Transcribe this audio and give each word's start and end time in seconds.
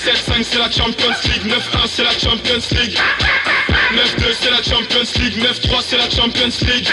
7-5 0.00 0.42
c'est 0.44 0.58
la 0.58 0.70
Champions 0.70 1.12
League. 1.24 1.44
9-1 1.44 1.86
c'est 1.86 2.04
la 2.04 2.12
Champions 2.12 2.64
League. 2.70 2.96
9-2 3.92 4.32
c'est 4.32 4.50
la 4.50 4.62
Champions 4.62 5.20
League. 5.20 5.34
9-3 5.36 5.82
c'est 5.82 5.98
la 5.98 6.08
Champions 6.08 6.66
League. 6.66 6.88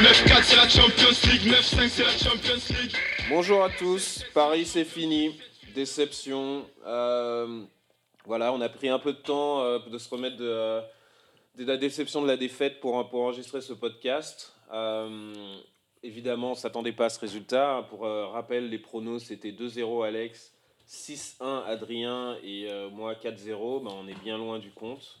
9-4 0.00 0.42
c'est 0.42 0.56
la 0.56 0.68
Champions 0.68 1.30
League. 1.30 1.42
9-5 1.46 1.88
c'est 1.88 2.02
la 2.02 2.18
Champions 2.18 2.74
League. 2.76 2.92
Bonjour 3.30 3.62
à 3.62 3.70
tous, 3.70 4.24
Paris 4.34 4.66
c'est 4.66 4.84
fini, 4.84 5.38
déception. 5.76 6.66
Euh, 6.84 7.62
voilà, 8.24 8.52
on 8.52 8.60
a 8.62 8.68
pris 8.68 8.88
un 8.88 8.98
peu 8.98 9.12
de 9.12 9.18
temps 9.18 9.62
euh, 9.62 9.78
de 9.78 9.96
se 9.96 10.08
remettre 10.08 10.38
de, 10.38 10.44
euh, 10.44 10.80
de 11.54 11.64
la 11.64 11.76
déception 11.76 12.20
de 12.22 12.26
la 12.26 12.36
défaite 12.36 12.80
pour, 12.80 13.08
pour 13.10 13.22
enregistrer 13.22 13.60
ce 13.60 13.74
podcast. 13.74 14.56
Évidemment, 16.02 16.48
on 16.48 16.54
ne 16.54 16.56
s'attendait 16.56 16.90
pas 16.90 17.04
à 17.04 17.10
ce 17.10 17.20
résultat. 17.20 17.86
Pour 17.88 18.00
rappel, 18.00 18.70
les 18.70 18.78
pronos 18.78 19.22
c'était 19.22 19.52
2-0 19.52 20.04
Alex, 20.04 20.57
6-1 20.88 21.64
Adrien 21.66 22.36
et 22.42 22.66
euh, 22.68 22.88
moi 22.90 23.14
4-0. 23.14 23.84
Ben, 23.84 23.90
on 23.94 24.08
est 24.08 24.18
bien 24.22 24.38
loin 24.38 24.58
du 24.58 24.70
compte. 24.70 25.20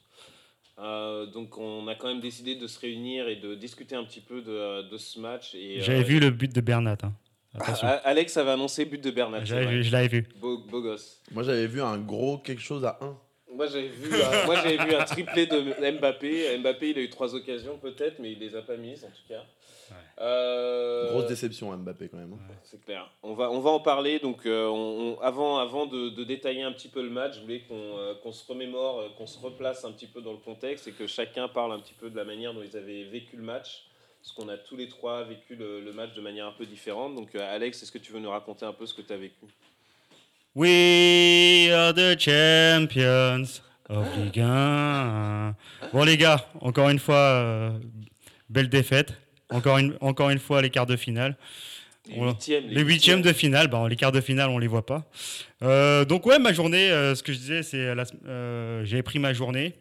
Euh, 0.78 1.26
donc 1.26 1.58
on 1.58 1.88
a 1.88 1.94
quand 1.94 2.06
même 2.08 2.20
décidé 2.20 2.54
de 2.54 2.66
se 2.66 2.78
réunir 2.78 3.28
et 3.28 3.36
de 3.36 3.54
discuter 3.54 3.96
un 3.96 4.04
petit 4.04 4.20
peu 4.20 4.40
de, 4.42 4.88
de 4.88 4.96
ce 4.96 5.18
match. 5.18 5.54
et, 5.54 5.80
J'avais 5.80 5.98
euh, 6.00 6.02
vu 6.02 6.20
le 6.20 6.30
but 6.30 6.54
de 6.54 6.60
Bernat. 6.60 6.96
hein. 7.02 7.12
Attention. 7.54 7.88
ah, 7.90 8.00
Alex 8.04 8.36
avait 8.36 8.50
annoncé 8.52 8.84
but 8.84 9.02
de 9.02 9.10
Bernat. 9.10 9.40
vu, 9.40 9.82
je 9.82 9.92
l'avais 9.92 10.08
vu. 10.08 10.28
Beau, 10.36 10.58
beau 10.58 10.80
gosse. 10.80 11.20
Moi 11.32 11.42
j'avais 11.42 11.66
vu 11.66 11.82
un 11.82 11.98
gros 11.98 12.38
quelque 12.38 12.62
chose 12.62 12.84
à 12.84 12.98
1. 13.00 13.16
Moi 13.56 13.66
j'avais 13.66 13.88
vu, 13.88 14.12
euh, 14.14 14.46
moi, 14.46 14.54
j'avais 14.56 14.76
vu 14.76 14.94
un 14.94 15.04
triplé 15.04 15.46
de 15.46 15.58
Mbappé. 15.98 16.58
Mbappé 16.58 16.90
il 16.90 16.98
a 16.98 17.00
eu 17.00 17.10
trois 17.10 17.34
occasions 17.34 17.76
peut-être, 17.78 18.20
mais 18.20 18.32
il 18.32 18.38
les 18.38 18.54
a 18.54 18.62
pas 18.62 18.76
mises 18.76 19.04
en 19.04 19.08
tout 19.08 19.26
cas. 19.28 19.42
Euh, 20.20 21.10
Grosse 21.12 21.26
déception 21.26 21.70
à 21.72 21.76
Mbappé 21.76 22.08
quand 22.08 22.16
même. 22.16 22.32
hein. 22.32 22.54
C'est 22.64 22.84
clair. 22.84 23.08
On 23.22 23.34
va, 23.34 23.50
on 23.50 23.60
va 23.60 23.70
en 23.70 23.78
parler. 23.80 24.18
Donc, 24.18 24.46
euh, 24.46 24.66
on- 24.66 25.14
on- 25.16 25.20
avant, 25.20 25.58
avant 25.58 25.86
de, 25.86 26.08
de 26.10 26.24
détailler 26.24 26.62
un 26.62 26.72
petit 26.72 26.88
peu 26.88 27.02
le 27.02 27.10
match, 27.10 27.36
je 27.36 27.40
voulais 27.42 27.60
qu'on 27.60 27.74
euh, 27.98 28.14
qu'on 28.22 28.32
se 28.32 28.44
remémore, 28.46 29.14
qu'on 29.16 29.26
se 29.26 29.38
replace 29.38 29.84
un 29.84 29.92
petit 29.92 30.06
peu 30.08 30.20
dans 30.20 30.32
le 30.32 30.38
contexte 30.38 30.88
et 30.88 30.92
que 30.92 31.06
chacun 31.06 31.46
parle 31.48 31.72
un 31.72 31.78
petit 31.78 31.94
peu 31.94 32.10
de 32.10 32.16
la 32.16 32.24
manière 32.24 32.52
dont 32.52 32.62
ils 32.62 32.76
avaient 32.76 33.04
vécu 33.04 33.36
le 33.36 33.44
match. 33.44 33.84
Parce 34.20 34.32
qu'on 34.32 34.48
a 34.48 34.56
tous 34.58 34.76
les 34.76 34.88
trois 34.88 35.22
vécu 35.22 35.54
le, 35.54 35.80
le 35.80 35.92
match 35.92 36.12
de 36.14 36.20
manière 36.20 36.46
un 36.46 36.52
peu 36.52 36.66
différente. 36.66 37.14
Donc, 37.14 37.34
euh, 37.36 37.54
Alex, 37.54 37.82
est-ce 37.82 37.92
que 37.92 37.98
tu 37.98 38.12
veux 38.12 38.18
nous 38.18 38.30
raconter 38.30 38.66
un 38.66 38.72
peu 38.72 38.84
ce 38.86 38.92
que 38.94 39.02
tu 39.02 39.12
as 39.12 39.16
vécu? 39.16 39.46
We 40.56 41.70
are 41.72 41.94
the 41.94 42.18
champions 42.18 43.60
of 43.88 44.06
Ligue 44.16 44.40
1. 44.40 45.54
Bon 45.92 46.02
les 46.04 46.16
gars, 46.16 46.44
encore 46.60 46.88
une 46.88 46.98
fois, 46.98 47.14
euh, 47.16 47.70
belle 48.50 48.68
défaite. 48.68 49.12
Encore 49.50 49.78
une, 49.78 49.96
encore 50.00 50.30
une 50.30 50.38
fois 50.38 50.60
les 50.62 50.70
quarts 50.70 50.86
de 50.86 50.96
finale. 50.96 51.36
Les 52.08 52.16
huitièmes. 52.20 52.64
Les 52.68 52.82
huitièmes 52.82 53.22
de 53.22 53.32
finale, 53.32 53.68
bah, 53.68 53.86
les 53.88 53.96
quarts 53.96 54.12
de 54.12 54.20
finale, 54.20 54.48
on 54.48 54.58
les 54.58 54.66
voit 54.66 54.86
pas. 54.86 55.04
Euh, 55.62 56.04
donc 56.06 56.24
ouais, 56.26 56.38
ma 56.38 56.52
journée, 56.54 56.90
euh, 56.90 57.14
ce 57.14 57.22
que 57.22 57.32
je 57.32 57.38
disais, 57.38 57.62
c'est 57.62 57.76
euh, 58.26 58.84
j'avais 58.86 59.02
pris 59.02 59.18
ma 59.18 59.32
journée. 59.34 59.74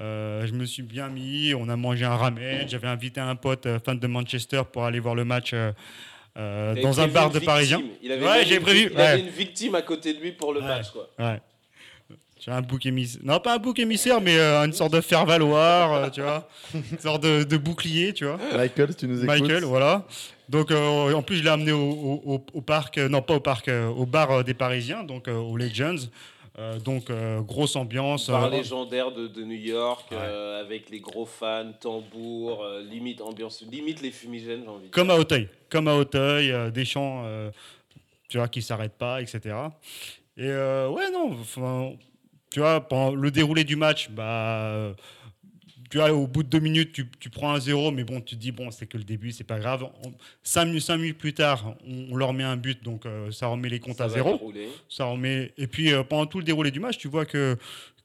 Euh, 0.00 0.46
je 0.46 0.52
me 0.52 0.66
suis 0.66 0.82
bien 0.82 1.08
mis, 1.08 1.54
on 1.54 1.68
a 1.70 1.76
mangé 1.76 2.04
un 2.04 2.14
ramen. 2.16 2.68
J'avais 2.68 2.88
invité 2.88 3.20
un 3.20 3.36
pote 3.36 3.66
fan 3.84 3.98
de 3.98 4.06
Manchester 4.06 4.62
pour 4.70 4.84
aller 4.84 5.00
voir 5.00 5.14
le 5.14 5.24
match 5.24 5.54
dans 6.34 7.00
un 7.00 7.08
bar 7.08 7.30
de. 7.30 7.38
Parisien. 7.38 7.82
Il 8.02 8.12
avait 8.12 8.26
Ouais, 8.26 8.44
j'ai 8.44 8.60
prévu, 8.60 8.90
Il 8.92 9.00
avait 9.00 9.20
une 9.20 9.28
victime 9.28 9.74
à 9.74 9.82
côté 9.82 10.12
de 10.12 10.20
lui 10.20 10.32
pour 10.32 10.52
le 10.52 10.60
Ouais. 10.60 10.66
match, 10.66 10.90
quoi. 10.90 11.08
Ouais. 12.36 12.42
J'ai 12.44 12.50
un 12.52 12.60
bouc 12.62 12.84
émissaire. 12.86 13.20
Non, 13.24 13.40
pas 13.40 13.54
un 13.54 13.58
bouc 13.58 13.78
émissaire, 13.78 14.20
mais 14.20 14.38
euh, 14.38 14.64
une 14.64 14.72
sorte 14.72 14.92
de 14.92 15.00
faire-valoir, 15.00 15.92
euh, 15.92 16.10
tu 16.10 16.20
vois. 16.22 16.48
Une 16.74 16.98
sorte 16.98 17.22
de, 17.22 17.44
de 17.44 17.56
bouclier, 17.56 18.12
tu 18.12 18.24
vois. 18.26 18.38
Michael, 18.56 18.90
si 18.90 18.96
tu 18.96 19.08
nous 19.08 19.24
écoutes. 19.24 19.40
Michael, 19.40 19.64
voilà. 19.64 20.04
Donc, 20.48 20.70
euh, 20.70 21.12
en 21.12 21.22
plus, 21.22 21.36
je 21.38 21.42
l'ai 21.42 21.48
amené 21.50 21.72
au, 21.72 22.42
au- 22.54 22.60
parc, 22.60 22.98
euh, 22.98 23.08
non 23.08 23.20
pas 23.22 23.34
au 23.34 23.40
parc, 23.40 23.68
euh, 23.68 23.88
au 23.88 24.06
bar 24.06 24.44
des 24.44 24.54
Parisiens, 24.54 25.02
donc 25.02 25.26
euh, 25.28 25.34
au 25.36 25.56
Legends. 25.56 25.96
Euh, 26.58 26.78
donc, 26.78 27.10
euh, 27.10 27.40
grosse 27.42 27.76
ambiance. 27.76 28.30
Bar 28.30 28.44
euh, 28.44 28.50
légendaire 28.50 29.12
de, 29.12 29.26
de 29.26 29.42
New 29.42 29.56
York, 29.58 30.06
Ouais. 30.10 30.16
euh, 30.18 30.60
avec 30.60 30.88
les 30.88 31.00
gros 31.00 31.26
fans, 31.26 31.72
tambour, 31.80 32.62
euh, 32.64 32.82
limite 32.82 33.20
ambiance, 33.20 33.62
limite 33.70 34.00
les 34.00 34.10
fumigènes, 34.10 34.62
j'ai 34.64 34.68
envie 34.70 34.86
de 34.88 34.90
comme 34.92 35.08
dire. 35.08 35.16
à 35.16 35.18
Auteuil. 35.18 35.48
Comme 35.68 35.88
à 35.88 35.94
Auteuil, 35.96 36.52
euh, 36.52 36.70
des 36.70 36.84
chants, 36.86 37.22
euh, 37.26 37.50
tu 38.28 38.38
vois, 38.38 38.48
qui 38.48 38.62
s'arrêtent 38.62 38.96
pas, 38.96 39.20
etc. 39.20 39.40
Et 40.38 40.44
euh, 40.44 40.88
ouais, 40.88 41.10
non, 41.10 41.32
enfin, 41.40 41.92
tu 42.56 42.60
vois, 42.60 42.80
pendant 42.80 43.14
le 43.14 43.30
déroulé 43.30 43.64
du 43.64 43.76
match, 43.76 44.08
bah, 44.08 44.94
tu 45.90 45.98
vois, 45.98 46.10
au 46.10 46.26
bout 46.26 46.42
de 46.42 46.48
deux 46.48 46.58
minutes, 46.58 46.90
tu, 46.90 47.06
tu 47.20 47.28
prends 47.28 47.52
un 47.52 47.60
zéro, 47.60 47.90
mais 47.90 48.02
bon, 48.02 48.22
tu 48.22 48.34
te 48.34 48.40
dis, 48.40 48.50
bon, 48.50 48.70
c'est 48.70 48.86
que 48.86 48.96
le 48.96 49.04
début, 49.04 49.30
c'est 49.30 49.44
pas 49.44 49.58
grave. 49.58 49.86
Cinq, 50.42 50.64
minutes, 50.64 50.80
cinq 50.84 50.96
minutes 50.96 51.18
plus 51.18 51.34
tard, 51.34 51.74
on, 51.86 52.12
on 52.12 52.16
leur 52.16 52.32
met 52.32 52.44
un 52.44 52.56
but, 52.56 52.82
donc 52.82 53.04
euh, 53.04 53.30
ça 53.30 53.48
remet 53.48 53.68
les 53.68 53.78
comptes 53.78 53.98
Ça 53.98 54.04
à 54.04 54.08
zéro. 54.08 54.40
Ça 54.88 55.04
remet... 55.04 55.52
Et 55.58 55.66
puis, 55.66 55.92
euh, 55.92 56.02
pendant 56.02 56.24
tout 56.24 56.38
le 56.38 56.44
déroulé 56.44 56.70
du 56.70 56.80
match, 56.80 56.96
tu 56.96 57.08
vois 57.08 57.26
que, 57.26 57.58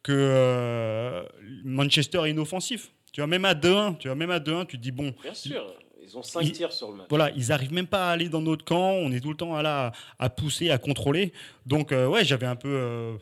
que 0.04 0.12
euh, 0.12 1.24
Manchester 1.64 2.24
est 2.26 2.32
inoffensif. 2.32 2.92
Tu 3.14 3.22
vois, 3.22 3.28
même 3.28 3.46
à 3.46 3.54
2-1, 3.54 4.00
tu 4.00 4.10
vois, 4.10 4.16
même 4.16 4.32
à 4.32 4.40
2-1, 4.40 4.66
tu 4.66 4.78
te 4.78 4.84
dis, 4.84 4.92
bon, 4.92 5.14
Bien 5.24 5.34
sûr, 5.34 5.64
ils 6.04 6.18
ont 6.18 6.24
5 6.24 6.42
Il- 6.42 6.52
tirs 6.52 6.74
sur 6.74 6.92
le 6.92 6.98
match. 6.98 7.08
voilà, 7.10 7.32
ils 7.38 7.54
arrivent 7.54 7.72
même 7.74 7.88
pas 7.88 8.10
à 8.10 8.12
aller 8.12 8.28
dans 8.28 8.42
notre 8.42 8.66
camp. 8.66 8.92
On 8.96 9.14
est 9.14 9.22
tout 9.22 9.30
le 9.30 9.38
temps 9.38 9.56
à, 9.56 9.62
là, 9.62 9.94
à 10.20 10.30
pousser, 10.30 10.72
à 10.72 10.78
contrôler. 10.78 11.32
Donc, 11.66 11.92
ouais, 11.92 12.26
j'avais 12.26 12.48
un 12.48 12.58
peu. 12.58 13.16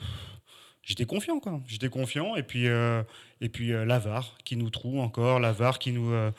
J'étais 0.90 1.06
confiant, 1.06 1.40
quoi. 1.40 1.62
J'étais 1.68 1.88
confiant. 1.88 2.36
Et 2.36 2.42
puis, 2.42 2.68
euh, 2.68 3.04
euh, 3.44 3.86
Lavar 3.86 4.36
qui 4.44 4.56
nous 4.58 4.72
trouve 4.72 5.00
encore. 5.00 5.40
Lavar 5.40 5.78
qui 5.78 5.92
nous, 5.92 6.12
euh, 6.12 6.32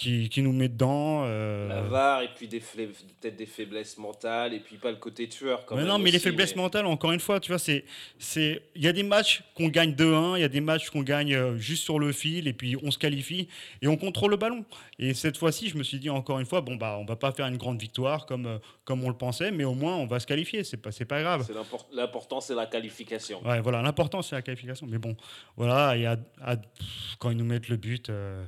qui, 0.00 0.30
qui 0.30 0.40
nous 0.40 0.52
met 0.52 0.68
dedans. 0.70 1.24
euh, 1.26 1.68
La 1.68 1.82
VAR, 1.82 2.22
et 2.22 2.28
puis 2.34 2.46
peut-être 2.48 3.36
des 3.36 3.44
faiblesses 3.44 3.98
mentales, 3.98 4.54
et 4.54 4.60
puis 4.60 4.76
pas 4.76 4.90
le 4.90 4.96
côté 4.96 5.28
tueur 5.28 5.66
quand 5.66 5.74
mais 5.76 5.82
même. 5.82 5.90
non, 5.90 5.98
mais 5.98 6.10
les 6.10 6.18
faiblesses 6.18 6.56
mais- 6.56 6.62
mentales, 6.62 6.86
encore 6.86 7.12
une 7.12 7.20
fois, 7.20 7.38
tu 7.38 7.52
vois, 7.52 7.58
c'est, 7.58 7.84
il 8.38 8.82
y 8.82 8.88
a 8.88 8.92
des 8.92 9.02
matchs 9.02 9.42
qu'on 9.54 9.68
gagne 9.68 9.92
2-1, 9.92 10.36
il 10.38 10.40
y 10.40 10.44
a 10.44 10.48
des 10.48 10.62
matchs 10.62 10.88
qu'on 10.88 11.02
gagne 11.02 11.34
euh, 11.34 11.58
juste 11.58 11.84
sur 11.84 11.98
le 11.98 12.12
fil, 12.12 12.48
et 12.48 12.54
puis 12.54 12.76
on 12.82 12.90
se 12.90 12.96
qualifie 12.96 13.46
et 13.82 13.88
on 13.88 13.98
contrôle 13.98 14.30
le 14.30 14.38
ballon. 14.38 14.64
Et 14.98 15.12
cette 15.12 15.36
fois-ci, 15.36 15.68
je 15.68 15.76
me 15.76 15.82
suis 15.82 15.98
dit 15.98 16.08
encore 16.08 16.40
une 16.40 16.46
fois, 16.46 16.62
bon 16.62 16.76
bah, 16.76 16.96
on 16.98 17.04
va 17.04 17.16
pas 17.16 17.32
faire 17.32 17.46
une 17.46 17.58
grande 17.58 17.78
victoire 17.78 18.24
comme, 18.24 18.46
euh, 18.46 18.58
comme 18.86 19.04
on 19.04 19.08
le 19.08 19.16
pensait, 19.18 19.50
mais 19.50 19.64
au 19.64 19.74
moins 19.74 19.96
on 19.96 20.06
va 20.06 20.18
se 20.18 20.26
qualifier, 20.26 20.64
c'est 20.64 20.78
pas, 20.78 20.90
pas 21.06 21.20
grave. 21.20 21.46
L'important, 21.92 22.40
c'est 22.40 22.54
la 22.54 22.64
qualification. 22.64 23.42
Ouais, 23.46 23.60
voilà, 23.60 23.82
l'important 23.82 24.22
c'est 24.22 24.34
la 24.34 24.40
qualification. 24.42 24.86
Mais 24.88 24.96
bon, 24.98 25.14
voilà, 25.58 25.94
et 25.98 26.06
à- 26.06 26.16
quand 27.18 27.30
ils 27.30 27.36
nous 27.36 27.44
mettent 27.44 27.68
le 27.68 27.76
but, 27.76 28.08
euh, 28.08 28.46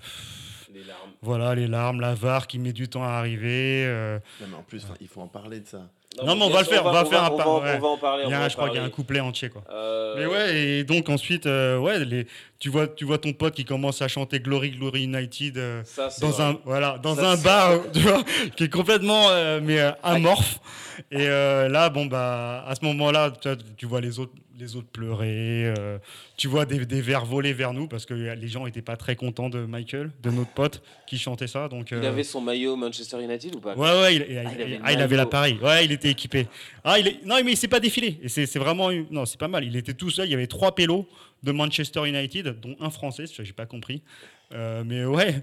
Les 0.72 0.84
larmes. 0.84 1.10
voilà, 1.20 1.54
les 1.54 1.66
larmes, 1.66 2.00
la 2.00 2.14
VAR 2.14 2.46
qui 2.46 2.58
met 2.58 2.72
du 2.72 2.88
temps 2.88 3.04
à 3.04 3.08
arriver. 3.10 3.84
euh, 3.86 4.18
Non, 4.40 4.46
mais 4.50 4.56
en 4.56 4.62
plus, 4.62 4.86
il 5.00 5.08
faut 5.08 5.20
en 5.20 5.28
parler 5.28 5.60
de 5.60 5.66
ça. 5.66 5.88
Non, 6.24 6.36
mais 6.36 6.42
on 6.44 6.50
va 6.50 6.60
le 6.60 6.66
faire, 6.66 6.84
on 6.84 6.92
va 6.92 7.04
faire 7.04 7.24
un 7.24 7.30
parler. 7.30 8.24
je 8.28 8.54
crois 8.54 8.68
qu'il 8.68 8.78
y 8.78 8.80
a 8.80 8.84
un 8.84 8.90
couplet 8.90 9.20
entier, 9.20 9.48
quoi. 9.48 9.62
Euh, 9.70 10.14
Mais 10.18 10.26
ouais, 10.26 10.56
et 10.60 10.84
donc 10.84 11.08
ensuite, 11.08 11.46
euh, 11.46 11.78
ouais, 11.78 12.04
les, 12.04 12.26
tu, 12.58 12.68
vois, 12.68 12.86
tu 12.86 13.04
vois 13.04 13.18
ton 13.18 13.32
pote 13.32 13.54
qui 13.54 13.64
commence 13.64 14.02
à 14.02 14.08
chanter 14.08 14.40
Glory, 14.40 14.72
Glory 14.72 15.04
United 15.04 15.56
euh, 15.58 15.82
ça, 15.84 16.08
dans, 16.20 16.28
vrai. 16.28 16.44
un, 16.44 16.58
voilà, 16.64 16.98
dans 17.02 17.14
Ça, 17.14 17.30
un 17.32 17.36
bar, 17.36 17.80
tu 17.92 18.00
vois, 18.00 18.22
qui 18.56 18.64
est 18.64 18.72
complètement 18.72 19.28
mais, 19.62 19.78
amorphe. 20.02 20.58
Et 21.10 21.26
là, 21.26 21.88
bon, 21.88 22.06
bah, 22.06 22.64
à 22.66 22.74
ce 22.74 22.84
moment-là, 22.84 23.30
tu, 23.40 23.48
vois, 23.48 23.56
tu 23.76 23.86
vois 23.86 24.00
les 24.00 24.18
autres, 24.18 24.32
les 24.58 24.76
autres 24.76 24.88
pleurer, 24.92 25.72
tu 26.36 26.46
vois 26.46 26.66
des, 26.66 26.84
des 26.84 27.00
verres 27.00 27.24
voler 27.24 27.52
vers 27.52 27.72
nous 27.72 27.88
parce 27.88 28.04
que 28.04 28.14
les 28.14 28.48
gens 28.48 28.66
n'étaient 28.66 28.82
pas 28.82 28.96
très 28.96 29.16
contents 29.16 29.48
de 29.48 29.60
Michael, 29.64 30.10
de 30.22 30.30
notre 30.30 30.50
pote 30.50 30.82
qui 31.06 31.18
chantait 31.18 31.46
ça. 31.46 31.68
Donc, 31.68 31.90
Il 31.90 32.04
avait 32.04 32.22
son 32.22 32.40
maillot 32.40 32.76
Manchester 32.76 33.22
United 33.22 33.54
ou 33.56 33.60
pas? 33.60 33.74
Ouais, 33.74 34.00
ouais, 34.02 34.14
il, 34.16 34.22
Ah, 34.22 34.26
il 34.28 34.36
avait 34.62 34.70
il- 34.70 34.80
ah, 34.84 34.92
il 34.92 34.96
avait 34.98 35.06
maillot. 35.08 35.16
l'appareil. 35.16 35.58
Ouais, 35.62 35.84
il 35.84 35.92
était 35.92 36.01
équipé. 36.10 36.46
Ah, 36.84 36.98
il 36.98 37.08
est, 37.08 37.24
non, 37.24 37.36
mais 37.44 37.52
il 37.52 37.56
s'est 37.56 37.68
pas 37.68 37.80
défilé. 37.80 38.18
Et 38.22 38.28
c'est 38.28 38.58
vraiment. 38.58 38.90
Non, 39.10 39.24
c'est 39.26 39.38
pas 39.38 39.48
mal. 39.48 39.64
Il 39.64 39.76
était 39.76 39.94
tout 39.94 40.10
seul. 40.10 40.26
Il 40.28 40.30
y 40.30 40.34
avait 40.34 40.46
trois 40.46 40.74
pélos 40.74 41.06
de 41.42 41.52
Manchester 41.52 42.06
United, 42.08 42.60
dont 42.60 42.76
un 42.80 42.90
français, 42.90 43.26
ça, 43.26 43.42
j'ai 43.44 43.52
pas 43.52 43.66
compris. 43.66 44.02
Euh, 44.54 44.82
mais 44.84 45.04
ouais, 45.04 45.42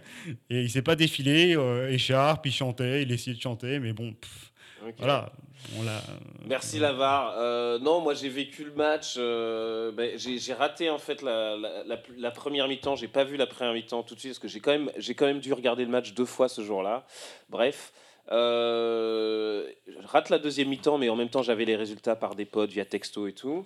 et 0.49 0.61
il 0.61 0.69
s'est 0.69 0.83
pas 0.83 0.95
défilé, 0.95 1.55
euh, 1.57 1.89
écharpe, 1.91 2.45
il 2.45 2.51
chantait, 2.53 3.01
il 3.01 3.11
essayait 3.11 3.35
de 3.35 3.41
chanter, 3.41 3.79
mais 3.79 3.91
bon, 3.91 4.13
pff, 4.13 4.51
voilà. 4.99 5.31
On 5.77 5.83
l'a. 5.83 6.01
Merci 6.47 6.79
Lavar. 6.79 7.33
Euh, 7.37 7.79
non, 7.79 7.99
moi 7.99 8.13
j'ai 8.13 8.29
vécu 8.29 8.63
le 8.63 8.71
match. 8.71 9.17
ben, 9.17 10.11
j'ai 10.17 10.37
j'ai 10.37 10.53
raté 10.53 10.89
en 10.89 10.99
fait 10.99 11.21
la, 11.21 11.57
la- 11.57 11.83
la- 11.85 12.01
la 12.17 12.31
première 12.31 12.67
mi-temps. 12.69 12.95
J'ai 12.95 13.09
pas 13.09 13.25
vu 13.25 13.35
la 13.35 13.45
première 13.47 13.73
mi-temps 13.73 14.03
tout 14.03 14.15
de 14.15 14.19
suite 14.21 14.31
parce 14.31 14.39
que 14.39 14.47
j'ai 14.47 14.61
quand 14.61 14.71
même 14.71 14.89
j'ai 14.97 15.15
quand 15.15 15.25
même 15.25 15.39
dû 15.41 15.51
regarder 15.51 15.83
le 15.83 15.91
match 15.91 16.13
deux 16.13 16.23
fois 16.25 16.47
ce 16.47 16.63
jour-là. 16.63 17.05
Bref. 17.49 17.91
Euh, 18.31 19.67
je 19.87 20.07
rate 20.07 20.29
la 20.29 20.39
deuxième 20.39 20.69
mi-temps, 20.69 20.97
mais 20.97 21.09
en 21.09 21.15
même 21.15 21.29
temps 21.29 21.41
j'avais 21.41 21.65
les 21.65 21.75
résultats 21.75 22.15
par 22.15 22.35
des 22.35 22.45
potes 22.45 22.71
via 22.71 22.85
texto 22.85 23.27
et 23.27 23.33
tout. 23.33 23.65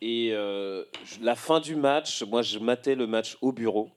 Et 0.00 0.30
euh, 0.32 0.84
la 1.22 1.34
fin 1.34 1.60
du 1.60 1.74
match, 1.74 2.22
moi 2.22 2.42
je 2.42 2.58
matais 2.58 2.94
le 2.94 3.06
match 3.06 3.36
au 3.40 3.52
bureau. 3.52 3.90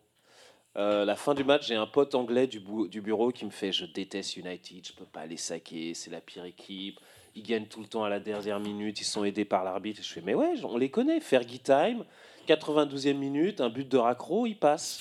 Euh, 0.77 1.03
la 1.03 1.15
fin 1.15 1.33
du 1.33 1.43
match, 1.43 1.67
j'ai 1.67 1.75
un 1.75 1.87
pote 1.87 2.15
anglais 2.15 2.47
du, 2.47 2.61
du 2.89 3.01
bureau 3.01 3.31
qui 3.31 3.45
me 3.45 3.49
fait 3.49 3.71
Je 3.71 3.85
déteste 3.85 4.37
United, 4.37 4.87
je 4.87 4.93
peux 4.93 5.05
pas 5.05 5.25
les 5.25 5.37
saquer, 5.37 5.93
c'est 5.93 6.11
la 6.11 6.21
pire 6.21 6.45
équipe. 6.45 6.99
Ils 7.35 7.43
gagnent 7.43 7.65
tout 7.65 7.81
le 7.81 7.87
temps 7.87 8.03
à 8.03 8.09
la 8.09 8.19
dernière 8.19 8.59
minute, 8.59 8.99
ils 9.01 9.05
sont 9.05 9.23
aidés 9.23 9.45
par 9.45 9.63
l'arbitre. 9.63 10.01
Je 10.03 10.07
fais 10.07 10.21
Mais 10.21 10.33
ouais, 10.33 10.53
on 10.63 10.77
les 10.77 10.89
connaît. 10.89 11.19
Fergie 11.19 11.59
Time, 11.59 12.03
92e 12.47 13.13
minute, 13.13 13.61
un 13.61 13.69
but 13.69 13.87
de 13.87 13.97
raccro, 13.97 14.45
il 14.45 14.55
passe. 14.55 14.99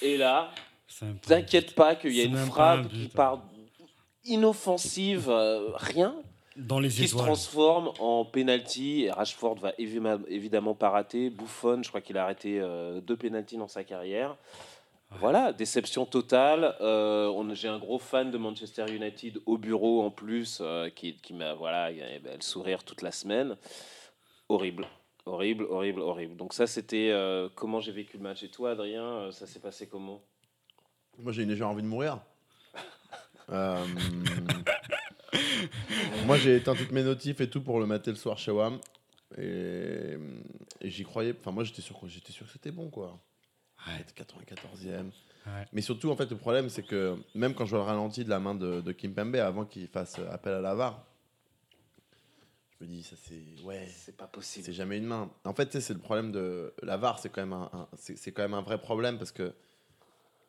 Et 0.00 0.16
là, 0.16 0.50
t'inquiète 1.26 1.74
pas 1.74 1.96
qu'il 1.96 2.14
y 2.14 2.20
a 2.20 2.24
une 2.24 2.36
frappe 2.36 2.88
qui 2.88 3.04
hein. 3.04 3.10
part 3.14 3.42
inoffensive, 4.28 5.28
euh, 5.28 5.70
rien. 5.74 6.14
Dans 6.56 6.80
les 6.80 6.88
qui 6.88 7.06
se 7.06 7.14
transforme 7.16 7.92
en 8.00 8.24
penalty. 8.24 9.04
Et 9.04 9.10
Rashford 9.12 9.56
va 9.60 9.70
évi- 9.78 10.20
évidemment 10.28 10.74
pas 10.74 10.90
rater. 10.90 11.30
Buffon, 11.30 11.80
je 11.82 11.88
crois 11.88 12.00
qu'il 12.00 12.18
a 12.18 12.24
arrêté 12.24 12.58
euh, 12.60 13.00
deux 13.00 13.16
penalties 13.16 13.56
dans 13.56 13.68
sa 13.68 13.84
carrière. 13.84 14.36
Voilà, 15.20 15.52
déception 15.52 16.04
totale. 16.04 16.74
Euh, 16.80 17.28
on- 17.28 17.54
J'ai 17.54 17.68
un 17.68 17.78
gros 17.78 17.98
fan 18.00 18.30
de 18.30 18.38
Manchester 18.38 18.84
United 18.92 19.38
au 19.46 19.56
bureau 19.56 20.02
en 20.02 20.10
plus, 20.10 20.58
euh, 20.60 20.90
qui, 20.90 21.14
qui 21.14 21.32
m'a 21.32 21.54
voilà, 21.54 21.90
il 21.92 22.02
avait 22.02 22.18
le 22.36 22.42
sourire 22.42 22.82
toute 22.84 23.02
la 23.02 23.12
semaine. 23.12 23.56
Horrible, 24.48 24.86
horrible, 25.26 25.64
horrible, 25.70 26.00
horrible. 26.00 26.36
Donc 26.36 26.52
ça, 26.54 26.66
c'était 26.66 27.10
euh, 27.10 27.48
comment 27.54 27.80
j'ai 27.80 27.92
vécu 27.92 28.16
le 28.16 28.22
match. 28.24 28.42
Et 28.42 28.48
toi, 28.48 28.72
Adrien, 28.72 29.02
euh, 29.04 29.30
ça 29.30 29.46
s'est 29.46 29.60
passé 29.60 29.86
comment? 29.86 30.20
Moi, 31.18 31.32
j'ai 31.32 31.44
une 31.44 31.50
légère 31.50 31.68
envie 31.68 31.82
de 31.82 31.86
mourir. 31.88 32.18
Euh, 33.50 33.84
Moi, 36.26 36.36
j'ai 36.38 36.56
éteint 36.56 36.74
toutes 36.74 36.92
mes 36.92 37.02
notifs 37.02 37.40
et 37.40 37.48
tout 37.50 37.60
pour 37.62 37.80
le 37.80 37.86
mater 37.86 38.10
le 38.10 38.16
soir 38.16 38.38
chez 38.38 38.50
WAM. 38.50 38.78
Et, 39.36 40.16
et 40.80 40.90
j'y 40.90 41.04
croyais. 41.04 41.34
Enfin, 41.38 41.50
moi, 41.50 41.64
j'étais 41.64 41.82
sûr, 41.82 41.98
que- 42.00 42.06
j'étais 42.08 42.32
sûr 42.32 42.46
que 42.46 42.52
c'était 42.52 42.70
bon, 42.70 42.88
quoi. 42.90 43.18
Ouais, 43.86 44.04
94e. 44.14 45.10
Ouais. 45.46 45.64
Mais 45.72 45.80
surtout, 45.80 46.10
en 46.10 46.16
fait, 46.16 46.30
le 46.30 46.36
problème, 46.36 46.68
c'est 46.68 46.82
que 46.82 47.16
même 47.34 47.54
quand 47.54 47.64
je 47.64 47.70
vois 47.70 47.78
le 47.80 47.84
ralenti 47.84 48.24
de 48.24 48.30
la 48.30 48.38
main 48.40 48.54
de, 48.54 48.80
de 48.80 48.92
Kim 48.92 49.14
Pembe 49.14 49.36
avant 49.36 49.64
qu'il 49.64 49.86
fasse 49.88 50.18
appel 50.30 50.52
à 50.54 50.60
la 50.60 50.74
VAR, 50.74 51.04
je 52.80 52.84
me 52.84 52.90
dis, 52.90 53.02
ça 53.02 53.16
c'est. 53.22 53.62
Ouais. 53.64 53.86
C'est 53.90 54.16
pas 54.16 54.26
possible. 54.26 54.64
C'est 54.66 54.72
jamais 54.72 54.98
une 54.98 55.06
main. 55.06 55.30
En 55.44 55.54
fait, 55.54 55.66
tu 55.66 55.72
sais, 55.72 55.80
c'est 55.80 55.94
le 55.94 56.00
problème 56.00 56.32
de 56.32 56.72
la 56.82 56.96
VAR, 56.96 57.18
c'est 57.18 57.28
quand 57.28 57.40
même 57.42 57.52
un, 57.52 57.88
c'est 57.96 58.32
quand 58.32 58.42
même 58.42 58.54
un 58.54 58.62
vrai 58.62 58.78
problème 58.78 59.18
parce 59.18 59.32
que 59.32 59.52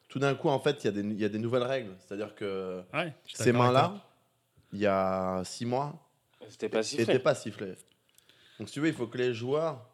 tout 0.10 0.20
d'un 0.20 0.36
coup, 0.36 0.50
en 0.50 0.60
fait, 0.60 0.84
il 0.84 0.86
y, 0.86 0.88
a 0.90 0.92
des- 0.92 1.02
il 1.08 1.20
y 1.20 1.26
a 1.26 1.30
des 1.30 1.40
nouvelles 1.40 1.64
règles. 1.64 1.96
C'est-à-dire 2.00 2.36
que 2.36 2.82
Ouais, 2.94 3.14
ces 3.32 3.52
mains-là, 3.54 3.94
il 4.74 4.80
y 4.80 4.86
a 4.88 5.42
six 5.46 5.66
mois, 5.66 5.98
C'était 6.50 6.68
pas 6.68 6.80
n'étaient 6.80 6.88
sifflé. 6.98 7.20
pas 7.20 7.36
sifflées. 7.36 7.76
Donc, 8.60 8.68
si 8.68 8.74
tu 8.74 8.80
veux, 8.82 8.88
il 8.90 8.94
faut 8.94 9.08
que 9.08 9.18
les 9.18 9.34
joueurs. 9.34 9.86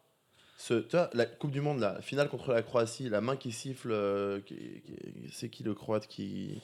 Se, 0.58 0.72
tu 0.74 0.92
vois, 0.96 1.10
la 1.12 1.26
Coupe 1.26 1.50
du 1.50 1.60
Monde, 1.60 1.80
la 1.80 2.00
finale 2.00 2.30
contre 2.30 2.50
la 2.50 2.62
Croatie, 2.62 3.10
la 3.10 3.20
main 3.20 3.36
qui 3.36 3.52
siffle, 3.52 3.90
euh, 3.92 4.40
qui- 4.40 4.54
qui- 4.86 5.30
c'est 5.30 5.50
qui 5.50 5.62
le 5.62 5.74
Croate 5.74 6.06
qui. 6.06 6.62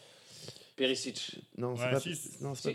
Perisic. 0.76 1.38
Non, 1.58 1.76
c'est 1.76 1.84
Ouais, 1.84 1.90
pas. 1.90 2.00
si, 2.00 2.19
non, 2.40 2.55
c'est 2.55 2.72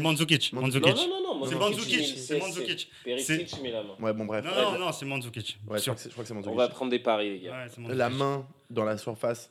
Mandzukic. 0.00 0.52
Mandzukic. 0.54 0.96
Non, 0.96 1.08
non, 1.08 1.22
non, 1.22 1.38
non. 1.40 1.46
C'est 1.46 1.54
Mandzukic, 1.56 1.98
Mandzukic. 1.98 2.16
c'est- 2.16 2.22
C'est 2.22 2.38
Mandzukic. 2.38 2.90
Perisic 3.04 3.62
met 3.62 3.70
la 3.70 3.82
main. 3.82 3.94
Ouais, 4.00 4.12
bon, 4.14 4.24
bref. 4.24 4.42
Non, 4.46 4.72
non, 4.72 4.78
non, 4.78 4.92
c'est 4.92 5.04
Mandzukic. 5.04 5.58
ouais, 5.68 5.76
je, 5.78 5.82
crois 5.82 5.94
que 5.94 6.00
c'est- 6.00 6.08
c'est 6.10 6.32
On 6.32 6.34
Mandzukic. 6.36 6.56
va 6.56 6.68
prendre 6.70 6.90
des 6.90 6.98
paris, 7.00 7.28
les 7.34 7.40
gars. 7.40 7.52
Ouais, 7.52 7.64
Mandzukic. 7.76 7.98
La 7.98 8.08
main 8.08 8.46
dans 8.70 8.84
la 8.84 8.96
surface, 8.96 9.50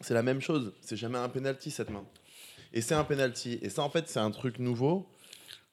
c'est 0.00 0.14
la 0.14 0.22
même 0.22 0.40
chose. 0.40 0.72
C'est 0.80 0.96
jamais 0.96 1.18
un 1.18 1.28
penalty 1.28 1.70
cette 1.70 1.90
main. 1.90 2.04
Et 2.72 2.80
c'est 2.80 2.94
un 2.94 3.04
penalty. 3.04 3.58
Et 3.62 3.68
ça, 3.68 3.82
en 3.82 3.90
fait, 3.90 4.08
c'est 4.08 4.20
un 4.20 4.30
truc 4.30 4.58
nouveau 4.58 5.08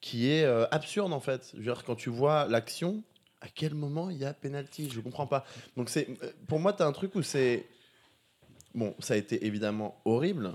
qui 0.00 0.28
est 0.30 0.44
euh, 0.44 0.66
absurde 0.70 1.12
en 1.12 1.20
fait. 1.20 1.54
Dire, 1.56 1.84
quand 1.84 1.94
tu 1.94 2.10
vois 2.10 2.46
l'action, 2.46 3.02
à 3.40 3.48
quel 3.48 3.74
moment 3.74 4.10
il 4.10 4.18
y 4.18 4.24
a 4.24 4.32
penalty? 4.32 4.90
Je 4.90 5.00
comprends 5.00 5.26
pas. 5.26 5.44
Donc 5.76 5.88
c'est, 5.88 6.08
euh, 6.22 6.32
pour 6.46 6.60
moi, 6.60 6.72
tu 6.72 6.82
as 6.82 6.86
un 6.86 6.92
truc 6.92 7.14
où 7.14 7.22
c'est 7.22 7.66
bon, 8.74 8.94
ça 9.00 9.14
a 9.14 9.16
été 9.16 9.46
évidemment 9.46 10.00
horrible. 10.04 10.52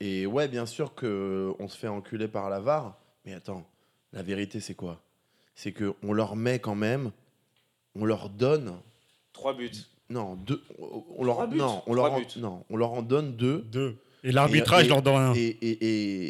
Et 0.00 0.26
ouais, 0.26 0.48
bien 0.48 0.66
sûr 0.66 0.94
que 0.94 1.52
on 1.58 1.68
se 1.68 1.76
fait 1.76 1.88
enculer 1.88 2.28
par 2.28 2.50
la 2.50 2.60
VAR. 2.60 2.98
Mais 3.24 3.34
attends, 3.34 3.66
la 4.12 4.22
vérité 4.22 4.60
c'est 4.60 4.74
quoi? 4.74 5.00
C'est 5.54 5.72
que 5.72 5.94
on 6.02 6.12
leur 6.12 6.34
met 6.34 6.58
quand 6.58 6.74
même, 6.74 7.12
on 7.94 8.04
leur 8.04 8.28
donne 8.28 8.78
Trois 9.32 9.54
buts. 9.54 9.70
Non, 10.12 10.36
deux. 10.36 10.62
On 11.16 11.24
leur, 11.24 11.48
non, 11.48 11.82
on 11.86 11.94
leur, 11.94 12.12
en, 12.12 12.20
non, 12.36 12.64
on 12.70 12.76
leur 12.76 12.92
en 12.92 13.02
donne 13.02 13.36
deux. 13.36 13.62
Deux. 13.70 13.96
Et 14.24 14.30
l'arbitrage 14.32 14.88
leur 14.88 15.02
donne 15.02 15.16
un. 15.16 15.34
Et, 15.34 15.40
et, 15.60 15.78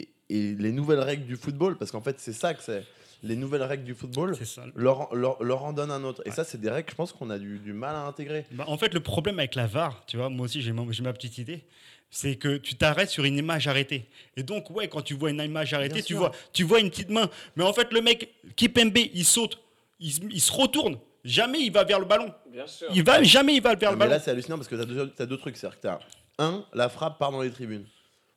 et, 0.01 0.09
et 0.31 0.55
les 0.55 0.73
nouvelles 0.73 1.01
règles 1.01 1.27
du 1.27 1.37
football, 1.37 1.77
parce 1.77 1.91
qu'en 1.91 2.01
fait, 2.01 2.17
c'est 2.19 2.33
ça 2.33 2.55
que 2.55 2.63
c'est. 2.63 2.85
Les 3.25 3.37
nouvelles 3.37 3.63
règles 3.63 3.85
du 3.85 3.95
football 3.95 4.35
C'est 4.37 4.45
ça. 4.45 4.65
leur, 4.75 5.15
leur, 5.15 5.41
leur 5.45 5.63
en 5.65 5.73
donnent 5.73 5.93
un 5.93 6.03
autre. 6.03 6.23
Et 6.27 6.33
ça, 6.33 6.43
c'est 6.43 6.61
des 6.61 6.69
règles, 6.71 6.91
je 6.91 6.97
pense 6.97 7.13
qu'on 7.13 7.31
a 7.31 7.39
du, 7.39 7.59
du 7.61 7.73
mal 7.73 7.95
à 7.95 8.05
intégrer. 8.07 8.45
Bah, 8.51 8.65
en 8.67 8.77
fait, 8.77 8.93
le 8.95 9.01
problème 9.01 9.39
avec 9.39 9.55
la 9.55 9.67
VAR, 9.69 10.03
tu 10.07 10.17
vois, 10.17 10.29
moi 10.29 10.47
aussi 10.47 10.61
j'ai 10.61 10.73
ma, 10.73 10.83
j'ai 10.91 11.05
ma 11.05 11.13
petite 11.13 11.39
idée, 11.39 11.63
c'est 12.11 12.35
que 12.35 12.57
tu 12.57 12.75
t'arrêtes 12.75 13.11
sur 13.11 13.25
une 13.25 13.39
image 13.39 13.69
arrêtée. 13.69 14.07
Et 14.37 14.43
donc, 14.43 14.71
ouais, 14.71 14.89
quand 14.89 15.03
tu 15.03 15.15
vois 15.15 15.31
une 15.31 15.41
image 15.41 15.73
arrêtée, 15.73 15.95
Bien 15.95 16.03
tu 16.03 16.15
sûr. 16.15 16.19
vois, 16.19 16.33
tu 16.53 16.65
vois 16.65 16.81
une 16.81 16.91
petite 16.91 17.11
main. 17.11 17.31
Mais 17.55 17.63
en 17.63 17.73
fait, 17.73 17.93
le 17.93 18.01
mec, 18.01 18.29
Kipembe, 18.57 18.97
il 18.99 19.25
saute, 19.25 19.61
il 20.01 20.41
se 20.41 20.51
retourne. 20.53 20.99
Jamais 21.25 21.61
il 21.61 21.71
va 21.73 21.85
vers 21.85 22.01
le 22.01 22.05
ballon. 22.07 22.33
Bien 22.51 22.67
sûr. 22.67 22.89
Il 22.93 23.05
va, 23.05 23.23
jamais 23.23 23.55
il 23.55 23.63
va 23.63 23.75
vers 23.75 23.91
Non, 23.91 23.93
le 23.95 23.99
mais 23.99 24.05
ballon. 24.07 24.13
là, 24.13 24.21
c'est 24.21 24.31
hallucinant 24.31 24.57
parce 24.57 24.69
que 24.69 24.75
tu 24.75 24.81
as 24.83 24.85
deux, 24.85 25.11
t'as 25.11 25.27
deux 25.27 25.37
trucs. 25.39 25.57
C'est-à-dire 25.57 25.79
que 25.81 25.87
tu 25.87 26.05
un, 26.39 26.65
la 26.73 26.89
frappe 26.89 27.19
part 27.19 27.31
dans 27.31 27.43
les 27.43 27.51
tribunes. 27.51 27.87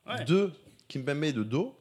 Ouais. 0.05 0.23
Deux, 0.25 0.51
Kimpembe 0.87 1.23
est 1.23 1.33
de 1.33 1.43
dos. 1.43 1.75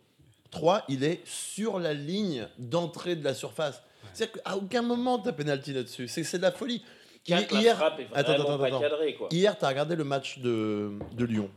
Trois, 0.50 0.84
il 0.88 1.02
est 1.04 1.20
sur 1.26 1.78
la 1.80 1.92
ligne 1.92 2.48
d'entrée 2.58 3.16
de 3.16 3.24
la 3.24 3.34
surface. 3.34 3.82
C'est-à-dire 4.12 4.40
qu'à 4.42 4.56
aucun 4.56 4.82
moment, 4.82 5.18
tu 5.18 5.28
as 5.28 5.32
pénalty 5.32 5.72
là-dessus. 5.72 6.08
C'est 6.08 6.22
c'est 6.24 6.38
de 6.38 6.42
la 6.42 6.52
folie. 6.52 6.82
Quatre, 7.24 7.52
la 7.52 7.60
Hier, 7.60 7.76
frappe 7.76 8.00
est 8.00 8.08
attends, 8.14 8.32
attends, 8.32 8.58
pas 8.58 8.66
attends. 8.66 8.80
quoi. 9.18 9.28
Hier, 9.30 9.58
tu 9.58 9.64
as 9.64 9.68
regardé 9.68 9.96
le 9.96 10.04
match 10.04 10.38
de, 10.38 10.92
de 11.12 11.24
Lyon. 11.24 11.50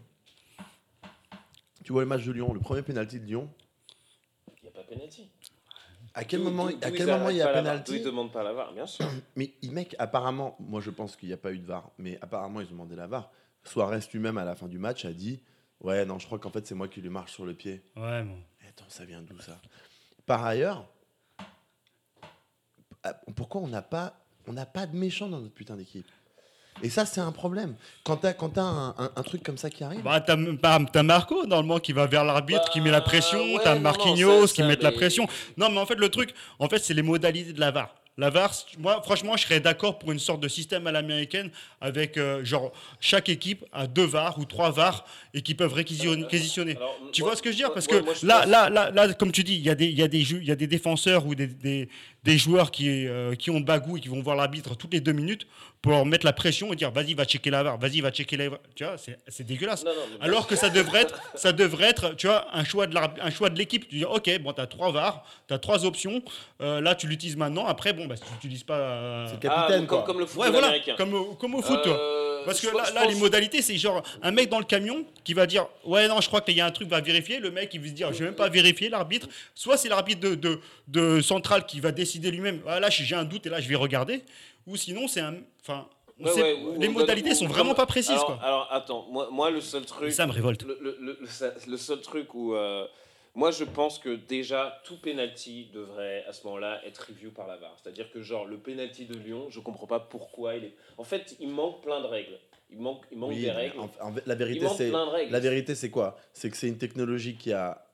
Tu 1.84 1.92
vois 1.94 2.02
le 2.02 2.08
match 2.08 2.24
de 2.24 2.32
Lyon, 2.32 2.54
le 2.54 2.60
premier 2.60 2.82
penalty 2.82 3.20
de 3.20 3.26
Lyon. 3.26 3.50
Il 4.62 4.64
n'y 4.64 4.70
a 4.70 4.72
pas 4.72 4.84
penalty. 4.84 5.30
À 6.18 6.24
quel 6.24 6.40
moment, 6.42 6.66
à 6.66 6.74
quel 6.74 6.94
il 7.30 7.36
y 7.38 7.42
a 7.42 7.48
penalty 7.54 7.98
Ils 7.98 8.04
demandent 8.04 8.32
pas 8.32 8.42
la 8.42 8.52
VAR, 8.52 8.74
bien 8.74 8.88
sûr. 8.88 9.06
Mais 9.36 9.54
il- 9.62 9.72
mec, 9.72 9.96
apparemment, 10.00 10.56
moi 10.60 10.82
je 10.82 10.90
pense 10.90 11.16
qu'il 11.16 11.30
n'y 11.30 11.34
a 11.34 11.38
pas 11.38 11.52
eu 11.52 11.60
de 11.60 11.66
VAR, 11.68 11.92
mais 12.00 12.18
apparemment 12.22 12.60
ils 12.60 12.66
ont 12.68 12.72
demandé 12.72 12.96
la 12.96 13.06
VAR. 13.06 13.32
Suarez 13.64 14.00
lui-même 14.12 14.40
à 14.40 14.44
la 14.44 14.56
fin 14.56 14.68
du 14.68 14.80
match 14.80 15.06
a 15.06 15.14
dit 15.14 15.44
Ouais, 15.80 16.06
non, 16.06 16.18
je 16.18 16.26
crois 16.26 16.40
qu'en 16.40 16.50
fait 16.50 16.66
c'est 16.66 16.74
moi 16.74 16.88
qui 16.88 17.02
lui 17.02 17.10
marche 17.10 17.34
sur 17.34 17.46
le 17.46 17.54
pied. 17.54 17.84
Ouais, 17.96 18.24
bon. 18.24 18.40
Attends, 18.68 18.90
ça 18.90 19.06
vient 19.06 19.22
d'où 19.22 19.38
ça? 19.40 19.62
Par 20.26 20.44
ailleurs, 20.44 20.90
ah, 23.04 23.14
pourquoi 23.36 23.62
on 23.62 23.68
n'a 23.68 23.84
pas, 23.84 24.20
on 24.48 24.54
n'a 24.54 24.66
pas 24.66 24.88
de 24.88 24.96
méchants 24.98 25.30
dans 25.30 25.40
notre 25.40 25.54
putain 25.54 25.76
d'équipe? 25.76 26.08
Et 26.84 26.90
ça, 26.90 27.06
c'est 27.06 27.22
un 27.22 27.32
problème. 27.32 27.76
Quand 28.04 28.18
t'as, 28.18 28.34
quand 28.34 28.58
un, 28.58 28.94
un- 28.98 29.12
un 29.16 29.24
truc 29.24 29.44
comme 29.44 29.58
ça 29.58 29.70
qui 29.70 29.84
arrive, 29.84 30.02
Bah, 30.04 30.20
t'as, 30.22 30.38
t'as 30.92 31.04
Marco, 31.04 31.46
normalement, 31.46 31.80
qui 31.80 31.92
va 31.94 32.06
vers 32.06 32.24
l'arbitre, 32.24 32.70
qui 32.70 32.82
met 32.82 32.92
la 32.92 33.00
Bah, 33.00 33.06
pression. 33.06 33.40
ouais, 33.40 33.60
t'as 33.64 33.76
Marquinhos 33.80 34.42
non, 34.42 34.48
ça- 34.48 34.54
qui 34.54 34.62
ça, 34.62 34.68
met 34.68 34.78
la 34.80 34.92
pression. 34.92 35.28
Non, 35.58 35.70
mais 35.70 35.80
en 35.80 35.86
fait, 35.86 35.96
le 36.00 36.10
truc, 36.10 36.34
en 36.60 36.68
fait, 36.70 36.80
c'est 36.80 36.94
les 36.94 37.02
modalités 37.02 37.54
de 37.54 37.60
la 37.60 37.72
VAR. 37.72 37.94
La 38.20 38.32
VAR, 38.32 38.52
moi, 38.80 39.00
franchement, 39.04 39.38
je 39.38 39.44
serais 39.44 39.60
d'accord 39.60 40.00
pour 40.00 40.12
une 40.12 40.18
sorte 40.18 40.40
de 40.40 40.48
système 40.48 40.88
à 40.88 40.92
l'américaine 40.92 41.52
avec, 41.82 42.18
euh, 42.18 42.44
genre, 42.44 42.72
chaque 43.00 43.30
équipe 43.30 43.64
a 43.72 43.86
deux 43.86 44.06
VAR 44.06 44.40
ou 44.40 44.46
trois 44.46 44.72
VAR 44.72 45.06
et 45.36 45.44
qui 45.44 45.54
peuvent 45.54 45.72
réquisitionner. 45.74 46.76
Alors, 46.78 46.98
Tu 47.12 47.22
moi- 47.22 47.30
vois 47.30 47.38
ce 47.38 47.44
que 47.44 47.50
je 47.52 47.54
veux 47.54 47.58
dire? 47.58 47.74
Parce 47.74 47.88
moi- 47.88 48.00
que 48.00 48.06
moi, 48.06 48.14
là, 48.24 48.40
pense- 48.42 48.48
là, 48.50 48.70
là, 48.72 48.90
là, 48.90 49.14
comme 49.14 49.32
tu 49.32 49.44
dis, 49.44 49.54
il 49.56 49.62
y, 49.62 49.70
a 49.70 49.76
des- 49.76 49.86
il 49.86 49.98
y, 50.00 50.02
a 50.02 50.08
des 50.08 50.22
jou- 50.24 50.40
il 50.42 50.48
y 50.48 50.52
a 50.52 50.56
des 50.56 50.66
défenseurs 50.66 51.28
ou 51.28 51.36
des, 51.36 51.46
des, 51.46 51.90
des 52.24 52.38
joueurs 52.38 52.72
qui, 52.72 53.08
euh, 53.08 53.36
qui 53.36 53.50
ont 53.52 53.60
bagou 53.62 53.98
et 53.98 54.02
qui 54.02 54.10
vont 54.10 54.22
voir 54.22 54.36
l'arbitre 54.36 54.76
toutes 54.76 54.92
les 54.94 55.00
deux 55.00 55.14
minutes 55.14 55.48
pour 55.82 55.92
leur 55.94 56.06
mettre 56.06 56.26
la 56.26 56.34
pression 56.34 56.74
et 56.74 56.76
dire 56.76 56.92
vas-y, 56.92 57.14
va 57.14 57.24
checker 57.24 57.50
la 57.50 57.64
VAR, 57.64 57.78
vas-y, 57.78 58.02
va 58.02 58.12
checker 58.12 58.36
la 58.36 58.50
VAR. 58.50 58.60
Tu 58.76 58.84
vois, 58.84 58.98
c'est 58.98 59.18
c'est 59.28 59.46
dégueulasse. 59.46 59.86
Non, 59.86 59.92
non, 59.92 60.02
mais- 60.20 60.26
Alors 60.26 60.46
que 60.48 60.56
ça 60.56 60.70
devrait 60.70 61.02
être, 61.04 61.22
ça 61.36 61.54
devrait 61.54 61.90
être, 61.90 62.16
tu 62.16 62.28
vois, 62.28 62.48
un 62.54 62.64
choix 62.66 62.88
de 62.88 62.94
l'arbi- 62.96 63.22
un 63.22 63.30
choix 63.30 63.50
de 63.50 63.58
l'équipe. 63.58 63.88
Tu 63.88 63.98
dis, 64.00 64.06
ok, 64.06 64.40
bon, 64.42 64.52
t'as 64.52 64.66
trois 64.68 64.92
VAR, 64.92 65.24
t'as 65.48 65.58
trois 65.60 65.86
options. 65.86 66.22
euh, 66.62 66.82
là, 66.82 66.96
tu 66.96 67.08
l'utilises 67.08 67.38
maintenant. 67.38 67.66
Après, 67.66 67.94
bon, 67.94 68.08
bah, 68.08 68.16
si 68.18 68.24
tu 68.24 68.30
l'utilises 68.34 68.64
pas. 68.64 68.78
euh, 68.78 69.26
c'est 69.28 69.34
le 69.44 69.50
Ah, 69.52 69.56
capitaine 69.62 69.88
comme, 69.88 70.00
quoi. 70.00 70.06
comme 70.06 70.18
le 70.18 70.24
Ouais, 70.24 70.30
football 70.30 70.52
voilà, 70.52 70.68
américain. 70.68 70.96
comme, 70.98 71.14
au- 71.14 71.36
comme 71.36 71.56
au 71.56 71.62
foot, 71.62 71.82
toi. 71.84 71.98
Parce 72.48 72.62
que 72.62 72.76
là, 72.76 72.90
là, 72.92 73.06
les 73.06 73.16
modalités, 73.16 73.62
c'est 73.62 73.78
genre 73.78 74.02
un 74.24 74.32
mec 74.32 74.50
dans 74.50 74.60
le 74.60 74.66
camion 74.66 75.06
qui 75.24 75.34
va 75.34 75.46
dire 75.46 75.68
Ouais, 75.86 76.08
non, 76.08 76.20
je 76.22 76.28
crois 76.28 76.42
qu'il 76.42 76.56
y 76.58 76.62
a 76.62 76.66
un 76.66 76.72
truc, 76.72 76.88
va 76.90 77.02
vérifier. 77.02 77.40
Le 77.40 77.52
mec, 77.52 77.72
il 77.74 77.82
va 77.82 77.88
se 77.88 77.92
dire 77.94 78.12
Je 78.14 78.20
vais 78.20 78.26
même 78.26 78.36
pas 78.36 78.50
vérifier 78.50 78.90
l'arbitre. 78.90 79.28
Soit 79.54 79.78
c'est 79.78 79.90
l'arbitre 79.90 80.22
de, 80.22 80.36
de, 80.36 80.60
de 80.88 81.22
centrale 81.22 81.66
qui 81.66 81.80
va 81.80 81.92
décider 81.92 82.32
lui-même 82.32 82.62
Ah, 82.68 82.80
Là, 82.80 82.90
j'ai 82.90 83.16
un 83.16 83.24
doute 83.26 83.46
et 83.46 83.50
là, 83.50 83.60
je 83.62 83.68
vais 83.70 83.76
regarder. 83.76 84.24
Ou 84.66 84.76
sinon, 84.76 85.08
c'est 85.08 85.22
un. 85.22 85.36
Enfin, 85.62 85.88
on 86.20 86.26
Ouais, 86.26 86.32
sait- 86.32 86.42
ouais, 86.42 86.54
ou- 86.64 86.80
les 86.80 86.88
modalités 86.90 87.36
sont 87.36 87.48
vraiment 87.48 87.76
pas 87.76 87.86
précises. 87.86 88.12
alors, 88.12 88.26
quoi. 88.26 88.40
alors, 88.42 88.68
attends, 88.72 89.06
moi, 89.12 89.30
moi, 89.32 89.52
le 89.52 89.62
seul 89.62 89.86
truc. 89.86 90.12
Ça 90.12 90.26
me 90.26 90.32
révolte. 90.32 90.64
Le, 90.64 90.78
le- 90.82 90.98
le- 91.00 91.18
le- 91.22 91.54
le 91.72 91.78
seul 91.78 92.02
truc 92.02 92.34
où. 92.34 92.56
euh, 92.56 92.86
moi, 93.38 93.52
je 93.52 93.64
pense 93.64 94.00
que 94.00 94.16
déjà, 94.16 94.82
tout 94.84 94.98
penalty 95.00 95.70
devrait, 95.72 96.26
à 96.28 96.34
ce 96.34 96.44
moment-là, 96.48 96.82
être 96.86 97.06
review 97.08 97.30
par 97.32 97.46
la 97.48 97.56
VAR. 97.58 97.78
C'est-à-dire 97.82 98.10
que, 98.12 98.22
genre, 98.22 98.46
le 98.46 98.58
penalty 98.58 99.06
de 99.06 99.16
Lyon, 99.18 99.46
je 99.50 99.60
comprends 99.60 99.86
pas 99.88 100.00
pourquoi 100.00 100.56
il 100.56 100.64
est. 100.66 100.74
En 100.98 101.04
fait, 101.04 101.36
il 101.40 101.50
manque 101.50 101.82
plein 101.84 102.02
de 102.02 102.08
règles. 102.08 102.38
Il 102.72 102.80
manque, 102.80 103.06
il 103.12 103.18
manque 103.20 103.30
Oui, 103.30 103.42
des 103.42 103.52
règles. 103.52 103.80
en- 103.80 103.90
en- 104.02 104.14
la 104.26 104.34
il 104.34 104.38
vérité, 104.40 104.66
manque 104.66 104.76
c'est 104.78 104.90
plein 104.90 105.06
de 105.06 105.12
règles. 105.12 105.32
la 105.32 105.40
vérité, 105.40 105.76
c'est 105.76 105.90
quoi? 105.92 106.18
C'est 106.34 106.50
que 106.50 106.58
c'est 106.58 106.68
une 106.68 106.78
technologie 106.80 107.36
qui 107.36 107.54
a 107.54 107.86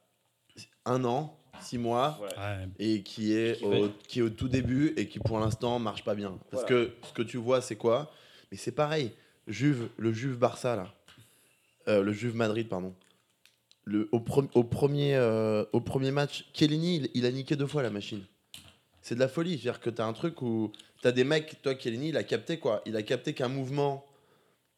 un 0.86 1.04
an, 1.04 1.38
six 1.62 1.78
mois. 1.78 2.20
Ouais. 2.22 2.68
et 2.80 3.04
qui 3.04 3.34
est, 3.36 3.58
Qui 3.60 3.66
au, 3.66 3.90
qui 4.08 4.20
est 4.20 4.24
au 4.24 4.30
tout 4.30 4.48
début 4.48 4.94
et 4.98 5.08
qui 5.08 5.20
pour 5.20 5.40
l'instant 5.40 5.78
marche 5.78 6.04
pas 6.04 6.16
bien. 6.16 6.40
Parce 6.52 6.64
Voilà. 6.64 6.86
que 6.88 6.94
ce 7.08 7.14
que 7.14 7.22
tu 7.22 7.38
vois, 7.38 7.62
c'est 7.62 7.76
quoi? 7.76 8.12
Mais 8.52 8.58
c'est 8.58 8.72
pareil. 8.72 9.12
Juve, 9.48 9.90
le 9.98 10.12
Juve 10.14 10.38
Barça 10.38 10.76
là, 10.78 10.94
Euh, 11.90 12.02
le 12.02 12.14
Juve 12.14 12.36
Madrid 12.36 12.68
pardon. 12.70 12.96
Le, 13.86 14.08
au, 14.12 14.20
pre- 14.20 14.50
au 14.54 14.64
premier, 14.64 15.16
euh, 15.16 15.66
au 15.74 15.82
premier 15.82 16.12
match, 16.12 16.46
Chiellini, 16.54 16.96
il, 16.98 17.10
il 17.16 17.26
a 17.26 17.32
niqué 17.32 17.56
deux 17.56 17.68
fois 17.68 17.84
la 17.84 17.90
machine. 17.90 18.24
C'est 19.02 19.16
de 19.16 19.20
la 19.20 19.28
folie. 19.28 19.60
C'est-à-dire 19.60 19.82
que 19.82 19.90
tu 19.90 20.02
as 20.02 20.06
un 20.06 20.14
truc 20.14 20.42
où 20.42 20.72
tu 21.02 21.08
as 21.08 21.12
des 21.12 21.26
mecs, 21.26 21.62
toi, 21.62 21.74
Chiellini, 21.78 22.10
il 22.10 22.18
a 22.18 22.24
capté 22.24 22.58
quoi? 22.60 22.82
Il 22.86 22.96
a 22.96 23.04
capté 23.04 23.34
qu'un 23.34 23.50
mouvement, 23.50 24.06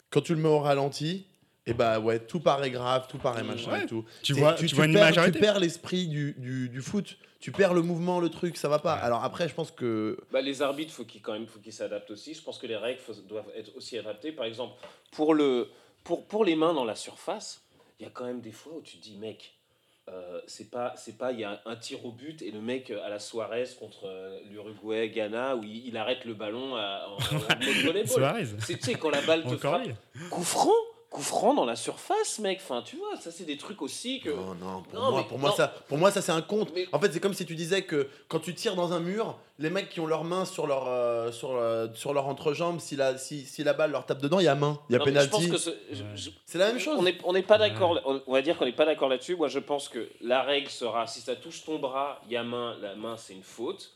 quand 0.10 0.22
tu 0.22 0.34
le 0.34 0.42
mets 0.42 0.50
au 0.50 0.60
ralenti, 0.60 1.26
Et 1.68 1.74
bah 1.74 2.00
ouais, 2.00 2.20
tout 2.20 2.40
paraît 2.40 2.70
grave, 2.72 3.08
tout 3.10 3.18
paraît 3.18 3.44
machin 3.44 3.72
ouais. 3.72 3.84
et 3.84 3.88
tout. 3.88 4.06
Tu 4.24 4.34
vois, 4.34 4.54
tu, 4.54 4.64
tu 4.64 4.70
tu 4.70 4.76
vois 4.76 4.86
une 4.86 4.94
perds, 4.94 5.12
image 5.14 5.26
tu 5.34 5.40
perds 5.40 5.60
l'esprit 5.60 6.08
du, 6.08 6.34
du, 6.38 6.70
du 6.70 6.82
foot. 6.82 7.18
Tu 7.40 7.52
perds 7.52 7.74
le 7.76 7.82
mouvement, 7.84 8.20
le 8.20 8.30
truc, 8.30 8.58
ça 8.58 8.70
va 8.70 8.80
pas. 8.80 8.96
Ouais. 8.96 9.02
Alors 9.04 9.24
après, 9.24 9.48
je 9.50 9.54
pense 9.54 9.70
que 9.72 10.18
Bah, 10.32 10.42
les 10.42 10.62
arbitres, 10.64 10.92
faut 10.94 11.06
qu'ils 11.06 11.22
quand 11.22 11.34
même, 11.34 11.46
faut 11.48 11.60
qu'ils 11.60 11.74
s'adaptent 11.74 12.10
aussi. 12.12 12.34
Je 12.34 12.42
pense 12.42 12.58
que 12.58 12.66
les 12.68 12.76
règles 12.76 13.00
faut- 13.02 13.14
doivent 13.28 13.52
être 13.56 13.76
aussi 13.76 13.98
adaptées. 14.00 14.32
Par 14.32 14.46
exemple, 14.46 14.74
pour 15.12 15.34
le, 15.36 15.70
pour, 16.04 16.26
pour 16.26 16.44
les 16.46 16.56
mains 16.56 16.74
dans 16.74 16.86
la 16.86 16.96
surface, 16.96 17.62
il 18.00 18.04
y 18.04 18.06
a 18.06 18.10
quand 18.12 18.26
même 18.26 18.42
des 18.42 18.52
fois 18.52 18.74
où 18.74 18.82
tu 18.82 18.98
te 18.98 19.04
dis, 19.04 19.18
mec, 19.18 19.54
euh, 20.08 20.40
c'est 20.46 20.70
pas, 20.70 20.94
c'est 20.98 21.18
pas, 21.18 21.32
il 21.32 21.40
y 21.40 21.44
a 21.44 21.62
un, 21.66 21.76
tir 21.76 22.06
au 22.06 22.12
but 22.12 22.42
et 22.42 22.52
le 22.52 22.62
mec 22.62 22.92
euh, 22.92 23.04
à 23.04 23.10
la 23.10 23.18
Suarez 23.20 23.66
contre 23.80 24.06
euh, 24.06 24.40
l'Uruguay, 24.52 25.10
Ghana, 25.10 25.56
où 25.56 25.64
il, 25.64 25.88
il 25.88 25.98
arrête 25.98 26.26
le 26.26 26.36
ballon 26.36 26.76
à- 26.76 27.08
en, 27.10 27.18
volleyball. 27.86 28.08
Suarez. 28.08 28.46
C'est 28.60 28.78
tu 28.78 28.84
sais 28.84 28.94
quand 28.96 29.10
la 29.10 29.22
balle 29.22 29.44
te 29.44 29.58
frappe, 29.58 29.88
coup 30.30 30.44
franc, 30.44 30.70
coup 31.16 31.22
franc 31.22 31.54
dans 31.54 31.66
la 31.66 31.76
surface, 31.76 32.40
mec. 32.40 32.60
Enfin, 32.62 32.82
tu 32.86 32.98
vois, 32.98 33.16
ça 33.20 33.32
c'est 33.32 33.46
des 33.46 33.58
trucs 33.58 33.82
aussi 33.82 34.20
que. 34.20 34.30
non, 34.30 34.54
non, 34.56 34.82
pour 34.84 34.94
Non, 35.00 35.12
moi, 35.12 35.22
mais- 35.22 35.28
pour 35.28 35.40
moi 35.40 35.50
non. 35.52 35.56
ça, 35.56 35.68
pour 35.88 35.98
moi 35.98 36.12
ça 36.12 36.22
c'est 36.22 36.32
un 36.32 36.42
compte. 36.42 36.72
Mais- 36.76 36.86
En 36.92 37.00
fait, 37.00 37.12
c'est 37.14 37.20
comme 37.20 37.34
si 37.34 37.46
tu 37.46 37.56
disais 37.56 37.84
que 37.84 38.08
quand 38.28 38.40
tu 38.40 38.54
tires 38.54 38.76
dans 38.76 38.92
un 38.94 39.00
mur, 39.00 39.38
les 39.60 39.70
mecs 39.70 39.90
qui 39.90 40.00
ont 40.02 40.06
leurs 40.08 40.24
mains 40.26 40.46
sur 40.46 40.68
leur 40.68 40.88
euh, 40.88 41.32
sur 41.32 41.52
euh, 41.56 41.88
sur 41.94 42.14
leur 42.14 42.28
entrejambe, 42.28 42.80
si 42.80 42.96
la 42.96 43.18
si, 43.18 43.46
si 43.46 43.64
la 43.64 43.74
balle 43.74 43.92
leur 43.92 44.06
tape 44.06 44.20
dedans, 44.22 44.40
il 44.40 44.46
y 44.46 44.48
a 44.50 44.56
main, 44.56 44.80
il 44.90 44.94
y 44.94 44.96
a 44.96 45.00
Non, 45.00 45.06
penalty. 45.06 45.52
C'est 46.46 46.58
la 46.58 46.68
même 46.68 46.80
chose. 46.80 46.98
On 47.00 47.04
n'est 47.04 47.18
on 47.24 47.34
n'est 47.34 47.44
pas 47.44 47.58
d'accord. 47.58 48.00
On, 48.06 48.22
on 48.28 48.34
va 48.34 48.42
dire 48.42 48.58
qu'on 48.58 48.66
n'est 48.66 48.72
pas 48.74 48.86
d'accord 48.86 49.10
là-dessus. 49.10 49.36
Moi, 49.36 49.48
je 49.48 49.60
pense 49.60 49.90
que 49.90 50.10
la 50.22 50.42
règle 50.44 50.70
sera 50.70 51.08
si 51.08 51.22
ça 51.22 51.36
touche 51.36 51.64
ton 51.64 51.80
bras, 51.80 52.22
il 52.28 52.34
y 52.34 52.38
a 52.38 52.44
main. 52.44 52.76
La 52.82 52.96
main, 52.96 53.16
c'est 53.18 53.34
une 53.34 53.44
faute. 53.44 53.92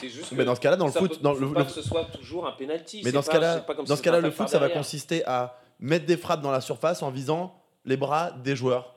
C'est 0.00 0.08
juste. 0.08 0.30
que 0.30 0.34
Mais 0.34 0.44
dans 0.44 0.56
ce 0.56 0.60
cas-là, 0.60 0.74
dans 0.76 0.86
le 0.86 0.92
ça 0.92 0.98
foot, 0.98 1.12
peut- 1.12 1.22
dans 1.22 1.34
le, 1.34 1.52
pas 1.52 1.60
le- 1.60 1.66
que 1.66 1.70
ce 1.70 1.82
soit 1.82 2.04
toujours 2.06 2.48
un 2.48 2.52
penalty. 2.52 3.02
mais 3.04 3.12
dans 3.12 3.22
ce 3.22 3.30
cas-là, 3.30 3.64
dans 3.86 3.94
ce 3.94 4.02
cas-là, 4.02 4.18
le 4.20 4.32
foot, 4.32 4.48
ça 4.48 4.58
va 4.58 4.68
consister 4.68 5.24
à 5.24 5.56
mettre 5.84 6.06
des 6.06 6.16
frappes 6.16 6.40
dans 6.42 6.50
la 6.50 6.60
surface 6.60 7.02
en 7.02 7.10
visant 7.10 7.54
les 7.84 7.96
bras 7.96 8.30
des 8.42 8.56
joueurs. 8.56 8.94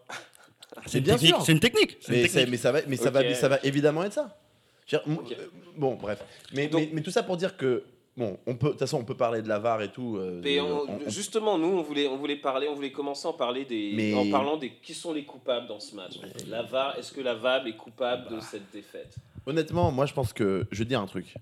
C'est 0.85 1.01
bien 1.01 1.13
technique. 1.15 1.35
sûr. 1.35 1.45
C'est 1.45 1.51
une 1.51 1.59
technique. 1.59 1.91
une 2.07 2.15
Mais, 2.15 2.21
technique. 2.23 2.29
c'est- 2.31 2.45
mais 2.45 2.57
ça 2.57 2.71
va, 2.71 2.79
mais 2.87 2.95
ça 2.97 3.09
va, 3.11 3.33
ça 3.35 3.47
va 3.49 3.59
évidemment 3.63 4.03
être 4.03 4.13
ça. 4.13 4.37
Dire, 4.87 5.01
euh, 5.07 5.15
Bon, 5.75 5.95
bref. 5.95 6.23
Mais, 6.53 6.67
Donc- 6.67 6.81
mais, 6.81 6.89
mais 6.93 7.01
tout 7.01 7.11
ça 7.11 7.23
pour 7.23 7.35
dire 7.37 7.57
que 7.57 7.83
bon, 8.15 8.37
on 8.47 8.55
peut, 8.55 8.67
de 8.67 8.71
toute 8.71 8.79
façon, 8.79 8.97
on 8.99 9.03
peut 9.03 9.17
parler 9.17 9.41
de 9.41 9.47
la 9.49 9.59
VAR 9.59 9.81
et 9.81 9.91
tout. 9.91 10.17
euh, 10.17 10.39
Mais 10.43 10.59
on- 10.61 10.83
on- 10.83 10.99
on- 11.05 11.09
justement, 11.09 11.57
nous, 11.57 11.67
on 11.67 11.81
voulait, 11.81 12.07
on 12.07 12.17
voulait 12.17 12.37
parler, 12.37 12.67
on 12.69 12.73
voulait 12.75 12.91
commencer 12.91 13.27
en 13.27 13.33
parler 13.33 13.65
des, 13.65 13.91
Mais- 13.95 14.13
en 14.13 14.29
parlant 14.31 14.55
des 14.57 14.71
qui 14.81 14.93
sont 14.93 15.13
les 15.13 15.25
coupables 15.25 15.67
dans 15.67 15.79
ce 15.79 15.93
match. 15.95 16.13
La 16.47 16.63
VAR, 16.63 16.97
est-ce 16.97 17.11
que 17.11 17.21
la 17.21 17.35
VAR 17.35 17.67
est 17.67 17.75
coupable 17.75 18.33
de 18.35 18.39
cette 18.39 18.71
défaite? 18.71 19.15
Honnêtement, 19.45 19.91
moi, 19.91 20.05
je 20.05 20.13
pense 20.13 20.31
que 20.33 20.65
je 20.71 20.79
vais 20.79 20.85
dire 20.85 21.01
un 21.01 21.05
truc. 21.07 21.33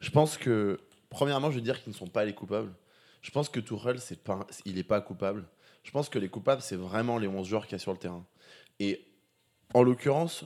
Je 0.00 0.10
pense 0.10 0.36
que 0.38 0.78
premièrement, 1.10 1.50
je 1.50 1.56
veux 1.56 1.60
dire 1.62 1.82
qu'ils 1.82 1.92
ne 1.92 1.96
sont 1.98 2.06
pas 2.06 2.24
les 2.24 2.32
coupables. 2.34 2.72
Je 3.26 3.32
pense 3.32 3.48
que 3.48 3.58
Tourelle, 3.58 3.98
c'est 3.98 4.22
pas, 4.22 4.46
il 4.64 4.78
est 4.78 4.84
pas 4.84 5.00
coupable. 5.00 5.44
Je 5.82 5.90
pense 5.90 6.08
que 6.08 6.16
les 6.20 6.28
coupables, 6.28 6.62
c'est 6.62 6.76
vraiment 6.76 7.18
les 7.18 7.26
11 7.26 7.44
joueurs 7.48 7.64
qu'il 7.66 7.72
y 7.72 7.74
a 7.74 7.80
sur 7.80 7.90
le 7.90 7.98
terrain. 7.98 8.24
Et 8.78 9.04
en 9.74 9.82
l'occurrence, 9.82 10.44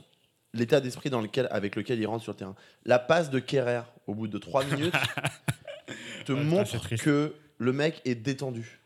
l'état 0.55 0.81
d'esprit 0.81 1.11
dans 1.11 1.21
lequel, 1.21 1.47
avec 1.51 1.75
lequel 1.75 1.99
il 1.99 2.07
rentre 2.07 2.23
sur 2.23 2.31
le 2.31 2.37
terrain. 2.39 2.55
La 2.85 2.97
passe 2.97 3.29
de 3.29 3.37
Kerrer 3.37 3.81
au 4.07 4.15
bout 4.15 4.27
de 4.27 4.39
3 4.39 4.63
minutes 4.65 4.95
te 6.25 6.31
Ouais, 6.33 6.43
montre 6.43 6.87
que 6.95 7.35
le 7.59 7.71
mec 7.71 8.01
est 8.03 8.15
détendu. 8.15 8.79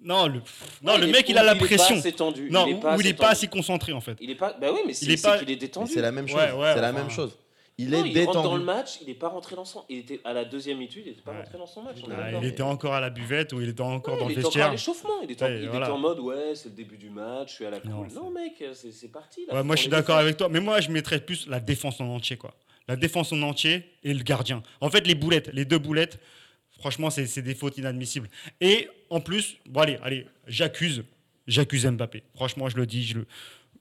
Non, 0.00 0.26
le, 0.26 0.40
non, 0.82 0.94
Ouais, 0.94 0.98
le 0.98 1.06
est- 1.08 1.12
mec, 1.12 1.28
il 1.28 1.38
a 1.38 1.44
la 1.44 1.54
est 1.54 1.58
pas 1.58 1.64
pression. 1.66 2.00
tendu? 2.10 2.50
Non, 2.50 2.66
il 2.66 2.74
est 2.76 2.80
pas 2.80 2.96
ou 2.96 3.00
il 3.00 3.06
assez 3.06 3.08
est 3.10 3.14
pas 3.14 3.18
tendu. 3.26 3.32
assez 3.34 3.46
concentré 3.48 3.92
en 3.92 4.00
fait. 4.00 4.16
Il 4.20 4.30
est 4.30 4.34
pas. 4.34 4.52
Bah 4.54 4.72
oui, 4.72 4.80
mais 4.84 4.92
c'est 4.94 5.06
Il 5.06 5.12
est 5.12 5.24
est 5.52 5.56
détendu. 5.56 5.92
C'est 5.92 6.00
la 6.00 6.10
même 6.10 6.26
chose. 6.26 6.36
Ouais, 6.36 6.50
ouais, 6.52 6.72
c'est 6.74 6.80
la 6.80 6.90
enfin, 6.90 6.98
même 6.98 7.10
chose. 7.10 7.38
Il 7.80 7.90
Non, 7.90 8.04
est 8.04 8.08
il 8.10 8.18
rentre 8.24 8.42
dans 8.42 8.54
le 8.56 8.60
détendu. 8.60 8.64
match, 8.64 8.98
il 9.02 9.06
n'est 9.06 9.14
pas 9.14 9.28
rentré 9.28 9.54
dans 9.54 9.64
son. 9.64 9.84
Il 9.88 9.98
était 9.98 10.20
à 10.24 10.32
la 10.32 10.44
deuxième 10.44 10.78
minute, 10.78 10.94
il 10.96 11.04
n'était 11.04 11.22
pas 11.22 11.30
Ouais. 11.30 11.38
rentré 11.38 11.58
dans 11.58 11.66
son 11.66 11.82
match. 11.82 11.98
on 12.04 12.10
Ah, 12.10 12.32
il 12.32 12.44
était 12.44 12.62
encore 12.64 12.92
à 12.92 13.00
la 13.00 13.08
buvette 13.08 13.52
ou 13.52 13.60
il 13.60 13.68
était 13.68 13.80
encore 13.82 14.14
Ouais, 14.14 14.20
dans 14.20 14.28
il 14.28 14.34
le 14.34 14.40
était 14.40 14.46
encore 14.48 14.62
à 14.62 14.70
vestiaire. 14.70 14.72
l'échauffement. 14.72 15.22
Il 15.22 15.30
était, 15.30 15.44
en, 15.44 15.46
Ouais, 15.46 15.60
il 15.62 15.68
voilà. 15.68 15.86
était 15.86 15.94
en 15.94 15.98
mode 15.98 16.18
ouais, 16.18 16.54
c'est 16.56 16.70
le 16.70 16.74
début 16.74 16.96
du 16.96 17.08
match, 17.08 17.50
je 17.50 17.54
suis 17.54 17.66
à 17.66 17.70
la 17.70 17.78
Non, 17.84 18.02
cool. 18.04 18.12
Non, 18.14 18.30
mec, 18.32 18.64
c'est 18.72 19.12
parti. 19.12 19.46
là, 19.46 19.52
Ouais, 19.54 19.60
faut 19.60 19.64
moi, 19.64 19.76
je 19.76 19.82
suis 19.82 19.90
d'accord 19.90 20.16
avec 20.16 20.36
toi. 20.36 20.48
Mais 20.48 20.58
moi, 20.58 20.80
je 20.80 20.90
mettrais 20.90 21.20
plus 21.20 21.46
la 21.46 21.60
défense 21.60 22.00
en 22.00 22.06
entier, 22.08 22.36
quoi. 22.36 22.52
La 22.88 22.96
défense 22.96 23.32
en 23.32 23.42
entier 23.42 23.84
et 24.02 24.12
le 24.12 24.24
gardien. 24.24 24.60
En 24.80 24.90
fait, 24.90 25.06
les 25.06 25.14
boulettes, 25.14 25.50
les 25.52 25.64
deux 25.64 25.78
boulettes, 25.78 26.18
franchement, 26.80 27.10
c'est 27.10 27.26
c'est 27.26 27.42
des 27.42 27.54
fautes 27.54 27.78
inadmissibles. 27.78 28.28
Et 28.60 28.88
en 29.08 29.20
plus, 29.20 29.56
bon, 29.66 29.82
allez, 29.82 29.98
allez, 30.02 30.26
j'accuse, 30.48 31.04
j'accuse 31.46 31.86
Mbappé. 31.86 32.24
Franchement, 32.34 32.68
je 32.68 32.76
le 32.76 32.86
dis, 32.86 33.04
je 33.04 33.18
le... 33.18 33.26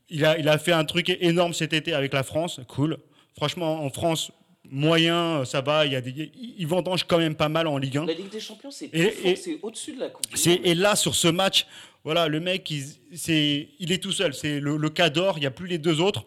Il, 0.09 0.23
a, 0.23 0.37
il 0.37 0.47
a 0.47 0.57
fait 0.59 0.71
un 0.71 0.85
truc 0.85 1.09
énorme 1.09 1.53
cet 1.53 1.73
été 1.73 1.93
avec 1.93 2.13
la 2.13 2.21
France, 2.23 2.61
cool. 2.67 2.97
Franchement, 3.37 3.83
en 3.85 3.89
France, 3.89 4.31
moyen, 4.69 5.45
ça 5.45 5.61
va. 5.61 5.85
Il 5.85 5.93
y 5.93 5.95
a 5.95 6.01
des, 6.01 6.31
ils 6.57 6.67
vendangent 6.67 7.03
quand 7.05 7.19
même 7.19 7.35
pas 7.35 7.49
mal 7.49 7.67
en 7.67 7.77
Ligue 7.77 7.97
1. 7.99 8.05
La 8.05 8.13
Ligue 8.13 8.29
des 8.31 8.39
Champions, 8.39 8.71
c'est 8.71 8.85
Et- 8.85 8.89
plus 8.89 9.11
fort, 9.11 9.31
et- 9.31 9.35
c'est 9.35 9.59
au-dessus 9.61 9.93
de 9.93 9.99
la 9.99 10.09
Coupe. 10.09 10.27
du 10.29 10.35
C'est- 10.37 10.57
Monde. 10.57 10.59
et 10.65 10.75
là, 10.75 10.95
sur 10.95 11.13
ce 11.15 11.27
match, 11.27 11.65
voilà, 12.03 12.27
le 12.27 12.39
mec, 12.39 12.69
il, 12.71 12.83
c'est, 13.15 13.69
il 13.79 13.91
est 13.91 14.01
tout 14.01 14.11
seul. 14.11 14.33
C'est 14.33 14.59
le, 14.59 14.75
le 14.77 14.89
cador, 14.89 15.37
il 15.37 15.41
n'y 15.41 15.45
a 15.45 15.51
plus 15.51 15.67
les 15.67 15.77
deux 15.77 16.01
autres. 16.01 16.25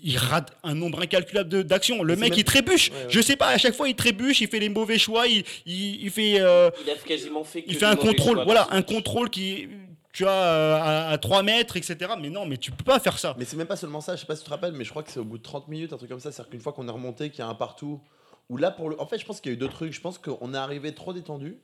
Il 0.00 0.16
rate 0.16 0.56
un 0.62 0.74
nombre 0.74 1.00
incalculable 1.00 1.48
de- 1.48 1.62
d'actions. 1.62 2.04
Le 2.04 2.14
mec, 2.14 2.30
même- 2.30 2.38
il 2.38 2.44
trébuche. 2.44 2.90
Ouais, 2.90 2.96
ouais. 2.96 3.06
Je 3.08 3.20
sais 3.20 3.34
pas, 3.34 3.48
à 3.48 3.58
chaque 3.58 3.74
fois, 3.74 3.88
il 3.88 3.96
trébuche, 3.96 4.40
il 4.42 4.46
fait 4.48 4.60
les 4.60 4.68
mauvais 4.68 4.96
choix, 4.98 5.26
il, 5.26 5.42
il, 5.66 6.02
il 6.04 6.10
fait, 6.10 6.38
euh, 6.38 6.70
Il 6.84 6.90
a 6.90 6.94
quasiment 6.94 7.42
fait. 7.42 7.62
que 7.62 7.70
il 7.70 7.74
fait 7.76 7.84
un 7.86 7.96
contrôle. 7.96 8.34
choix 8.36 8.44
Voilà, 8.44 8.68
un 8.70 8.82
contrôle 8.82 9.28
qui, 9.28 9.66
tu 10.12 10.24
vois, 10.24 10.32
euh, 10.32 10.74
à, 10.76 11.08
à 11.10 11.18
3 11.18 11.42
mètres, 11.42 11.76
etc. 11.76 11.96
Mais 12.20 12.30
non, 12.30 12.46
mais 12.46 12.56
tu 12.56 12.70
peux 12.70 12.84
pas 12.84 12.98
faire 12.98 13.18
ça. 13.18 13.34
Mais 13.38 13.44
c'est 13.44 13.56
même 13.56 13.66
pas 13.66 13.76
seulement 13.76 14.00
ça, 14.00 14.16
je 14.16 14.20
sais 14.20 14.26
pas 14.26 14.36
si 14.36 14.42
tu 14.42 14.46
te 14.46 14.50
rappelles, 14.50 14.72
mais 14.72 14.84
je 14.84 14.90
crois 14.90 15.02
que 15.02 15.10
c'est 15.10 15.20
au 15.20 15.24
bout 15.24 15.38
de 15.38 15.42
30 15.42 15.68
minutes, 15.68 15.92
un 15.92 15.96
truc 15.96 16.08
comme 16.10 16.20
ça. 16.20 16.32
C'est-à-dire 16.32 16.50
qu'une 16.50 16.60
fois 16.60 16.72
qu'on 16.72 16.88
est 16.88 16.92
remonté, 16.92 17.30
qu'il 17.30 17.40
y 17.40 17.42
a 17.42 17.48
un 17.48 17.54
partout, 17.54 18.00
où 18.48 18.56
là, 18.56 18.70
pour 18.70 18.88
le. 18.88 19.00
En 19.00 19.06
fait, 19.06 19.18
je 19.18 19.26
pense 19.26 19.40
qu'il 19.40 19.52
y 19.52 19.54
a 19.54 19.56
eu 19.56 19.58
deux 19.58 19.68
trucs. 19.68 19.92
Je 19.92 20.00
pense 20.00 20.18
qu'on 20.18 20.54
est 20.54 20.58
arrivé 20.58 20.94
trop 20.94 21.12
détendu. 21.12 21.58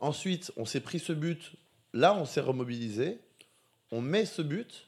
Ensuite, 0.00 0.52
on 0.56 0.64
s'est 0.64 0.80
pris 0.80 0.98
ce 0.98 1.12
but. 1.12 1.52
Là, 1.92 2.14
on 2.14 2.24
s'est 2.24 2.40
remobilisé. 2.40 3.18
On 3.90 4.00
met 4.00 4.24
ce 4.24 4.42
but. 4.42 4.87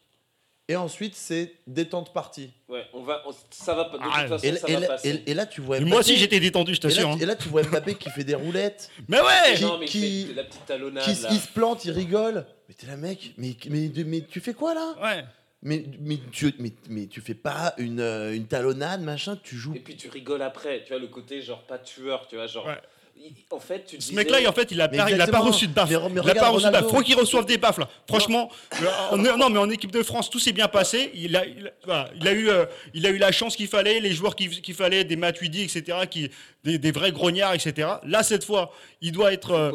Et 0.70 0.76
ensuite, 0.76 1.16
c'est 1.16 1.54
détente 1.66 2.12
partie. 2.12 2.50
Ouais, 2.68 2.84
on 2.94 3.02
va, 3.02 3.22
on- 3.26 3.32
ça 3.50 3.74
va 3.74 3.86
pas. 3.86 3.98
De 3.98 4.02
toute 4.04 4.12
Ah, 4.14 4.28
façon, 4.28 4.46
Et, 4.46 4.54
ça 4.56 4.68
et 4.68 4.74
va 4.74 4.80
là, 4.80 4.86
passer. 4.86 5.08
et- 5.26 5.30
et 5.30 5.34
là, 5.34 5.44
tu 5.46 5.60
vois 5.60 5.76
Et 5.78 5.80
Mbappé. 5.80 5.90
moi 5.90 5.98
aussi, 5.98 6.16
j'étais 6.16 6.38
détendu, 6.38 6.74
je 6.74 6.78
et 6.78 6.82
t'assure. 6.82 7.08
hein. 7.10 7.18
et 7.20 7.26
là, 7.26 7.34
tu 7.34 7.48
vois 7.48 7.62
Mbappé 7.64 7.96
qui 7.96 8.08
fait 8.10 8.22
des 8.22 8.36
roulettes, 8.36 8.88
Mais 9.08 9.20
ouais 9.20 9.54
qui- 9.56 9.64
non, 9.64 9.78
mais 9.78 9.86
qui- 9.86 10.32
la 10.32 10.44
petite 10.44 10.64
talonnade. 10.66 11.02
qui 11.02 11.10
il 11.10 11.40
se 11.40 11.48
plante, 11.48 11.84
il 11.86 11.90
rigole. 11.90 12.46
Mais 12.68 12.74
t'es 12.74 12.86
là, 12.86 12.96
mec, 12.96 13.32
mais, 13.36 13.56
mais, 13.68 13.90
mais 14.04 14.20
tu 14.20 14.38
fais 14.38 14.54
quoi 14.54 14.74
là? 14.74 14.94
Ouais. 15.02 15.24
mais, 15.62 15.84
mais, 16.00 16.18
tu, 16.30 16.54
mais, 16.60 16.70
mais 16.88 17.06
tu 17.08 17.20
fais 17.20 17.34
pas 17.34 17.74
une, 17.76 17.98
euh, 18.00 18.32
une 18.34 18.46
talonnade, 18.46 19.02
machin, 19.02 19.36
tu 19.42 19.56
joues 19.56 19.74
Et 19.74 19.80
puis 19.80 19.96
tu 19.96 20.08
rigoles 20.08 20.40
après, 20.42 20.84
tu 20.84 20.90
vois, 20.92 21.00
le 21.00 21.08
côté 21.08 21.42
genre 21.42 21.64
pas 21.64 21.78
tueur, 21.78 22.28
tu 22.28 22.36
vois, 22.36 22.46
genre. 22.46 22.64
Ouais. 22.66 22.78
Il- 23.22 23.32
en 23.50 23.58
fait, 23.60 23.84
tu 23.86 24.00
Ce 24.00 24.12
mec-là, 24.14 24.40
il- 24.40 24.48
en 24.48 24.52
fait, 24.52 24.70
il 24.70 24.80
a, 24.80 24.88
Mais 24.88 24.98
il 25.10 25.20
a 25.20 25.26
pas 25.26 25.40
reçu 25.40 25.66
de 25.66 25.72
baffe. 25.72 25.88
Il 25.90 25.94
a 26.30 26.34
pas 26.34 26.48
reçu 26.48 26.66
de 26.66 26.70
baffe. 26.72 26.88
Faut 26.88 27.00
qu'il 27.02 27.14
reçoive 27.16 27.44
des 27.46 27.58
baffes 27.58 27.78
là. 27.78 27.88
Franchement, 28.08 28.50
euh, 28.82 28.86
en- 29.10 29.16
non, 29.16 29.50
mais 29.50 29.58
en 29.58 29.68
équipe 29.70 29.92
de 29.92 30.02
France, 30.02 30.30
tout 30.30 30.38
s'est 30.38 30.52
bien 30.52 30.68
passé. 30.68 31.10
Il 31.14 31.36
a, 31.36 31.44
il 31.46 31.66
a, 31.68 31.70
voilà, 31.84 32.10
il 32.20 32.28
a 32.28 32.32
eu, 32.32 32.48
euh, 32.48 32.64
il 32.94 33.06
a 33.06 33.10
eu 33.10 33.18
la 33.18 33.32
chance 33.32 33.56
qu'il 33.56 33.68
fallait, 33.68 34.00
les 34.00 34.12
joueurs 34.12 34.34
qu'il 34.36 34.74
fallait, 34.74 35.04
des 35.04 35.16
Matuidi, 35.16 35.62
etc., 35.62 35.98
qui, 36.10 36.30
des, 36.64 36.78
des 36.78 36.90
vrais 36.92 37.12
grognards, 37.12 37.54
etc. 37.54 37.88
Là, 38.06 38.22
cette 38.22 38.44
fois, 38.44 38.72
il 39.00 39.12
doit 39.12 39.32
être, 39.32 39.50
euh, 39.52 39.72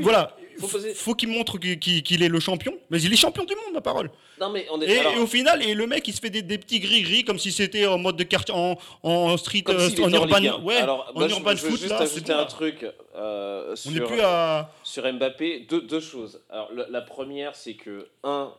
voilà, 0.00 0.36
Faut 0.58 0.68
poser- 0.68 0.94
faut 0.94 1.14
qu'il 1.14 1.28
montre 1.28 1.58
qu'il 1.58 2.22
est 2.22 2.28
le 2.28 2.40
champion. 2.40 2.72
Mais 2.90 3.00
il 3.02 3.12
est 3.12 3.16
champion 3.16 3.44
du 3.44 3.54
monde, 3.54 3.74
ma 3.74 3.80
parole. 3.80 4.10
Non, 4.40 4.50
mais 4.50 4.66
on 4.70 4.80
est. 4.80 4.86
Et, 4.90 4.98
alors, 4.98 5.12
et 5.14 5.18
au 5.18 5.26
final, 5.26 5.62
et 5.62 5.74
le 5.74 5.86
mec, 5.86 6.06
il 6.08 6.14
se 6.14 6.20
fait 6.20 6.30
des, 6.30 6.42
des 6.42 6.58
petits 6.58 6.80
gris-gris 6.80 7.24
comme 7.24 7.38
si 7.38 7.52
c'était 7.52 7.86
en 7.86 7.98
mode 7.98 8.16
de 8.16 8.22
quartier, 8.24 8.54
en, 8.54 8.76
en 9.02 9.36
street, 9.36 9.64
euh, 9.68 9.88
en 10.02 10.12
urban, 10.12 10.38
Ligue 10.38 10.48
1. 10.50 10.62
ouais, 10.62 10.76
Alors, 10.76 11.10
en 11.14 11.18
moi, 11.18 11.28
je- 11.28 11.34
urban 11.34 11.56
je 11.56 11.62
veux 11.62 11.70
foot 11.70 11.78
juste 11.80 11.90
là, 11.90 11.98
ajouter 12.00 12.32
bon, 12.32 12.34
un 12.34 12.36
là. 12.38 12.44
truc 12.44 12.86
euh, 13.16 13.72
On 13.72 13.76
sur, 13.76 14.06
plus 14.06 14.20
à. 14.20 14.70
sur 14.82 15.10
Mbappé. 15.12 15.66
Deux, 15.68 15.80
deux 15.82 16.00
choses. 16.00 16.40
Alors, 16.50 16.70
la, 16.74 16.86
la 16.90 17.00
première, 17.00 17.56
c'est 17.56 17.74
que, 17.74 18.08
un, 18.24 18.52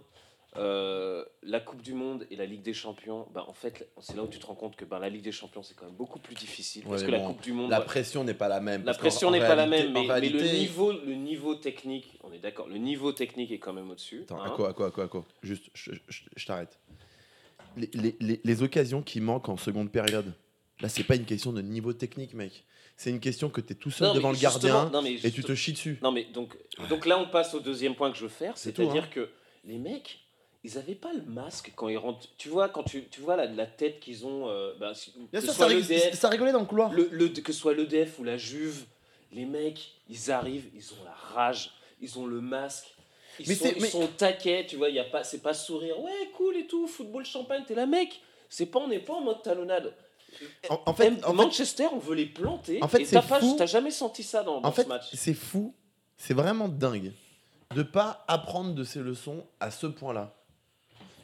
euh, 0.60 1.24
la 1.44 1.60
Coupe 1.60 1.82
du 1.82 1.94
Monde 1.94 2.26
et 2.32 2.36
la 2.36 2.46
Ligue 2.46 2.62
des 2.62 2.74
Champions, 2.74 3.28
bah, 3.34 3.46
en 3.48 3.54
fait, 3.54 3.90
c'est 4.00 4.16
là 4.16 4.24
où 4.24 4.28
tu 4.28 4.40
te 4.40 4.46
rends 4.46 4.56
compte 4.56 4.76
que 4.76 4.86
bah, 4.86 5.00
la 5.00 5.10
Ligue 5.10 5.24
des 5.24 5.32
Champions, 5.32 5.64
c'est 5.64 5.76
quand 5.76 5.86
même 5.86 5.96
beaucoup 5.96 6.20
plus 6.20 6.36
difficile. 6.36 6.84
parce 6.84 7.02
Ouais, 7.02 7.08
que 7.08 7.12
la 7.12 7.20
Coupe 7.20 7.42
du 7.42 7.54
Monde. 7.54 7.70
La 7.70 7.82
pression 7.82 8.24
n'est 8.24 8.34
pas 8.34 8.48
la 8.48 8.60
même. 8.60 8.84
La 8.86 8.94
pression 8.94 9.32
n'est 9.32 9.40
pas 9.40 9.56
la 9.56 9.66
même, 9.68 9.92
mais, 9.94 10.30
le, 10.30 10.42
niveau, 10.52 10.92
le 10.92 11.14
niveau 11.16 11.56
technique, 11.56 12.18
on 12.24 12.32
est 12.34 12.40
d'accord, 12.40 12.68
le 12.68 12.78
niveau 12.78 13.12
technique 13.12 13.52
est 13.52 13.60
quand 13.60 13.74
même 13.74 13.90
au-dessus. 13.90 14.22
Attends, 14.24 14.42
hein. 14.42 14.48
à 14.48 14.50
quoi, 14.52 14.70
à 14.70 14.74
quoi, 14.74 14.88
à 14.88 14.92
quoi, 14.92 15.04
à 15.06 15.08
quoi? 15.08 15.26
Juste, 15.44 15.66
je, 15.74 15.92
je- 16.08 16.22
je 16.36 16.46
t'arrête. 16.46 16.80
Les, 17.76 17.90
les- 17.94 18.16
les- 18.20 18.42
les 18.44 18.64
occasions 18.64 19.02
qui 19.02 19.22
manquent 19.22 19.50
en 19.50 19.58
seconde 19.58 19.92
période, 19.92 20.34
là, 20.82 20.90
c'est 20.90 21.04
pas 21.04 21.16
une 21.16 21.26
question 21.26 21.54
de 21.54 21.62
niveau 21.62 21.94
technique, 21.94 22.34
mec. 22.34 22.64
C'est 23.00 23.12
une 23.12 23.20
question 23.20 23.50
que 23.52 23.62
tu 23.62 23.74
es 23.74 23.76
tout 23.76 23.92
seul 23.92 24.08
Non, 24.08 24.14
devant 24.16 24.32
le 24.32 24.38
gardien 24.38 24.90
non, 24.92 25.06
et 25.06 25.30
tu 25.32 25.44
te 25.44 25.54
chies 25.54 25.74
dessus. 25.74 26.00
Non, 26.02 26.12
mais 26.12 26.24
donc, 26.26 26.58
donc 26.90 27.06
là, 27.06 27.20
on 27.20 27.28
passe 27.30 27.54
au 27.54 27.60
deuxième 27.60 27.94
point 27.94 28.10
que 28.12 28.18
je 28.18 28.24
veux 28.24 28.28
faire, 28.30 28.58
C'est 28.58 28.76
c'est-à-dire 28.76 29.04
hein. 29.04 29.10
que 29.14 29.30
les 29.66 29.78
mecs, 29.78 30.20
ils 30.64 30.78
avaient 30.78 30.96
pas 30.96 31.14
le 31.14 31.22
masque 31.24 31.72
quand 31.76 31.88
ils 31.88 31.98
rentrent. 31.98 32.28
Tu 32.38 32.50
vois, 32.50 32.70
quand 32.70 32.84
tu, 32.84 33.06
tu 33.10 33.22
vois 33.22 33.36
la, 33.36 33.46
la 33.46 33.66
tête 33.66 34.00
qu'ils 34.00 34.26
ont, 34.26 34.48
euh, 34.50 34.74
bah, 34.80 34.92
Bien 35.32 35.42
sûr, 35.42 35.54
soit 35.54 35.70
ça, 35.84 36.14
ça 36.16 36.30
rigolait 36.30 36.52
dans 36.52 36.60
le 36.60 36.66
couloir. 36.66 36.92
le, 36.92 37.08
le- 37.12 37.30
que 37.30 37.54
ce 37.54 37.60
soit 37.60 37.74
l'EDF 37.74 38.20
ou 38.20 38.24
la 38.24 38.38
Juve, 38.38 38.86
les 39.32 39.46
mecs, 39.46 39.92
ils 40.10 40.32
arrivent, 40.32 40.70
ils 40.76 40.92
ont 40.94 41.04
la 41.06 41.14
rage, 41.34 41.72
ils 42.02 42.18
ont 42.20 42.26
le 42.26 42.42
masque. 42.42 42.86
Ils, 43.40 43.48
Mais 43.50 43.56
sont, 43.56 43.66
c'est- 43.66 43.74
ils 43.76 43.82
mais- 43.84 43.90
sont 43.90 44.08
taquets, 44.18 44.66
tu 44.68 44.78
vois, 44.78 44.90
y 44.90 45.00
a 45.00 45.04
pas, 45.04 45.24
c'est 45.24 45.42
pas 45.42 45.54
sourire, 45.54 46.00
ouais, 46.02 46.32
cool 46.36 46.56
et 46.58 46.66
tout, 46.68 46.88
football 46.88 47.24
champagne, 47.26 47.64
t'es 47.68 47.76
là, 47.76 47.86
mec. 47.86 48.20
C'est 48.50 48.66
pas, 48.66 48.80
on 48.80 48.88
n'est 48.88 49.00
pas 49.00 49.14
en 49.14 49.22
mode 49.22 49.42
talonnade. 49.44 49.94
En, 50.70 50.82
en 50.88 50.94
fait, 50.94 51.10
en 51.24 51.28
fait, 51.30 51.34
Manchester, 51.34 51.88
on 51.94 52.00
veut 52.00 52.16
les 52.16 52.26
planter. 52.26 52.82
En 52.82 52.88
fait, 52.88 53.02
et 53.02 53.06
c'est 53.06 53.16
t'as 53.16 53.22
pas- 53.22 53.40
t'as 53.58 53.66
jamais 53.66 53.92
senti 53.92 54.24
ça 54.24 54.44
dans, 54.44 54.60
dans 54.62 54.70
en 54.70 54.72
fait 54.72 54.84
ce 54.84 54.88
match. 54.88 55.06
c'est 55.14 55.34
fou. 55.34 55.74
C'est 56.18 56.34
vraiment 56.34 56.68
dingue 56.68 57.12
de 57.76 57.84
pas 57.84 58.26
apprendre 58.28 58.74
de 58.74 58.84
ses 58.84 59.00
leçons 59.00 59.46
à 59.60 59.72
ce 59.72 59.88
point-là. 59.88 60.34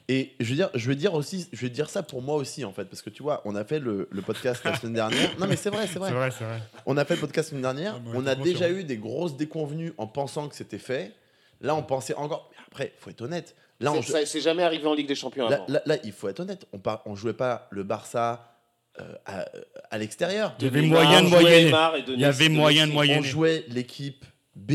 Et 0.09 0.33
je 0.39 0.49
veux 0.49 0.55
dire, 0.55 0.69
je 0.73 0.87
veux 0.89 0.95
dire 0.95 1.13
aussi, 1.13 1.47
je 1.53 1.61
veux 1.61 1.69
dire 1.69 1.89
ça 1.89 2.03
pour 2.03 2.21
moi 2.21 2.35
aussi 2.35 2.65
en 2.65 2.73
fait, 2.73 2.85
parce 2.85 3.01
que 3.01 3.09
tu 3.09 3.23
vois, 3.23 3.41
on 3.45 3.55
a 3.55 3.63
fait 3.63 3.79
le, 3.79 4.09
le 4.11 4.21
podcast 4.21 4.61
la 4.65 4.75
semaine 4.75 4.93
dernière. 4.93 5.29
Non 5.39 5.47
mais 5.47 5.55
c'est 5.55 5.69
vrai, 5.69 5.87
c'est 5.87 5.97
vrai. 5.99 6.09
C'est 6.09 6.15
vrai, 6.15 6.29
c'est 6.37 6.43
vrai. 6.43 6.61
On 6.85 6.97
a 6.97 7.05
fait 7.05 7.15
le 7.15 7.21
podcast 7.21 7.47
la 7.47 7.49
semaine 7.51 7.61
dernière. 7.61 7.95
Ah, 8.05 8.11
on 8.13 8.27
a 8.27 8.35
déjà 8.35 8.69
eu 8.69 8.83
des 8.83 8.97
grosses 8.97 9.37
déconvenues 9.37 9.93
en 9.97 10.07
pensant 10.07 10.49
que 10.49 10.55
c'était 10.55 10.77
fait. 10.77 11.13
Là, 11.61 11.73
on 11.75 11.83
pensait 11.83 12.15
encore. 12.15 12.49
Mais 12.51 12.57
après, 12.67 12.93
faut 12.99 13.09
être 13.09 13.21
honnête. 13.21 13.55
Là, 13.79 13.93
on, 13.93 14.01
C'est- 14.01 14.11
ça- 14.11 14.25
C'est 14.25 14.41
jamais 14.41 14.63
arrivé 14.63 14.85
en 14.85 14.93
Ligue 14.93 15.07
des 15.07 15.15
Champions 15.15 15.47
là, 15.47 15.55
avant. 15.57 15.65
là- 15.69 15.81
là, 15.85 15.95
il 16.03 16.11
faut 16.11 16.27
être 16.27 16.41
honnête. 16.41 16.65
On 16.73 16.79
par... 16.79 17.01
on 17.05 17.15
jouait 17.15 17.33
pas 17.33 17.67
le 17.71 17.83
Barça 17.83 18.59
euh, 18.99 19.13
à, 19.25 19.45
à 19.89 19.97
l'extérieur. 19.97 20.53
Il 20.59 20.65
y 20.65 20.67
avait 20.67 20.81
moyen 20.81 21.21
de 21.23 21.29
moyenner. 21.29 21.71
Il 22.09 22.19
y 22.19 22.25
avait 22.25 22.49
moyen 22.49 22.87
de 22.87 22.91
moyenner. 22.91 23.19
On 23.19 23.23
jouait 23.23 23.63
l'équipe 23.69 24.25
B 24.55 24.73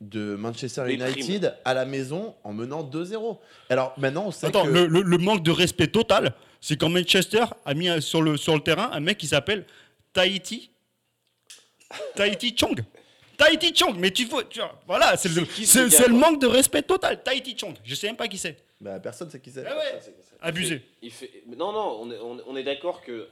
de 0.00 0.36
Manchester 0.36 0.92
United 0.92 1.54
à 1.64 1.72
la 1.74 1.84
maison 1.86 2.34
en 2.44 2.52
menant 2.52 2.82
2-0. 2.82 3.38
Alors 3.70 3.94
maintenant, 3.98 4.26
on 4.26 4.30
sait 4.30 4.46
Attends, 4.46 4.64
que 4.64 4.68
le, 4.70 4.86
le- 4.86 5.02
le 5.02 5.18
manque 5.18 5.42
de 5.42 5.50
respect 5.50 5.86
total, 5.88 6.34
c'est 6.60 6.76
quand 6.76 6.88
Manchester 6.90 7.44
a 7.64 7.74
mis 7.74 8.02
sur 8.02 8.20
le, 8.22 8.36
sur 8.36 8.54
le 8.54 8.60
terrain 8.60 8.90
un 8.92 9.00
mec 9.00 9.16
qui 9.18 9.26
s'appelle 9.26 9.64
Tahiti. 10.12 10.70
Tahiti 12.14 12.54
Chong. 12.54 12.82
Tahiti 13.38 13.72
Chong, 13.74 13.96
mais 13.98 14.10
tu 14.10 14.24
vois, 14.24 14.44
tu 14.44 14.58
vois, 14.58 14.80
voilà, 14.86 15.16
c'est 15.16 15.28
le, 15.28 16.12
manque 16.14 16.40
de 16.40 16.46
respect 16.46 16.82
total. 16.82 17.22
Tahiti 17.22 17.54
Chong, 17.56 17.74
je 17.84 17.94
sais 17.94 18.06
même 18.06 18.16
pas 18.16 18.28
qui 18.28 18.38
c'est. 18.38 18.56
bah, 18.80 18.98
personne 18.98 19.30
sait 19.30 19.40
qui 19.40 19.50
c'est. 19.50 19.64
Ah 19.66 19.76
ouais. 19.76 20.00
Abusé. 20.40 20.82
Il 21.02 21.10
fait, 21.10 21.30
il 21.46 21.50
fait- 21.52 21.56
non, 21.56 21.72
non, 21.72 21.98
on 22.02 22.10
est, 22.10 22.18
on 22.18 22.38
est- 22.38 22.42
on 22.46 22.56
est 22.56 22.64
d'accord 22.64 23.02
que 23.02 23.28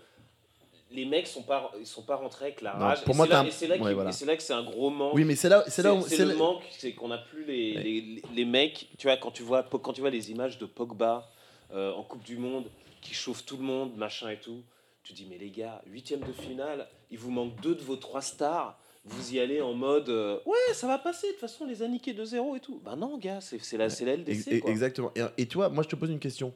les 0.91 1.05
mecs 1.07 1.27
sont 1.27 1.43
pas, 1.43 1.73
ils 1.81 1.87
sont 1.87 2.03
pas 2.03 2.17
rentrés 2.17 2.47
avec 2.47 2.61
la 2.61 2.75
Non, 2.75 2.79
rage. 2.87 3.03
pour 3.05 3.15
Et 3.15 3.17
moi, 3.17 3.27
c'est 3.27 3.33
là, 3.33 3.77
là, 3.77 3.83
ouais, 3.83 3.95
voilà. 3.95 4.11
là 4.27 4.37
que 4.37 4.43
c'est 4.43 4.53
un 4.53 4.63
gros 4.63 4.91
manque. 4.91 5.15
Oui, 5.15 5.25
mais 5.25 5.35
c'est 5.37 5.49
là, 5.49 5.65
c'est 5.67 5.83
là 5.83 5.93
où 5.95 6.03
c'est 6.03 6.25
le 6.25 6.37
manque, 6.37 6.63
c'est 6.71 6.93
qu'on 6.93 7.09
n'a 7.09 7.19
plus 7.19 7.45
les, 7.45 7.75
Ouais. 7.77 7.83
les, 7.83 8.01
les- 8.01 8.23
les 8.35 8.45
mecs. 8.45 8.89
Tu 8.99 9.07
vois, 9.07 9.17
quand 9.17 9.31
tu 9.31 9.43
vois, 9.43 9.63
quand 9.65 9.93
tu 9.93 10.01
vois 10.01 10.11
les 10.11 10.31
images 10.31 10.59
de 10.59 10.67
Pogba 10.67 11.29
euh, 11.73 11.93
en 11.93 12.03
Coupe 12.03 12.23
du 12.23 12.37
Monde 12.37 12.67
qui 13.01 13.13
chauffe 13.15 13.45
tout 13.45 13.57
le 13.57 13.63
monde, 13.65 13.97
machin 13.97 14.31
et 14.31 14.39
tout, 14.39 14.63
tu 15.03 15.13
dis 15.13 15.27
mais 15.29 15.37
les 15.39 15.51
gars, 15.51 15.83
huitième 15.87 16.21
de 16.21 16.33
finale, 16.33 16.89
il 17.11 17.19
vous 17.19 17.31
manque 17.31 17.61
deux 17.61 17.75
de 17.75 17.83
vos 17.83 17.97
trois 17.97 18.23
stars. 18.23 18.79
Vous 19.07 19.35
y 19.35 19.39
allez 19.41 19.61
en 19.61 19.75
mode 19.75 20.09
euh, 20.09 20.39
ouais, 20.47 20.73
ça 20.73 20.87
va 20.87 20.97
passer. 20.97 21.27
De 21.27 21.33
toute 21.33 21.41
façon, 21.41 21.65
on 21.65 21.67
les 21.67 21.83
a 21.83 21.89
niqués 21.89 22.15
2-0 22.15 22.57
et 22.57 22.61
tout. 22.61 22.81
Bah 22.83 22.97
non, 22.97 23.19
gars, 23.19 23.41
c'est 23.43 23.77
la, 23.77 23.91
c'est 23.91 24.07
la 24.07 24.17
LDC. 24.17 24.49
Ex- 24.49 24.61
quoi. 24.63 24.71
Exactement. 24.71 25.11
Et, 25.15 25.23
et 25.43 25.47
tu 25.47 25.57
vois, 25.59 25.69
moi 25.69 25.83
je 25.83 25.89
te 25.91 25.97
pose 25.97 26.09
une 26.09 26.19
question. 26.21 26.55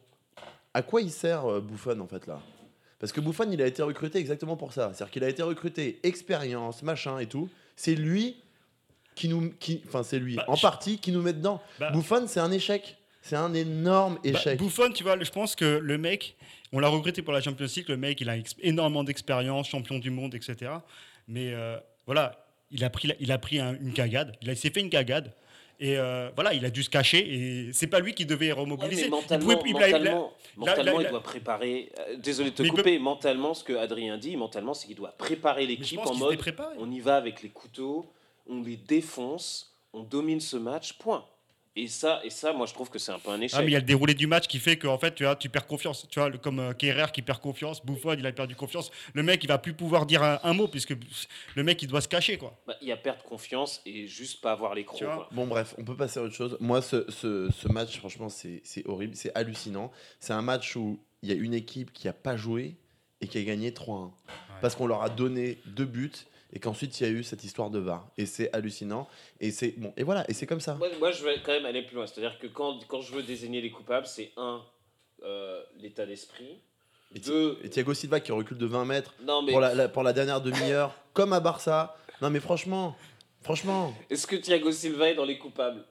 À 0.73 0.81
quoi 0.83 1.03
il 1.03 1.11
sert 1.11 1.45
euh, 1.45 1.61
Buffon 1.61 2.01
en 2.01 2.07
fait 2.07 2.27
là? 2.27 2.41
Parce 2.99 3.13
que 3.13 3.21
Buffon 3.21 3.49
il 3.53 3.63
a 3.63 3.67
été 3.67 3.83
recruté 3.83 4.19
exactement 4.19 4.57
pour 4.57 4.73
ça. 4.73 4.91
C'est-à-dire 4.95 5.13
qu'il 5.13 5.25
a 5.25 5.29
été 5.29 5.43
recruté 5.43 6.01
expérience, 6.03 6.83
machin 6.83 7.19
et 7.19 7.27
tout. 7.27 7.49
C'est 7.77 7.95
lui 7.95 8.37
qui 9.15 9.29
nous, 9.29 9.51
qui, 9.59 9.83
enfin 9.87 10.03
c'est 10.03 10.19
lui 10.19 10.37
Bah, 10.37 10.45
en 10.49 10.57
je- 10.57 10.63
partie 10.63 10.99
qui 10.99 11.13
nous 11.13 11.23
met 11.23 11.33
dedans. 11.33 11.61
Bah- 11.79 11.91
Buffon 11.91 12.25
c'est 12.27 12.41
un 12.41 12.51
échec. 12.51 12.97
C'est 13.23 13.37
un 13.37 13.53
énorme 13.55 14.15
Bah, 14.15 14.21
échec. 14.31 14.59
Buffon, 14.59 14.91
tu 14.93 15.03
vois, 15.03 15.19
je 15.23 15.31
pense 15.31 15.55
que 15.55 15.65
le 15.65 15.99
mec, 15.99 16.37
on 16.73 16.79
l'a 16.81 16.89
regretté 16.89 17.21
pour 17.23 17.33
la 17.33 17.41
Champions 17.41 17.67
League. 17.77 17.85
Le 17.89 17.97
mec, 17.97 18.21
il 18.21 18.29
a 18.31 18.37
énormément 18.63 19.05
d'expérience, 19.05 19.69
champion 19.69 19.99
du 19.99 20.11
monde, 20.11 20.35
etc. 20.35 20.71
Mais 21.27 21.53
euh, 21.53 21.77
voilà, 22.07 22.47
il 22.71 22.85
a 22.85 22.91
pris, 22.91 23.13
il 23.21 23.31
a 23.33 23.39
pris 23.39 23.59
un- 23.61 23.75
une 23.75 23.93
cagade. 23.93 24.35
Il 24.43 24.57
s'est 24.57 24.71
fait 24.71 24.81
une 24.81 24.89
cagade. 24.91 25.35
Et 25.81 25.97
euh, 25.97 26.31
voilà, 26.35 26.55
il 26.55 26.65
a 26.65 26.71
dû 26.71 26.83
se 26.83 26.91
cacher. 26.91 27.19
Et 27.19 27.73
c'est 27.73 27.87
pas 27.87 28.01
lui 28.01 28.13
qui 28.15 28.27
devait 28.27 28.47
Ouais, 28.53 28.61
remobiliser. 28.61 29.05
Il 29.05 29.11
mentalement, 29.11 29.63
il 29.65 29.73
mentalement, 29.73 30.33
mentalement, 30.57 31.03
doit 31.03 31.23
préparer. 31.23 31.91
euh, 32.01 32.17
désolé 32.17 32.51
de 32.51 32.55
te 32.57 32.63
peut- 32.63 32.69
couper. 32.71 32.99
Mentalement, 32.99 33.55
ce 33.55 33.63
que 33.63 33.75
Adrien 33.75 34.19
dit, 34.19 34.37
mentalement, 34.37 34.75
c'est 34.75 34.87
qu'il 34.89 34.97
doit 34.97 35.13
préparer 35.13 35.67
l'équipe 35.67 36.01
en 36.01 36.15
mode 36.15 36.39
on 36.79 36.91
y 36.91 37.01
va 37.01 37.17
avec 37.17 37.43
les 37.43 37.49
couteaux, 37.49 38.07
on 38.49 38.63
les 38.63 38.77
défonce, 38.77 39.77
on 39.93 40.03
domine 40.03 40.41
ce 40.41 40.57
match, 40.57 40.95
point. 40.95 41.25
Et 41.79 41.87
ça, 41.87 42.21
et 42.25 42.31
ça, 42.31 42.53
moi, 42.53 42.67
je 42.67 42.75
trouve 42.75 42.91
que 42.91 42.99
c'est 42.99 43.13
un 43.13 43.21
peu 43.21 43.31
un 43.31 43.41
échec. 43.41 43.57
Ah, 43.57 43.63
mais 43.63 43.69
il 43.69 43.73
y 43.73 43.77
a 43.77 43.79
le 43.79 43.85
déroulé 43.85 44.13
du 44.13 44.27
match 44.27 44.49
qui 44.49 44.59
fait 44.59 44.77
que 44.77 44.89
en 44.89 44.99
fait, 44.99 45.15
tu, 45.15 45.23
vois, 45.23 45.37
tu 45.37 45.49
perds 45.49 45.69
confiance. 45.69 46.09
Tu 46.11 46.19
vois, 46.19 46.29
comme 46.33 46.59
euh, 46.59 46.73
Kerrer 46.73 47.07
qui 47.13 47.23
perd 47.23 47.39
confiance, 47.41 47.87
Buffon, 47.87 48.17
il 48.19 48.27
a 48.27 48.33
perdu 48.33 48.57
confiance. 48.57 48.91
Le 49.15 49.23
mec, 49.23 49.45
il 49.45 49.47
va 49.47 49.59
plus 49.59 49.75
pouvoir 49.75 50.05
dire 50.05 50.25
un, 50.25 50.41
un 50.43 50.55
mot 50.55 50.67
puisque 50.67 50.95
le 51.55 51.63
mec, 51.63 51.81
il 51.81 51.87
doit 51.87 52.01
se 52.01 52.09
cacher, 52.09 52.37
quoi. 52.37 52.59
Bah, 52.67 52.75
il 52.83 52.89
y 52.89 52.93
a 52.93 52.97
perdre 52.97 53.23
confiance 53.23 53.81
et 53.87 54.09
juste 54.09 54.41
pas 54.41 54.51
avoir 54.51 54.75
les 54.75 54.85
crocs. 54.85 54.99
Tu 54.99 55.05
vois. 55.05 55.15
quoi. 55.15 55.29
Bon 55.31 55.47
bref, 55.47 55.77
on 55.79 55.85
peut 55.85 55.97
passer 55.97 56.19
à 56.19 56.25
autre 56.25 56.35
chose. 56.35 56.57
Moi 56.59 56.83
ce, 56.83 57.09
ce, 57.11 57.49
ce 57.51 57.69
match 57.69 57.97
franchement 57.99 58.29
c'est 58.29 58.61
c'est 58.65 58.85
horrible, 58.87 59.15
c'est 59.15 59.31
hallucinant. 59.37 59.93
C'est 60.19 60.33
un 60.33 60.43
match 60.43 60.75
où 60.75 60.99
il 61.23 61.29
y 61.29 61.33
a 61.33 61.37
une 61.37 61.55
équipe 61.55 61.93
qui 61.93 62.09
a 62.09 62.13
pas 62.13 62.37
joué 62.37 62.77
et 63.21 63.29
qui 63.29 63.39
a 63.39 63.43
gagné 63.43 63.71
3-1. 63.71 64.11
Parce 64.61 64.75
qu'on 64.75 64.87
leur 64.87 65.03
a 65.03 65.11
donné 65.11 65.59
deux 65.67 65.85
buts 65.85 66.11
et 66.53 66.59
qu'ensuite 66.61 66.99
il 67.01 67.07
y 67.07 67.11
a 67.11 67.13
eu 67.13 67.23
cette 67.23 67.45
histoire 67.45 67.71
de 67.71 67.79
VAR. 67.79 68.09
Et 68.17 68.27
c'est 68.27 68.53
hallucinant. 68.55 69.09
Et 69.41 69.51
c'est 69.51 69.75
bon, 69.77 69.93
et 69.97 70.03
voilà, 70.03 70.25
et 70.31 70.35
c'est 70.35 70.47
comme 70.47 70.61
ça. 70.61 70.75
Moi, 70.75 70.89
moi, 70.99 71.11
je 71.13 71.25
vais 71.25 71.37
quand 71.45 71.53
même 71.53 71.67
aller 71.67 71.83
plus 71.83 71.97
loin. 71.97 72.07
C'est-à-dire 72.07 72.39
que 72.39 72.47
quand, 72.47 72.79
quand 72.89 73.01
je 73.01 73.13
veux 73.13 73.23
désigner 73.23 73.61
les 73.61 73.71
coupables, 73.71 74.07
c'est 74.07 74.33
un, 74.37 74.63
euh, 75.25 75.63
l'état 75.79 76.07
d'esprit. 76.07 76.61
Et, 77.15 77.21
Deux, 77.21 77.59
et 77.65 77.71
Thiago 77.71 77.95
Silva 77.95 78.21
qui 78.21 78.33
recule 78.33 78.59
de 78.59 78.67
20 78.67 78.85
mètres 78.85 79.15
non 79.25 79.41
mais 79.43 79.53
pour 79.53 79.61
la, 79.63 79.75
la- 79.75 79.89
pour 79.89 80.03
la 80.03 80.13
dernière 80.13 80.41
demi-heure, 80.43 80.95
comme 81.15 81.33
à 81.33 81.41
Barça. 81.41 81.97
Non 82.21 82.29
mais 82.31 82.41
franchement, 82.41 82.97
franchement, 83.43 83.95
est-ce 84.11 84.27
que 84.27 84.37
Thiago 84.37 84.71
Silva 84.73 85.09
est 85.11 85.15
dans 85.15 85.25
les 85.25 85.39
coupables? 85.39 85.85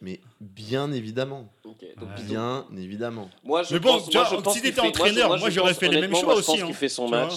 Mais 0.00 0.20
bien 0.40 0.90
évidemment, 0.92 1.52
Ok, 1.64 1.84
donc 1.96 2.08
Ouais. 2.08 2.24
bien 2.24 2.66
évidemment. 2.76 3.30
Moi, 3.44 3.62
je 3.62 3.74
Mais 3.74 3.80
bon, 3.80 3.90
pense, 3.92 4.08
tu 4.08 4.16
moi, 4.16 4.26
vois, 4.26 4.36
je 4.38 4.42
pense 4.42 4.54
si 4.54 4.62
t'étais 4.62 4.80
fait- 4.80 4.88
entraîneur, 4.88 5.28
moi, 5.28 5.36
je- 5.36 5.40
moi, 5.42 5.50
je 5.50 5.54
j'aurais 5.54 5.74
fait 5.74 5.88
les 5.88 6.00
mêmes 6.00 6.10
moi, 6.10 6.20
je 6.20 6.26
aussi, 6.26 6.46
pense 6.52 6.60
hein, 6.62 6.66
qu'il 6.66 6.74
fait 6.74 6.88
son 6.88 7.06
vois. 7.06 7.28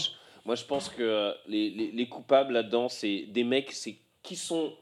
Moi, 0.46 0.56
je 0.56 0.64
pense 0.64 0.90
que 0.90 1.02
euh, 1.02 1.32
les, 1.48 1.70
les, 1.72 1.92
les 1.92 2.08
coupables 2.08 2.54
là-dedans, 2.54 2.88
c'est 2.88 3.24
des 3.24 3.44
mecs 3.44 3.72
c'est, 3.72 3.96
qui 4.22 4.36
sont, 4.36 4.74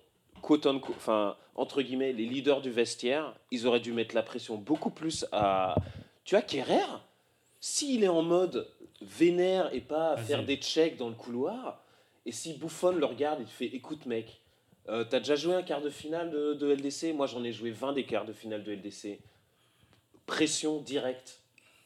unquote, 0.42 0.66
enfin, 0.96 1.38
entre 1.56 1.82
guillemets, 1.82 2.12
les 2.14 2.26
leaders 2.26 2.62
du 2.62 2.70
vestiaire. 2.70 3.34
Ils 3.52 3.66
auraient 3.66 3.80
dû 3.80 3.94
mettre 3.94 4.14
la 4.14 4.24
pression 4.24 4.58
beaucoup 4.58 4.90
plus 4.90 5.26
à. 5.32 5.76
Tu 6.26 6.36
vois, 6.36 6.42
Kerrer, 6.42 6.86
s'il 7.60 8.04
est 8.04 8.10
en 8.10 8.22
mode 8.24 8.70
vénère 9.02 9.74
et 9.74 9.82
pas 9.82 10.12
à 10.12 10.18
faire 10.18 10.44
des 10.46 10.58
checks 10.58 10.98
dans 10.98 11.10
le 11.10 11.16
couloir, 11.16 11.82
et 12.26 12.32
si 12.32 12.54
Buffon 12.54 12.92
le 12.92 13.06
regarde, 13.06 13.40
il 13.42 13.46
te 13.46 13.52
fait 13.52 13.66
écoute, 13.66 14.06
mec. 14.06 14.40
euh, 14.90 15.04
T'as 15.04 15.20
déjà 15.20 15.36
joué 15.36 15.56
un 15.56 15.64
quart 15.64 15.82
de 15.82 15.90
finale 15.90 16.30
de, 16.32 16.54
de 16.54 16.74
LDC 16.74 17.14
Moi, 17.14 17.28
j'en 17.28 17.44
ai 17.44 17.52
joué 17.52 17.72
20 17.72 17.94
des 17.94 18.06
quarts 18.06 18.26
de 18.26 18.34
finale 18.34 18.64
de 18.64 18.72
LDC. 18.74 19.20
Pression 20.26 20.80
directe. 20.80 21.42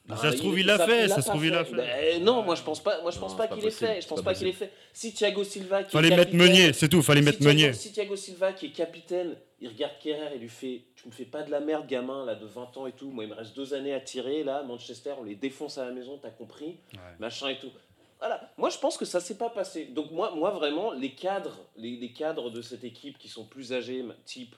Mais 0.07 0.15
Ah, 0.17 0.21
ça 0.21 0.31
se 0.31 0.37
trouve, 0.37 0.57
il 0.57 0.65
l'a 0.65 0.79
fait, 0.79 1.09
ça 1.09 1.21
se 1.21 1.29
trouve, 1.29 1.45
il 1.45 1.51
l'a 1.51 1.65
fait. 1.65 1.75
Ben, 1.75 2.23
non, 2.23 2.41
moi 2.41 2.55
je 2.55 2.61
pense 2.63 2.81
pas. 2.81 3.01
Moi 3.01 3.11
je 3.11 3.19
pense 3.19 3.35
pas 3.35 3.47
qu'il 3.47 3.59
ait 3.59 3.63
possible, 3.63 3.87
fait. 3.87 4.01
Je 4.01 4.07
pense 4.07 4.21
pas 4.21 4.33
qu'il 4.33 4.47
ait 4.47 4.53
fait. 4.53 4.71
Si 4.93 5.13
Thiago 5.13 5.43
Silva 5.43 5.83
qui 5.83 5.91
Fallait 5.91 6.13
est 6.13 6.15
mettre 6.15 6.33
Meunier, 6.33 6.71
c'est 6.73 6.87
tout, 6.87 7.01
fallait 7.01 7.21
mettre 7.21 7.43
Meunier. 7.43 7.73
Si 7.73 7.91
Thiago 7.91 8.15
Silva 8.15 8.53
qui 8.53 8.67
est 8.67 8.71
capitaine, 8.71 9.35
il 9.59 9.67
regarde 9.67 9.93
Kerrer 10.01 10.33
et 10.35 10.37
lui 10.37 10.47
fait 10.49 10.83
Tu 10.95 11.07
me 11.07 11.11
fais 11.11 11.25
pas 11.25 11.43
de 11.43 11.51
la 11.51 11.59
merde, 11.59 11.87
gamin, 11.87 12.25
là, 12.25 12.35
de 12.35 12.45
20 12.45 12.77
ans 12.77 12.87
et 12.87 12.93
tout. 12.93 13.09
Moi, 13.11 13.25
il 13.25 13.29
me 13.29 13.35
reste 13.35 13.55
deux 13.55 13.73
années 13.73 13.93
à 13.93 13.99
tirer, 13.99 14.43
là. 14.45 14.63
Manchester, 14.63 15.13
on 15.19 15.23
les 15.23 15.35
défonce 15.35 15.77
à 15.77 15.85
la 15.85 15.91
maison, 15.91 16.17
t'as 16.21 16.29
compris 16.29 16.77
Machin 17.19 17.49
et 17.49 17.59
tout. 17.59 17.71
Voilà, 18.19 18.51
moi 18.57 18.71
je 18.71 18.79
pense 18.79 18.97
que 18.97 19.05
ça 19.05 19.19
s'est 19.19 19.37
pas 19.37 19.49
passé. 19.51 19.85
Donc, 19.85 20.09
moi, 20.11 20.33
moi 20.35 20.49
vraiment, 20.51 20.91
les 20.91 21.11
cadres, 21.11 21.55
les, 21.75 21.97
les 21.97 22.13
cadres 22.13 22.49
de 22.49 22.61
cette 22.63 22.83
équipe 22.83 23.17
qui 23.19 23.27
sont 23.27 23.45
plus 23.45 23.73
âgés, 23.73 24.03
type 24.25 24.55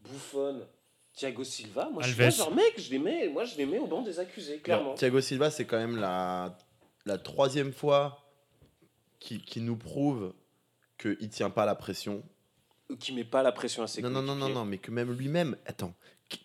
Buffon, 0.00 0.62
Thiago 1.16 1.42
Silva, 1.44 1.88
moi 1.92 2.02
je 2.02 2.12
suis 2.12 2.20
là, 2.22 2.30
genre 2.30 2.54
mec, 2.54 2.74
je 2.78 2.90
les 2.90 2.98
mets, 2.98 3.28
moi 3.28 3.44
je 3.44 3.56
les 3.56 3.64
mets 3.66 3.78
au 3.78 3.86
banc 3.86 4.02
des 4.02 4.20
accusés, 4.20 4.58
clairement. 4.58 4.94
Thiago 4.94 5.20
Silva, 5.20 5.50
c'est 5.50 5.64
quand 5.64 5.78
même 5.78 5.96
la, 5.96 6.56
la 7.06 7.16
troisième 7.18 7.72
fois 7.72 8.22
qui, 9.18 9.38
qui 9.40 9.60
nous 9.62 9.76
prouve 9.76 10.34
qu'il 10.98 11.28
tient 11.30 11.50
pas 11.50 11.64
la 11.64 11.74
pression. 11.74 12.22
Qui 13.00 13.12
met 13.14 13.24
pas 13.24 13.42
la 13.42 13.50
pression 13.50 13.82
à 13.82 13.86
ses 13.86 14.02
Non, 14.02 14.10
non, 14.10 14.22
non, 14.22 14.36
non, 14.36 14.48
non, 14.50 14.64
mais 14.64 14.78
que 14.78 14.90
même 14.90 15.10
lui-même, 15.12 15.56
attends, 15.66 15.94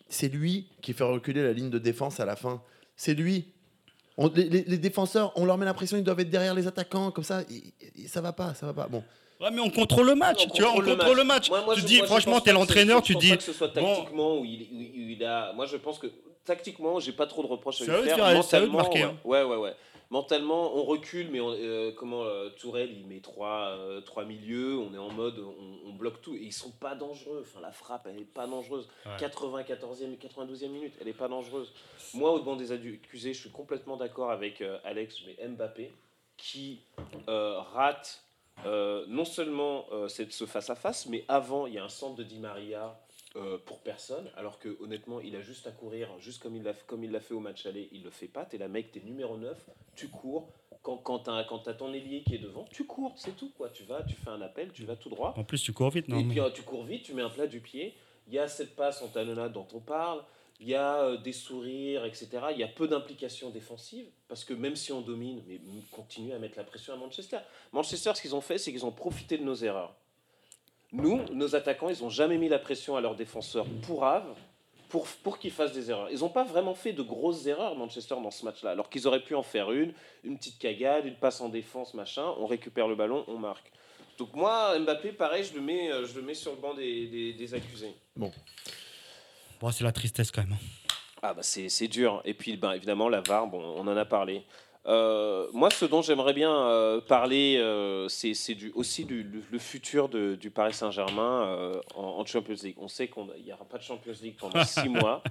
c'est 0.08 0.28
lui 0.28 0.68
qui 0.80 0.92
fait 0.94 1.04
reculer 1.04 1.42
la 1.42 1.52
ligne 1.52 1.70
de 1.70 1.78
défense 1.78 2.18
à 2.18 2.24
la 2.24 2.34
fin. 2.34 2.62
C'est 2.96 3.14
lui. 3.14 3.52
On- 4.16 4.28
les, 4.28 4.48
les- 4.48 4.78
défenseurs, 4.78 5.32
on 5.36 5.44
leur 5.44 5.56
met 5.58 5.64
la 5.64 5.74
pression, 5.74 5.96
ils 5.96 6.04
doivent 6.04 6.20
être 6.20 6.30
derrière 6.30 6.54
les 6.54 6.66
attaquants, 6.66 7.10
comme 7.10 7.24
ça, 7.24 7.42
il- 7.48 7.72
il- 7.94 8.08
ça 8.08 8.20
va 8.20 8.32
pas, 8.32 8.54
ça 8.54 8.66
va 8.66 8.72
pas. 8.74 8.88
Bon, 8.88 9.04
Ouais, 9.42 9.50
mais 9.50 9.60
on 9.60 9.70
contrôle 9.70 10.06
le 10.06 10.14
match, 10.14 10.44
On 10.46 10.50
tu 10.50 10.62
vois, 10.62 10.70
on 10.70 10.74
contrôle 10.76 10.90
le 10.92 10.96
contrôle 10.96 11.16
le 11.18 11.24
match. 11.24 11.50
Moi- 11.50 11.62
moi, 11.64 11.74
tu 11.74 11.80
je- 11.80 11.86
dis, 11.86 11.98
moi, 11.98 12.06
franchement, 12.06 12.40
t'es 12.40 12.52
l'entraîneur, 12.52 13.02
tu 13.02 13.14
dis. 13.16 13.30
pas 13.30 13.36
que 13.36 13.42
ce 13.42 13.52
soit 13.52 13.68
bon. 13.68 13.74
tactiquement 13.94 14.38
où 14.38 14.44
il, 14.44 14.62
où 14.62 15.10
il 15.10 15.24
a. 15.24 15.52
Moi, 15.52 15.66
je 15.66 15.76
pense 15.76 15.98
que 15.98 16.06
tactiquement, 16.44 17.00
j'ai 17.00 17.12
pas 17.12 17.26
trop 17.26 17.42
de 17.42 17.48
reproches 17.48 17.80
à 17.82 17.84
lui 17.84 17.90
faire. 18.08 18.24
à 18.24 18.30
eux 18.30 18.34
de 18.34 18.38
Mentalement, 18.38 18.72
marquer, 18.78 18.98
ouais. 19.00 19.04
hein. 19.04 19.16
ouais, 19.24 19.42
ouais, 19.42 19.56
ouais. 19.56 19.74
Mentalement, 20.10 20.76
on 20.76 20.82
recule, 20.84 21.28
mais 21.32 21.40
on- 21.40 21.52
euh, 21.54 21.90
comment 21.96 22.22
euh, 22.24 22.50
Tourelle, 22.50 22.90
il 22.92 23.06
met 23.06 23.20
trois, 23.20 23.68
euh, 23.78 24.02
trois 24.02 24.24
milieux, 24.26 24.76
on 24.78 24.94
est 24.94 24.98
en 24.98 25.08
mode, 25.10 25.38
on, 25.38 25.88
on 25.88 25.92
bloque 25.94 26.20
tout, 26.20 26.34
et 26.34 26.40
ils 26.42 26.52
sont 26.52 26.70
pas 26.70 26.94
dangereux. 26.94 27.42
Enfin, 27.44 27.60
la 27.62 27.72
frappe, 27.72 28.06
elle 28.10 28.20
est 28.20 28.24
pas 28.24 28.46
dangereuse. 28.46 28.86
Ouais. 29.06 29.12
94e, 29.18 30.16
92e 30.18 30.68
minute, 30.68 30.92
elle 31.00 31.08
est 31.08 31.14
pas 31.14 31.28
dangereuse. 31.28 31.72
Moi, 32.12 32.30
au 32.30 32.40
banc 32.42 32.56
des 32.56 32.72
accusés, 32.72 33.32
je 33.32 33.40
suis 33.40 33.50
complètement 33.50 33.96
d'accord 33.96 34.30
avec 34.30 34.60
euh, 34.60 34.76
Alex, 34.84 35.16
mais 35.26 35.48
Mbappé, 35.48 35.90
qui 36.36 36.80
rate 37.26 38.22
euh, 38.66 39.04
non 39.08 39.24
seulement 39.24 39.86
euh, 39.92 40.08
cette- 40.08 40.32
ce 40.32 40.46
face-à-face, 40.46 41.06
mais 41.06 41.24
avant, 41.28 41.66
il 41.66 41.74
y 41.74 41.78
a 41.78 41.84
un 41.84 41.88
centre 41.88 42.16
de 42.16 42.22
Di 42.22 42.38
Maria 42.38 42.98
euh, 43.36 43.56
pour 43.64 43.80
personne, 43.80 44.30
alors 44.36 44.58
que 44.58 44.76
honnêtement, 44.82 45.20
il 45.20 45.34
a 45.36 45.40
juste 45.40 45.66
à 45.66 45.70
courir, 45.72 46.08
juste 46.18 46.42
comme 46.42 46.54
il 46.54 46.62
l'a 46.62 46.74
comme 46.86 47.02
il 47.02 47.10
l'a 47.10 47.20
fait 47.20 47.34
au 47.34 47.40
match 47.40 47.64
aller, 47.66 47.88
il 47.92 48.02
le 48.02 48.10
fait 48.10 48.28
pas. 48.28 48.44
T'es 48.44 48.58
la 48.58 48.68
mec, 48.68 48.92
t'es 48.92 49.00
numéro 49.00 49.36
9, 49.36 49.58
tu 49.96 50.08
cours. 50.08 50.48
Quand, 50.82 50.96
quand 50.98 51.20
t'as 51.20 51.44
quand 51.44 51.60
ton 51.60 51.92
ailier 51.94 52.22
qui 52.24 52.34
est 52.34 52.38
devant, 52.38 52.64
tu 52.72 52.84
cours, 52.84 53.12
c'est 53.16 53.36
tout 53.36 53.50
quoi. 53.56 53.68
Tu 53.70 53.84
vas, 53.84 54.02
tu 54.02 54.16
fais 54.16 54.30
un 54.30 54.42
appel, 54.42 54.72
tu 54.72 54.84
vas 54.84 54.96
tout 54.96 55.08
droit. 55.10 55.32
En 55.36 55.44
plus, 55.44 55.62
tu 55.62 55.72
cours 55.72 55.90
vite, 55.90 56.08
non 56.08 56.18
Et 56.18 56.24
puis 56.24 56.40
tu 56.54 56.62
cours 56.62 56.84
vite, 56.84 57.04
tu 57.04 57.14
mets 57.14 57.22
un 57.22 57.30
plat 57.30 57.46
du 57.46 57.60
pied. 57.60 57.94
il 58.26 58.34
y 58.34 58.38
a 58.38 58.48
cette 58.48 58.74
passe 58.76 59.00
en 59.00 59.08
talonnade 59.08 59.52
dont 59.52 59.66
on 59.74 59.80
parle, 59.80 60.22
il 60.62 60.68
y 60.68 60.74
a 60.74 61.02
euh, 61.02 61.16
des 61.18 61.32
sourires, 61.32 62.04
etc. 62.04 62.28
Il 62.52 62.58
y 62.58 62.62
a 62.62 62.68
peu 62.68 62.86
d'implication 62.88 63.50
défensive, 63.50 64.06
parce 64.28 64.44
que 64.44 64.54
même 64.54 64.76
si 64.76 64.92
on 64.92 65.00
domine, 65.00 65.42
mais 65.46 65.60
on 65.68 65.94
continue 65.94 66.32
à 66.32 66.38
mettre 66.38 66.56
la 66.56 66.64
pression 66.64 66.94
à 66.94 66.96
Manchester. 66.96 67.38
Manchester, 67.72 68.12
ce 68.14 68.22
qu'ils 68.22 68.34
ont 68.34 68.40
fait, 68.40 68.58
c'est 68.58 68.70
qu'ils 68.72 68.86
ont 68.86 68.92
profité 68.92 69.36
de 69.36 69.42
nos 69.44 69.56
erreurs. 69.56 69.94
Nous, 70.92 71.22
nos 71.32 71.56
attaquants, 71.56 71.88
ils 71.88 72.00
n'ont 72.02 72.10
jamais 72.10 72.38
mis 72.38 72.48
la 72.48 72.58
pression 72.58 72.96
à 72.96 73.00
leurs 73.00 73.16
défenseurs 73.16 73.66
pour 73.82 74.04
Ave, 74.04 74.34
pour, 74.90 75.06
pour 75.22 75.38
qu'ils 75.38 75.50
fassent 75.50 75.72
des 75.72 75.90
erreurs. 75.90 76.10
Ils 76.10 76.18
n'ont 76.20 76.28
pas 76.28 76.44
vraiment 76.44 76.74
fait 76.74 76.92
de 76.92 77.02
grosses 77.02 77.46
erreurs, 77.46 77.74
Manchester, 77.76 78.14
dans 78.22 78.30
ce 78.30 78.44
match-là, 78.44 78.70
alors 78.72 78.90
qu'ils 78.90 79.06
auraient 79.08 79.22
pu 79.24 79.34
en 79.34 79.42
faire 79.42 79.72
une, 79.72 79.94
une 80.22 80.36
petite 80.36 80.58
cagade, 80.58 81.06
une 81.06 81.16
passe 81.16 81.40
en 81.40 81.48
défense, 81.48 81.94
machin, 81.94 82.26
on 82.38 82.46
récupère 82.46 82.86
le 82.88 82.94
ballon, 82.94 83.24
on 83.26 83.38
marque. 83.38 83.72
Donc 84.18 84.34
moi, 84.34 84.78
Mbappé, 84.78 85.12
pareil, 85.12 85.42
je 85.44 85.54
le 85.54 85.62
mets, 85.62 85.90
euh, 85.90 86.04
je 86.04 86.14
le 86.14 86.22
mets 86.22 86.34
sur 86.34 86.52
le 86.52 86.58
banc 86.58 86.74
des, 86.74 87.06
des- 87.06 87.32
des 87.32 87.54
accusés. 87.54 87.94
Bon, 88.14 88.30
c'est 89.70 89.84
la 89.84 89.92
tristesse 89.92 90.30
quand 90.32 90.42
même. 90.42 90.54
hein. 90.54 90.86
Ah 91.22 91.34
bah 91.34 91.42
c'est 91.44 91.68
c'est 91.68 91.86
dur. 91.86 92.20
Et 92.24 92.34
puis 92.34 92.56
ben, 92.56 92.72
évidemment 92.72 93.08
la 93.08 93.20
VAR, 93.20 93.46
bon, 93.46 93.62
on 93.76 93.86
en 93.86 93.96
a 93.96 94.04
parlé. 94.04 94.42
Euh, 94.86 95.46
moi, 95.52 95.70
ce 95.70 95.84
dont 95.84 96.02
j'aimerais 96.02 96.32
bien 96.32 96.52
euh, 96.52 97.00
parler, 97.00 97.56
euh, 97.58 98.08
c'est 98.08 98.34
c'est 98.34 98.56
du, 98.56 98.72
aussi 98.72 99.04
du, 99.04 99.22
le, 99.22 99.40
le 99.48 99.58
futur 99.60 100.08
de- 100.08 100.34
du 100.34 100.50
Paris 100.50 100.72
Saint-Germain 100.74 101.44
euh, 101.46 101.80
en, 101.94 102.02
en 102.02 102.26
Champions 102.26 102.56
League. 102.64 102.74
On 102.80 102.88
sait 102.88 103.06
qu'il 103.06 103.22
n'y 103.44 103.52
aura 103.52 103.64
pas 103.64 103.78
de 103.78 103.84
Champions 103.84 104.14
League 104.20 104.34
pendant 104.40 104.64
six 104.64 104.88
mois. 104.88 105.22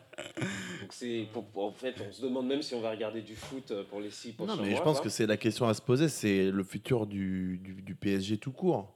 Donc 0.79 0.91
c'est 0.93 1.27
pour- 1.33 1.43
pour- 1.47 1.65
en 1.65 1.73
fait, 1.73 1.95
on 2.07 2.13
se 2.13 2.21
demande 2.21 2.47
même 2.47 2.61
si 2.61 2.73
on 2.75 2.79
va 2.79 2.91
regarder 2.91 3.21
du 3.21 3.35
foot 3.35 3.73
pour 3.89 3.99
les 3.99 4.11
six 4.11 4.31
prochains 4.31 4.55
Non, 4.55 4.61
mais 4.61 4.69
mois. 4.69 4.77
je 4.77 4.83
pense 4.83 4.97
quoi. 4.99 5.03
que 5.03 5.09
c'est 5.09 5.27
la 5.27 5.35
question 5.35 5.67
à 5.67 5.73
se 5.73 5.81
poser, 5.81 6.07
c'est 6.07 6.49
le 6.49 6.63
futur 6.63 7.05
du, 7.05 7.57
du- 7.61 7.81
du 7.81 7.93
PSG 7.95 8.37
tout 8.37 8.53
court. 8.53 8.87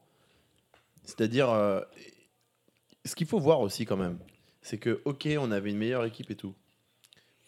C'est-à-dire, 1.03 1.49
euh, 1.49 1.81
ce 3.03 3.13
qu'il 3.15 3.27
faut 3.27 3.39
voir 3.39 3.59
aussi 3.59 3.85
quand 3.85 3.97
même, 3.97 4.17
c'est 4.65 4.79
que, 4.79 4.99
ok, 5.05 5.27
on 5.39 5.51
avait 5.51 5.69
une 5.69 5.77
meilleure 5.77 6.05
équipe 6.05 6.31
et 6.31 6.35
tout. 6.35 6.55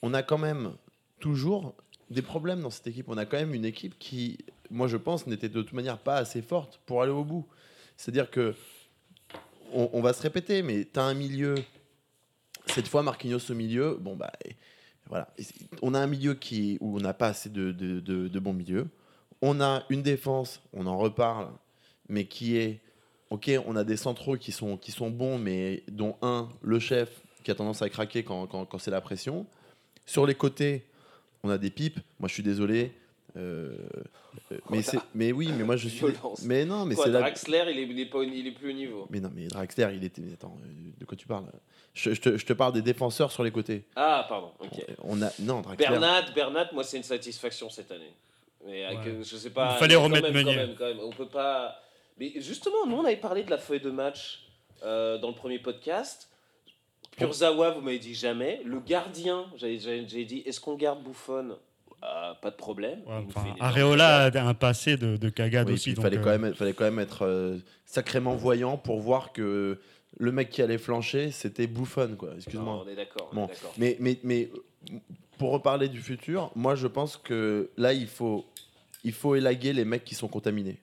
On 0.04 0.14
a 0.14 0.22
quand 0.22 0.38
même 0.38 0.74
toujours 1.20 1.74
des 2.12 2.22
problèmes 2.22 2.62
dans 2.62 2.70
cette 2.70 2.86
équipe. 2.86 3.10
On 3.10 3.18
a 3.18 3.26
quand 3.26 3.38
même 3.38 3.56
une 3.56 3.66
équipe 3.66 3.98
qui, 3.98 4.38
moi 4.70 4.88
je 4.88 4.98
pense, 4.98 5.26
n'était 5.26 5.50
de 5.50 5.64
toute 5.64 5.74
manière 5.74 5.98
pas 5.98 6.18
assez 6.18 6.44
forte 6.44 6.80
pour 6.86 7.02
aller 7.02 7.12
au 7.12 7.24
bout. 7.24 7.48
C'est-à-dire 7.98 8.30
que, 8.30 8.54
on, 9.74 10.00
va 10.00 10.14
se 10.14 10.22
répéter, 10.22 10.62
mais 10.62 10.86
tu 10.86 11.00
as 11.00 11.04
un 11.04 11.16
milieu, 11.16 11.56
cette 12.68 12.88
fois 12.88 13.02
Marquinhos 13.02 13.50
au 13.50 13.56
milieu, 13.56 13.98
bon 14.00 14.16
bah 14.16 14.32
voilà. 15.08 15.28
On 15.82 15.96
a 15.96 16.00
un 16.00 16.08
milieu 16.08 16.36
qui, 16.36 16.78
où 16.82 16.98
on 16.98 17.02
n'a 17.02 17.16
pas 17.16 17.30
assez 17.30 17.50
de, 17.50 17.72
de, 17.72 18.00
de- 18.00 18.28
de 18.28 18.40
bons 18.40 18.54
milieux. 18.54 18.88
On 19.42 19.60
a 19.60 19.84
une 19.90 20.04
défense, 20.04 20.62
on 20.72 20.86
en 20.86 20.98
reparle, 21.00 21.50
mais 22.10 22.26
qui 22.26 22.58
est, 22.58 22.80
ok, 23.30 23.52
on 23.66 23.76
a 23.76 23.84
des 23.84 23.98
centraux 23.98 24.38
qui 24.38 24.52
sont, 24.52 24.78
qui 24.78 24.92
sont 24.92 25.10
bons, 25.10 25.38
mais 25.38 25.84
dont 25.90 26.16
un, 26.22 26.50
le 26.62 26.80
chef, 26.80 27.10
qui 27.44 27.52
a 27.52 27.56
tendance 27.56 27.82
à 27.82 27.90
craquer 27.90 28.24
quand, 28.24 28.48
quand, 28.48 28.66
quand 28.66 28.78
c'est 28.78 28.92
la 28.92 29.02
pression. 29.02 29.46
Sur 30.06 30.26
les 30.26 30.36
côtés, 30.36 30.84
on 31.44 31.50
a 31.50 31.58
des 31.58 31.70
pipes. 31.70 32.00
Moi, 32.20 32.28
je 32.30 32.34
suis 32.34 32.44
désolé. 32.44 32.92
euh, 33.36 33.76
euh, 34.52 34.58
mais, 34.70 34.82
c'est- 34.82 34.98
mais 35.14 35.32
oui, 35.32 35.50
mais 35.58 35.64
moi 35.64 35.76
je 35.76 35.88
suis. 35.90 36.00
Violence. 36.08 36.42
Mais 36.44 36.66
non, 36.66 36.86
mais 36.86 36.96
c'est 36.96 37.10
la. 37.10 37.20
Draxler, 37.20 37.66
il 37.72 37.80
est, 37.80 37.84
il 37.84 38.00
est 38.00 38.06
pas, 38.06 38.24
il 38.24 38.48
est 38.48 38.52
plus 38.52 38.70
au 38.70 38.74
niveau. 38.74 39.08
Mais 39.10 39.20
non, 39.20 39.32
mais 39.36 39.48
Draxler, 39.48 39.90
il 39.96 40.04
était. 40.04 40.22
mais 40.22 40.34
Attends, 40.34 40.58
euh, 40.64 40.68
de 41.00 41.06
quoi 41.06 41.18
tu 41.18 41.28
parles? 41.28 41.46
Je, 41.94 42.14
je 42.14 42.22
te, 42.22 42.38
je 42.38 42.46
te 42.46 42.54
parle 42.54 42.74
des 42.74 42.82
défenseurs 42.82 43.32
sur 43.32 43.44
les 43.44 43.52
côtés. 43.52 43.84
Ah, 43.96 44.26
pardon. 44.30 44.52
Ok. 44.60 44.84
On 45.04 45.22
a 45.22 45.30
non 45.40 45.62
Draxler. 45.62 45.88
Bernat, 45.90 46.32
Bernat, 46.34 46.70
moi 46.74 46.84
c'est 46.84 46.98
une 46.98 47.04
satisfaction 47.04 47.70
cette 47.70 47.92
année. 47.92 48.14
Mais 48.66 48.86
avec, 48.86 49.00
Ouais. 49.00 49.24
je 49.24 49.36
sais 49.38 49.50
pas. 49.52 49.74
Il 49.76 49.80
fallait 49.80 49.96
remettre 49.96 50.24
même, 50.32 50.34
quand 50.34 50.40
Meunier. 50.52 50.56
même, 50.56 50.76
quand 50.78 50.86
même. 50.86 51.00
On 51.02 51.12
peut 51.12 51.28
pas. 51.28 51.80
Mais 52.20 52.34
justement, 52.38 52.86
nous 52.88 52.96
on 52.98 53.06
avait 53.06 53.16
parlé 53.18 53.44
de 53.44 53.50
la 53.50 53.58
feuille 53.58 53.80
de 53.82 53.92
match 53.92 54.48
euh, 54.84 55.18
dans 55.20 55.30
le 55.30 55.36
premier 55.36 55.60
podcast. 55.60 56.30
Kurzawa, 57.18 57.72
vous 57.72 57.82
m'avez 57.82 58.00
dit 58.00 58.14
jamais. 58.14 58.62
Le 58.64 58.80
gardien, 58.80 59.46
j'avais 59.56 59.78
dit, 60.04 60.44
est-ce 60.46 60.60
qu'on 60.60 60.76
garde 60.76 61.04
Buffon? 61.04 61.58
Ah, 62.02 62.38
Pas 62.42 62.52
de 62.52 62.56
problème. 62.56 63.00
Ouais, 63.08 63.24
enfin, 63.28 63.56
Areola 63.60 64.26
a 64.26 64.42
un 64.48 64.54
passé 64.54 64.98
de, 64.98 65.18
de 65.18 65.30
cagade 65.30 65.68
Oui, 65.68 65.74
aussi. 65.74 65.94
puis 65.94 66.00
il 66.00 66.02
fallait, 66.02 66.18
euh, 66.18 66.24
quand 66.24 66.30
même, 66.30 66.46
être- 66.46 66.56
fallait 66.58 66.74
quand 66.74 66.84
même 66.84 67.00
être 67.00 67.26
euh, 67.26 67.58
sacrément 67.86 68.36
voyant 68.36 68.78
pour 68.78 69.00
voir 69.00 69.34
que 69.34 69.80
le 70.20 70.32
mec 70.32 70.50
qui 70.52 70.62
allait 70.62 70.78
flancher, 70.78 71.32
c'était 71.32 71.66
Bouffon, 71.66 72.16
Excuse-moi. 72.36 72.84
on 72.86 72.88
est 72.88 72.96
d'accord. 72.96 73.32
Bon. 73.34 73.50
Mais, 73.80 73.98
mais, 74.00 74.20
mais 74.24 74.50
euh, 74.92 74.98
pour 75.40 75.52
reparler 75.52 75.88
du 75.90 76.02
futur, 76.02 76.52
moi 76.56 76.76
je 76.76 76.86
pense 76.86 77.18
que 77.18 77.72
là, 77.78 77.94
il 77.94 78.08
faut, 78.08 78.46
il 79.04 79.12
faut 79.14 79.36
élaguer 79.36 79.74
les 79.74 79.86
mecs 79.86 80.04
qui 80.06 80.14
sont 80.14 80.28
contaminés. 80.28 80.78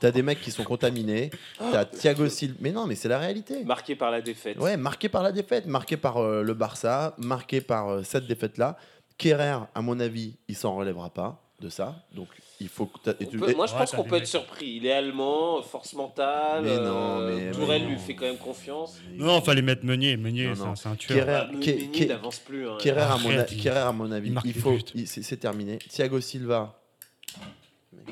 T'as 0.00 0.10
des 0.10 0.22
mecs 0.22 0.40
qui 0.40 0.50
sont 0.50 0.64
contaminés, 0.64 1.30
t'as 1.58 1.84
Thiago 1.84 2.28
Silva. 2.28 2.54
Mais 2.60 2.72
non, 2.72 2.86
mais 2.86 2.94
c'est 2.94 3.08
la 3.08 3.18
réalité. 3.18 3.64
Marqué 3.64 3.96
par 3.96 4.10
la 4.10 4.20
défaite. 4.20 4.58
Ouais, 4.58 4.76
marqué 4.76 5.08
par 5.08 5.22
la 5.22 5.32
défaite, 5.32 5.66
marqué 5.66 5.96
par 5.96 6.18
euh, 6.18 6.42
le 6.42 6.54
Barça, 6.54 7.14
marqué 7.18 7.60
par 7.60 7.88
euh, 7.90 8.02
cette 8.02 8.26
défaite-là. 8.26 8.76
Kerrer, 9.16 9.58
à 9.74 9.82
mon 9.82 9.98
avis, 9.98 10.36
il 10.48 10.54
s'en 10.56 10.76
relèvera 10.76 11.10
pas 11.10 11.42
de 11.60 11.68
ça. 11.68 11.96
Donc 12.14 12.28
il 12.60 12.68
faut 12.68 12.86
que 12.86 12.98
t'as- 13.02 13.10
et 13.18 13.26
On 13.26 13.30
tu- 13.30 13.36
peut- 13.38 13.50
et- 13.50 13.54
moi, 13.56 13.66
je 13.66 13.72
Ouais, 13.72 13.78
pense 13.80 13.90
qu'on 13.90 14.04
peut 14.04 14.14
être 14.16 14.26
surpris. 14.28 14.74
Il 14.76 14.86
est 14.86 14.92
allemand, 14.92 15.60
force 15.62 15.94
mentale. 15.94 16.62
Mais 16.62 16.76
non, 16.76 17.18
euh, 17.20 17.36
mais- 17.36 17.50
Tourelle 17.50 17.82
mais 17.82 17.88
lui 17.90 17.98
fait 17.98 18.14
quand 18.14 18.26
même 18.26 18.36
confiance. 18.38 18.96
Non, 19.16 19.40
fallait 19.42 19.62
mettre 19.62 19.84
Meunier. 19.84 20.16
Meunier, 20.16 20.52
c'est 20.54 20.88
un- 20.88 20.94
tueur. 20.94 21.18
Kerrer, 21.26 21.34
Ah, 21.34 22.06
n'avance 22.06 22.38
plus. 22.38 22.68
hein. 22.68 22.76
Kerrer, 22.78 23.00
à 23.00 23.16
mon, 23.16 23.30
a- 23.30 23.34
Arrête, 23.34 23.50
il- 23.52 23.60
Kerrer, 23.60 23.78
à 23.80 23.90
mon 23.92 24.12
avis, 24.12 24.30
il 24.44 24.50
il 24.50 24.54
faut, 24.54 24.78
il- 24.94 25.08
c'est 25.08 25.36
terminé. 25.36 25.78
Thiago 25.78 26.20
Silva, 26.20 26.78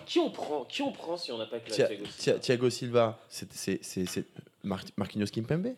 Qui 0.05 0.19
on 0.19 0.31
prend 0.31 0.65
Qui 0.65 0.83
on 0.83 0.93
prend 0.93 1.17
si 1.17 1.33
on 1.33 1.39
n'a 1.39 1.47
pas 1.47 1.59
Thia- 1.61 1.87
Thiago 1.87 2.05
Thia- 2.05 2.11
Silva 2.19 2.39
Thiago 2.41 2.71
Silva, 2.71 3.19
c'est 3.29 3.53
c'est- 3.53 3.79
c'est- 3.83 4.07
c'est 4.07 4.25
Mar- 4.63 4.83
Marquinhos 4.97 5.27
Kimpembe? 5.27 5.75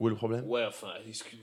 Où 0.00 0.06
est 0.06 0.10
le 0.10 0.16
problème? 0.16 0.44
Ouais, 0.48 0.64
enfin, 0.64 0.92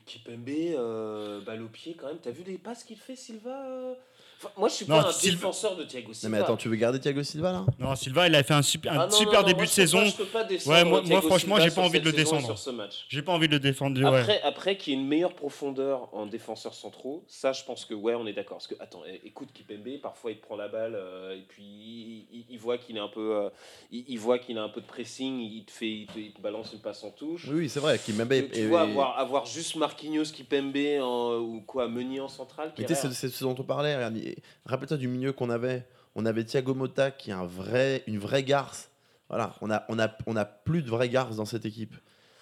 Kipembe, 0.05 0.47
euh, 0.49 1.41
balle 1.41 1.61
au 1.61 1.67
pied 1.67 1.93
quand 1.95 2.07
même. 2.07 2.19
T'as 2.19 2.31
vu 2.31 2.43
les 2.43 2.57
passes 2.57 2.83
qu'il 2.85 2.97
fait, 2.97 3.15
Silva 3.17 3.65
euh? 3.67 3.95
Enfin, 4.37 4.49
Moi, 4.57 4.69
je 4.69 4.73
suis 4.73 4.85
Non, 4.87 5.01
pas 5.01 5.09
un 5.09 5.11
Silva- 5.11 5.35
défenseur 5.35 5.75
de 5.77 5.83
Thiago 5.85 6.07
Non 6.09 6.13
Silva. 6.13 6.37
mais 6.37 6.43
attends, 6.43 6.57
tu 6.57 6.67
veux 6.69 6.75
garder 6.75 6.99
Thiago 6.99 7.23
Silva 7.23 7.51
là? 7.53 7.65
Non, 7.79 7.95
Silva, 7.95 8.27
il 8.27 8.35
a 8.35 8.43
fait 8.43 8.53
un 8.53 8.61
super, 8.61 8.91
un 8.93 8.99
Ah 8.99 9.05
non, 9.07 9.11
super 9.11 9.33
non, 9.33 9.39
non, 9.41 9.45
début 9.47 9.55
moi, 9.59 9.65
de 9.65 9.69
je 9.69 9.75
peux 9.75 9.81
saison. 9.81 9.97
pas- 9.99 10.05
je 10.05 10.15
peux 10.15 10.25
pas 10.25 10.43
descendre 10.43 10.75
Ouais, 10.77 10.83
moi- 10.83 10.99
Thiago 11.01 11.13
moi, 11.13 11.21
franchement, 11.21 11.55
Silva 11.55 11.63
j'ai 11.63 11.69
sur 11.69 11.81
pas 11.81 11.87
envie 11.87 11.99
de 11.99 12.05
cette 12.05 12.13
le 12.17 12.23
saison 12.23 12.35
et 12.35 12.39
descendre. 12.39 12.57
Sur 12.57 12.71
ce 12.71 12.75
match. 12.75 13.05
J'ai 13.09 13.21
pas 13.21 13.31
envie 13.31 13.47
de 13.47 13.53
le 13.53 13.59
défendre. 13.59 14.01
ouais. 14.01 14.19
Après, 14.19 14.41
après 14.41 14.77
qu'il 14.77 14.93
y 14.93 14.95
ait 14.95 14.99
une 14.99 15.07
meilleure 15.07 15.33
profondeur 15.33 16.09
en 16.13 16.25
défenseurs 16.25 16.73
centraux, 16.73 17.23
ça, 17.27 17.53
je 17.53 17.63
pense 17.63 17.85
que 17.85 17.93
ouais, 17.93 18.15
on 18.15 18.27
est 18.27 18.33
d'accord. 18.33 18.57
Parce 18.57 18.67
que 18.67 18.75
attends, 18.79 19.03
é- 19.05 19.21
écoute 19.25 19.49
Kipembe, 19.53 19.99
parfois 20.01 20.31
il 20.31 20.37
te 20.37 20.45
prend 20.45 20.55
la 20.57 20.67
balle 20.67 20.95
euh, 20.95 21.35
et 21.35 21.41
puis 21.47 21.63
il, 21.63 22.25
il- 22.39 22.45
il 22.49 22.59
voit 22.59 22.77
qu'il 22.77 22.97
est 22.97 23.01
un 23.01 23.07
peu, 23.07 23.35
euh, 23.35 23.49
il, 23.91 24.03
il 24.07 24.19
voit 24.19 24.37
qu'il 24.39 24.57
a 24.57 24.63
un 24.63 24.69
peu 24.69 24.81
de 24.81 24.85
pressing, 24.85 25.39
il 25.39 25.63
te 25.65 25.71
fait, 25.71 25.89
il 25.89 26.07
te, 26.07 26.19
il 26.19 26.31
te 26.33 26.41
balance 26.41 26.71
une 26.73 26.79
passe 26.79 27.03
en 27.03 27.11
touche. 27.11 27.47
Oui, 27.49 27.55
oui, 27.59 27.69
c'est 27.69 27.79
vrai. 27.79 27.97
Kimpembe 27.99 28.29
Tu- 28.29 28.35
est- 28.35 28.49
tu 28.49 28.59
est- 28.59 28.67
vois, 28.67 28.81
avoir, 28.81 29.17
avoir 29.17 29.45
juste 29.45 29.75
Marquinhos, 29.75 30.25
Kipembe 30.25 30.75
en- 31.01 31.37
ou 31.37 31.61
quoi, 31.65 31.87
Meunier 31.87 32.19
en 32.19 32.27
centrale. 32.27 32.73
Mais 32.77 32.85
tu 32.85 32.93
sais, 32.93 33.01
Kerrer. 33.01 33.13
c'est 33.13 33.29
c'est 33.29 33.35
ce 33.35 33.43
dont 33.43 33.55
on 33.57 33.63
parlait. 33.63 33.95
regarde, 33.95 34.17
il- 34.25 34.35
Rappelle-toi 34.65 34.97
du 34.97 35.07
milieu 35.07 35.31
qu'on 35.33 35.49
avait. 35.49 35.85
On 36.15 36.25
avait 36.25 36.43
Thiago 36.45 36.73
Motta 36.73 37.11
qui 37.11 37.29
est 37.31 37.33
un 37.33 37.45
vrai, 37.45 38.03
une 38.07 38.19
vraie 38.19 38.43
garce. 38.43 38.89
Voilà, 39.29 39.55
on 39.61 39.69
a, 39.71 39.85
on 39.89 39.99
a, 39.99 40.09
on 40.27 40.35
a 40.35 40.45
plus 40.45 40.81
de 40.83 40.89
vraies 40.89 41.09
garces 41.09 41.35
dans 41.37 41.45
cette 41.45 41.65
équipe. 41.65 41.95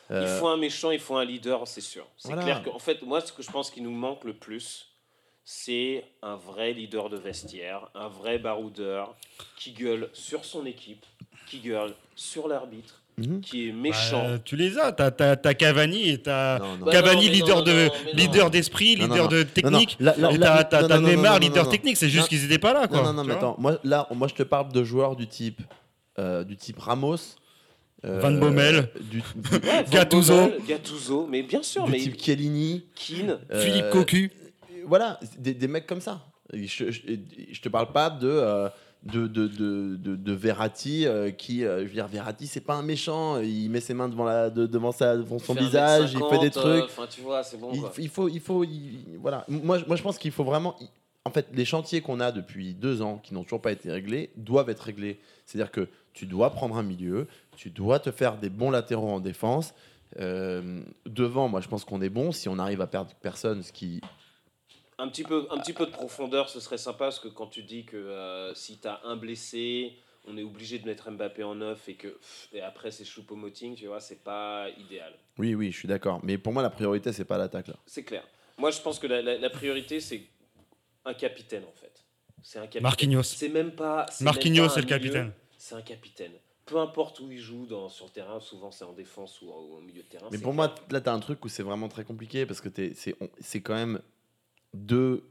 Il 0.09 0.17
Euh, 0.17 0.39
faut 0.39 0.47
un 0.47 0.57
méchant, 0.57 0.91
il 0.91 0.99
faut 0.99 1.15
un 1.15 1.25
leader, 1.25 1.67
c'est 1.67 1.81
sûr. 1.81 2.05
C'est 2.17 2.27
Voilà. 2.27 2.43
clair 2.43 2.61
qu'en 2.63 2.77
fait, 2.79 3.01
moi, 3.03 3.21
ce 3.21 3.31
que 3.31 3.41
je 3.41 3.49
pense 3.49 3.71
qu'il 3.71 3.83
nous 3.83 3.91
manque 3.91 4.25
le 4.25 4.33
plus, 4.33 4.89
c'est 5.45 6.05
un 6.21 6.35
vrai 6.35 6.73
leader 6.73 7.09
de 7.09 7.17
vestiaire, 7.17 7.89
un 7.95 8.07
vrai 8.09 8.37
baroudeur 8.37 9.15
qui 9.57 9.71
gueule 9.71 10.09
sur 10.13 10.45
son 10.45 10.65
équipe, 10.65 11.05
qui 11.47 11.59
gueule 11.59 11.93
sur 12.15 12.47
l'arbitre, 12.47 13.01
mhm. 13.17 13.41
qui 13.41 13.69
est 13.69 13.71
méchant. 13.71 14.23
Bah, 14.23 14.39
tu 14.43 14.55
les 14.55 14.77
as. 14.77 14.91
T'as 14.91 15.11
as, 15.43 15.53
Cavani 15.53 16.09
et 16.09 16.17
t'as 16.19 16.59
Cavani, 16.91 17.29
leader 17.29 17.63
de 17.63 17.89
leader 18.13 18.49
d'esprit, 18.49 18.95
leader 18.95 19.27
de 19.27 19.43
technique. 19.43 19.97
t'as 19.99 20.99
Neymar, 20.99 21.39
leader 21.39 21.69
technique. 21.69 21.97
C'est 21.97 22.09
juste 22.09 22.27
qu'ils 22.27 22.45
étaient 22.45 22.59
pas 22.59 22.73
là, 22.73 22.87
quoi. 22.87 22.97
Non, 22.97 23.05
non, 23.05 23.13
non, 23.13 23.23
mais 23.23 23.33
attends. 23.33 23.55
Moi, 23.57 23.79
là, 23.83 24.07
moi, 24.13 24.27
je 24.27 24.35
te 24.35 24.43
parle 24.43 24.71
de 24.71 24.83
joueurs 24.83 25.15
du 25.15 25.27
type, 25.27 25.61
euh, 26.19 26.43
du 26.43 26.57
type 26.57 26.79
Ramos, 26.79 27.17
euh, 28.05 28.19
Van 28.19 28.31
Bommel. 28.31 28.89
du, 28.99 29.21
du- 29.35 29.67
Ouais, 29.67 29.83
Van 29.83 29.91
Gattuso. 29.91 30.35
Bommel, 30.35 30.59
Gattuso, 30.67 31.27
mais 31.27 31.43
bien 31.43 31.63
sûr, 31.63 31.85
du 31.85 31.91
mais 31.91 31.99
type 31.99 32.21
Chiellini. 32.21 32.85
Keane. 32.95 33.39
euh, 33.51 33.61
Philippe 33.61 33.89
Cocu. 33.91 34.31
Voilà, 34.85 35.19
des, 35.37 35.53
des 35.53 35.67
mecs 35.67 35.87
comme 35.87 36.01
ça. 36.01 36.21
Je, 36.53 36.91
je, 36.91 37.01
je 37.51 37.61
te 37.61 37.69
parle 37.69 37.91
pas 37.91 38.09
de. 38.09 38.69
De, 39.03 39.27
de, 39.27 39.47
de, 39.47 39.95
de, 40.15 40.31
Verratti 40.33 41.05
euh, 41.05 41.29
qui 41.31 41.65
euh, 41.65 41.79
je 41.81 41.87
veux 41.87 41.93
dire 41.93 42.07
Verratti 42.07 42.47
c'est 42.47 42.61
pas 42.61 42.75
un 42.75 42.81
méchant 42.83 43.37
il 43.41 43.69
met 43.69 43.81
ses 43.81 43.93
mains 43.93 44.07
devant 44.07 44.23
la 44.23 44.49
de- 44.49 44.65
devant 44.65 44.93
sa 44.93 45.17
devant 45.17 45.39
son 45.39 45.53
visage 45.53 46.13
il 46.13 46.19
fait 46.29 46.39
des 46.39 46.49
1m50, 46.49 46.57
euh, 46.59 46.79
trucs 46.79 46.83
Enfin, 46.85 47.07
tu 47.09 47.19
vois, 47.21 47.43
c'est 47.43 47.57
bon. 47.59 47.71
il, 47.73 47.81
quoi. 47.81 47.91
il 47.97 48.07
faut, 48.09 48.29
il 48.29 48.39
faut, 48.39 48.63
il- 48.63 49.17
voilà. 49.19 49.43
Moi, 49.49 49.77
je- 49.79 49.85
moi, 49.85 49.95
je 49.97 50.03
pense 50.03 50.17
qu'il 50.17 50.31
faut 50.31 50.45
vraiment. 50.45 50.75
En 51.25 51.31
fait, 51.31 51.47
les 51.53 51.65
chantiers 51.65 52.01
qu'on 52.01 52.19
a 52.19 52.31
depuis 52.31 52.73
deux 52.73 53.01
ans, 53.01 53.17
qui 53.23 53.33
n'ont 53.33 53.43
toujours 53.43 53.61
pas 53.61 53.71
été 53.71 53.89
réglés, 53.91 54.29
doivent 54.37 54.69
être 54.69 54.81
réglés. 54.81 55.19
C'est-à-dire 55.45 55.71
que 55.71 55.87
tu 56.13 56.25
dois 56.25 56.49
prendre 56.51 56.77
un 56.77 56.83
milieu, 56.83 57.27
tu 57.57 57.69
dois 57.69 57.99
te 57.99 58.11
faire 58.11 58.37
des 58.37 58.49
bons 58.49 58.71
latéraux 58.71 59.09
en 59.09 59.19
défense. 59.19 59.73
Euh, 60.19 60.81
devant, 61.05 61.47
moi, 61.49 61.59
je 61.61 61.67
pense 61.67 61.83
qu'on 61.85 62.01
est 62.01 62.09
bon. 62.09 62.31
Si 62.31 62.47
on 62.49 62.59
arrive 62.59 62.81
à 62.81 62.87
perdre 62.87 63.11
personne, 63.21 63.63
ce 63.63 63.71
qui. 63.73 63.99
Un 64.99 65.07
petit, 65.09 65.23
peu, 65.23 65.47
un 65.49 65.57
petit 65.57 65.73
peu 65.73 65.85
de 65.85 65.91
profondeur, 65.91 66.49
ce 66.49 66.59
serait 66.59 66.77
sympa, 66.77 67.05
parce 67.05 67.19
que 67.19 67.27
quand 67.27 67.47
tu 67.47 67.63
dis 67.63 67.83
que 67.85 67.97
euh, 67.97 68.53
si 68.53 68.77
tu 68.79 68.87
as 68.87 69.01
un 69.03 69.15
blessé 69.15 69.93
on 70.25 70.37
est 70.37 70.43
obligé 70.43 70.79
de 70.79 70.85
mettre 70.85 71.11
Mbappé 71.11 71.43
en 71.43 71.55
neuf 71.55 71.89
et 71.89 71.95
que 71.95 72.07
pff, 72.07 72.47
et 72.53 72.61
après 72.61 72.91
c'est 72.91 73.03
Choupo-Moting, 73.03 73.75
tu 73.75 73.87
vois, 73.87 73.99
c'est 73.99 74.23
pas 74.23 74.67
idéal. 74.77 75.13
Oui, 75.37 75.53
oui, 75.53 75.69
je 75.71 75.77
suis 75.79 75.87
d'accord. 75.87 76.21
Mais 76.23 76.37
pour 76.37 76.53
moi, 76.53 76.63
la 76.63 76.69
priorité, 76.69 77.11
c'est 77.11 77.25
pas 77.25 77.37
l'attaque 77.37 77.67
là. 77.67 77.75
C'est 77.85 78.03
clair. 78.05 78.23
Moi, 78.57 78.71
je 78.71 78.79
pense 78.79 78.99
que 78.99 79.07
la, 79.07 79.21
la- 79.21 79.37
la 79.37 79.49
priorité, 79.49 79.99
c'est 79.99 80.23
un 81.03 81.13
capitaine, 81.13 81.63
en 81.65 81.73
fait. 81.73 81.91
C'est 82.41 82.57
un 82.59 82.61
capitaine. 82.61 82.83
Marquinhos. 82.83 83.23
C'est 83.23 83.49
même 83.49 83.71
pas. 83.73 84.05
c'est 84.11 84.23
Marquinhos, 84.23 84.61
même 84.61 84.67
pas 84.69 84.73
c'est 84.75 84.79
un 84.79 84.81
le 84.81 84.85
milieu, 84.87 84.97
capitaine. 84.99 85.33
C'est 85.57 85.75
un 85.75 85.81
capitaine. 85.81 86.31
Peu 86.65 86.77
importe 86.77 87.19
où 87.19 87.29
il 87.29 87.39
joue 87.39 87.65
dans, 87.65 87.89
sur 87.89 88.05
le 88.05 88.11
terrain, 88.11 88.39
souvent 88.39 88.71
c'est 88.71 88.85
en 88.85 88.93
défense 88.93 89.41
ou, 89.41 89.51
en- 89.51 89.81
milieu 89.81 90.03
de 90.03 90.07
terrain. 90.07 90.27
Mais 90.31 90.37
pour 90.37 90.53
clair. 90.53 90.67
moi, 90.69 90.75
là, 90.89 91.01
tu 91.01 91.09
as 91.09 91.13
un 91.13 91.19
truc 91.19 91.43
où 91.43 91.49
c'est 91.49 91.63
vraiment 91.63 91.89
très 91.89 92.05
compliqué 92.05 92.45
parce 92.45 92.61
que 92.61 92.69
t'es- 92.69 92.93
c'est 92.95 93.13
on- 93.19 93.29
c'est 93.41 93.59
quand 93.59 93.75
même 93.75 94.01
deux 94.73 95.23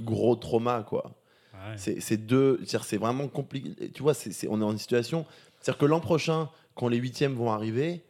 gros 0.00 0.36
traumas, 0.36 0.82
quoi. 0.82 1.12
Ouais. 1.54 1.74
C'est 1.76 2.00
c'est 2.00 2.16
deux. 2.16 2.60
C'est 2.66 2.96
vraiment 2.96 3.28
compliqué. 3.28 3.90
Tu 3.90 4.02
vois, 4.02 4.14
c'est 4.14 4.32
c'est- 4.32 4.48
on 4.48 4.60
est 4.60 4.64
en 4.64 4.72
une 4.72 4.78
situation. 4.78 5.24
C'est-à-dire 5.60 5.78
que 5.78 5.86
l'an 5.86 6.00
prochain, 6.00 6.48
quand 6.74 6.88
les 6.88 6.96
huitièmes 6.98 7.34
vont 7.34 7.50
arriver, 7.52 8.00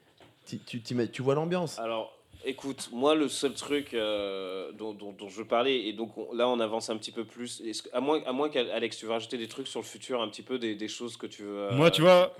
tu, 0.47 0.59
tu, 0.59 0.81
tu 0.83 1.23
vois 1.23 1.35
l'ambiance. 1.35 1.79
Alors, 1.79 2.16
écoute, 2.45 2.88
moi, 2.92 3.14
le 3.14 3.29
seul 3.29 3.53
truc 3.55 3.92
euh, 3.95 4.73
dont, 4.73 4.92
dont- 4.95 5.12
dont 5.12 5.29
je 5.29 5.42
parlais, 5.42 5.87
et 5.87 5.92
donc 5.92 6.16
on- 6.16 6.33
là, 6.35 6.49
on 6.49 6.59
avance 6.61 6.88
un 6.88 6.97
petit 6.97 7.12
peu 7.12 7.25
plus. 7.25 7.61
Que- 7.62 7.95
à 7.95 8.01
moins, 8.01 8.23
à 8.25 8.33
moins 8.33 8.49
qu'Alex, 8.49 8.97
tu 8.97 9.05
veux 9.07 9.12
rajouter 9.12 9.37
des 9.38 9.49
trucs 9.49 9.68
sur 9.68 9.81
le 9.81 9.85
futur, 9.87 10.23
un 10.23 10.29
petit 10.29 10.42
peu 10.42 10.59
des, 10.59 10.75
des 10.75 10.88
choses 10.88 11.16
que 11.18 11.27
tu 11.27 11.42
veux. 11.42 11.59
euh, 11.59 11.73
Moi, 11.77 11.90
tu 11.90 12.01
vois, 12.01 12.35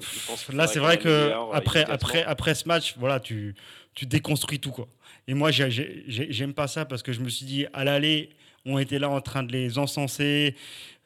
tu 0.47 0.53
Là, 0.57 0.67
c'est 0.67 0.79
vrai 0.81 0.99
que 0.99 1.09
euh, 1.09 1.35
après, 1.53 1.81
immédiatement 1.81 1.95
après, 1.95 2.25
après 2.25 2.55
ce 2.55 2.67
match, 2.67 2.95
voilà, 2.99 3.21
tu, 3.21 3.55
tu 3.95 4.07
déconstruis 4.07 4.61
tout 4.61 4.71
quoi. 4.73 4.89
Et 5.29 5.35
moi, 5.35 5.51
j'ai- 5.51 5.71
j'ai- 5.71 6.05
j'ai- 6.09 6.33
j'aime 6.33 6.53
pas 6.55 6.67
ça 6.67 6.85
parce 6.85 7.03
que 7.03 7.13
je 7.13 7.21
me 7.21 7.29
suis 7.29 7.47
dit, 7.47 7.67
à 7.73 7.85
l'aller, 7.85 8.31
on 8.65 8.79
était 8.79 8.99
là 8.99 9.09
en 9.11 9.21
train 9.21 9.43
de 9.43 9.53
les 9.53 9.79
encenser. 9.79 10.55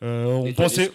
euh, 0.02 0.26
on 0.26 0.44
pensait 0.52 0.88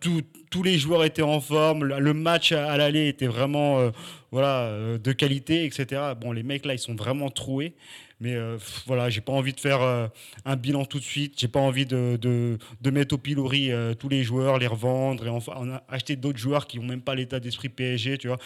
tout- 0.00 0.22
tous 0.50 0.62
les 0.62 0.78
joueurs 0.78 1.04
étaient 1.04 1.20
en 1.20 1.38
forme. 1.40 1.84
Le 1.84 2.14
match 2.14 2.52
à, 2.52 2.72
à 2.72 2.78
l'aller 2.78 3.08
était 3.08 3.26
vraiment 3.26 3.78
euh, 3.80 3.90
voilà 4.30 4.60
euh, 4.62 4.96
de 4.96 5.12
qualité, 5.12 5.66
etc. 5.66 6.00
Bon, 6.18 6.32
les 6.32 6.42
mecs 6.42 6.64
là, 6.64 6.72
ils 6.72 6.78
sont 6.78 6.94
vraiment 6.94 7.28
troués. 7.28 7.74
Mais 8.20 8.36
voilà, 8.86 9.10
j'ai 9.10 9.20
pas 9.20 9.32
envie 9.32 9.52
de 9.52 9.58
faire 9.58 9.80
un 10.44 10.56
bilan 10.56 10.84
tout 10.84 11.00
de 11.00 11.04
suite. 11.04 11.34
J'ai 11.40 11.48
pas 11.48 11.58
envie 11.58 11.86
de, 11.86 12.16
de, 12.22 12.56
de 12.80 12.90
mettre 12.90 13.16
au 13.16 13.18
pilori 13.18 13.70
tous 13.98 14.08
les 14.08 14.22
joueurs, 14.22 14.58
les 14.58 14.68
revendre 14.68 15.26
et 15.26 15.28
enfin 15.28 15.54
on 15.56 15.68
a 15.72 15.82
acheté 15.88 16.14
d'autres 16.14 16.38
joueurs 16.38 16.68
qui 16.68 16.78
ont 16.78 16.84
même 16.84 17.00
pas 17.02 17.16
l'état 17.16 17.40
d'esprit 17.40 17.68
PSG, 17.68 18.18
tu 18.18 18.28
vois. 18.28 18.38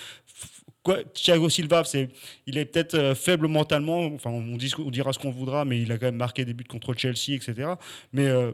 Thiago 1.15 1.49
Silva, 1.49 1.85
c'est, 1.85 2.09
il 2.47 2.59
est 2.59 2.65
peut-être 2.65 2.95
euh, 2.95 3.15
faible 3.15 3.49
mentalement. 3.49 4.07
Enfin, 4.15 4.31
on, 4.31 4.55
on 4.55 4.91
dira 4.91 5.13
ce 5.13 5.19
qu'on 5.19 5.31
voudra, 5.31 5.65
mais 5.65 5.81
il 5.81 5.91
a 5.93 5.99
quand 5.99 6.07
même 6.07 6.17
marqué 6.17 6.45
des 6.45 6.55
buts 6.55 6.65
contre 6.65 6.95
Chelsea, 6.95 7.35
etc. 7.35 7.71
Mais 8.13 8.27
euh, 8.27 8.53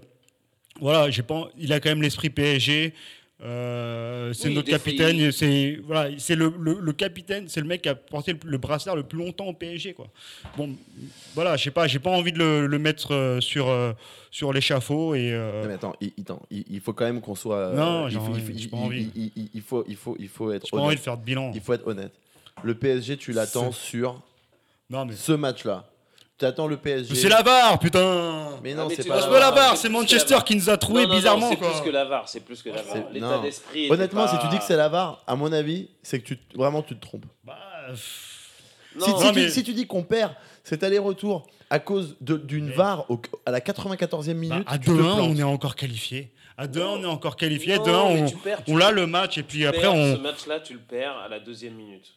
voilà, 0.80 1.10
j'ai 1.10 1.22
pas, 1.22 1.50
il 1.58 1.72
a 1.72 1.80
quand 1.80 1.90
même 1.90 2.02
l'esprit 2.02 2.30
PSG. 2.30 2.94
Euh, 3.44 4.32
c'est 4.32 4.48
Oui, 4.48 4.54
notre 4.54 4.70
capitaine. 4.70 5.32
C'est 5.32 5.80
voilà, 5.84 6.10
c'est 6.18 6.36
le, 6.36 6.52
le- 6.60 6.78
le 6.80 6.92
capitaine, 6.92 7.48
c'est 7.48 7.60
le 7.60 7.66
mec 7.66 7.82
qui 7.82 7.88
a 7.88 7.94
porté 7.96 8.34
le, 8.34 8.38
le 8.44 8.58
brassard 8.58 8.94
le 8.94 9.02
plus 9.02 9.18
longtemps 9.18 9.46
au 9.46 9.52
PSG, 9.52 9.94
quoi. 9.94 10.06
Bon, 10.56 10.70
voilà, 11.34 11.56
je 11.56 11.64
sais 11.64 11.70
pas, 11.72 11.88
j'ai 11.88 11.98
pas 11.98 12.10
envie 12.10 12.30
de 12.32 12.38
le, 12.38 12.78
mettre 12.78 13.12
euh, 13.14 13.40
sur 13.40 13.68
euh, 13.68 13.92
sur 14.30 14.52
l'échafaud 14.52 15.14
et 15.16 15.32
euh, 15.32 15.62
Non, 15.62 15.68
mais 15.68 15.74
attends, 15.74 15.96
il, 16.00 16.12
attends, 16.20 16.42
il- 16.50 16.80
faut 16.80 16.92
quand 16.92 17.04
même 17.04 17.20
qu'on 17.20 17.34
soit. 17.34 17.72
Non, 17.72 18.06
il 18.06 18.12
j'ai 18.12 18.18
faut, 18.18 18.26
envie, 18.26 18.42
il 18.54 18.70
pas 18.70 18.76
il- 18.76 18.82
envie. 18.84 19.10
il- 19.54 19.60
faut, 19.62 19.84
il 19.88 19.96
faut, 19.96 20.16
il 20.20 20.28
faut 20.28 20.52
être 20.52 20.66
j'ai 20.66 20.70
pas 20.70 20.76
envie 20.76 20.86
honnête. 20.86 20.98
de 20.98 21.02
faire 21.02 21.16
de 21.18 21.24
bilan. 21.24 21.50
Il 21.54 21.60
faut 21.60 21.72
être 21.72 21.86
honnête. 21.88 22.12
Le 22.62 22.74
PSG, 22.74 23.16
tu 23.16 23.32
l'attends 23.32 23.72
sur 23.72 24.22
Non 24.88 25.04
mais 25.04 25.14
ce 25.16 25.32
match-là. 25.32 25.88
Tu 26.42 26.46
attends 26.46 26.66
le 26.66 26.76
PSG. 26.76 27.14
c'est 27.14 27.28
la 27.28 27.40
VAR, 27.42 27.78
putain. 27.78 28.58
Mais 28.64 28.72
Ah, 28.72 28.76
non, 28.76 28.88
mais 28.88 28.96
c'est 28.96 29.02
tu 29.04 29.08
pas. 29.08 29.14
vois, 29.14 29.22
C'est 29.24 29.30
pas 29.30 29.38
la 29.38 29.50
VAR, 29.52 29.76
c'est 29.76 29.88
Manchester 29.88 30.38
qui 30.44 30.56
nous 30.56 30.68
a 30.68 30.76
trouvé 30.76 31.02
Non, 31.02 31.08
non, 31.08 31.14
non, 31.14 31.18
bizarrement, 31.20 31.50
c'est 31.50 31.56
quoi. 31.56 31.70
plus 31.70 31.80
que 31.82 31.90
la 31.90 32.04
VAR, 32.04 32.28
c'est 32.28 32.40
plus 32.40 32.62
que 32.62 32.68
la 32.70 32.82
VAR. 32.82 32.94
C'est- 32.94 33.12
L'état 33.14 33.36
non. 33.36 33.42
d'esprit. 33.42 33.84
était 33.84 33.92
Honnêtement, 33.92 34.26
si 34.26 34.34
pas- 34.36 34.42
tu 34.42 34.48
dis 34.48 34.58
que 34.58 34.64
c'est 34.64 34.76
la 34.76 34.88
VAR, 34.88 35.22
à 35.26 35.36
mon 35.36 35.52
avis, 35.52 35.88
c'est 36.02 36.18
que 36.18 36.24
tu, 36.26 36.38
vraiment 36.56 36.82
tu 36.82 36.96
te 36.96 37.00
trompes. 37.00 37.26
Bah, 37.44 37.54
pff, 37.90 38.48
Non, 38.96 39.06
si, 39.06 39.12
si 39.12 39.24
non, 39.24 39.32
tu, 39.32 39.38
mais- 39.40 39.48
si 39.50 39.62
tu 39.62 39.72
dis 39.72 39.86
qu'on 39.86 40.02
perd 40.02 40.32
cet 40.64 40.82
aller-retour 40.82 41.46
à 41.70 41.78
cause 41.78 42.16
de- 42.20 42.36
d'une 42.36 42.66
Mais- 42.66 42.74
VAR 42.74 43.08
au- 43.10 43.22
à 43.46 43.50
la 43.52 43.60
94e 43.60 44.34
bah, 44.36 44.40
minute, 44.40 44.64
à 44.68 44.78
tu 44.78 44.86
te 44.86 44.90
2-1, 44.90 45.14
plantes. 45.14 45.30
on 45.30 45.36
est 45.36 45.42
encore 45.44 45.76
qualifié. 45.76 46.32
À 46.58 46.66
2-1, 46.66 46.88
on 46.98 47.02
est 47.04 47.06
encore 47.06 47.36
qualifié. 47.36 47.76
non, 47.78 47.84
2-1, 47.84 48.14
mais 48.14 48.22
on, 48.22 48.26
tu 48.26 48.36
perds, 48.36 48.64
tu 48.64 48.72
on 48.72 48.76
l'a 48.76 48.90
le 48.90 49.06
match 49.06 49.38
et 49.38 49.42
puis 49.44 49.64
après 49.64 49.86
on. 49.86 50.16
Ce 50.16 50.20
match-là, 50.20 50.58
tu 50.60 50.74
le 50.74 50.80
perds 50.80 51.16
à 51.24 51.28
la 51.28 51.38
deuxième 51.38 51.74
minute. 51.74 52.12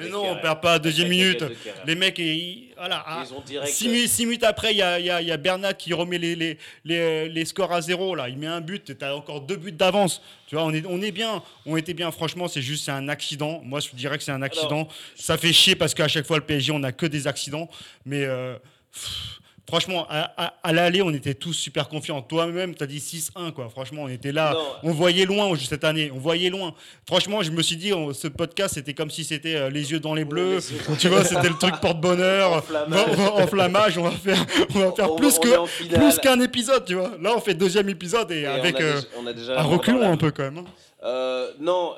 Mais 0.00 0.08
non, 0.08 0.30
on 0.30 0.36
perd 0.40 0.60
pas 0.62 0.78
deuxième 0.78 1.08
minute. 1.08 1.44
Les 1.86 1.94
mecs, 1.94 2.18
ils, 2.18 2.72
voilà. 2.76 2.96
à- 3.00 3.24
Ils 3.28 3.34
ont 3.34 3.40
direct. 3.42 3.70
Six 3.70 3.88
minutes, 3.88 4.08
six 4.08 4.24
minutes 4.26 4.42
après, 4.44 4.72
il 4.72 4.78
y 4.78 4.82
a, 4.82 4.98
y 4.98 5.10
a- 5.10 5.20
y 5.20 5.30
a 5.30 5.36
Bernat 5.36 5.74
qui 5.74 5.92
remet 5.92 6.16
les, 6.18 6.34
les, 6.34 6.58
les, 6.84 7.28
les 7.28 7.44
scores 7.44 7.72
à 7.72 7.80
zéro. 7.82 8.14
Là. 8.14 8.28
Il 8.28 8.38
met 8.38 8.46
un 8.46 8.60
but, 8.62 8.96
tu 8.98 9.04
as 9.04 9.14
encore 9.14 9.42
deux 9.42 9.56
buts 9.56 9.70
d'avance. 9.72 10.22
Tu 10.46 10.54
vois, 10.54 10.64
on 10.64 10.72
est, 10.72 10.84
on 10.86 11.00
est 11.02 11.12
bien. 11.12 11.42
On 11.66 11.76
était 11.76 11.94
bien, 11.94 12.10
franchement, 12.10 12.48
c'est 12.48 12.62
juste 12.62 12.88
un 12.88 13.08
accident. 13.08 13.60
Moi, 13.64 13.80
je 13.80 13.88
dirais 13.94 14.16
que 14.16 14.24
c'est 14.24 14.32
un 14.32 14.42
accident. 14.42 14.88
Ça 15.14 15.36
fait 15.36 15.52
chier 15.52 15.76
parce 15.76 15.92
qu'à 15.94 16.08
chaque 16.08 16.26
fois, 16.26 16.38
le 16.38 16.44
PSG, 16.44 16.72
on 16.72 16.78
n'a 16.78 16.92
que 16.92 17.06
des 17.06 17.26
accidents. 17.26 17.68
Mais 18.06 18.24
euh, 18.24 18.56
pff, 18.92 19.40
franchement, 19.68 20.06
à, 20.08 20.32
à- 20.36 20.54
à 20.62 20.72
l'aller, 20.72 21.02
on 21.02 21.10
était 21.10 21.34
tous 21.34 21.52
super 21.52 21.88
confiants. 21.88 22.20
Toi-même, 22.22 22.74
tu 22.74 22.82
as 22.82 22.86
dit 22.86 22.98
6-1. 22.98 23.52
Quoi. 23.52 23.68
Franchement, 23.68 24.02
on 24.04 24.08
était 24.08 24.32
là. 24.32 24.52
Non. 24.54 24.90
On 24.90 24.92
voyait 24.92 25.24
loin 25.24 25.54
cette 25.56 25.84
année. 25.84 26.10
On 26.14 26.18
voyait 26.18 26.50
loin. 26.50 26.74
Franchement, 27.06 27.42
je 27.42 27.50
me 27.50 27.62
suis 27.62 27.76
dit, 27.76 27.92
on- 27.92 28.12
ce 28.12 28.28
podcast, 28.28 28.74
c'était 28.74 28.94
comme 28.94 29.10
si 29.10 29.24
c'était 29.24 29.54
euh, 29.56 29.70
les 29.70 29.92
yeux 29.92 30.00
dans 30.00 30.14
les 30.14 30.24
bleus. 30.24 30.58
Tu 30.98 31.08
vois, 31.08 31.24
c'était 31.24 31.48
le 31.48 31.58
truc 31.58 31.76
porte-bonheur. 31.80 32.52
Enflammage. 32.52 33.04
On 33.08 33.14
va- 33.14 33.32
Enflammage, 33.44 33.98
on 33.98 34.02
va 34.04 34.10
faire, 34.12 34.46
on 34.74 34.78
va 34.80 34.92
faire 34.92 35.12
On- 35.12 35.16
plus 35.16 35.38
que 35.38 35.56
en 35.56 35.66
plus 35.66 36.18
qu'un 36.18 36.40
épisode, 36.40 36.84
tu 36.84 36.94
vois. 36.94 37.12
Là, 37.20 37.32
on 37.36 37.40
fait 37.40 37.54
deuxième 37.54 37.88
épisode 37.88 38.30
et, 38.32 38.40
Et 38.42 38.46
avec 38.46 38.80
euh, 38.80 39.00
déjà, 39.34 39.60
un 39.60 39.64
l'âme. 39.98 40.12
un 40.12 40.16
peu 40.16 40.30
quand 40.30 40.42
même. 40.44 40.58
hein. 40.58 40.64
Euh, 41.04 41.50
non, 41.58 41.94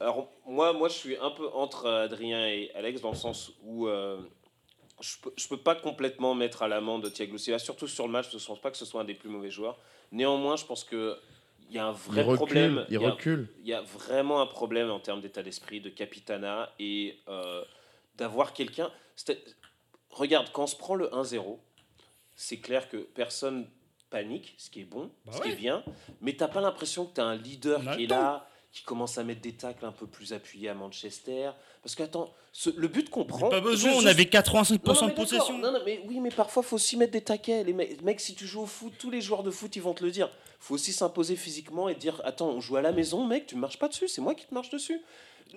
alors 0.00 0.28
moi, 0.46 0.72
moi 0.72 0.88
je 0.88 0.94
suis 0.94 1.16
un 1.16 1.30
peu 1.30 1.44
entre 1.54 1.88
Adrien 1.90 2.46
et 2.46 2.70
Alex 2.76 3.00
dans 3.00 3.10
le 3.10 3.16
sens 3.16 3.50
où 3.64 3.88
je 5.02 5.16
peux, 5.20 5.32
je 5.36 5.46
peux 5.48 5.56
pas 5.58 5.74
complètement 5.74 6.34
mettre 6.34 6.62
à 6.62 6.68
l'amende 6.68 7.12
Thiago 7.12 7.36
Silva, 7.36 7.58
surtout 7.58 7.88
sur 7.88 8.06
le 8.06 8.12
match, 8.12 8.24
parce 8.26 8.36
que 8.36 8.40
je 8.42 8.46
pense 8.46 8.60
pas 8.60 8.70
que 8.70 8.76
ce 8.78 8.84
soit 8.86 9.00
un 9.02 9.04
des 9.04 9.14
plus 9.14 9.28
mauvais 9.28 9.50
joueurs. 9.50 9.78
Néanmoins, 10.12 10.56
je 10.56 10.64
pense 10.64 10.84
que 10.84 11.18
il 11.68 11.74
y 11.76 11.78
a 11.78 11.86
un 11.86 11.92
il 11.92 11.96
vrai 12.12 12.22
recule. 12.22 12.36
problème. 12.36 12.86
il 12.88 12.94
y 12.94 12.96
a- 13.04 13.10
recule. 13.10 13.48
il 13.60 13.66
y 13.66 13.74
a 13.74 13.80
vraiment 13.82 14.40
un 14.40 14.46
problème 14.46 14.90
en 14.90 15.00
termes 15.00 15.20
d'état 15.20 15.42
d'esprit, 15.42 15.80
de 15.80 15.88
capitana 15.90 16.72
et 16.78 17.18
euh, 17.28 17.62
d'avoir 18.16 18.52
quelqu'un. 18.54 18.90
Regarde, 20.10 20.48
quand 20.52 20.64
on 20.64 20.66
se 20.66 20.76
prend 20.76 20.94
le 20.94 21.08
1-0, 21.08 21.58
c'est 22.34 22.58
clair 22.58 22.88
que 22.88 22.98
personne 22.98 23.66
panique, 24.10 24.54
ce 24.58 24.68
qui 24.70 24.80
est 24.82 24.84
bon, 24.84 25.10
Bah 25.24 25.32
ce 25.34 25.40
qui 25.40 25.48
est 25.48 25.56
bien, 25.56 25.82
mais 26.20 26.34
t'as 26.34 26.48
pas 26.48 26.60
l'impression 26.60 27.06
que 27.06 27.14
tu 27.14 27.20
as 27.20 27.24
un 27.24 27.36
leader 27.36 27.80
qui 27.96 28.04
est 28.04 28.08
temps. 28.08 28.16
là, 28.20 28.48
qui 28.70 28.82
commence 28.84 29.16
à 29.18 29.24
mettre 29.24 29.40
des 29.40 29.54
tacles 29.54 29.84
un 29.86 29.92
peu 29.92 30.06
plus 30.06 30.32
appuyés 30.34 30.68
à 30.68 30.74
Manchester. 30.74 31.50
Parce 31.82 31.94
que, 31.96 32.02
attends, 32.04 32.32
ce- 32.52 32.70
le 32.76 32.86
but 32.88 33.10
qu'on 33.10 33.24
prend. 33.24 33.48
Pas 33.48 33.60
besoin, 33.60 33.90
juste- 33.92 34.02
on 34.04 34.06
avait 34.06 34.24
85% 34.26 34.94
non, 34.94 35.00
non, 35.02 35.08
de 35.08 35.12
possession. 35.14 35.58
Non, 35.58 35.72
non, 35.72 35.80
mais 35.84 36.00
oui, 36.06 36.20
mais 36.20 36.30
parfois, 36.30 36.62
faut 36.62 36.76
aussi 36.76 36.96
mettre 36.96 37.12
des 37.12 37.20
taquets. 37.22 37.64
Les 37.64 37.72
mecs, 37.72 38.00
mec, 38.02 38.20
si 38.20 38.34
tu 38.34 38.46
joues 38.46 38.62
au 38.62 38.66
foot, 38.66 38.92
tous 38.98 39.10
les 39.10 39.20
joueurs 39.20 39.42
de 39.42 39.50
foot, 39.50 39.74
ils 39.76 39.82
vont 39.82 39.94
te 39.94 40.04
le 40.04 40.10
dire. 40.10 40.30
faut 40.60 40.74
aussi 40.74 40.92
s'imposer 40.92 41.34
physiquement 41.34 41.88
et 41.88 41.96
dire 41.96 42.20
Attends, 42.24 42.50
on 42.50 42.60
joue 42.60 42.76
à 42.76 42.82
la 42.82 42.92
maison, 42.92 43.26
mec, 43.26 43.46
tu 43.46 43.56
me 43.56 43.60
marches 43.62 43.78
pas 43.80 43.88
dessus, 43.88 44.06
c'est 44.06 44.20
moi 44.20 44.34
qui 44.36 44.46
te 44.46 44.54
marche 44.54 44.70
dessus. 44.70 45.00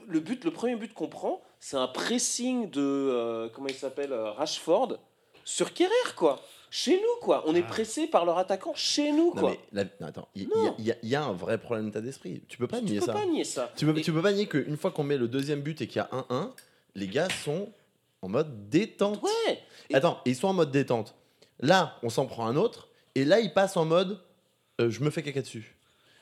Le, 0.08 0.20
but, 0.20 0.44
le 0.44 0.50
premier 0.52 0.76
but 0.76 0.94
qu'on 0.96 1.08
prend, 1.08 1.42
c'est 1.60 1.78
un 1.78 1.88
pressing 1.88 2.70
de. 2.72 2.82
euh, 2.82 3.48
comment 3.54 3.68
il 3.68 3.76
s'appelle 3.76 4.12
euh, 4.12 4.32
Rashford 4.32 4.98
sur 5.44 5.74
Kerrer, 5.74 5.92
quoi. 6.16 6.42
Chez 6.78 6.98
nous, 6.98 7.22
quoi. 7.22 7.44
On 7.48 7.56
est 7.56 7.64
Ah. 7.64 7.70
pressé 7.70 8.06
par 8.08 8.26
leur 8.26 8.38
attaquant 8.38 8.74
chez 8.76 9.10
nous, 9.14 9.28
Non, 9.34 9.40
quoi. 9.42 9.52
mais 9.52 9.60
la- 9.72 9.84
non, 10.02 10.08
attends, 10.08 10.28
il 10.36 10.42
il 10.42 10.48
y, 10.64 10.68
a- 10.68 10.74
il 10.78 10.86
y 10.86 10.92
a- 10.92 10.96
il 11.04 11.10
y 11.10 11.16
a 11.16 11.24
un 11.24 11.32
vrai 11.32 11.58
problème 11.58 11.86
d'état 11.86 12.02
d'esprit. 12.02 12.42
Tu 12.50 12.58
peux 12.58 12.68
pas 12.68 12.80
tu 12.80 12.84
nier 12.86 13.00
peux 13.00 13.06
ça. 13.06 13.14
pas 13.14 13.26
nier 13.26 13.46
ça. 13.46 13.72
Tu 13.78 13.86
peux, 13.86 13.98
Et- 13.98 14.02
tu 14.02 14.12
peux 14.12 14.22
pas 14.22 14.34
nier 14.34 14.46
qu'une 14.48 14.76
fois 14.76 14.92
qu'on 14.92 15.06
met 15.06 15.16
le 15.18 15.30
deuxième 15.30 15.62
but 15.62 15.80
et 15.82 15.88
qu'il 15.88 15.98
y 15.98 16.00
a 16.02 16.10
1-1, 16.12 16.54
les 16.96 17.08
gars 17.08 17.30
sont 17.46 17.70
en 18.22 18.28
mode 18.28 18.70
détente. 18.70 19.24
Ouais. 19.24 19.60
Et- 19.90 19.96
Attends, 19.96 20.20
ils 20.26 20.36
sont 20.36 20.50
en 20.50 20.54
mode 20.54 20.72
détente. 20.72 21.16
Là, 21.62 21.98
on 22.04 22.10
s'en 22.10 22.26
prend 22.26 22.46
un 22.46 22.58
autre, 22.58 22.90
et 23.16 23.24
là, 23.24 23.40
ils 23.40 23.54
passent 23.54 23.78
en 23.78 23.86
mode 23.86 24.20
euh, 24.82 24.90
je 24.90 25.00
me 25.02 25.10
fais 25.10 25.24
caca 25.24 25.40
dessus. 25.42 25.78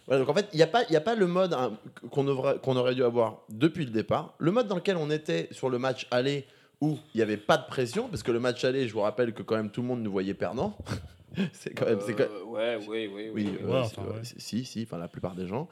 Voilà, 0.06 0.20
donc 0.24 0.30
en 0.30 0.36
fait, 0.36 0.48
il 0.54 0.58
n'y 0.58 0.62
a, 0.62 0.68
pas- 0.68 0.84
il 0.84 0.94
y 0.94 0.96
a 0.96 1.02
pas 1.02 1.16
le 1.16 1.26
mode 1.26 1.54
hein, 1.56 1.80
qu'on 2.12 2.28
aurait, 2.28 2.60
qu'on 2.60 2.78
aurait 2.78 2.94
dû 2.94 3.04
avoir 3.04 3.42
depuis 3.50 3.86
le 3.86 3.92
départ. 3.92 4.36
Le 4.38 4.52
mode 4.52 4.68
dans 4.68 4.76
lequel 4.76 4.98
on 4.98 5.10
était 5.10 5.48
sur 5.50 5.72
le 5.72 5.80
match 5.80 6.06
aller, 6.12 6.46
où 6.84 6.98
il 7.14 7.18
n'y 7.18 7.22
avait 7.24 7.38
pas 7.38 7.58
de 7.58 7.66
pression, 7.66 8.10
parce 8.10 8.24
que 8.24 8.32
le 8.32 8.40
match 8.40 8.64
aller, 8.66 8.88
je 8.88 8.94
vous 8.94 9.02
rappelle 9.02 9.34
que 9.34 9.42
quand 9.44 9.56
même 9.56 9.70
tout 9.72 9.82
le 9.82 9.88
monde 9.88 10.02
nous 10.02 10.12
voyait 10.12 10.34
perdant. 10.34 10.78
c'est 11.54 11.74
quand 11.74 11.86
même. 11.86 12.00
c'est 12.06 12.14
quand- 12.14 12.24
Euh, 12.24 12.44
ouais, 12.44 12.76
ouais, 12.76 13.08
ouais, 13.08 13.32
oui, 13.34 13.44
ouais. 13.46 13.60
euh, 13.64 13.68
Ouais, 13.82 13.88
c'est- 13.88 13.98
enfin, 14.00 14.10
ouais. 14.10 14.20
c'est- 14.24 14.40
si, 14.40 14.66
si, 14.66 14.84
enfin 14.84 14.98
la 14.98 15.08
plupart 15.08 15.34
des 15.36 15.48
gens. 15.48 15.68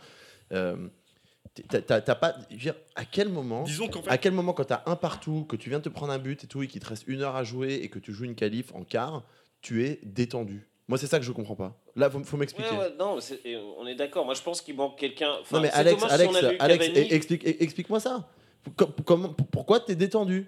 Euh, 0.53 0.75
t'as- 1.69 1.81
t'as 1.81 2.01
t'as 2.01 2.15
pas. 2.15 2.35
je 2.49 2.55
veux 2.55 2.61
dire, 2.61 2.75
à 2.95 3.03
quel 3.05 3.29
moment 3.29 3.63
Disons 3.63 3.87
qu'en 3.87 3.99
à 4.01 4.11
fait, 4.13 4.17
quel 4.19 4.33
moment, 4.33 4.53
quand 4.53 4.65
tu 4.65 4.73
as 4.73 4.83
un 4.85 4.95
partout, 4.95 5.45
que 5.49 5.55
tu 5.55 5.69
viens 5.69 5.79
de 5.79 5.83
te 5.83 5.89
prendre 5.89 6.13
un 6.13 6.19
but 6.19 6.43
et 6.43 6.47
tout, 6.47 6.63
et 6.63 6.67
qu'il 6.67 6.81
te 6.81 6.87
reste 6.87 7.03
une 7.07 7.21
heure 7.21 7.35
à 7.35 7.43
jouer 7.43 7.75
et 7.83 7.89
que 7.89 7.99
tu 7.99 8.13
joues 8.13 8.23
une 8.25 8.35
qualif 8.35 8.73
en 8.73 8.83
quart, 8.83 9.23
tu 9.61 9.85
es 9.85 9.99
détendu? 10.03 10.67
Moi, 10.87 10.97
c'est 10.97 11.07
ça 11.07 11.19
que 11.19 11.25
je 11.25 11.31
comprends 11.31 11.55
pas. 11.55 11.79
Là, 11.95 12.09
faut, 12.09 12.21
faut 12.23 12.37
m'expliquer. 12.37 12.69
Ouais, 12.71 12.77
ouais, 12.77 12.93
non, 12.99 13.19
c'est- 13.19 13.39
on 13.77 13.85
est 13.87 13.95
d'accord. 13.95 14.25
Moi, 14.25 14.33
je 14.33 14.41
pense 14.41 14.61
qu'il 14.61 14.75
manque 14.75 14.97
quelqu'un. 14.97 15.31
Enfin, 15.41 15.57
non, 15.57 15.61
mais 15.63 15.69
Alex, 15.71 15.99
si 16.01 16.05
Alex, 16.11 16.35
Alex 16.59 16.87
Cavani. 16.87 17.13
explique, 17.13 17.45
e- 17.47 17.55
explique-moi 17.63 17.99
ça. 17.99 18.27
Com- 18.75 18.91
comment, 19.05 19.29
pourquoi 19.29 19.79
tu 19.79 19.91
es 19.91 19.95
détendu? 19.95 20.47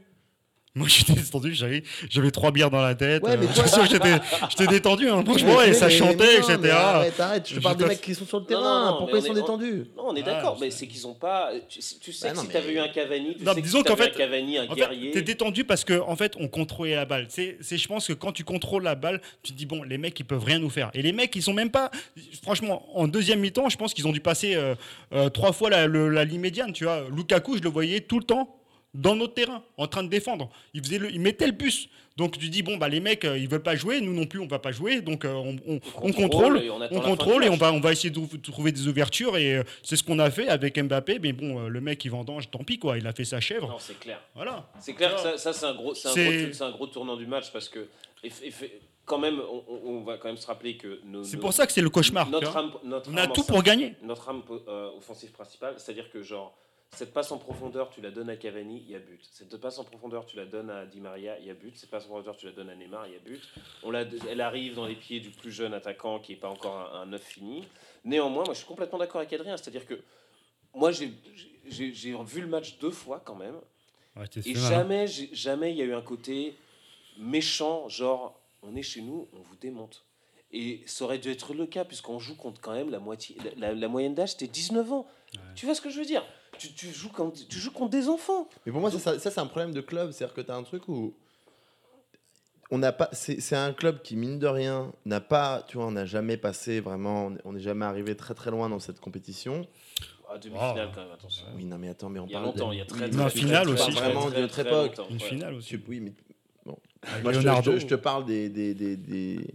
Moi, 0.75 0.88
j'étais 0.88 1.13
détendu, 1.13 1.53
j'avais, 1.53 1.83
j'avais 2.09 2.31
trois 2.31 2.51
bières 2.51 2.71
dans 2.71 2.81
la 2.81 2.95
tête. 2.95 3.21
Ouais, 3.21 3.38
mais 3.38 3.45
euh, 3.45 3.49
toi- 3.53 3.86
j'étais, 3.91 4.15
j'étais 4.49 4.65
détendu, 4.65 5.07
hein, 5.07 5.21
franchement, 5.23 5.57
Mais- 5.59 5.69
et 5.69 5.73
ça 5.73 5.88
chantait, 5.88 6.38
etc. 6.38 6.57
mais 6.59 6.69
Arrête, 6.71 7.19
arrête, 7.19 7.47
je 7.47 7.55
te 7.57 7.59
parle 7.62 7.77
des 7.77 7.86
mecs 7.86 8.01
qui 8.01 8.15
sont 8.15 8.25
sur 8.25 8.39
le 8.39 8.45
terrain. 8.45 8.62
non, 8.86 8.91
non, 8.93 8.97
Pourquoi 8.97 9.19
ils 9.19 9.21
on 9.21 9.25
sont 9.27 9.31
est- 9.33 9.36
détendus? 9.41 9.86
Non, 9.95 10.03
on 10.07 10.15
est 10.15 10.21
Ah, 10.25 10.31
d'accord, 10.33 10.55
je 10.59 10.65
mais 10.65 10.71
c'est 10.71 10.88
qu'ils 10.88 11.05
ont 11.05 11.13
pas. 11.13 11.51
Tu, 11.69 11.77
tu 12.01 12.12
sais 12.12 12.25
Bah 12.27 12.31
que 12.31 12.36
non, 12.38 12.41
si 12.41 12.47
mais- 12.47 12.53
t'avais 12.53 12.73
eu 12.73 12.79
un 12.79 12.88
Cavani, 12.88 13.36
tu 13.38 13.43
Non, 13.43 13.53
sais 13.53 13.59
que 13.62 13.65
disons 13.65 13.77
si 13.79 13.83
qu'en 13.83 13.95
fait- 13.95 14.15
un 14.15 14.17
Cavani, 14.17 14.57
un 14.57 14.63
En 14.65 14.69
fait, 14.69 14.75
guerrier. 14.75 15.12
t'es 15.12 15.21
détendu 15.21 15.63
parce 15.63 15.83
que 15.86 15.99
en 15.99 16.15
fait, 16.15 16.33
on 16.39 16.47
contrôlait 16.47 16.95
la 16.95 17.05
balle. 17.05 17.27
C'est, 17.29 17.57
c'est, 17.62 17.77
je 17.77 17.88
pense 17.88 18.07
que 18.07 18.13
quand 18.13 18.31
tu 18.31 18.43
contrôles 18.43 18.81
la 18.83 18.95
balle, 18.95 19.21
tu 19.43 19.51
te 19.51 19.57
dis 19.57 19.67
bon, 19.67 19.83
les 19.83 19.99
mecs, 19.99 20.19
ils 20.19 20.25
peuvent 20.25 20.43
rien 20.43 20.57
nous 20.57 20.71
faire. 20.71 20.89
Et 20.95 21.03
les 21.03 21.12
mecs, 21.12 21.36
ils 21.36 21.43
sont 21.43 21.53
même 21.53 21.69
pas. 21.69 21.91
Franchement, 22.41 22.83
en 22.97 23.07
deuxième 23.07 23.41
mi-temps, 23.41 23.69
je 23.69 23.77
pense 23.77 23.93
qu'ils 23.93 24.07
ont 24.07 24.12
dû 24.12 24.21
passer 24.21 24.55
euh, 24.55 24.73
euh, 25.13 25.29
trois 25.29 25.51
fois 25.53 25.69
la 25.69 25.86
ligne 26.25 26.39
médiane. 26.41 26.73
Tu 26.73 26.86
vois, 26.86 27.03
Lukaku, 27.15 27.57
je 27.57 27.62
le 27.62 27.69
voyais 27.69 27.99
tout 27.99 28.17
le 28.17 28.25
temps 28.25 28.55
dans 28.93 29.15
notre 29.15 29.34
terrain, 29.34 29.63
en 29.77 29.88
train 29.88 30.03
de 30.03 30.10
défendre. 30.10 30.49
Il 30.73 30.84
faisait, 30.84 30.97
le, 30.99 31.12
il 31.12 31.19
mettait 31.19 31.45
le 31.47 31.51
bus. 31.53 31.89
Donc 32.15 32.38
tu 32.38 32.49
dis 32.49 32.62
bon 32.62 32.77
bah 32.77 32.89
les 32.89 32.99
mecs, 32.99 33.25
euh, 33.25 33.36
ils 33.39 33.47
veulent 33.49 33.63
pas 33.63 33.75
jouer, 33.75 33.99
nous 33.99 34.13
non 34.13 34.27
plus, 34.27 34.39
on 34.39 34.45
va 34.45 34.60
pas 34.60 34.71
jouer. 34.71 35.01
Donc 35.01 35.25
euh, 35.25 35.34
on, 35.34 35.56
on- 35.67 35.79
on 36.03 36.12
contrôle. 36.13 36.60
et 36.62 36.69
on 36.69 36.75
On 36.75 36.79
la 36.79 36.88
fin 36.89 36.95
du 36.99 37.01
contrôle 37.01 37.43
et 37.43 37.49
on 37.49 37.56
va, 37.58 37.73
on 37.73 37.79
va 37.79 37.91
essayer 37.91 38.12
de 38.12 38.19
de 38.19 38.38
trouver 38.51 38.71
des 38.71 38.88
ouvertures 38.88 39.36
et 39.36 39.56
euh, 39.56 39.63
c'est 39.82 39.95
ce 39.95 40.03
qu'on 40.03 40.19
a 40.19 40.29
fait 40.29 40.47
avec 40.47 40.77
Mbappé. 40.79 41.17
Mais 41.17 41.34
bon, 41.34 41.62
euh, 41.65 41.67
le 41.69 41.82
mec 41.82 42.06
il 42.06 42.12
vendange, 42.12 42.51
tant 42.51 42.63
pis 42.63 42.77
quoi, 42.77 42.99
il 42.99 43.08
a 43.08 43.13
fait 43.13 43.25
sa 43.25 43.39
chèvre. 43.39 43.69
Non, 43.69 43.79
c'est 43.79 43.99
clair. 43.99 44.21
Voilà. 44.36 44.69
C'est 44.79 44.93
clair 44.93 45.15
que 45.15 45.21
ça, 45.21 45.38
ça, 45.39 45.53
c'est 45.53 45.65
un 45.65 45.73
gros, 45.73 45.95
c'est 45.95 46.08
un, 46.10 46.13
gros, 46.13 46.53
c'est 46.53 46.63
un 46.63 46.71
gros 46.71 46.86
tournant 46.86 47.17
du 47.17 47.25
match 47.25 47.51
parce 47.51 47.67
que 47.67 47.88
eff- 48.23 48.43
eff- 48.45 48.69
quand 49.06 49.17
même, 49.17 49.39
on, 49.51 49.63
on- 49.67 49.89
on 49.97 50.03
va 50.03 50.17
quand 50.17 50.27
même 50.27 50.38
se 50.38 50.45
rappeler 50.45 50.77
que 50.77 51.01
C'est 51.23 51.38
pour 51.38 51.51
ça 51.51 51.65
que 51.65 51.73
c'est 51.73 51.82
le 51.82 51.89
cauchemar. 51.89 52.29
Notre 52.29 52.56
âme, 52.56 52.71
notre 52.84 53.12
On 53.12 53.17
a 53.17 53.25
tout 53.25 53.43
pour 53.43 53.63
gagner. 53.63 53.95
Notre 54.03 54.29
âme 54.29 54.43
euh, 54.67 54.89
offensive 54.97 55.32
principale, 55.32 55.73
c'est-à-dire 55.77 56.12
que 56.12 56.21
genre 56.21 56.56
cette 56.95 57.13
passe 57.13 57.32
en 57.32 57.38
profondeur, 57.38 57.89
tu 57.89 58.01
la 58.01 58.12
donnes 58.12 58.29
à 58.29 58.36
Cavani, 58.36 58.84
il 58.86 58.91
y 58.91 58.95
a 58.95 58.99
but. 58.99 59.19
Cette 59.32 59.58
passe 59.60 59.77
en 59.79 59.84
profondeur, 59.84 60.25
tu 60.25 60.38
la 60.38 60.45
donnes 60.45 60.69
à 60.69 60.86
Di 60.86 60.99
Maria, 60.99 61.38
il 61.39 61.45
y 61.45 61.49
a 61.49 61.53
but. 61.53 61.75
Cette 61.77 61.89
passe 61.89 62.06
en 62.06 62.08
profondeur, 62.10 62.38
tu 62.38 62.45
la 62.45 62.51
donnes 62.51 62.69
à 62.69 62.75
Neymar, 62.75 63.08
il 63.08 63.13
y 63.13 63.15
a 63.15 63.19
but. 63.19 63.41
On 63.84 63.91
la, 63.91 64.03
elle 64.29 64.41
arrive 64.41 64.75
dans 64.75 64.86
les 64.86 64.95
pieds 64.95 65.19
du 65.19 65.29
plus 65.32 65.51
jeune 65.51 65.73
attaquant 65.73 66.19
qui 66.19 66.34
n'est 66.34 66.39
pas 66.39 66.49
encore 66.49 66.75
un, 66.93 67.01
un 67.01 67.06
neuf 67.08 67.23
fini. 67.23 67.67
Néanmoins, 68.06 68.43
moi 68.45 68.53
je 68.53 68.60
suis 68.60 68.67
complètement 68.67 68.97
d'accord 68.99 69.21
avec 69.21 69.34
Adrien, 69.34 69.58
c'est-à-dire 69.58 69.86
que 69.86 69.99
moi 70.73 70.91
j'ai 70.91 71.12
vu 71.65 72.41
le 72.41 72.47
match 72.47 72.77
deux 72.79 72.91
fois 72.91 73.21
quand 73.23 73.36
même. 73.36 73.56
Ouais, 74.15 74.25
Et 74.45 74.56
hein. 74.56 74.69
jamais, 74.69 75.08
jamais 75.08 75.71
il 75.71 75.77
y 75.77 75.82
a 75.82 75.86
eu 75.86 75.93
un 75.93 76.01
côté 76.01 76.56
méchant, 77.17 77.89
genre 77.89 78.39
on 78.62 78.75
est 78.75 78.84
chez 78.84 79.01
nous, 79.01 79.27
on 79.34 79.39
vous 79.41 79.56
démonte. 79.60 80.03
Et 80.51 80.82
ça 80.86 81.06
aurait 81.06 81.17
dû 81.17 81.32
être 81.32 81.53
le 81.56 81.65
cas, 81.65 81.84
puisqu'on 81.84 82.19
joue 82.19 82.36
contre 82.36 82.62
quand 82.62 82.73
même 82.73 82.91
la 82.91 82.99
moitié. 82.99 83.36
La, 83.58 83.69
la- 83.69 83.73
la 83.73 83.88
moyenne 83.88 84.13
d'âge, 84.13 84.32
c'était 84.34 84.47
19 84.47 84.91
ans. 84.91 85.08
Tu 85.56 85.65
vois 85.65 85.73
ce 85.73 85.82
que 85.82 85.89
je 85.89 85.97
veux 85.99 86.06
dire? 86.06 86.23
Tu, 86.67 86.73
tu 86.73 86.91
joues 86.91 87.10
quand, 87.10 87.32
tu 87.47 87.58
joues 87.60 87.71
contre 87.71 87.91
des 87.91 88.08
enfants. 88.10 88.47
Mais 88.65 88.71
pour 88.71 88.82
moi, 88.82 88.91
ça, 88.91 88.99
ça, 88.99 89.19
ça, 89.19 89.32
c'est 89.32 89.39
un 89.39 89.45
problème 89.45 89.73
de 89.73 89.82
club. 89.82 90.12
C'est-à-dire 90.12 90.34
que 90.34 90.41
tu 90.41 90.52
as 90.52 90.56
un 90.56 90.63
truc 90.63 90.88
où. 90.88 91.13
On 92.71 92.78
n'a 92.80 92.91
pas. 92.91 93.10
C'est 93.12 93.39
c'est 93.39 93.56
un 93.56 93.73
club 93.73 94.02
qui, 94.02 94.15
mine 94.15 94.39
de 94.39 94.47
rien, 94.47 94.91
n'a 95.06 95.19
pas. 95.21 95.63
Tu 95.67 95.78
vois, 95.78 95.86
on 95.86 95.91
n'a 95.91 96.06
jamais 96.06 96.38
passé 96.38 96.80
vraiment. 96.80 97.32
On 97.45 97.54
n'est 97.54 97.60
jamais 97.60 97.86
arrivé 97.86 98.15
très 98.15 98.34
très 98.34 98.49
loin 98.52 98.69
dans 98.69 98.80
cette 98.80 98.99
compétition. 98.99 99.67
Ah, 100.30 100.38
demi-finale 100.39 100.88
Oh. 100.89 100.91
quand 100.95 101.02
même, 101.04 101.12
attention. 101.12 101.45
Oui, 101.56 101.65
non, 101.65 101.78
mais 101.78 101.89
attends, 101.89 102.10
mais 102.10 102.19
on 102.19 102.26
Il 102.26 102.32
y 102.32 102.36
a 102.36 102.39
parle. 102.39 102.45
longtemps, 102.45 102.71
il 102.71 102.80
y 102.80 102.82
a 102.82 102.86
très 102.86 103.10
très, 103.10 103.30
finale 103.30 103.69
aussi. 103.69 103.91
vraiment 103.91 104.30
d'une 104.32 104.43
autre 104.45 104.60
époque. 104.60 104.97
Une 105.12 105.19
finale 105.19 105.54
aussi. 105.54 105.80
Oui, 105.88 105.99
mais 105.99 106.13
bon. 106.65 106.78
Avec 107.04 107.23
Moi, 107.23 107.34
je 107.34 107.39
te, 107.39 107.43
Leonardo. 107.43 107.71
je 107.73 107.76
te- 107.76 107.82
je 107.82 107.88
te 107.88 107.95
parle 107.95 108.26
des, 108.26 108.49
des, 108.49 108.73
des, 108.73 108.97
des- 108.97 109.45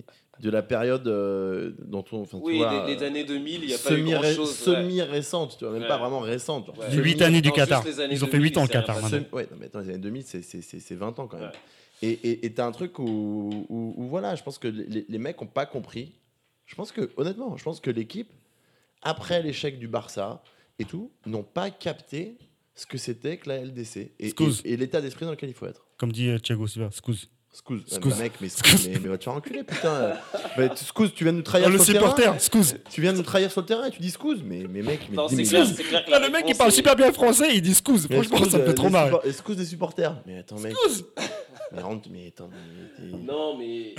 de 0.40 0.50
la 0.50 0.62
période 0.62 1.06
euh, 1.08 1.72
dont 1.84 2.04
on. 2.12 2.20
Enfin, 2.22 2.38
tu 2.38 2.44
Oui, 2.44 2.58
vois, 2.58 2.86
les, 2.86 2.94
les 2.96 3.02
années 3.02 3.24
2000, 3.24 3.62
il 3.62 3.66
n'y 3.68 3.74
a 3.74 3.78
pas 3.78 3.92
eu 3.92 3.96
semi- 3.98 4.10
grand-chose. 4.12 4.54
semi 4.56 5.02
récente, 5.02 5.56
tu 5.58 5.64
vois, 5.64 5.72
même 5.72 5.82
Ouais. 5.82 5.88
pas 5.88 5.98
vraiment 5.98 6.20
récente. 6.20 6.66
genre. 6.66 6.78
Ouais. 6.78 6.86
Les 6.90 6.96
Semi- 6.96 7.04
huit 7.04 7.22
années 7.22 7.40
du 7.40 7.50
Qatar. 7.52 7.82
années 7.84 8.14
Ils 8.14 8.22
ont 8.24 8.26
fait 8.26 8.32
2000, 8.38 8.42
8 8.52 8.56
ans 8.58 8.64
au 8.64 8.68
Qatar 8.68 9.00
maintenant. 9.02 9.20
Ouais, 9.32 9.48
non, 9.50 9.56
mais 9.58 9.66
attends, 9.66 9.80
les 9.80 9.88
années 9.90 9.98
2000, 9.98 10.22
c'est- 10.22 10.42
c'est 10.42 10.60
c'est- 10.62 10.80
c'est 10.80 10.94
20 10.94 11.18
ans 11.18 11.26
quand 11.26 11.38
même. 11.38 11.50
Ouais. 12.02 12.18
Et 12.22 12.52
t'as 12.54 12.66
un 12.66 12.70
truc 12.72 12.98
où, 13.00 13.64
où- 13.68 13.94
où, 13.96 14.04
voilà, 14.08 14.34
je 14.36 14.42
pense 14.44 14.58
que 14.58 14.68
les, 14.68 15.04
les 15.08 15.18
mecs 15.18 15.40
n'ont 15.40 15.46
pas 15.48 15.66
compris. 15.66 16.12
Je 16.66 16.74
pense 16.76 16.92
que, 16.92 17.10
honnêtement, 17.16 17.56
je 17.56 17.64
pense 17.64 17.80
que 17.80 17.90
l'équipe, 17.90 18.30
après 19.02 19.42
l'échec 19.42 19.78
du 19.78 19.88
Barça 19.88 20.42
et 20.78 20.84
tout, 20.84 21.10
n'ont 21.26 21.42
pas 21.42 21.70
capté 21.70 22.36
ce 22.76 22.86
que 22.86 22.98
c'était 22.98 23.36
que 23.38 23.48
la 23.48 23.56
LDC 23.64 24.12
et, 24.20 24.28
et- 24.28 24.34
et 24.72 24.76
l'état 24.76 25.00
d'esprit 25.00 25.24
dans 25.24 25.32
lequel 25.32 25.48
il 25.50 25.54
faut 25.54 25.66
être. 25.66 25.86
Comme 25.96 26.12
dit 26.12 26.28
euh, 26.28 26.38
Thiago 26.38 26.66
Silva, 26.68 26.86
excuse. 26.86 27.28
Excuse, 27.58 27.82
Excuse. 27.88 28.14
mais 28.16 28.22
mec, 28.22 28.32
mais, 28.40 28.46
excuse, 28.46 28.88
mais, 28.88 28.98
mais 29.02 29.08
va 29.08 29.18
te 29.18 29.24
faire 29.24 29.32
enculer, 29.34 29.62
putain. 29.64 30.12
Mais 30.56 30.68
tu- 30.68 30.74
excuse, 30.82 31.10
tu 31.12 31.24
viens 31.24 31.32
de 31.32 31.38
nous 31.38 31.42
trahir 31.42 31.66
Ah, 31.68 31.70
le 31.70 31.78
sur 31.78 31.86
le 31.92 31.92
terrain. 31.98 32.10
supporter, 32.12 32.34
excuse. 32.34 32.76
Tu 32.90 33.00
viens 33.00 33.12
de 33.12 33.18
nous 33.18 33.22
trahir 33.24 33.50
sur 33.50 33.60
le 33.62 33.66
terrain 33.66 33.86
et 33.86 33.90
tu 33.90 34.00
dis 34.00 34.08
excuse, 34.08 34.38
mais, 34.44 34.64
mais 34.70 34.80
mec, 34.82 35.00
mais, 35.10 35.16
Non, 35.16 35.26
dis- 35.26 35.36
c'est 35.36 35.42
mais- 35.42 35.48
clair, 35.48 35.66
c'est 35.76 35.82
clair 35.82 36.04
que 36.04 36.10
Là, 36.10 36.18
le 36.20 36.30
mec, 36.30 36.44
il 36.48 36.54
parle 36.56 36.70
super 36.72 36.94
bien 36.96 37.12
français, 37.12 37.48
il 37.52 37.60
dit 37.60 37.70
excuse. 37.72 38.06
mais 38.08 38.22
Franchement, 38.22 38.48
ça 38.48 38.58
me 38.58 38.62
fait 38.64 38.70
euh, 38.70 38.72
trop 38.74 38.86
support- 38.88 39.22
Excuse 39.26 39.56
des 39.56 39.64
supporters. 39.66 40.14
Mais 40.26 40.38
attends, 40.38 40.58
mec. 40.60 40.72
Excuse. 40.72 41.04
Mais 41.72 41.82
rentre, 41.82 42.08
mais 42.10 42.28
attends, 42.28 42.48
mais 42.48 42.88
t'es- 43.10 43.16
Non, 43.16 43.56
mais 43.56 43.94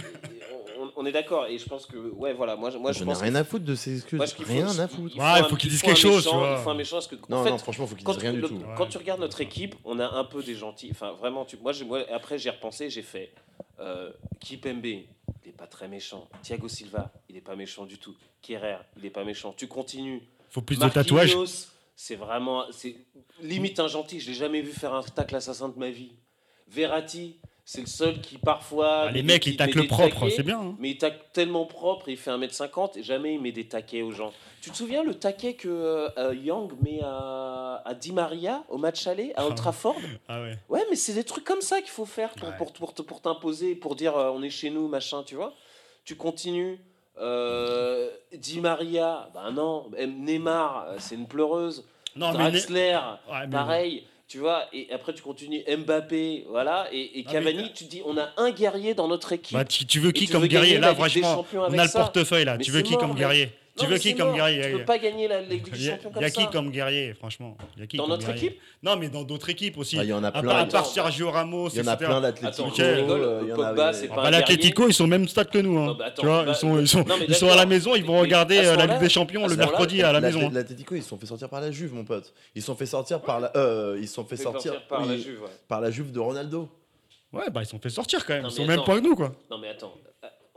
on, 0.79 0.91
on 0.95 1.05
est 1.05 1.11
d'accord. 1.11 1.45
Et 1.45 1.57
je 1.57 1.65
pense 1.65 1.85
que, 1.85 1.97
ouais, 1.97 2.33
voilà, 2.33 2.55
moi, 2.55 2.69
je- 2.71 2.77
moi 2.77 2.91
je 2.91 3.03
ai 3.03 3.05
pense 3.05 3.21
rien 3.21 3.35
à 3.35 3.43
foutre 3.43 3.65
de 3.65 3.75
ces 3.75 3.97
excuses. 3.97 4.17
Moi, 4.17 4.25
je- 4.25 4.33
faut- 4.33 4.43
rien 4.43 4.67
à 4.79 4.87
foutre. 4.87 5.13
il 5.15 5.21
Ouais, 5.21 5.43
faut 5.49 5.55
qu'il 5.55 5.69
dise 5.69 5.83
un 5.83 5.87
quelque 5.87 5.97
chose, 5.97 6.15
méchant, 6.25 6.31
tu 6.31 6.37
vois. 6.37 6.55
Il 6.57 6.63
faut 6.63 6.69
un 6.71 6.73
méchant 6.75 6.95
parce 6.97 7.07
que, 7.07 7.15
en 7.15 7.19
Non, 7.29 7.43
fait, 7.43 7.49
non, 7.51 7.57
franchement, 7.59 7.85
faut 7.87 7.95
qu'ils 7.95 8.05
disent 8.07 8.17
rien 8.17 8.31
le- 8.33 8.41
du 8.41 8.47
tout. 8.47 8.61
quand 8.75 8.83
Ouais. 8.85 8.89
tu 8.89 8.97
regardes 8.97 9.19
notre 9.21 9.41
équipe, 9.41 9.75
on 9.85 9.99
a 9.99 10.07
un 10.07 10.23
peu 10.23 10.41
des 10.41 10.55
gentils. 10.55 10.89
Enfin, 10.91 11.11
vraiment, 11.13 11.45
tu, 11.45 11.57
moi, 11.57 11.71
j'ai- 11.73 11.85
moi, 11.85 11.99
après, 12.11 12.37
j'ai 12.39 12.49
repensé, 12.49 12.89
j'ai 12.89 13.03
fait 13.03 13.31
euh, 13.81 14.11
Kipembe, 14.41 14.85
il 14.85 15.05
n'est 15.45 15.51
pas 15.53 15.67
très 15.67 15.87
méchant. 15.87 16.27
Thiago 16.41 16.67
Silva, 16.67 17.11
il 17.29 17.35
n'est 17.35 17.41
pas 17.41 17.55
méchant 17.55 17.85
du 17.85 17.97
tout. 17.97 18.13
Kerrer, 18.41 18.77
il 18.97 19.03
n'est 19.03 19.09
pas 19.09 19.23
méchant. 19.23 19.53
Tu 19.55 19.67
continues. 19.67 20.21
Faut 20.49 20.61
plus 20.61 20.77
de 20.77 20.89
tatouages. 20.89 21.37
C'est 21.95 22.15
vraiment, 22.15 22.65
c'est 22.71 22.95
limite 23.41 23.79
un 23.79 23.87
gentil. 23.87 24.19
Je 24.19 24.27
l'ai 24.29 24.33
jamais 24.33 24.61
vu 24.61 24.71
faire 24.71 24.93
un 24.93 25.01
tacle 25.03 25.35
assassin 25.35 25.69
de 25.69 25.77
ma 25.79 25.89
vie. 25.91 26.11
Verratti, 26.67 27.37
c'est 27.71 27.81
le 27.81 27.87
seul 27.87 28.19
qui 28.19 28.39
parfois. 28.39 29.01
Ah, 29.09 29.11
les 29.11 29.21
mecs, 29.21 29.45
ils 29.45 29.55
taclent 29.55 29.81
des 29.81 29.87
propre, 29.87 30.27
c'est 30.29 30.41
bien. 30.41 30.59
hein. 30.59 30.75
Mais 30.79 30.89
il 30.89 30.97
tacle 30.97 31.19
tellement 31.33 31.65
propre, 31.65 32.09
il 32.09 32.17
fait 32.17 32.31
1m50 32.31 32.97
et 32.97 33.03
jamais 33.03 33.35
il 33.35 33.41
met 33.41 33.51
des 33.51 33.67
taquets 33.67 34.01
aux 34.01 34.11
gens. 34.11 34.33
Tu 34.61 34.71
te 34.71 34.75
souviens 34.75 35.03
le 35.03 35.13
taquet 35.13 35.53
que 35.53 35.67
euh, 36.17 36.33
Young 36.33 36.71
met 36.81 36.99
à, 37.03 37.83
à 37.85 37.93
Di 37.93 38.11
Maria 38.11 38.63
au 38.69 38.77
match 38.79 39.05
aller 39.05 39.33
à 39.35 39.45
Old 39.45 39.55
Trafford 39.55 39.95
Ah 40.27 40.41
ouais. 40.41 40.57
Ouais, 40.67 40.83
mais 40.89 40.95
c'est 40.95 41.13
des 41.13 41.23
trucs 41.23 41.43
comme 41.45 41.61
ça 41.61 41.79
qu'il 41.81 41.91
faut 41.91 42.05
faire 42.07 42.31
pour, 42.33 42.49
Ouais. 42.49 42.55
pour, 42.57 42.73
pour, 42.73 43.21
t'imposer, 43.21 43.75
pour 43.75 43.95
dire 43.95 44.17
euh, 44.17 44.31
on 44.33 44.41
est 44.41 44.49
chez 44.49 44.71
nous, 44.71 44.87
machin, 44.87 45.21
tu 45.23 45.35
vois. 45.35 45.53
Tu 46.05 46.15
continues. 46.15 46.79
euh, 47.21 48.09
Di 48.33 48.59
Maria, 48.61 49.29
ben 49.33 49.51
non. 49.51 49.91
Neymar, 50.07 50.85
euh, 50.87 50.95
c'est 50.97 51.13
une 51.15 51.27
pleureuse. 51.27 51.85
Non, 52.15 52.31
mais. 52.31 52.49
Draxler, 52.51 52.97
Ouais, 53.29 53.41
mais- 53.41 53.49
pareil. 53.49 54.03
Tu 54.29 54.37
vois, 54.37 54.65
et 54.73 54.87
après 54.93 55.11
tu 55.13 55.23
continues 55.23 55.63
Mbappé, 55.67 56.45
voilà, 56.49 56.87
et, 56.91 57.19
et 57.19 57.25
Ah, 57.27 57.31
Cavani, 57.31 57.73
tu 57.73 57.85
te 57.85 57.89
dis 57.89 58.03
on 58.05 58.15
a 58.15 58.29
un 58.37 58.51
guerrier 58.51 58.93
dans 58.93 59.07
notre 59.07 59.33
équipe. 59.33 59.57
Bah, 59.57 59.65
tu, 59.65 59.87
tu 59.87 59.99
veux 59.99 60.11
qui 60.11 60.27
tu 60.27 60.31
comme 60.31 60.43
veux 60.43 60.47
guerrier? 60.47 60.77
Là, 60.77 60.93
franchement, 60.93 61.43
on 61.51 61.73
a 61.79 61.83
le 61.83 61.91
portefeuille 61.91 62.45
là. 62.45 62.55
Mais 62.59 62.63
Tu 62.63 62.69
veux 62.69 62.83
qui 62.83 62.91
mort, 62.91 63.01
comme 63.01 63.15
guerrier? 63.15 63.49
Tu 63.79 63.85
veux 63.87 63.97
qui 63.97 64.15
comme 64.15 64.33
guerrier 64.35 64.61
Tu 64.71 64.77
peux 64.77 64.85
pas 64.85 64.97
gagner 64.97 65.27
la 65.27 65.41
Ligue 65.41 65.63
des 65.71 65.77
Il 65.77 65.83
y 65.85 65.89
a, 65.89 65.91
Champions 65.93 66.09
il 66.09 66.13
comme 66.13 66.21
y 66.21 66.25
a 66.25 66.29
ça. 66.29 66.41
qui 66.41 66.47
comme 66.51 66.71
guerrier, 66.71 67.13
franchement? 67.13 67.57
Il 67.75 67.79
y 67.81 67.83
a 67.83 67.87
qui 67.87 67.97
Dans 67.97 68.03
comme 68.03 68.11
notre 68.11 68.27
guerrier? 68.27 68.45
équipe? 68.47 68.61
Non, 68.83 68.95
mais 68.97 69.09
dans 69.09 69.23
d'autres 69.23 69.49
équipes 69.49 69.77
aussi. 69.77 69.97
Ah, 69.99 70.03
Il 70.03 70.09
y 70.09 70.13
en 70.13 70.23
a 70.23 70.27
à, 70.27 70.31
part, 70.31 70.41
plein. 70.41 70.51
à 70.55 70.57
Attends, 70.59 70.71
part 70.71 70.85
Sergio 70.85 71.31
Ramos, 71.31 71.69
Il 71.69 71.77
y 71.77 71.81
en 71.81 71.87
a 71.87 71.93
etc. 71.93 72.05
plein 72.09 72.21
d'Atlético. 72.21 72.63
Attends, 72.67 72.75
je 72.75 72.83
rigole, 72.83 73.21
euh, 73.21 73.39
il 73.43 73.49
y 73.49 73.53
en 73.53 73.55
Pogba, 73.55 73.93
c'est 73.93 74.07
Ah 74.11 74.15
pas 74.15 74.21
bah, 74.21 74.27
un 74.27 74.31
L'Atlético, 74.31 74.87
ils 74.87 74.93
sont 74.93 75.03
au 75.05 75.07
même 75.07 75.27
stade 75.27 75.49
que 75.49 75.57
nous. 75.59 75.77
Hein. 75.79 75.85
Non, 75.87 75.95
bah, 75.95 76.05
attends, 76.07 76.21
tu 76.21 76.27
vois, 76.27 76.43
bah, 76.43 76.51
ils 76.51 76.55
sont, 76.55 76.79
ils 76.79 76.87
sont, 76.87 76.99
non, 77.05 77.15
mais 77.19 77.25
ils 77.27 77.35
sont 77.35 77.49
à 77.49 77.55
la 77.55 77.65
maison, 77.65 77.95
ils 77.95 78.03
vont 78.05 78.13
Mais 78.13 78.19
regarder 78.21 78.57
euh, 78.59 78.75
la 78.75 78.85
Ligue 78.85 78.99
des 78.99 79.09
Champions 79.09 79.47
le 79.47 79.55
mercredi 79.55 80.01
à 80.03 80.11
la 80.11 80.21
maison. 80.21 80.49
L'Atlético, 80.49 80.95
ils 80.95 81.03
se 81.03 81.09
sont 81.09 81.17
fait 81.17 81.25
sortir 81.27 81.49
par 81.49 81.61
la 81.61 81.71
Juve, 81.71 81.93
mon 81.93 82.05
pote. 82.05 82.33
Ils 82.55 82.61
se 82.61 82.65
sont 82.67 82.75
fait 82.75 82.85
sortir 82.85 83.21
par 83.21 83.39
la, 83.39 83.51
euh, 83.55 83.97
ils 84.01 84.07
sont 84.07 84.25
fait 84.25 84.37
sortir 84.37 84.85
par 84.87 85.05
la 85.05 85.17
Juve, 85.17 85.41
ouais. 85.41 85.49
par 85.67 85.81
la 85.81 85.91
Juve 85.91 86.11
de 86.11 86.19
Ronaldo. 86.19 86.69
Ouais, 87.31 87.49
bah 87.51 87.61
ils 87.61 87.67
sont 87.67 87.77
fait 87.79 87.89
sortir 87.89 88.25
quand 88.25 88.33
même. 88.33 88.45
Ils 88.45 88.51
sont 88.51 88.65
même 88.65 88.83
pas 88.83 88.95
que 88.95 89.01
nous, 89.03 89.15
quoi. 89.15 89.31
Non 89.51 89.59
mais 89.59 89.69
attends, 89.69 89.93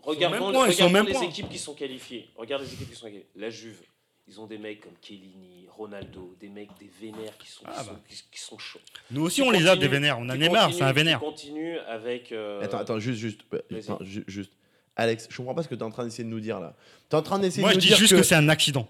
regardons, 0.03 0.53
point, 0.53 0.69
les 0.69 1.13
point. 1.13 1.23
équipes 1.23 1.49
qui 1.49 1.59
sont 1.59 1.75
qualifiées. 1.75 2.29
Regarde 2.37 2.63
les 2.63 2.73
équipes 2.73 2.91
qui 2.91 2.97
sont 2.97 3.07
qualifiées. 3.07 3.27
La 3.37 3.51
Juve, 3.51 3.81
ils 4.29 4.41
ont 4.41 4.47
des 4.47 4.59
mecs 4.59 4.81
comme 4.81 4.93
Chiellini, 5.03 5.67
Ronaldo, 5.77 6.35
des 6.41 6.49
mecs, 6.49 6.71
des 6.79 6.91
vénères 7.01 7.37
qui 7.39 7.49
sont, 7.49 7.63
Ah 7.67 7.73
qui 7.73 7.85
sont- 7.85 7.93
bah. 7.93 8.01
qui, 8.09 8.23
qui 8.33 8.41
sont 8.41 8.59
chauds. 8.59 8.79
Nous 9.11 9.23
aussi, 9.23 9.43
Tu 9.43 9.47
on 9.47 9.51
les 9.51 9.67
a 9.67 9.77
des 9.77 9.89
vénères. 9.89 10.19
On 10.19 10.29
a 10.29 10.37
Neymar, 10.37 10.73
c'est 10.73 10.83
un 10.83 10.93
vénère. 10.93 11.19
Tu 11.19 11.25
continues 11.25 11.79
avec... 11.79 12.33
euh, 12.33 12.63
Attends, 12.63 12.79
attends, 12.79 12.99
juste, 12.99 13.19
juste, 13.19 13.41
attends, 13.77 13.99
juste. 14.03 14.53
Alex, 14.95 15.27
je 15.31 15.37
comprends 15.39 15.55
pas 15.55 15.63
ce 15.63 15.69
que 15.69 15.75
tu 15.75 15.81
es 15.81 15.85
en 15.85 15.91
train 15.91 16.05
d'essayer 16.05 16.25
de 16.25 16.29
nous 16.29 16.41
dire 16.41 16.61
là. 16.61 16.77
Tu 17.09 17.17
es 17.17 17.19
en 17.19 17.23
train 17.23 17.39
d'essayer 17.39 17.63
Moi, 17.63 17.71
de 17.71 17.75
je 17.75 17.79
nous 17.79 17.81
dis 17.83 17.89
dire 17.89 17.97
juste 17.97 18.13
que, 18.13 18.19
que, 18.19 18.23
c'est 18.23 18.35
un 18.35 18.49
accident. 18.51 18.87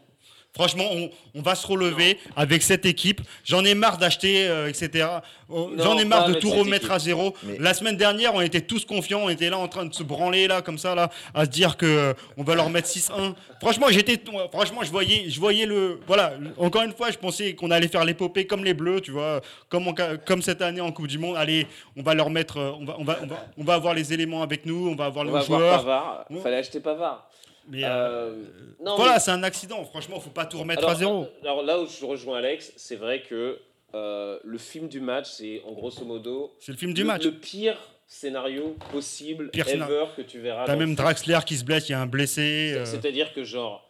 Franchement, 0.55 0.85
on, 0.93 1.11
on 1.35 1.41
va 1.41 1.55
se 1.55 1.67
relever 1.67 2.19
avec 2.37 2.63
cette 2.63 2.85
équipe. 2.85 3.23
J'en 3.43 3.65
ai 3.65 3.75
marre 3.75 3.97
d'acheter, 3.97 4.47
euh, 4.49 4.69
etc. 4.69 5.09
Oh, 5.49 5.71
J'en 5.79 5.97
ai 5.97 6.05
marre 6.05 6.29
de 6.29 6.35
tout 6.35 6.51
remettre 6.51 6.85
équipe. 6.85 6.93
à 6.93 6.99
zéro. 6.99 7.35
Mais- 7.45 7.57
La 7.59 7.73
semaine 7.73 7.97
dernière, 7.97 8.35
on 8.35 8.41
était 8.43 8.61
tous 8.61 8.85
confiants. 8.85 9.21
On 9.23 9.29
était 9.31 9.49
là 9.49 9.57
en 9.57 9.67
train 9.69 9.87
de 9.87 9.95
se 9.95 10.03
branler 10.03 10.47
là, 10.49 10.61
comme 10.61 10.77
ça, 10.77 10.95
là, 10.95 11.09
à 11.33 11.47
se 11.47 11.51
dire 11.51 11.79
que 11.79 11.87
euh, 11.87 12.13
on 12.37 12.43
va 12.43 12.55
leur 12.55 12.69
mettre 12.69 12.87
6-1. 12.89 13.35
Franchement, 13.63 13.87
j'étais, 13.89 14.21
franchement, 14.53 14.83
je 14.83 14.91
voyais, 14.91 15.25
je 15.31 15.41
voyais 15.41 15.65
le, 15.65 16.01
voilà. 16.07 16.35
Encore 16.59 16.83
une 16.83 16.93
fois, 16.93 17.11
je 17.11 17.17
pensais 17.17 17.55
qu'on 17.55 17.71
allait 17.71 17.89
faire 17.89 18.05
l'épopée 18.05 18.47
comme 18.47 18.63
les 18.63 18.75
Bleus, 18.75 19.01
tu 19.01 19.11
vois, 19.11 19.41
comme 19.71 20.43
cette 20.43 20.61
année 20.61 20.83
en 20.83 20.93
Coupe 20.93 21.07
du 21.07 21.19
Monde. 21.19 21.37
Allez, 21.39 21.67
on 21.97 22.03
va 22.03 22.13
leur 22.13 22.29
mettre, 22.29 22.59
euh, 22.59 22.73
on 22.79 22.85
va, 22.85 22.97
on 22.99 23.05
va, 23.05 23.19
on 23.23 23.27
va, 23.27 23.47
on 23.57 23.65
va 23.65 23.75
avoir 23.75 23.95
les 23.95 24.13
éléments 24.13 24.43
avec 24.43 24.67
nous. 24.67 24.89
On 24.91 24.97
va 24.97 25.07
avoir 25.07 25.25
on 25.25 25.29
nos 25.29 25.35
va 25.35 25.41
joueurs. 25.41 25.79
Pavard. 25.79 26.25
Ouais. 26.29 26.41
Fallait 26.41 26.57
acheter 26.57 26.81
Pavard. 26.81 27.27
Mais 27.69 27.85
euh, 27.85 27.89
euh, 27.91 28.45
voilà, 28.81 29.19
c'est 29.21 29.31
un 29.31 29.43
accident. 29.43 29.85
Franchement, 29.85 30.21
faut 30.21 30.31
pas 30.31 30.47
tout 30.47 30.59
remettre 30.59 30.87
à 30.87 30.95
zéro. 30.95 31.25
Euh, 31.25 31.43
alors 31.43 31.63
là 31.63 31.81
où 31.81 31.87
je 31.87 32.05
rejoins 32.05 32.39
Alex, 32.39 32.73
c'est 32.77 32.97
vrai 32.97 33.23
que 33.23 33.59
le 33.93 34.59
film 34.59 34.89
du 34.89 35.01
match, 35.01 35.29
c'est 35.31 35.63
en 35.67 35.73
grosso 35.73 36.05
modo. 36.05 36.55
C'est 36.61 36.73
le 36.73 36.79
film 36.79 36.95
du 36.95 37.03
le, 37.03 37.07
match. 37.07 37.25
Le 37.25 37.33
pire 37.33 37.79
scénario 38.07 38.77
possible 38.91 39.51
pire 39.51 39.69
ever 39.69 40.07
que 40.17 40.23
tu 40.23 40.39
verras. 40.39 40.67
T'as 40.67 40.77
même 40.77 40.95
Draxler 40.95 41.39
qui 41.47 41.57
se 41.57 41.65
blesse, 41.65 41.89
il 41.89 41.93
y 41.93 41.95
a 41.95 42.01
un 42.01 42.07
blessé. 42.07 42.81
C'est-à-dire 42.85 43.33
que 43.33 43.45
genre. 43.45 43.89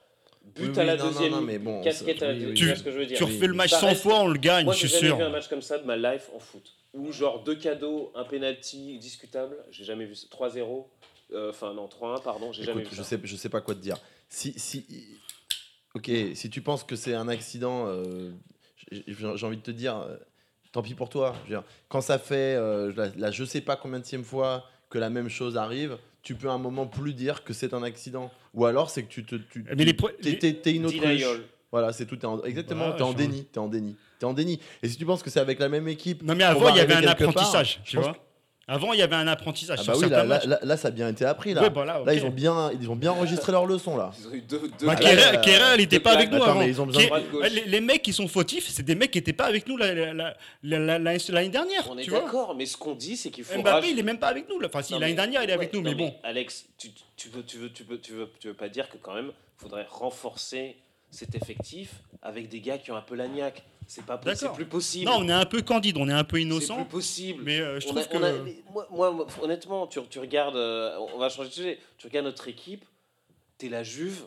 But 0.57 0.77
à 0.77 0.83
la 0.83 0.97
deuxième, 0.97 1.31
non, 1.31 1.41
mais 1.41 1.59
bon, 1.59 1.83
casquette 1.83 2.21
à 2.21 2.27
la 2.27 2.35
deuxième, 2.35 2.75
tu, 2.75 2.77
ce. 2.77 3.15
Tu 3.15 3.23
refais 3.23 3.47
le 3.47 3.55
match 3.55 3.71
100 3.71 3.95
fois, 3.95 4.23
on 4.23 4.27
le 4.27 4.41
gagne, 4.41 4.69
je 4.73 4.77
suis 4.77 4.89
sûr. 4.89 4.99
J'ai 4.99 5.07
jamais 5.07 5.23
vu 5.23 5.29
un 5.29 5.31
match 5.31 5.47
comme 5.47 5.63
ça 5.63 5.79
de 5.79 5.85
ma 5.85 5.97
life 5.97 6.31
en 6.35 6.41
foot. 6.41 6.75
Ou 6.95 7.13
genre 7.13 7.45
deux 7.45 7.55
cadeaux, 7.55 8.13
un 8.17 8.25
penalty 8.25 8.99
discutable, 8.99 9.57
j'ai 9.71 9.85
jamais 9.85 10.05
vu 10.05 10.15
3-0. 10.15 10.85
Euh, 11.35 11.51
enfin, 11.51 11.71
euh, 11.71 11.75
non, 11.75 11.87
3-1, 11.87 12.23
pardon, 12.23 12.53
j'ai 12.53 12.65
jamais 12.65 12.83
vu. 12.83 12.89
Je. 12.93 13.03
Sais, 13.03 13.21
je 13.23 13.37
sais 13.37 13.49
pas 13.49 13.61
quoi 13.61 13.75
te 13.75 13.81
dire. 13.81 13.97
Si, 14.29 14.53
si, 14.59 14.87
ok, 15.95 16.11
si 16.35 16.51
tu 16.51 16.61
penses 16.61 16.85
que 16.85 16.97
c'est 16.97 17.15
un 17.15 17.29
accident, 17.29 17.87
euh, 17.87 18.31
j'ai 18.91 19.47
envie 19.47 19.57
de 19.57 19.63
te 19.63 19.71
dire, 19.71 19.97
euh, 19.97 20.17
tant 20.73 20.83
pis 20.83 20.95
pour 20.95 21.09
toi. 21.09 21.35
Quand 21.89 22.01
ça 22.01 22.19
fait 22.19 22.57
euh, 22.57 22.93
la, 23.17 23.31
je 23.31 23.45
sais 23.45 23.61
pas 23.61 23.77
combien 23.77 24.01
de 24.01 24.23
fois 24.23 24.65
que 24.91 24.99
la 24.99 25.11
même 25.11 25.29
chose 25.29 25.57
arrive, 25.57 25.99
tu 26.23 26.35
peux 26.35 26.49
à 26.49 26.53
un 26.53 26.59
moment 26.59 26.87
plus 26.87 27.15
dire 27.15 27.45
que 27.45 27.53
c'est 27.53 27.75
un 27.75 27.83
accident. 27.83 28.31
Ou 28.55 28.67
alors 28.67 28.91
c'est 28.91 29.03
que 29.05 29.09
tu 29.09 29.25
te. 29.25 29.37
Tu, 29.37 29.65
Mais 29.77 29.85
les 29.85 29.97
t'es, 30.39 30.55
t'es 30.55 30.75
une 30.75 30.87
autre. 30.87 30.97
Voilà, 31.71 31.93
c'est 31.93 32.05
tout. 32.05 32.19
Exactement, 32.45 32.93
t'es 32.93 33.03
en 33.03 33.15
déni. 33.15 33.47
T'es 33.47 33.59
en 33.59 33.69
déni. 33.69 33.97
T'es 34.19 34.27
en 34.27 34.35
déni. 34.35 34.61
Et 34.83 34.89
si 34.89 34.97
tu 34.97 35.07
penses 35.07 35.23
que 35.23 35.31
c'est 35.31 35.41
avec 35.41 35.59
la 35.59 35.71
même 35.71 35.89
équipe. 35.89 36.23
Non, 36.23 36.35
mais 36.35 36.45
avant, 36.45 36.69
il 36.69 36.77
y 36.77 36.81
avait 36.81 36.95
un 36.95 37.07
apprentissage, 37.07 37.77
part, 37.77 37.85
tu 37.85 37.97
vois. 37.97 38.17
Avant 38.69 38.93
il 38.93 39.01
y 39.01 39.03
avait 39.03 39.17
un 39.17 39.27
apprentissage 39.27 39.79
ah 39.81 39.83
sur 39.83 39.93
bah 39.95 39.99
oui, 40.03 40.09
là, 40.09 40.19
là, 40.19 40.25
matchs. 40.25 40.45
là- 40.47 40.59
là, 40.63 40.77
ça 40.77 40.89
a 40.89 40.91
bien 40.93 41.09
été 41.09 41.25
appris 41.25 41.53
là. 41.53 41.63
Ouais, 41.63 41.71
bah 41.71 41.85
là, 41.85 41.95
Là, 41.95 42.13
ok. 42.13 42.15
ils 42.15 42.25
ont 42.25 42.31
bien, 42.31 42.71
ils 42.81 42.89
ont 42.91 42.95
bien 42.97 43.11
enregistré 43.11 43.51
leur 43.51 43.67
leçon 43.67 43.97
là. 43.97 44.13
Ils 44.21 44.29
ont 44.29 44.33
eu 44.35 44.41
deux, 44.43 44.61
deux 44.79 44.87
Bah, 44.87 44.93
Ah, 44.93 44.97
claques. 44.97 45.17
Kerrer, 45.17 45.33
là, 45.33 45.37
Kerrer, 45.39 45.75
il 45.75 45.81
était 45.83 45.97
deux 45.97 46.03
pas 46.03 46.13
avec 46.13 46.31
nous 46.31 46.37
Attends, 46.37 46.47
avant. 46.53 46.61
mais 46.61 46.69
ils 46.69 46.81
ont 46.81 46.87
besoin 46.87 47.03
de 47.03 47.09
Kerrer- 47.09 47.21
droite, 47.29 47.33
gauche. 47.33 47.51
les, 47.51 47.65
les 47.65 47.81
mecs 47.81 48.03
qui 48.03 48.13
sont 48.13 48.29
fautifs, 48.29 48.69
c'est 48.69 48.85
des 48.85 48.95
mecs 48.95 49.11
qui 49.11 49.19
étaient 49.19 49.33
pas 49.33 49.47
avec 49.47 49.67
nous 49.67 49.77
la- 49.77 49.93
la- 49.93 50.13
la- 50.15 50.35
la- 50.63 50.79
la- 50.79 50.99
la- 51.01 51.17
l'année 51.31 51.49
dernière. 51.49 51.89
On 51.91 51.99
est 51.99 52.09
d'accord, 52.09 52.55
mais 52.55 52.67
ce 52.67 52.77
qu'on 52.77 52.95
dit, 52.95 53.17
c'est 53.17 53.31
qu'il 53.31 53.43
faut. 53.43 53.59
Mbappé, 53.59 53.87
raj- 53.87 53.91
il 53.91 53.99
est 53.99 54.03
même 54.05 54.19
pas 54.19 54.29
avec 54.29 54.49
nous. 54.49 54.59
Enfin, 54.65 54.81
si 54.83 54.93
l'année 54.97 55.15
dernière, 55.15 55.43
il 55.43 55.51
est 55.51 55.55
avec 55.55 55.73
nous, 55.73 55.83
mais 55.83 55.95
bon. 55.97 56.15
Alex, 56.23 56.67
tu, 56.79 56.91
tu 57.17 57.29
veux, 57.31 57.43
tu 57.43 57.59
veux, 57.59 57.71
tu 57.73 57.83
veux, 57.83 58.01
tu 58.01 58.13
veux, 58.13 58.29
tu 58.39 58.47
veux 58.49 58.55
pas 58.55 58.69
dire 58.69 58.89
que 58.89 58.97
quand 58.97 59.15
même, 59.15 59.33
faudrait 59.57 59.87
renforcer 59.91 60.77
cet 61.11 61.35
effectif 61.35 61.91
avec 62.23 62.49
des 62.49 62.61
gars 62.61 62.79
qui 62.79 62.91
ont 62.93 62.97
un 62.97 63.03
peu 63.03 63.17
l'agnac. 63.17 63.65
C'est 63.95 64.07
pas, 64.07 64.19
c'est 64.25 64.31
D'accord. 64.41 64.57
plus 64.57 64.65
possible. 64.65 65.05
Non, 65.05 65.19
on 65.19 65.29
est 65.29 65.33
un 65.33 65.45
peu 65.45 65.61
candide, 65.61 65.99
on 65.99 66.09
est 66.09 66.13
un 66.15 66.25
peu 66.25 66.37
c'est 66.39 66.43
innocent. 66.45 66.77
plus 66.77 66.85
possible. 66.87 67.43
Mais 67.45 67.61
euh, 67.61 67.79
je 67.79 67.87
On 67.89 67.91
trouve 67.91 68.03
a- 68.03 68.07
que. 68.07 68.17
on 68.17 68.23
a- 68.23 68.33
mais 68.33 68.57
moi, 68.91 69.27
honnêtement, 69.43 69.87
tu, 69.87 70.01
tu 70.09 70.19
regardes, 70.19 70.57
euh, 70.57 70.97
on 71.15 71.19
va 71.19 71.29
changer 71.29 71.51
de 71.51 71.55
sujet. 71.55 71.79
Tu 71.99 72.07
regardes 72.07 72.25
notre 72.25 72.49
équipe, 72.49 72.87
t'es 73.59 73.69
la 73.69 73.83
Juve. 73.83 74.23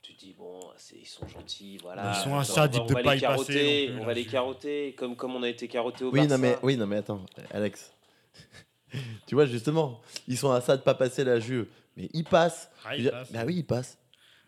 Tu 0.00 0.14
te 0.14 0.20
dis 0.20 0.34
bon, 0.38 0.60
c'est- 0.78 0.96
ils 0.96 1.04
sont 1.06 1.28
gentils, 1.28 1.76
voilà. 1.82 2.10
Ils 2.16 2.22
sont 2.24 2.30
va- 2.36 2.44
sadique 2.44 2.80
on 2.82 2.86
va 2.86 2.92
de 2.94 2.96
les 2.98 3.04
pas 3.04 3.16
y 3.16 3.20
passer 3.20 3.34
carotter, 3.34 3.86
plus, 3.88 4.00
on 4.00 4.04
va 4.06 4.14
les 4.14 4.24
carotter, 4.24 4.94
comme 4.96 5.14
comme 5.14 5.34
on 5.36 5.42
a 5.42 5.48
été 5.50 5.68
carotté 5.68 6.02
au 6.04 6.10
Oui, 6.10 6.20
Barça. 6.20 6.36
non 6.36 6.42
mais, 6.42 6.56
oui, 6.62 6.76
non 6.78 6.86
mais 6.86 6.96
attends, 6.96 7.20
Alex. 7.50 7.92
tu 9.26 9.34
vois, 9.34 9.44
justement, 9.44 10.00
ils 10.26 10.38
sont 10.38 10.52
à 10.52 10.62
ça 10.62 10.74
de 10.76 10.82
pas 10.82 10.94
passer 10.94 11.22
la 11.22 11.38
Juve. 11.38 11.66
Mais 11.98 12.08
ils 12.14 12.24
passent. 12.24 12.70
Ah. 12.84 12.92
Bah 13.30 13.40
oui, 13.46 13.56
ils 13.56 13.64
passent. 13.66 13.98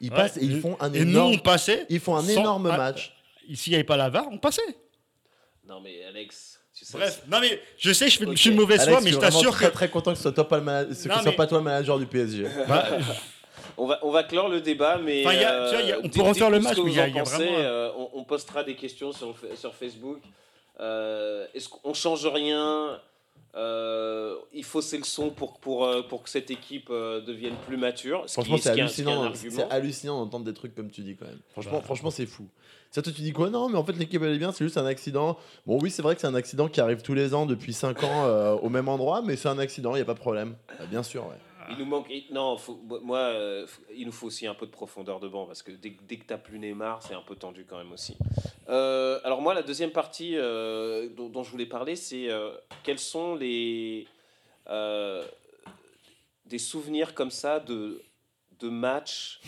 Ils 0.01 0.11
Ouais, 0.11 0.17
passent 0.17 0.37
et 0.37 0.45
ils 0.45 0.61
font 0.61 0.77
un 0.81 0.93
Et 0.93 1.05
nous, 1.05 1.11
énorme, 1.11 1.35
on 1.35 1.39
passait. 1.39 1.85
ils 1.91 2.01
font 2.01 2.17
un 2.17 2.27
énorme 2.27 2.71
ah, 2.73 2.77
match. 2.77 3.15
S'il 3.55 3.71
n'y 3.73 3.75
avait 3.77 3.85
pas 3.85 3.97
la 3.97 4.09
VAR, 4.11 4.27
on 4.31 4.39
passait. 4.39 4.63
Non 5.67 5.81
mais 5.81 6.03
Alex, 6.05 6.59
tu 6.75 6.85
sais, 6.85 6.97
Bref, 6.97 7.23
non 7.31 7.41
mais 7.41 7.61
je 7.77 7.93
sais, 7.93 8.09
je, 8.09 8.19
fais- 8.19 8.27
je 8.31 8.37
suis 8.37 8.51
de 8.51 8.57
mauvaise 8.57 8.81
Alex, 8.81 8.93
foi, 8.93 9.01
mais 9.03 9.11
je 9.11 9.15
je 9.17 9.21
suis 9.21 9.21
t'assure 9.21 9.73
très 9.73 9.89
content 9.91 10.13
que 10.13 10.17
ce 10.17 10.23
soit 10.23 10.33
toi 10.33 10.49
pas 10.49 10.59
le, 10.59 10.95
ce 10.95 11.09
Non, 11.09 11.15
soit 11.17 11.25
mais- 11.25 11.33
pas 11.33 11.47
toi 11.47 11.59
le 11.59 11.65
manager 11.65 11.99
du 11.99 12.07
PSG. 12.07 12.47
Bah, 12.69 12.87
On 13.77 13.87
va, 13.87 13.99
on 14.03 14.11
va 14.11 14.25
clore 14.25 14.49
le 14.49 14.61
débat, 14.61 14.99
mais. 14.99 15.25
Enfin, 15.25 15.35
y 15.37 15.45
a- 15.45 15.69
tu 15.69 15.75
vois, 15.75 15.83
il 15.83 15.89
y 15.89 15.93
a- 15.93 15.99
on 15.99 16.03
dites- 16.03 16.15
peut 16.15 16.23
refaire 16.23 16.51
le 16.51 16.59
match, 16.59 16.75
que 16.75 16.81
mais 16.81 16.83
vous 16.83 16.89
il 16.89 16.97
y 16.97 17.01
a- 17.01 17.05
en 17.05 17.07
il 17.07 17.15
y 17.15 17.19
a 17.19 17.23
pensez, 17.23 17.37
vraiment 17.37 17.59
un- 17.59 17.61
euh, 17.63 17.91
on, 17.97 18.11
on 18.15 18.25
postera 18.25 18.65
des 18.65 18.75
questions 18.77 19.13
sur, 19.13 19.35
sur 19.57 19.75
Facebook. 19.75 20.21
Euh, 20.81 21.47
Est-ce 21.55 21.69
qu'on 21.69 21.95
change 21.95 22.27
rien? 22.27 23.01
Euh, 23.55 24.35
Il 24.53 24.65
faut 24.65 24.81
ces 24.81 24.99
leçons 24.99 25.31
pour, 25.31 25.59
pour, 25.59 25.85
euh, 25.85 26.03
pour 26.03 26.23
que 26.23 26.31
cette 26.31 26.51
équipe 26.51 26.89
euh, 26.91 27.21
devienne 27.21 27.55
plus 27.67 27.77
mature. 27.77 28.23
Ce 28.27 28.35
Franchement, 28.35 28.57
c'est 28.57 28.75
ce 28.75 28.79
hallucinant. 28.81 29.33
C'est 29.35 29.71
hallucinant 29.71 30.19
d'entendre 30.25 30.45
des 30.45 30.55
trucs 30.55 30.75
comme 30.75 30.91
tu 30.91 31.01
dis 31.01 31.17
quand 31.17 31.27
même. 31.27 31.39
Franchement, 31.53 31.79
Bah. 31.79 31.83
franchement, 31.85 32.11
c'est 32.11 32.27
fou. 32.27 32.47
Ça, 32.91 33.03
toi, 33.03 33.13
tu 33.13 33.21
dis 33.23 33.33
quoi? 33.33 33.51
Non, 33.51 33.69
mais 33.69 33.77
en 33.77 33.85
fait, 33.85 33.93
l'équipe 33.93 34.23
elle 34.23 34.35
est 34.35 34.39
bien. 34.39 34.53
C'est 34.53 34.65
juste 34.65 34.79
un 34.79 34.87
accident. 34.87 35.37
Bon, 35.67 35.79
oui, 35.81 35.91
c'est 35.91 36.03
vrai 36.03 36.15
que 36.15 36.21
c'est 36.21 36.27
un 36.27 36.35
accident 36.35 36.69
qui 36.69 36.81
arrive 36.81 37.03
tous 37.03 37.15
les 37.15 37.35
ans 37.35 37.45
depuis 37.47 37.73
5 37.75 38.03
ans 38.05 38.25
euh, 38.27 38.55
au 38.55 38.69
même 38.71 38.89
endroit, 38.89 39.23
mais 39.23 39.37
c'est 39.37 39.49
un 39.49 39.59
accident. 39.59 39.95
Il 39.95 39.99
y 39.99 40.03
a 40.03 40.07
pas 40.07 40.15
de 40.15 40.19
problème. 40.21 40.55
Bah, 40.79 40.87
bien 40.91 41.03
sûr, 41.03 41.25
ouais. 41.27 41.37
Il 41.71 41.77
nous 41.79 41.85
manque. 41.85 42.11
Non, 42.31 42.57
faut- 42.57 42.81
moi, 43.03 43.19
euh, 43.19 43.67
il 43.95 44.07
nous 44.07 44.13
faut 44.13 44.27
aussi 44.27 44.47
un 44.47 44.55
peu 44.55 44.67
de 44.67 44.71
profondeur 44.71 45.21
de 45.21 45.29
banc 45.29 45.47
parce 45.47 45.63
que 45.63 45.73
dès, 45.73 45.97
dès 46.09 46.17
que 46.17 46.25
t'as 46.27 46.39
plus 46.39 46.59
Neymar, 46.59 47.03
c'est 47.03 47.15
un 47.15 47.23
peu 47.23 47.37
tendu 47.37 47.65
quand 47.69 47.79
même 47.79 47.93
aussi. 47.93 48.17
Euh, 48.69 49.21
alors 49.25 49.41
moi, 49.43 49.55
la 49.55 49.63
deuxième 49.63 49.91
partie 49.93 50.37
euh, 50.37 51.09
dont, 51.17 51.29
dont 51.29 51.43
je 51.43 51.51
voulais 51.51 51.67
parler, 51.67 51.97
c'est 51.97 52.29
quels 52.85 52.99
sont 52.99 53.35
les 53.35 54.07
des 56.47 56.59
souvenirs 56.59 57.15
comme 57.15 57.31
ça 57.31 57.61
de 57.61 58.03
de 58.61 58.69
matchs 58.69 59.41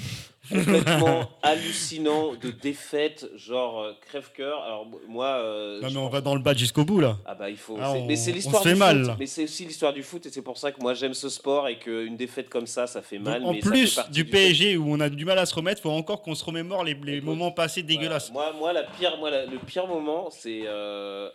complètement 0.49 1.31
hallucinants, 1.43 2.35
de 2.35 2.51
défaites, 2.51 3.27
genre 3.37 3.81
euh, 3.83 3.93
crève-cœur. 4.09 4.63
Alors 4.63 4.87
moi, 5.09 5.27
euh, 5.27 5.81
non 5.81 5.89
mais 5.91 5.97
on 5.99 6.09
va 6.09 6.21
dans 6.21 6.35
le 6.35 6.41
bas 6.41 6.55
jusqu'au 6.55 6.85
bout 6.85 7.01
là. 7.01 7.19
ah 7.25 7.35
bah 7.35 7.51
il 7.51 7.57
faut. 7.57 7.77
Ah, 7.81 7.91
c'est- 7.93 7.99
on- 8.01 8.07
mais 8.07 8.17
c'est 8.17 8.33
on 8.33 8.35
l'histoire 8.35 8.63
se 8.63 8.69
du 8.69 8.75
fait 8.75 8.79
mal, 8.79 9.05
foot. 9.05 9.15
Mais 9.19 9.27
c'est 9.27 9.45
aussi 9.45 9.65
l'histoire 9.65 9.93
du 9.93 10.03
foot 10.03 10.27
et 10.27 10.31
c'est 10.31 10.43
pour 10.43 10.59
ça 10.59 10.73
que 10.73 10.81
moi 10.81 10.95
j'aime 10.95 11.15
ce 11.15 11.29
sport 11.29 11.69
et 11.69 11.79
qu'une 11.79 12.17
défaite 12.17 12.49
comme 12.49 12.67
ça, 12.67 12.87
ça 12.87 13.03
fait 13.03 13.19
mal. 13.19 13.41
Donc, 13.43 13.49
en 13.49 13.53
mais 13.53 13.61
ça 13.61 13.65
fait 13.67 13.71
plus 13.71 13.95
partie 13.95 14.11
du 14.13 14.21
jeu. 14.21 14.27
PSG 14.27 14.77
où 14.77 14.87
on 14.93 15.01
a 15.01 15.09
du 15.09 15.25
mal 15.25 15.39
à 15.39 15.47
se 15.47 15.55
remettre, 15.55 15.81
faut 15.83 15.91
encore 15.91 16.23
qu'on 16.23 16.35
se 16.35 16.45
remémore 16.45 16.83
les, 16.85 16.95
les 16.95 17.17
Écoute, 17.17 17.25
moments 17.27 17.53
passés 17.53 17.83
Voilà. 17.83 17.95
dégueulasses. 17.97 18.33
Moi, 18.33 18.53
moi, 18.59 18.73
la 18.73 18.83
pire, 18.85 19.17
moi, 19.19 19.31
la- 19.31 19.47
le 19.47 19.59
pire 19.59 19.87
moment, 19.87 20.31
c'est. 20.31 20.63
euh, 20.67 21.29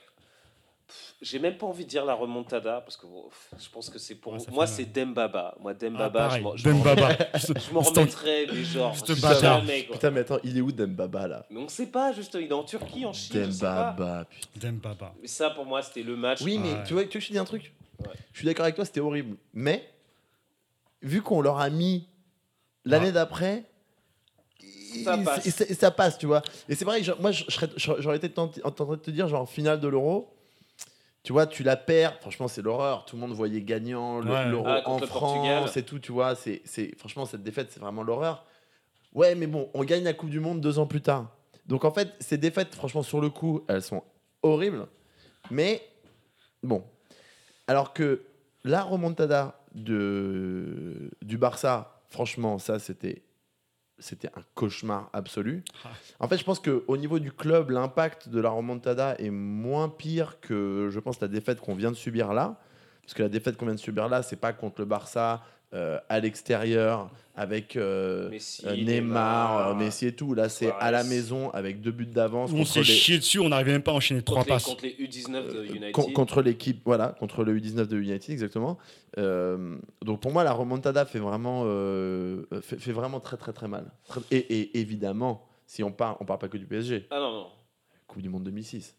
J'ai 1.21 1.39
même 1.39 1.57
pas 1.57 1.65
envie 1.65 1.83
de 1.85 1.89
dire 1.89 2.05
la 2.05 2.13
remontada 2.13 2.81
parce 2.81 2.95
que 2.97 3.07
bon, 3.07 3.25
je 3.57 3.69
pense 3.69 3.89
que 3.89 3.97
c'est 3.97 4.15
pour 4.15 4.33
Ouais, 4.33 4.39
moi 4.51 4.67
c'est 4.67 4.85
Dembaba. 4.85 5.55
Moi 5.59 5.71
Ah, 5.71 5.79
Dembaba, 5.79 6.09
pareil, 6.11 6.39
je 6.39 6.43
m'en- 6.43 6.55
je 6.55 6.63
je 6.63 6.69
remettrais, 7.99 8.47
mais 8.53 8.63
genre 8.63 8.95
un 8.95 9.13
bâtard. 9.15 9.59
jamais, 9.61 9.85
quoi. 9.85 9.95
Putain, 9.95 10.11
mais 10.11 10.19
attends, 10.19 10.37
il 10.43 10.57
est 10.57 10.61
où 10.61 10.71
Dembaba 10.71 11.27
là? 11.27 11.45
Mais 11.49 11.59
on 11.59 11.67
sait 11.67 11.87
pas, 11.87 12.11
juste, 12.11 12.35
il 12.39 12.47
est 12.47 12.53
en 12.53 12.63
Turquie, 12.63 13.05
en 13.05 13.13
Chine, 13.13 13.45
je. 13.45 13.59
Dembaba, 13.59 14.25
putain. 14.25 14.67
Dembaba. 14.71 15.13
Mais 15.21 15.27
ça, 15.27 15.49
pour 15.49 15.65
moi, 15.65 15.81
c'était 15.81 16.03
le 16.03 16.15
match. 16.15 16.41
Oui, 16.41 16.59
mais 16.59 16.73
Ouais. 16.73 16.83
tu 16.85 16.93
vois, 16.93 17.03
tu 17.03 17.07
veux 17.07 17.13
que 17.13 17.19
je 17.19 17.27
te 17.27 17.31
dise 17.33 17.41
un 17.41 17.45
truc? 17.45 17.73
Ouais. 17.99 18.13
Je 18.33 18.37
suis 18.39 18.45
d'accord 18.45 18.63
avec 18.65 18.75
toi, 18.75 18.85
c'était 18.85 18.99
horrible. 18.99 19.37
Mais, 19.53 19.89
vu 21.01 21.21
qu'on 21.23 21.41
leur 21.41 21.57
a 21.59 21.69
mis 21.71 22.07
l'année 22.83 23.11
d'après, 23.11 23.63
Ça 25.03 25.17
passe. 25.17 25.45
et 25.47 25.51
ça- 25.51 25.65
et 25.67 25.73
ça 25.73 25.91
passe, 25.91 26.17
tu 26.17 26.25
vois. 26.25 26.41
Et 26.69 26.75
c'est 26.75 26.85
je- 27.03 27.11
moi, 27.19 27.31
je- 27.31 27.43
je 27.47 27.91
j'aurais 27.99 28.17
été 28.17 28.29
tenté- 28.29 28.63
en 28.63 28.71
train 28.71 28.85
de 28.85 28.95
te 28.97 29.11
dire, 29.11 29.27
genre, 29.27 29.49
finale 29.49 29.79
de 29.79 29.87
l'Euro, 29.87 30.31
tu 31.25 31.33
vois, 31.33 31.45
tu 31.47 31.63
la 31.63 31.75
perds. 31.75 32.19
Franchement, 32.21 32.47
c'est 32.47 32.61
l'horreur. 32.61 33.03
Tout 33.05 33.17
le 33.17 33.21
monde 33.21 33.33
voyait 33.33 33.61
gagnant 33.61 34.21
Ouais. 34.21 34.45
l'Euro 34.49 34.63
Ah, 34.67 34.81
en 34.87 34.99
le 34.99 35.07
Portugal. 35.07 35.57
France 35.63 35.75
et 35.75 35.83
tout, 35.83 35.99
tu 35.99 36.11
vois. 36.13 36.35
C'est, 36.35 36.61
c'est- 36.63 36.97
franchement, 36.97 37.25
cette 37.25 37.43
défaite, 37.43 37.69
c'est 37.71 37.79
vraiment 37.81 38.03
l'horreur. 38.03 38.45
Ouais, 39.13 39.35
mais 39.35 39.47
bon, 39.47 39.69
on 39.73 39.83
gagne 39.83 40.03
la 40.03 40.13
Coupe 40.13 40.29
du 40.29 40.39
Monde 40.39 40.61
deux 40.61 40.79
ans 40.79 40.87
plus 40.87 41.01
tard. 41.01 41.29
Donc, 41.65 41.83
en 41.83 41.91
fait, 41.91 42.09
ces 42.19 42.37
défaites, 42.37 42.73
franchement, 42.75 43.01
sur 43.03 43.19
le 43.19 43.29
coup, 43.29 43.65
elles 43.67 43.81
sont 43.81 44.03
horribles. 44.43 44.87
Mais, 45.51 45.81
bon. 46.63 46.83
Alors 47.67 47.93
que 47.93 48.21
la 48.63 48.83
remontada 48.83 49.59
de, 49.73 51.09
du 51.21 51.37
Barça, 51.37 52.01
franchement, 52.07 52.59
ça, 52.59 52.77
c'était, 52.79 53.23
c'était 53.99 54.29
un 54.35 54.43
cauchemar 54.55 55.09
absolu. 55.13 55.63
Ah. 55.83 55.89
En 56.19 56.27
fait, 56.27 56.37
je 56.37 56.43
pense 56.43 56.59
qu'au 56.59 56.97
niveau 56.97 57.19
du 57.19 57.31
club, 57.31 57.69
l'impact 57.69 58.29
de 58.29 58.39
la 58.39 58.49
remontada 58.49 59.15
est 59.19 59.29
moins 59.29 59.89
pire 59.89 60.39
que, 60.41 60.89
je 60.91 60.99
pense, 60.99 61.19
la 61.21 61.27
défaite 61.27 61.59
qu'on 61.59 61.75
vient 61.75 61.91
de 61.91 61.95
subir 61.95 62.33
là. 62.33 62.59
Parce 63.01 63.13
que 63.13 63.23
la 63.23 63.29
défaite 63.29 63.55
qu'on 63.57 63.65
vient 63.65 63.75
de 63.75 63.79
subir 63.79 64.09
là, 64.09 64.23
c'est 64.23 64.35
pas 64.35 64.51
contre 64.51 64.81
le 64.81 64.85
Barça 64.85 65.43
euh, 65.73 65.99
à 66.09 66.19
l'extérieur 66.19 67.09
avec 67.37 67.75
euh, 67.75 68.29
Messi, 68.29 68.65
euh, 68.65 68.75
Neymar, 68.75 68.93
Neymar, 68.93 69.75
Messi 69.75 70.07
et 70.07 70.15
tout. 70.15 70.33
Là, 70.33 70.47
c'est 70.47 70.71
à 70.79 70.89
la 70.91 71.03
maison 71.03 71.49
avec 71.51 71.81
deux 71.81 71.91
buts 71.91 72.05
d'avance 72.05 72.51
On 72.53 72.63
s'est 72.63 72.79
les- 72.79 72.85
chié 72.85 73.17
dessus, 73.17 73.39
on 73.39 73.49
n'arrivait 73.49 73.73
même 73.73 73.81
pas 73.83 73.91
à 73.91 73.95
enchaîner 73.95 74.21
trois 74.21 74.43
les, 74.43 74.47
passes. 74.47 74.63
contre 74.63 74.83
les 74.85 74.91
U19 74.93 75.53
de 75.53 75.63
United. 75.65 75.83
Euh, 75.83 75.91
Con- 75.91 76.11
contre 76.13 76.41
l'équipe, 76.41 76.81
voilà, 76.85 77.09
contre 77.19 77.43
le 77.43 77.59
U19 77.59 77.87
de 77.87 77.97
United, 77.99 78.31
exactement. 78.31 78.77
Euh, 79.17 79.77
donc 80.03 80.21
pour 80.21 80.31
moi, 80.31 80.43
la 80.45 80.53
remontada 80.53 81.05
fait 81.05 81.19
vraiment, 81.19 81.63
euh, 81.65 82.43
fait, 82.61 82.77
fait 82.79 82.91
vraiment 82.93 83.19
très 83.19 83.35
très 83.37 83.51
très 83.51 83.67
mal. 83.67 83.91
Et 84.31 84.79
évidemment, 84.79 85.45
si 85.65 85.83
on 85.83 85.91
parle, 85.91 86.15
on 86.21 86.25
parle 86.25 86.39
pas 86.39 86.47
que 86.47 86.57
du 86.57 86.65
PSG. 86.67 87.07
Ah 87.11 87.19
non, 87.19 87.31
non. 87.33 87.47
Coupe 88.07 88.21
du 88.21 88.29
Monde 88.29 88.43
2006. 88.43 88.95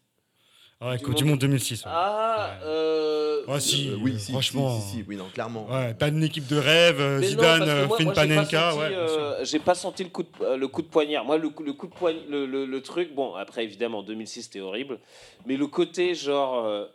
Ouais, 0.79 0.99
Coupe 0.99 1.15
du 1.15 1.23
monde- 1.23 1.31
Monde 1.31 1.39
2006. 1.39 1.85
ouais. 1.85 1.91
Ah, 1.91 2.59
euh, 2.63 3.43
Ouais, 3.47 3.59
si. 3.59 3.89
Euh, 3.89 3.97
oui, 3.99 4.19
si, 4.19 4.31
franchement. 4.31 4.79
si, 4.79 5.03
oui, 5.07 5.15
non, 5.15 5.25
clairement. 5.33 5.67
Ouais, 5.71 5.95
pas 5.95 6.09
une 6.09 6.23
équipe 6.23 6.45
de 6.45 6.57
rêve, 6.57 7.01
euh, 7.01 7.17
Mais 7.19 7.25
non, 7.25 7.29
Zidane 7.31 7.59
que 7.61 7.69
euh, 7.69 7.87
moi- 7.87 7.97
j'ai 7.99 8.05
pas 8.05 8.13
panenka. 8.13 8.73
euh, 8.73 9.43
J'ai 9.45 9.59
pas 9.59 9.73
senti 9.73 10.03
le 10.03 10.09
coup 10.11 10.21
de, 10.21 10.53
le 10.55 10.67
coup 10.67 10.83
de 10.83 10.87
poignard. 10.87 11.25
Moi, 11.25 11.37
le, 11.39 11.49
coup- 11.49 11.63
le 11.63 11.73
coup 11.73 11.87
de 11.87 11.93
poignard, 11.93 12.23
le, 12.29 12.45
le- 12.45 12.65
le 12.67 12.81
truc, 12.83 13.15
bon, 13.15 13.33
après, 13.33 13.63
évidemment, 13.63 13.99
en 13.99 14.03
2006, 14.03 14.43
c'était 14.43 14.59
horrible. 14.59 14.99
Mais 15.47 15.57
le 15.57 15.65
côté, 15.65 16.13
genre, 16.13 16.87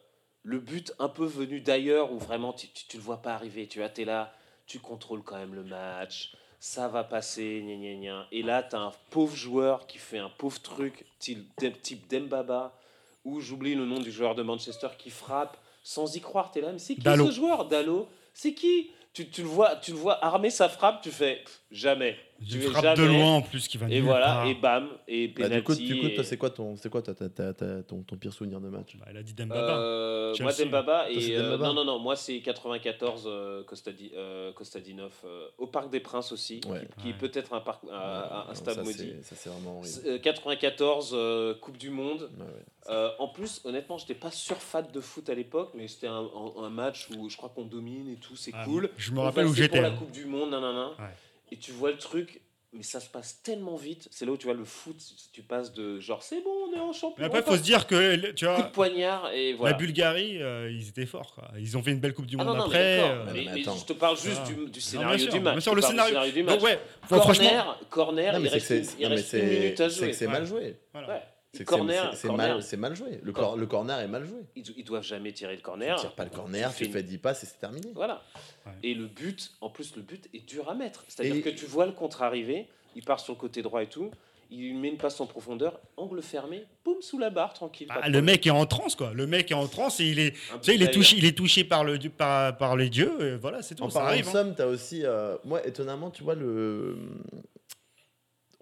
le 0.45 0.59
but 0.61 0.93
un 1.01 1.09
peu 1.09 1.25
venu 1.25 1.61
d'ailleurs, 1.61 2.13
où 2.13 2.19
vraiment, 2.19 2.53
tu, 2.53 2.69
tu, 2.69 2.87
tu 2.87 2.97
le 2.99 3.03
vois 3.03 3.21
pas 3.21 3.35
arriver. 3.35 3.67
Tu 3.67 3.81
vois, 3.81 3.89
t'es 3.89 4.05
là, 4.05 4.33
tu 4.67 4.79
contrôles 4.79 5.23
quand 5.25 5.39
même 5.39 5.55
le 5.57 5.65
match. 5.65 6.33
Ça 6.61 6.87
va 6.87 7.03
passer, 7.03 7.61
gna 7.67 7.75
gna 7.75 7.95
gna. 8.01 8.27
Et 8.31 8.43
là, 8.45 8.63
t'as 8.63 8.79
un 8.79 8.93
pauvre 9.11 9.35
joueur 9.35 9.89
qui 9.89 9.99
fait 9.99 10.19
un 10.19 10.31
pauvre 10.31 10.61
truc, 10.63 11.05
type, 11.19 11.49
type 11.83 12.09
Dembaba, 12.09 12.79
où 13.25 13.41
j'oublie 13.41 13.75
le 13.75 13.85
nom 13.85 14.01
du 14.01 14.11
joueur 14.11 14.35
de 14.35 14.43
Manchester 14.43 14.89
qui 14.99 15.11
frappe 15.11 15.57
sans 15.83 16.15
y 16.17 16.21
croire. 16.21 16.51
T'es 16.51 16.61
là, 16.61 16.73
mais 16.73 16.79
c'est 16.79 16.95
qui 16.95 17.01
Dalot. 17.03 17.27
ce 17.31 17.33
joueur 17.37 17.67
Dallo 17.67 18.09
C'est 18.35 18.55
qui? 18.55 18.91
Tu, 19.13 19.29
tu 19.29 19.43
le 19.43 19.49
vois, 19.49 19.77
tu 19.77 19.91
le 19.93 19.99
vois 19.99 20.25
armer 20.25 20.49
sa 20.51 20.69
frappe, 20.69 21.03
tu 21.03 21.11
fais 21.11 21.45
jamais. 21.71 22.17
Tu 22.49 22.59
fais 22.61 22.69
frappe 22.69 22.97
de 22.97 23.05
jamais. 23.05 23.19
loin 23.19 23.31
en 23.37 23.43
plus 23.43 23.69
qui 23.69 23.79
va 23.79 23.87
Et 23.87 23.97
nulle 23.97 24.05
voilà, 24.05 24.27
part. 24.27 24.47
et 24.47 24.55
bam, 24.55 24.89
et 25.09 25.29
Bah, 25.29 25.49
du 25.49 25.63
coup, 25.63 25.73
penalty. 25.75 25.87
du 25.87 25.95
coup, 26.01 26.09
toi, 26.09 26.23
et- 26.23 26.25
c'est 26.25 26.37
quoi 26.37 26.51
ton, 26.51 26.77
c'est 26.77 26.89
quoi 26.91 27.03
toi, 27.03 27.15
ta- 27.15 27.29
ta- 27.29 27.53
ta- 27.55 27.83
ton, 27.83 28.03
ton 28.03 28.17
pire 28.17 28.33
souvenir 28.33 28.61
de 28.61 28.69
match? 28.69 28.97
Bah, 28.99 29.07
il 29.11 29.17
a 29.17 29.23
dit 29.23 29.35
Dembaba. 29.35 29.77
Euh, 29.79 30.35
moi. 30.41 30.53
Dembaba 30.53 31.05
Toi, 31.05 31.13
et 31.13 31.37
euh, 31.37 31.57
non 31.59 31.75
non 31.75 31.85
non 31.85 31.99
moi 31.99 32.17
c'est 32.17 32.41
94 32.41 33.25
euh, 33.27 33.63
Kostadi- 33.65 34.13
euh, 34.15 34.53
Kostadinov 34.53 35.13
euh, 35.25 35.47
au 35.59 35.67
Parc 35.67 35.91
des 35.91 36.01
Princes 36.01 36.33
aussi 36.33 36.61
Ouais. 36.67 36.81
qui, 36.97 37.03
qui 37.03 37.09
Ouais. 37.09 37.11
est 37.15 37.19
peut-être 37.19 37.53
un 37.55 37.61
parc 37.61 37.83
un, 37.91 37.95
un 37.95 38.45
Non, 38.49 38.55
stade 38.55 38.79
maudit 38.85 39.13
Ça, 39.23 39.37
c'est 39.37 39.51
vraiment 39.51 39.79
horrible. 39.79 39.87
C'est, 39.89 40.09
euh, 40.09 40.19
94 40.19 41.13
euh, 41.15 41.55
Coupe 41.55 41.77
du 41.79 41.91
Monde 41.91 42.31
Ouais, 42.39 42.45
ouais. 42.47 42.63
Euh, 42.91 43.11
en 43.19 43.29
plus 43.29 43.61
honnêtement 43.65 43.97
j'étais 43.99 44.15
pas 44.15 44.31
surfat 44.33 44.83
de 44.83 45.01
foot 45.01 45.29
à 45.31 45.35
l'époque 45.35 45.71
mais 45.75 45.87
c'était 45.87 46.09
un, 46.09 46.19
un- 46.23 46.65
un 46.65 46.71
match 46.71 47.09
où 47.17 47.29
je 47.29 47.37
crois 47.37 47.49
qu'on 47.49 47.65
domine 47.65 48.09
et 48.09 48.17
tout 48.17 48.35
c'est 48.37 48.51
Ah, 48.55 48.65
cool 48.65 48.91
Je 48.97 49.13
me 49.13 49.21
rappelle 49.21 49.47
où 49.47 49.51
c'est 49.55 49.63
j'étais. 49.63 49.77
pour 49.79 49.83
la 49.83 49.89
hein. 49.89 49.97
Coupe 49.99 50.11
du 50.13 50.25
Monde 50.25 50.51
nanana 50.51 50.89
Ouais. 50.99 51.05
Et 51.53 51.57
tu 51.59 51.71
vois 51.73 51.91
le 51.91 51.99
truc 51.99 52.41
mais 52.75 52.83
ça 52.83 53.01
se 53.01 53.11
passe 53.11 53.43
tellement 53.43 53.77
vite 53.77 54.09
c'est 54.11 54.25
là 54.25 54.33
où 54.33 54.37
tu 54.39 54.47
vois 54.47 54.55
le 54.55 54.65
foot 54.65 54.97
tu 55.35 55.43
passes 55.43 55.75
de 55.75 56.01
genre 56.01 56.23
c'est 56.23 56.41
bon 56.43 56.51
on 56.71 56.75
est 56.75 56.81
en 56.81 56.95
champion 56.95 57.17
Mais 57.19 57.27
après, 57.27 57.41
il 57.41 57.45
faut 57.45 57.57
se 57.59 57.63
dire 57.63 57.87
que 57.87 58.17
tu 58.33 58.47
coup 58.47 58.51
de 58.51 58.57
vois, 58.57 58.63
poignard 58.73 59.31
et 59.31 59.53
voilà 59.53 59.73
la 59.73 59.79
Bulgarie, 59.79 60.41
euh, 60.43 60.71
ils 60.71 60.89
étaient 60.89 61.05
forts. 61.05 61.35
Quoi. 61.35 61.51
Ils 61.59 61.77
ont 61.77 61.83
fait 61.83 61.91
une 61.91 62.01
belle 62.01 62.15
Coupe 62.15 62.25
du 62.25 62.37
Ah 62.39 62.45
Monde 62.45 62.55
non, 62.57 62.63
non, 62.63 62.67
après. 62.69 63.01
euh, 63.03 63.25
mais 63.27 63.33
mais, 63.45 63.51
mais 63.57 63.61
attends. 63.61 63.77
je 63.77 63.85
te 63.85 63.93
parle 63.93 64.17
juste 64.17 64.41
Ah. 64.45 64.49
du, 64.49 64.55
du 64.55 64.65
bien 64.71 64.81
scénario 64.81 65.19
sûr, 65.19 65.33
du 65.35 65.41
match. 65.41 65.53
bien 65.55 65.61
sûr, 65.61 65.73
Je 65.73 65.77
le 65.77 65.83
du 65.83 65.87
scénario- 65.89 66.33
du 66.33 66.43
match. 66.45 66.55
Donc, 66.55 66.65
ouais, 66.65 66.81
corner, 67.11 67.23
franchement, 67.25 67.75
corner, 67.91 68.33
Non, 68.33 68.41
il 68.41 68.49
reste, 68.49 68.71
une, 68.71 68.85
c'est- 68.85 68.97
il 68.99 69.03
non, 69.03 69.09
mais 69.11 69.15
reste 69.17 69.33
une 69.35 69.49
minute 69.49 69.81
à 69.81 69.91
c'est 69.91 69.97
jouer. 70.05 70.13
c'est 70.15 70.27
mal 70.29 70.47
joué. 70.47 70.77
voilà. 70.95 71.09
Ouais. 71.09 71.23
C'est 71.55 71.65
corner, 71.67 72.15
c'est- 72.17 72.29
mal, 72.33 72.63
c'est 72.63 72.77
mal 72.79 72.97
joué. 72.97 73.21
Le, 73.23 73.31
Cor- 73.33 73.59
le 73.59 73.67
corner 73.67 73.99
est 74.01 74.09
mal 74.09 74.25
joué. 74.27 74.41
Ils, 74.57 74.65
ils 74.77 74.85
doivent 74.85 75.03
jamais 75.03 75.33
tirer 75.33 75.53
le 75.53 75.59
Tu 75.59 75.63
corner. 75.65 75.97
tires 76.01 76.15
pas 76.15 76.25
le 76.25 76.31
corner, 76.31 76.71
Tu 76.71 76.77
fais 76.77 76.85
tu 76.85 76.87
une- 76.87 76.93
fais 76.93 77.03
10 77.03 77.19
passes 77.19 77.43
et 77.43 77.47
c'est 77.47 77.59
terminé. 77.59 77.89
Voilà. 77.95 78.23
Ouais. 78.65 78.73
Et 78.83 78.95
le 78.95 79.07
but, 79.07 79.53
en 79.61 79.69
plus, 79.69 79.95
le 79.97 80.01
but 80.03 80.31
est 80.33 80.47
dur 80.49 80.71
à 80.71 80.75
mettre. 80.75 81.05
C'est-à-dire 81.09 81.37
Et- 81.37 81.43
que 81.43 81.51
tu 81.51 81.67
vois 81.67 81.85
le 81.85 81.93
contre 81.93 82.23
arriver, 82.23 82.69
il 82.97 83.05
part 83.05 83.21
sur 83.21 83.35
le 83.35 83.39
côté 83.39 83.61
droit 83.61 83.83
et 83.83 83.87
tout, 83.87 84.11
il 84.51 84.79
met 84.79 84.89
une 84.89 84.97
passe 84.97 85.21
en 85.21 85.27
profondeur, 85.27 85.79
angle 85.99 86.23
fermé, 86.23 86.65
boum, 86.87 87.03
sous 87.03 87.19
la 87.19 87.29
barre, 87.29 87.53
tranquille. 87.53 87.87
Ah, 87.91 88.09
le 88.09 88.23
mec 88.23 88.47
est 88.47 88.51
en 88.51 88.65
transe, 88.65 88.97
quoi. 88.97 89.13
Le 89.13 89.27
mec 89.27 89.51
est 89.51 89.55
en 89.55 89.67
transe 89.69 90.01
et 90.01 90.07
il 90.07 90.19
est, 90.21 90.31
tu 90.33 90.39
sais, 90.63 90.75
il 90.75 90.83
est 90.83 90.91
touché, 90.91 91.17
il 91.19 91.25
est 91.27 91.37
touché 91.37 91.65
par 91.65 91.85
le, 91.85 91.99
par, 92.09 92.57
par 92.57 92.77
les 92.77 92.89
dieux. 92.89 93.13
et 93.21 93.37
voilà, 93.37 93.61
c'est 93.61 93.75
tout. 93.75 93.83
En 93.83 93.91
ça 93.91 94.01
parlant 94.01 94.09
arrive. 94.13 94.25
de 94.25 94.29
hein. 94.31 94.33
somme, 94.33 94.55
t'as 94.55 94.67
aussi. 94.67 95.05
euh, 95.05 95.37
moi, 95.45 95.67
étonnamment, 95.67 96.11
tu 96.11 96.23
vois, 96.23 96.35
le. 96.35 96.97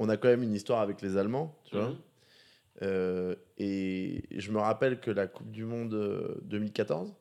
On 0.00 0.08
a 0.08 0.16
quand 0.16 0.28
même 0.28 0.42
une 0.42 0.54
histoire 0.54 0.80
avec 0.80 1.02
les 1.02 1.16
Allemands, 1.16 1.54
tu 1.64 1.76
vois. 1.76 1.90
Mhm. 1.90 1.96
Et 2.82 4.24
je 4.30 4.52
me 4.52 4.58
rappelle 4.58 5.00
que 5.00 5.10
la 5.10 5.26
Coupe 5.26 5.50
du 5.50 5.64
Monde 5.64 5.94
euh, 5.94 6.40
2014, 6.44 7.14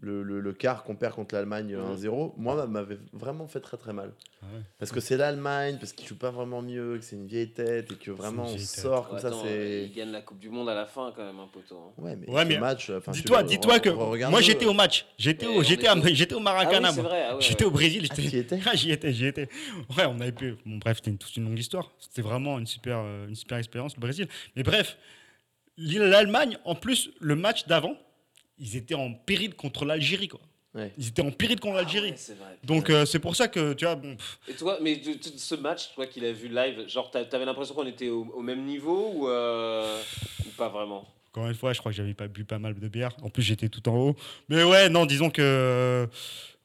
le, 0.00 0.22
le, 0.22 0.38
le 0.38 0.52
quart 0.52 0.84
qu'on 0.84 0.94
perd 0.94 1.14
contre 1.14 1.34
l'Allemagne 1.34 1.74
euh, 1.74 1.82
Mhm. 1.94 1.96
1-0, 1.96 2.34
moi, 2.36 2.66
m'avait 2.68 2.98
vraiment 3.12 3.48
fait 3.48 3.58
très 3.58 3.76
très 3.76 3.92
mal. 3.92 4.12
Ah 4.40 4.46
ouais. 4.54 4.60
Parce 4.78 4.92
que 4.92 5.00
c'est 5.00 5.16
l'Allemagne, 5.16 5.76
parce 5.80 5.92
qu'ils 5.92 6.06
jouent 6.06 6.14
pas 6.18 6.30
vraiment 6.30 6.62
mieux, 6.62 6.98
que 6.98 7.04
c'est 7.04 7.16
une 7.16 7.26
vieille 7.26 7.50
tête 7.50 7.90
et 7.90 7.94
que 7.96 8.12
vraiment 8.12 8.44
on 8.44 8.52
tête. 8.54 8.60
sort 8.60 9.08
comme 9.08 9.18
Attends, 9.18 9.42
ça, 9.42 9.48
c'est. 9.48 9.82
il 9.86 9.92
gagne 9.92 10.12
la 10.12 10.20
Coupe 10.20 10.38
du 10.38 10.50
Monde 10.50 10.68
à 10.68 10.74
la 10.76 10.86
fin, 10.86 11.12
quand 11.16 11.24
même, 11.24 11.40
un 11.40 11.48
poteau. 11.48 11.76
hein. 11.76 11.92
Ouais, 12.00 12.14
mais, 12.14 12.28
Ouais, 12.30 12.44
mais 12.44 12.58
match. 12.58 12.92
Dis-toi, 13.08 13.42
dis-toi 13.42 13.80
que 13.80 13.88
moi 13.90 14.40
j'étais 14.40 14.66
au 14.66 14.72
match, 14.72 15.04
j'étais 15.18 15.46
au, 15.46 15.64
j'étais 15.64 15.88
j'étais 16.14 16.34
au 16.34 16.38
Ah 16.38 16.42
Maracana. 16.42 16.90
oui, 16.90 16.94
c'est 16.94 17.00
moi. 17.02 17.10
vrai. 17.10 17.24
ah 17.28 17.34
ouais, 17.34 17.40
J'étais 17.42 17.64
ouais. 17.64 17.68
au 17.68 17.72
Brésil, 17.72 18.06
Ah, 18.08 18.14
j'étais. 18.16 18.58
Ah, 18.66 18.70
j'y 18.76 18.92
étais, 18.92 19.12
j'y 19.12 19.26
étais. 19.26 19.48
Ouais, 19.96 20.04
on 20.06 20.20
avait 20.20 20.30
pu. 20.30 20.54
Bon, 20.64 20.76
bref, 20.78 20.98
c'était 20.98 21.10
une, 21.10 21.18
toute 21.18 21.36
une 21.36 21.44
longue 21.46 21.58
histoire. 21.58 21.90
C'était 21.98 22.22
vraiment 22.22 22.60
une 22.60 22.66
super, 22.66 22.98
euh, 23.04 23.26
une 23.26 23.34
super 23.34 23.58
expérience, 23.58 23.96
le 23.96 24.00
Brésil. 24.00 24.28
Mais 24.54 24.62
bref, 24.62 24.96
l'Allemagne, 25.76 26.56
en 26.64 26.74
plus, 26.76 27.10
le 27.20 27.34
match 27.36 27.66
d'avant, 27.66 27.96
ils 28.58 28.76
étaient 28.76 28.94
en 28.94 29.12
péril 29.12 29.54
contre 29.54 29.84
l'Algérie, 29.84 30.28
quoi. 30.28 30.40
Ouais. 30.74 30.92
Ils 30.98 31.08
étaient 31.08 31.22
en 31.22 31.30
péril 31.30 31.58
contre 31.58 31.76
Ah 31.78 31.82
l'Algérie. 31.82 32.10
ouais, 32.10 32.16
c'est 32.16 32.36
vrai. 32.38 32.58
Donc, 32.62 32.90
euh, 32.90 33.06
c'est 33.06 33.18
pour 33.18 33.34
ça 33.34 33.48
que, 33.48 33.72
tu 33.72 33.84
vois, 33.86 33.94
bon, 33.96 34.16
Et 34.46 34.52
toi, 34.52 34.78
mais 34.82 34.96
de- 34.96 35.12
de- 35.14 35.38
ce 35.38 35.54
match, 35.54 35.94
toi 35.94 36.06
qui 36.06 36.20
l'as 36.20 36.32
vu 36.32 36.48
live, 36.48 36.86
genre 36.88 37.10
t'a- 37.10 37.24
t'avais 37.24 37.46
l'impression 37.46 37.74
qu'on 37.74 37.86
était 37.86 38.10
au, 38.10 38.24
au 38.34 38.42
même 38.42 38.64
niveau 38.64 39.12
ou, 39.14 39.28
euh, 39.28 40.00
ou 40.46 40.50
pas 40.56 40.68
vraiment? 40.68 41.06
Encore 41.32 41.46
une 41.48 41.54
fois, 41.54 41.72
je 41.72 41.78
crois 41.78 41.90
que 41.92 41.96
j'avais 41.96 42.14
pas 42.14 42.28
bu 42.28 42.44
pas 42.44 42.58
mal 42.58 42.74
de 42.78 42.88
bière. 42.88 43.12
En 43.22 43.30
plus, 43.30 43.42
j'étais 43.42 43.68
tout 43.68 43.86
en 43.88 43.96
haut. 43.96 44.16
Mais 44.48 44.62
ouais, 44.62 44.88
non, 44.88 45.06
disons 45.06 45.30
que. 45.30 46.06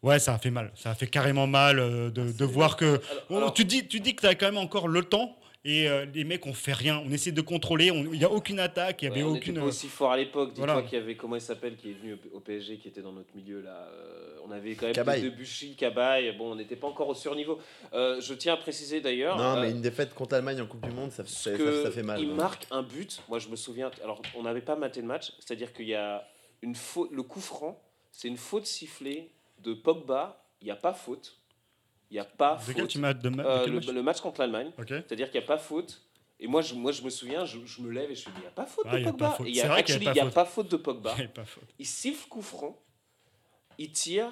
Ouais, 0.01 0.19
ça 0.19 0.33
a 0.33 0.37
fait 0.37 0.51
mal. 0.51 0.71
Ça 0.75 0.91
a 0.91 0.95
fait 0.95 1.07
carrément 1.07 1.47
mal 1.47 1.79
euh, 1.79 2.09
de, 2.09 2.31
de 2.31 2.45
voir 2.45 2.75
que. 2.75 2.85
Alors- 2.85 3.01
Bon, 3.29 3.37
alors- 3.37 3.53
tu, 3.53 3.63
dis, 3.65 3.87
tu 3.87 3.99
dis 4.01 4.15
que 4.15 4.21
tu 4.21 4.27
as 4.27 4.35
quand 4.35 4.47
même 4.47 4.57
encore 4.57 4.87
le 4.89 5.03
temps 5.03 5.37
et 5.65 5.87
euh, 5.87 6.05
les 6.13 6.23
mecs, 6.23 6.45
on 6.45 6.53
fait 6.53 6.73
rien. 6.73 7.01
On 7.05 7.11
essaie 7.11 7.31
de 7.31 7.41
contrôler. 7.41 7.89
on- 7.91 8.11
Il 8.13 8.19
n'y 8.19 8.25
a 8.25 8.31
aucune 8.31 8.59
attaque, 8.59 9.01
il 9.01 9.05
n'y 9.05 9.11
Ouais, 9.11 9.19
avait 9.21 9.29
on 9.29 9.33
n'était 9.33 9.49
aucune. 9.51 9.61
pas 9.61 9.67
aussi 9.67 9.87
fort 9.87 10.11
à 10.11 10.17
l'époque. 10.17 10.49
Dis-toi 10.53 10.65
voilà. 10.73 10.81
qu'il 10.87 10.97
y 10.99 11.01
avait, 11.01 11.15
comment 11.15 11.35
il 11.35 11.41
s'appelle, 11.41 11.75
qui 11.77 11.91
est 11.91 11.93
venu 11.93 12.17
au, 12.33 12.39
PSG, 12.39 12.77
qui 12.77 12.87
était 12.89 13.01
dans 13.01 13.13
notre 13.13 13.33
milieu 13.35 13.61
là. 13.61 13.87
euh, 13.91 14.29
on 14.45 14.51
avait 14.51 14.75
quand 14.75 14.87
même 14.87 14.95
Cabaye. 14.95 15.21
Debuchy, 15.21 15.75
Cabaye. 15.75 16.35
Bon, 16.37 16.51
on 16.51 16.55
n'était 16.55 16.75
pas 16.75 16.87
encore 16.87 17.07
au 17.07 17.13
surniveau. 17.15 17.59
Euh, 17.93 18.19
je 18.19 18.33
tiens 18.33 18.55
à 18.55 18.57
préciser 18.57 18.99
d'ailleurs. 18.99 19.37
Non, 19.37 19.57
euh, 19.57 19.61
mais 19.61 19.71
une 19.71 19.79
défaite 19.81 20.13
contre 20.13 20.33
l'Allemagne 20.33 20.59
en 20.61 20.65
Coupe 20.65 20.83
du 20.85 20.91
Monde, 20.91 21.11
ça, 21.11 21.23
ça, 21.25 21.51
que 21.53 21.77
ça- 21.77 21.83
ça 21.83 21.91
fait 21.91 22.03
mal. 22.03 22.19
Il 22.21 22.31
hein. 22.31 22.33
marque 22.33 22.67
un 22.69 22.83
but. 22.83 23.21
Moi, 23.29 23.39
je 23.39 23.47
me 23.47 23.55
souviens. 23.55 23.89
Alors, 24.03 24.21
on 24.35 24.43
n'avait 24.43 24.59
pas 24.61 24.75
maté 24.75 24.99
le 24.99 25.07
match. 25.07 25.31
C'est-à-dire 25.39 25.71
qu'il 25.71 25.87
y 25.87 25.95
a 25.95 26.27
une 26.61 26.75
faute. 26.75 27.09
Le 27.13 27.23
coup 27.23 27.39
franc, 27.39 27.81
c'est 28.11 28.27
une 28.27 28.35
faute 28.37 28.65
sifflée 28.65 29.31
de 29.59 29.73
Pogba. 29.73 30.45
Il 30.61 30.65
n'y 30.65 30.71
a 30.71 30.75
pas 30.75 30.93
faute. 30.93 31.37
Il 32.11 32.15
n'y 32.15 32.19
a 32.19 32.25
pas 32.25 32.55
De 32.55 32.61
faute. 32.73 32.97
de 32.97 33.29
ma- 33.29 33.43
Euh, 33.43 33.61
quel 33.63 33.69
le, 33.73 33.79
match 33.79 33.87
le 33.87 34.03
match 34.03 34.21
contre 34.21 34.41
l'Allemagne. 34.41 34.71
C'est-à-dire 34.87 35.31
qu'il 35.31 35.39
n'y 35.39 35.45
a 35.45 35.47
pas 35.47 35.57
faute. 35.57 36.01
Et 36.39 36.47
moi, 36.47 36.61
je, 36.61 36.73
moi, 36.75 36.91
je 36.91 37.01
me 37.03 37.09
souviens, 37.09 37.45
je, 37.45 37.57
je 37.65 37.81
me 37.81 37.89
lève 37.89 38.11
et 38.11 38.15
je 38.15 38.27
me 38.29 38.33
dis, 38.35 38.39
il 38.39 38.41
n'y 38.41 38.47
a 38.47 38.51
pas 38.51 38.65
faute 38.65 38.85
Ah, 38.87 38.93
de 38.95 38.99
il 38.99 39.03
y 39.05 39.07
a 39.07 39.11
Pogba. 39.11 39.37
il 39.45 39.55
y 39.55 39.59
a, 39.59 39.63
C'est 39.63 39.67
vrai 39.69 39.83
qu'il 39.83 39.93
y 39.95 39.95
a 39.95 40.09
actually, 40.09 40.17
y 40.17 40.21
a 40.21 40.25
faute. 40.25 40.33
pas 40.33 40.45
faute 40.45 40.69
de 40.71 40.77
Pogba. 40.77 41.15
Il 41.79 41.85
siffle 41.85 42.27
coup 42.27 42.41
franc. 42.41 42.77
Il 43.77 43.91
tire. 43.91 44.29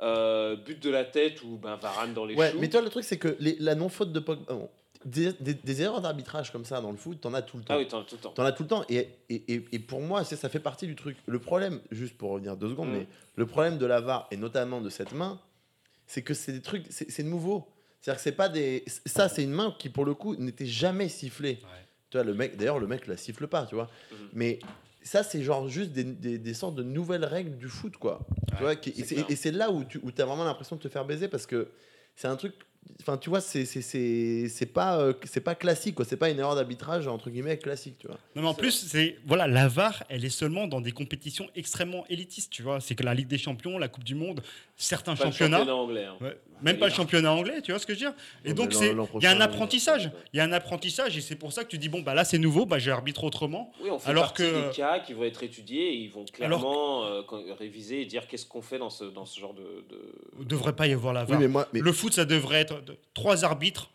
euh, 0.00 0.56
but 0.56 0.82
de 0.82 0.90
la 0.90 1.04
tête 1.04 1.42
ou 1.44 1.58
ben, 1.58 1.76
Varane 1.76 2.12
dans 2.12 2.24
les 2.24 2.34
Ouais, 2.34 2.50
choux. 2.50 2.58
mais 2.58 2.68
toi, 2.68 2.80
le 2.80 2.88
truc, 2.90 3.04
c'est 3.04 3.18
que 3.18 3.36
les- 3.38 3.56
la 3.60 3.74
non-faute 3.76 4.10
de 4.12 4.18
Pogba. 4.20 4.52
bon, 4.52 4.68
des, 5.04 5.32
des- 5.34 5.54
des 5.54 5.82
erreurs 5.82 6.00
d'arbitrage 6.00 6.50
comme 6.50 6.64
ça 6.64 6.80
dans 6.80 6.90
le 6.90 6.96
foot, 6.96 7.20
t'en 7.20 7.34
as 7.34 7.42
tout 7.42 7.56
le 7.58 7.62
temps. 7.62 7.74
Ah 7.74 7.78
oui, 7.78 7.86
t'en- 7.86 8.02
tout 8.02 8.16
le 8.16 8.20
temps. 8.20 8.32
T'en 8.32 8.42
as 8.44 8.50
tout 8.52 8.64
le 8.64 8.68
temps. 8.68 8.84
Et, 8.88 9.08
et, 9.28 9.54
et, 9.54 9.64
et 9.72 9.78
pour 9.78 10.00
moi, 10.00 10.24
c'est- 10.24 10.34
ça 10.36 10.48
fait 10.48 10.58
partie 10.60 10.86
du 10.86 10.96
truc. 10.96 11.16
Le 11.26 11.38
problème, 11.38 11.80
juste 11.92 12.16
pour 12.18 12.30
revenir 12.30 12.56
deux 12.56 12.70
secondes, 12.70 12.88
Mm. 12.88 12.92
mais 12.98 13.06
le 13.36 13.46
problème 13.46 13.78
de 13.78 13.86
la 13.86 14.00
VAR, 14.00 14.26
et 14.32 14.36
notamment 14.36 14.80
de 14.80 14.88
cette 14.90 15.12
main, 15.12 15.40
c'est 16.12 16.20
que 16.20 16.34
c'est 16.34 16.52
des 16.52 16.60
trucs, 16.60 16.84
c'est 16.90 17.22
nouveau. 17.22 17.66
C'est-à-dire 18.02 18.18
que 18.18 18.22
c'est 18.22 18.32
pas 18.36 18.50
des. 18.50 18.84
Ça, 19.06 19.30
c'est 19.30 19.42
une 19.42 19.52
main 19.52 19.74
qui, 19.78 19.88
pour 19.88 20.04
le 20.04 20.12
coup, 20.12 20.36
n'était 20.36 20.66
jamais 20.66 21.08
sifflée. 21.08 21.58
Tu 22.10 22.18
vois, 22.18 22.24
le 22.24 22.34
mec, 22.34 22.58
d'ailleurs, 22.58 22.78
le 22.78 22.86
mec 22.86 23.06
la 23.06 23.16
siffle 23.16 23.46
pas, 23.46 23.64
tu 23.64 23.76
vois. 23.76 23.88
Mhm. 24.10 24.18
Mais 24.34 24.58
ça, 25.02 25.22
c'est 25.22 25.42
genre 25.42 25.68
juste 25.68 25.92
des, 25.92 26.04
des, 26.04 26.36
des 26.36 26.52
sortes 26.54 26.74
de 26.74 26.82
nouvelles 26.82 27.24
règles 27.24 27.56
du 27.56 27.68
foot, 27.68 27.96
quoi. 27.96 28.26
Tu 28.48 28.54
Ouais, 28.56 28.60
vois, 28.60 28.76
qui- 28.76 28.90
et 28.90 29.36
c'est 29.36 29.52
là 29.52 29.70
où 29.70 29.84
tu 29.84 29.98
où 30.02 30.08
as 30.10 30.24
vraiment 30.26 30.44
l'impression 30.44 30.76
de 30.76 30.82
te 30.82 30.88
faire 30.88 31.06
baiser 31.06 31.28
parce 31.28 31.46
que 31.46 31.70
c'est 32.14 32.28
un 32.28 32.36
truc. 32.36 32.52
Enfin, 33.00 33.16
tu 33.16 33.30
vois, 33.30 33.40
c'est 33.40 33.64
c'est- 33.64 33.82
c'est 33.82 34.46
c'est 34.48 34.66
pas, 34.66 34.96
euh, 35.00 35.12
c'est 35.24 35.40
pas 35.40 35.56
classique, 35.56 35.96
quoi. 35.96 36.04
C'est 36.04 36.16
pas 36.16 36.30
une 36.30 36.38
erreur 36.38 36.54
d'arbitrage, 36.54 37.08
entre 37.08 37.30
guillemets, 37.30 37.56
classique, 37.58 37.96
tu 37.98 38.06
vois. 38.06 38.16
Non, 38.36 38.42
mais 38.42 38.48
en 38.48 38.54
plus, 38.54 38.70
c'est 38.70 39.16
voilà, 39.26 39.48
la 39.48 39.66
VAR, 39.66 40.04
elle 40.08 40.24
est 40.24 40.30
seulement 40.30 40.68
dans 40.68 40.80
des 40.80 40.92
compétitions 40.92 41.48
extrêmement 41.56 42.04
élitistes, 42.08 42.52
tu 42.52 42.62
vois. 42.62 42.80
C'est 42.80 42.94
que 42.94 43.02
la 43.02 43.14
Ligue 43.14 43.26
des 43.26 43.38
Champions, 43.38 43.76
la 43.76 43.88
Coupe 43.88 44.04
du 44.04 44.14
Monde, 44.14 44.40
certains 44.76 45.16
Pas 45.16 45.24
le 45.24 45.30
championnats, 45.32 45.58
championnat 45.58 45.76
anglais. 45.76 46.04
hein. 46.04 46.16
Ouais, 46.20 46.36
même 46.62 46.78
pas 46.78 46.86
le 46.86 46.92
championnat 46.94 47.32
anglais, 47.32 47.60
tu 47.60 47.72
vois 47.72 47.80
ce 47.80 47.86
que 47.86 47.94
je 47.94 47.98
veux 47.98 48.06
dire. 48.06 48.14
Et 48.44 48.48
Ouais, 48.48 48.54
donc 48.54 48.72
c'est, 48.72 48.94
il 49.16 49.22
y 49.22 49.26
a 49.26 49.32
un 49.32 49.40
apprentissage, 49.40 50.12
il 50.32 50.36
y 50.36 50.40
a 50.40 50.44
un 50.44 50.52
apprentissage, 50.52 51.16
et 51.18 51.20
c'est 51.20 51.34
pour 51.34 51.52
ça 51.52 51.64
que 51.64 51.68
tu 51.70 51.78
dis 51.78 51.88
bon 51.88 52.02
bah 52.02 52.14
là 52.14 52.24
c'est 52.24 52.38
nouveau, 52.38 52.66
bah 52.66 52.78
j'arbitre 52.78 53.24
autrement. 53.24 53.72
Oui, 53.82 53.90
on 53.90 53.98
fait 53.98 54.10
Alors 54.10 54.26
partie 54.26 54.42
que- 54.44 54.68
des 54.68 54.76
cas 54.76 55.00
qui 55.00 55.12
vont 55.12 55.24
être 55.24 55.42
étudiés 55.42 55.88
et 55.88 55.96
ils 55.96 56.10
vont 56.10 56.24
clairement 56.24 57.04
euh, 57.06 57.22
réviser 57.58 58.02
et 58.02 58.06
dire 58.06 58.28
qu'est-ce 58.28 58.46
qu'on 58.46 58.62
fait 58.62 58.78
dans 58.78 58.90
ce, 58.90 59.02
dans 59.04 59.26
ce 59.26 59.40
genre 59.40 59.54
de. 59.54 59.62
de- 59.90 60.14
Il 60.40 60.46
devrait 60.46 60.76
pas 60.76 60.86
y 60.86 60.92
avoir 60.92 61.12
la 61.12 61.24
Oui, 61.24 61.30
VAR. 61.30 61.40
mais 61.40 61.48
moi, 61.48 61.68
mais 61.72 61.80
Le 61.80 61.92
foot, 61.92 62.12
ça 62.14 62.24
devrait 62.24 62.60
être 62.60 62.71
trois 63.14 63.44
arbitres 63.44 63.90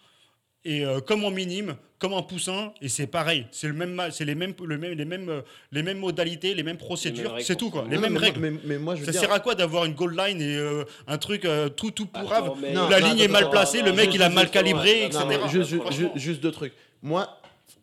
et 0.65 0.84
euh, 0.86 0.99
comme 0.99 1.23
en 1.23 1.32
minime, 1.32 1.78
comme 1.99 2.13
en 2.13 2.23
poussin, 2.23 2.73
et 2.82 2.89
c'est 2.89 3.07
pareil. 3.07 3.47
C'est 3.51 3.67
le 3.67 3.73
même, 3.73 4.01
c'est 4.11 4.25
les 4.25 4.36
mêmes, 4.36 4.53
le 4.61 4.78
même, 4.78 4.91
les 4.93 5.05
mêmes, 5.05 5.30
euh, 5.30 5.41
les 5.71 5.82
mêmes 5.82 5.99
modalités, 5.99 6.53
les 6.53 6.63
mêmes 6.63 6.78
procédures. 6.78 7.36
C'est 7.39 7.55
tout 7.55 7.69
quoi. 7.69 7.86
Les 7.89 7.97
mêmes 7.97 8.13
mais, 8.13 8.19
règles. 8.19 8.39
moi- 8.39 8.49
mais, 8.51 8.59
mais 8.65 8.78
moi, 8.78 8.95
je 8.95 9.05
Ça 9.05 9.11
dire. 9.11 9.21
sert 9.21 9.32
à 9.32 9.39
quoi 9.39 9.55
d'avoir 9.55 9.86
une 9.86 9.93
goal 9.93 10.15
line 10.17 10.41
et 10.41 10.55
euh, 10.57 10.84
un 11.07 11.17
truc 11.17 11.45
euh, 11.45 11.69
tout 11.69 11.91
tout 11.91 12.05
pourrave 12.07 12.45
Attends, 12.45 12.55
mais- 12.61 12.73
Non, 12.73 12.89
La 12.89 12.99
non, 12.99 13.07
ligne 13.07 13.19
est 13.19 13.28
mal 13.30 13.49
placée, 13.49 13.82
le 13.82 13.93
mec 13.93 14.05
juste- 14.05 14.15
il 14.15 14.23
a 14.23 14.30
mal 14.30 14.49
calibré, 14.51 15.01
non, 15.01 15.05
etc. 15.07 15.19
Non, 15.21 15.28
mais 15.28 15.49
juste, 15.49 15.75
franchement. 15.75 15.91
juste, 15.91 16.17
juste 16.17 16.41
deux 16.41 16.51
trucs. 16.51 16.73
Moi, 17.01 17.30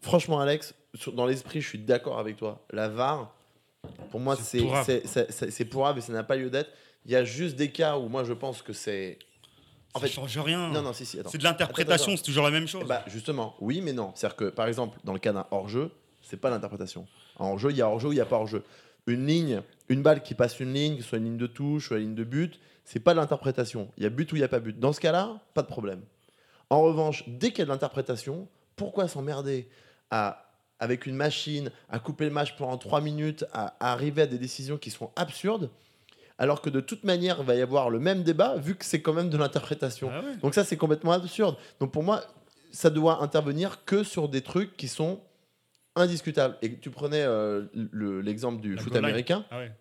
franchement, 0.03 0.39
Alex, 0.41 0.75
sur- 0.95 1.13
dans 1.13 1.27
l'esprit, 1.27 1.61
je 1.63 1.69
suis 1.69 1.79
d'accord 1.79 2.19
avec 2.19 2.37
toi. 2.37 2.65
La 2.71 2.89
VAR, 2.89 3.35
pour 4.11 4.21
moi, 4.21 4.37
c'est 4.37 4.59
pourrave 5.65 5.99
et 5.99 6.01
ça 6.03 6.13
n'a 6.13 6.23
pas 6.25 6.37
lieu 6.37 6.51
d'être. 6.51 6.71
Il 7.07 7.13
y 7.13 7.17
a 7.17 7.25
juste 7.25 7.57
des 7.57 7.71
cas 7.71 7.97
où 7.99 8.09
moi, 8.09 8.25
je 8.25 8.33
pense 8.33 8.63
que 8.63 8.73
c'est. 8.73 9.19
En 9.95 10.01
ça 10.01 10.07
fait, 10.07 10.13
change 10.13 10.37
rien. 10.39 10.71
non, 10.71 10.83
non, 10.83 10.93
si, 10.93 11.07
si, 11.07 11.21
attends. 11.21 11.31
c'est 11.31 11.39
de 11.39 11.45
l'interprétation, 11.45 12.17
c'est 12.17 12.23
toujours 12.25 12.45
la 12.45 12.51
même 12.51 12.67
chose. 12.67 12.85
Bah, 12.87 13.05
justement, 13.07 13.55
oui, 13.61 13.81
mais 13.81 13.93
non. 13.93 14.13
C'est-à-dire 14.15 14.37
que, 14.37 14.45
par 14.47 14.67
exemple, 14.67 14.99
dans 15.05 15.13
le 15.13 15.21
cas 15.21 15.33
d'un 15.33 15.47
hors-jeu, 15.53 15.91
c'est 16.21 16.37
pas 16.37 16.51
l'interprétation. 16.51 17.07
En 17.39 17.51
hors-jeu, 17.51 17.71
il 17.71 17.77
y 17.77 17.83
a 17.83 17.89
hors-jeu 17.89 18.09
ou 18.09 18.13
il 18.13 18.17
n'y 18.17 18.21
a 18.21 18.27
pas 18.27 18.37
hors-jeu. 18.37 18.65
Une 19.07 19.27
ligne, 19.27 19.63
une 19.89 20.03
balle 20.03 20.23
qui 20.23 20.35
passe 20.35 20.59
une 20.59 20.73
ligne, 20.73 20.97
que 20.97 21.03
ce 21.03 21.11
soit 21.11 21.19
une 21.19 21.25
ligne 21.25 21.37
de 21.37 21.47
touche, 21.47 21.89
soit 21.89 21.99
une 21.99 22.05
ligne 22.05 22.15
de 22.15 22.25
but, 22.25 22.59
c'est 22.85 23.01
pas 23.01 23.15
de 23.15 23.21
l'interprétation. 23.21 23.89
Il 23.97 24.03
y 24.03 24.07
a 24.07 24.11
but 24.11 24.31
ou 24.33 24.37
il 24.37 24.41
n'y 24.41 24.45
a 24.45 24.49
pas 24.49 24.61
but. 24.61 24.79
Dans 24.79 24.93
ce 24.93 25.01
cas-là, 25.01 25.39
pas 25.55 25.63
de 25.63 25.69
problème. 25.69 26.01
En 26.71 26.83
revanche, 26.83 27.23
dès 27.29 27.51
qu'il 27.51 27.61
y 27.61 27.63
a 27.63 27.67
de 27.67 27.71
l'interprétation, 27.71 28.49
pourquoi 28.77 29.07
s'emmerder 29.09 29.69
à 30.11 30.41
avec 30.81 31.07
une 31.07 31.15
machine, 31.15 31.71
à 31.89 32.01
couper 32.01 32.25
le 32.25 32.33
match 32.33 32.57
pendant 32.57 32.77
3 32.77 33.01
minutes, 33.01 33.45
à, 33.53 33.75
à 33.79 33.93
arriver 33.93 34.23
à 34.23 34.27
des 34.27 34.39
décisions 34.39 34.77
qui 34.77 34.91
sont 34.91 35.13
absurdes, 35.15 35.71
alors 36.39 36.61
que 36.61 36.71
de 36.71 36.81
toute 36.81 37.05
manière, 37.05 37.37
il 37.41 37.45
va 37.47 37.55
y 37.55 37.61
avoir 37.63 37.91
le 37.91 38.01
même 38.01 38.23
débat, 38.23 38.57
vu 38.57 38.75
que 38.75 38.85
c'est 38.85 39.01
quand 39.01 39.13
même 39.13 39.31
de 39.31 39.37
l'interprétation. 39.37 40.11
Ah 40.13 40.21
ouais. 40.21 40.37
Donc 40.43 40.55
ça, 40.55 40.65
c'est 40.65 40.77
complètement 40.77 41.13
absurde. 41.13 41.57
Donc 41.81 41.93
pour 41.93 42.03
moi, 42.03 42.23
ça 42.73 42.91
doit 42.91 43.23
intervenir 43.23 43.85
que 43.85 44.03
sur 44.03 44.29
des 44.29 44.41
trucs 44.43 44.77
qui 44.77 44.89
sont 44.89 45.21
indiscutables. 45.97 46.57
Et 46.63 46.77
tu 46.79 46.91
prenais 46.91 47.23
euh, 47.23 47.65
le- 47.93 48.21
l'exemple 48.21 48.61
du 48.61 48.75
La 48.75 48.83
foot 48.83 48.97
américain. 48.97 49.45
Ah 49.51 49.59
ouais. 49.59 49.73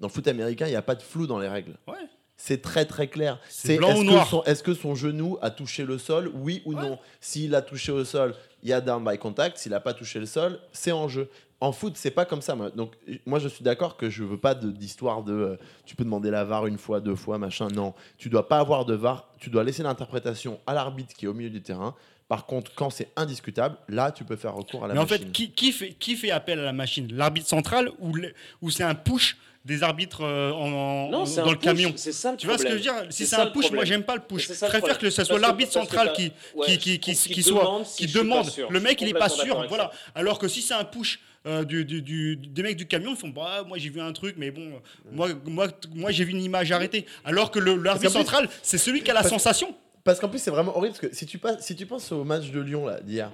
Dans 0.00 0.08
le 0.08 0.12
foot 0.12 0.26
américain, 0.28 0.66
il 0.66 0.70
n'y 0.70 0.76
a 0.76 0.82
pas 0.82 0.94
de 0.94 1.02
flou 1.02 1.26
dans 1.26 1.38
les 1.38 1.48
règles. 1.48 1.76
Ouais. 1.86 1.94
C'est 2.38 2.62
très 2.62 2.86
très 2.86 3.08
clair. 3.08 3.38
C'est 3.50 3.74
est-ce 3.74 4.04
que 4.22 4.24
son- 4.30 4.42
Est-ce 4.44 4.62
que 4.62 4.72
son 4.72 4.94
genou 4.94 5.36
a 5.42 5.50
touché 5.50 5.84
le 5.84 5.98
sol, 5.98 6.30
oui 6.34 6.62
ou 6.64 6.72
Ouais. 6.74 6.80
non? 6.80 6.98
S'il 7.20 7.54
a 7.54 7.60
touché 7.60 7.92
au 7.92 8.02
sol, 8.06 8.34
il 8.62 8.70
y 8.70 8.72
a 8.72 8.80
down 8.80 9.04
by 9.04 9.18
contact. 9.18 9.58
S'il 9.58 9.72
n'a 9.72 9.80
pas 9.80 9.92
touché 9.92 10.18
le 10.20 10.24
sol, 10.24 10.58
c'est 10.72 10.92
en 10.92 11.06
jeu. 11.06 11.28
En 11.62 11.72
foot, 11.72 11.92
c'est 11.96 12.10
pas 12.10 12.24
comme 12.24 12.40
ça. 12.40 12.54
moi. 12.54 12.70
Donc, 12.70 12.92
moi, 13.26 13.38
je 13.38 13.46
suis 13.48 13.62
d'accord 13.62 13.96
que 13.98 14.08
je 14.08 14.24
veux 14.24 14.38
pas 14.38 14.54
d'histoire 14.54 15.22
de, 15.22 15.32
euh, 15.32 15.56
tu 15.84 15.94
peux 15.94 16.04
demander 16.04 16.30
la 16.30 16.44
VAR 16.44 16.66
une 16.66 16.78
fois, 16.78 17.00
deux 17.00 17.14
fois, 17.16 17.36
machin. 17.36 17.68
Non, 17.68 17.92
tu 18.16 18.30
dois 18.30 18.48
pas 18.48 18.58
avoir 18.58 18.86
de 18.86 18.94
VAR. 18.94 19.28
Tu 19.38 19.50
dois 19.50 19.62
laisser 19.62 19.82
l'interprétation 19.82 20.58
à 20.66 20.72
l'arbitre 20.72 21.14
qui 21.14 21.26
est 21.26 21.28
au 21.28 21.34
milieu 21.34 21.50
du 21.50 21.60
terrain. 21.60 21.94
Par 22.28 22.46
contre, 22.46 22.72
quand 22.74 22.88
c'est 22.90 23.08
indiscutable, 23.16 23.76
là, 23.88 24.10
tu 24.12 24.24
peux 24.24 24.36
faire 24.36 24.54
recours 24.54 24.84
à 24.84 24.88
la 24.88 24.94
Mais 24.94 25.00
en 25.00 25.02
machine. 25.02 25.18
fait, 25.26 25.32
qui, 25.32 25.50
qui 25.50 25.72
fait, 25.72 25.90
qui 25.98 26.16
fait 26.16 26.30
appel 26.30 26.60
à 26.60 26.62
la 26.62 26.72
machine? 26.72 27.12
L'arbitre 27.12 27.48
central 27.48 27.90
ou, 27.98 28.14
le- 28.14 28.32
ou 28.62 28.70
c'est 28.70 28.84
un 28.84 28.94
push 28.94 29.36
des 29.64 29.82
arbitres 29.82 30.22
euh, 30.24 30.52
en, 30.52 30.72
en- 30.72 31.10
Non, 31.10 31.26
c'est 31.26 31.42
dans 31.42 31.50
le 31.50 31.56
push, 31.56 31.64
camion? 31.64 31.92
C'est 31.96 32.12
ça 32.12 32.30
le 32.30 32.36
Tu 32.38 32.46
vois 32.46 32.56
ce 32.56 32.62
que 32.62 32.70
je 32.70 32.74
veux 32.76 32.80
dire? 32.80 32.94
Si 33.10 33.26
C'est 33.26 33.36
un 33.36 33.48
push, 33.48 33.70
moi 33.72 33.84
j'aime 33.84 34.04
pas 34.04 34.14
le 34.14 34.22
push. 34.22 34.48
Je 34.48 34.54
préfère 34.66 34.96
que 34.96 35.10
ce 35.10 35.24
soit 35.24 35.38
l'arbitre 35.40 35.72
central 35.72 36.12
qui, 36.14 36.32
ouais, 36.54 36.66
qui, 36.66 36.78
qui, 36.78 36.98
qui, 37.00 37.14
qui 37.14 37.32
qui 37.34 37.42
soit, 37.42 37.60
demande 37.64 37.84
si 37.84 38.06
qui 38.06 38.12
demande. 38.14 38.46
Le 38.70 38.80
mec 38.80 39.02
il 39.02 39.08
est 39.08 39.12
pas 39.12 39.28
sûr. 39.28 39.66
Voilà. 39.68 39.90
Alors 40.14 40.38
que 40.38 40.46
si 40.48 40.62
c'est 40.62 40.72
un 40.74 40.84
push 40.84 41.18
euh, 41.46 41.64
du, 41.64 41.84
du- 41.84 42.02
du- 42.02 42.36
des 42.36 42.62
mecs 42.62 42.76
du 42.76 42.86
camion, 42.86 43.12
ils 43.12 43.16
font 43.16 43.28
bah 43.28 43.64
moi 43.66 43.78
j'ai 43.78 43.88
vu 43.88 44.00
un 44.00 44.12
truc, 44.12 44.34
mais 44.38 44.50
bon, 44.50 44.80
moi, 45.10 45.28
moi, 45.46 45.68
moi 45.94 46.10
j'ai 46.10 46.24
vu 46.24 46.32
une 46.32 46.42
image 46.42 46.70
arrêtée. 46.72 47.06
Alors 47.24 47.50
que 47.50 47.58
l'arbitre 47.58 48.12
central, 48.12 48.48
c'est 48.62 48.78
celui 48.78 49.02
qui 49.02 49.10
a 49.10 49.14
la 49.14 49.20
Parce 49.20 49.30
sensation. 49.32 49.74
Parce 50.04 50.18
qu'en 50.20 50.28
plus, 50.28 50.38
c'est 50.38 50.50
vraiment 50.50 50.76
horrible. 50.76 50.94
Parce 50.98 51.08
que 51.10 51.14
si 51.16 51.26
tu, 51.26 51.38
passes, 51.38 51.64
si 51.64 51.76
tu 51.76 51.86
penses 51.86 52.10
au 52.12 52.24
match 52.24 52.50
de 52.50 52.60
Lyon 52.60 52.86
là, 52.86 53.00
d'hier, 53.00 53.30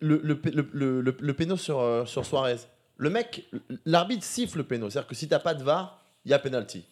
le, 0.00 0.20
le, 0.22 0.40
le, 0.44 0.68
le, 0.72 1.00
le- 1.00 1.16
le 1.18 1.34
péno 1.34 1.56
sur, 1.56 1.80
euh, 1.80 2.04
sur 2.06 2.24
Suarez, 2.24 2.56
le 2.96 3.10
mec, 3.10 3.44
l'arbitre 3.84 4.24
siffle 4.24 4.58
le 4.58 4.64
péno. 4.64 4.88
C'est-à-dire 4.90 5.08
que 5.08 5.14
si 5.14 5.28
t'as 5.28 5.40
pas 5.40 5.54
de 5.54 5.62
VAR, 5.64 6.04
il 6.24 6.30
y 6.30 6.34
a 6.34 6.38
penalty. 6.38 6.84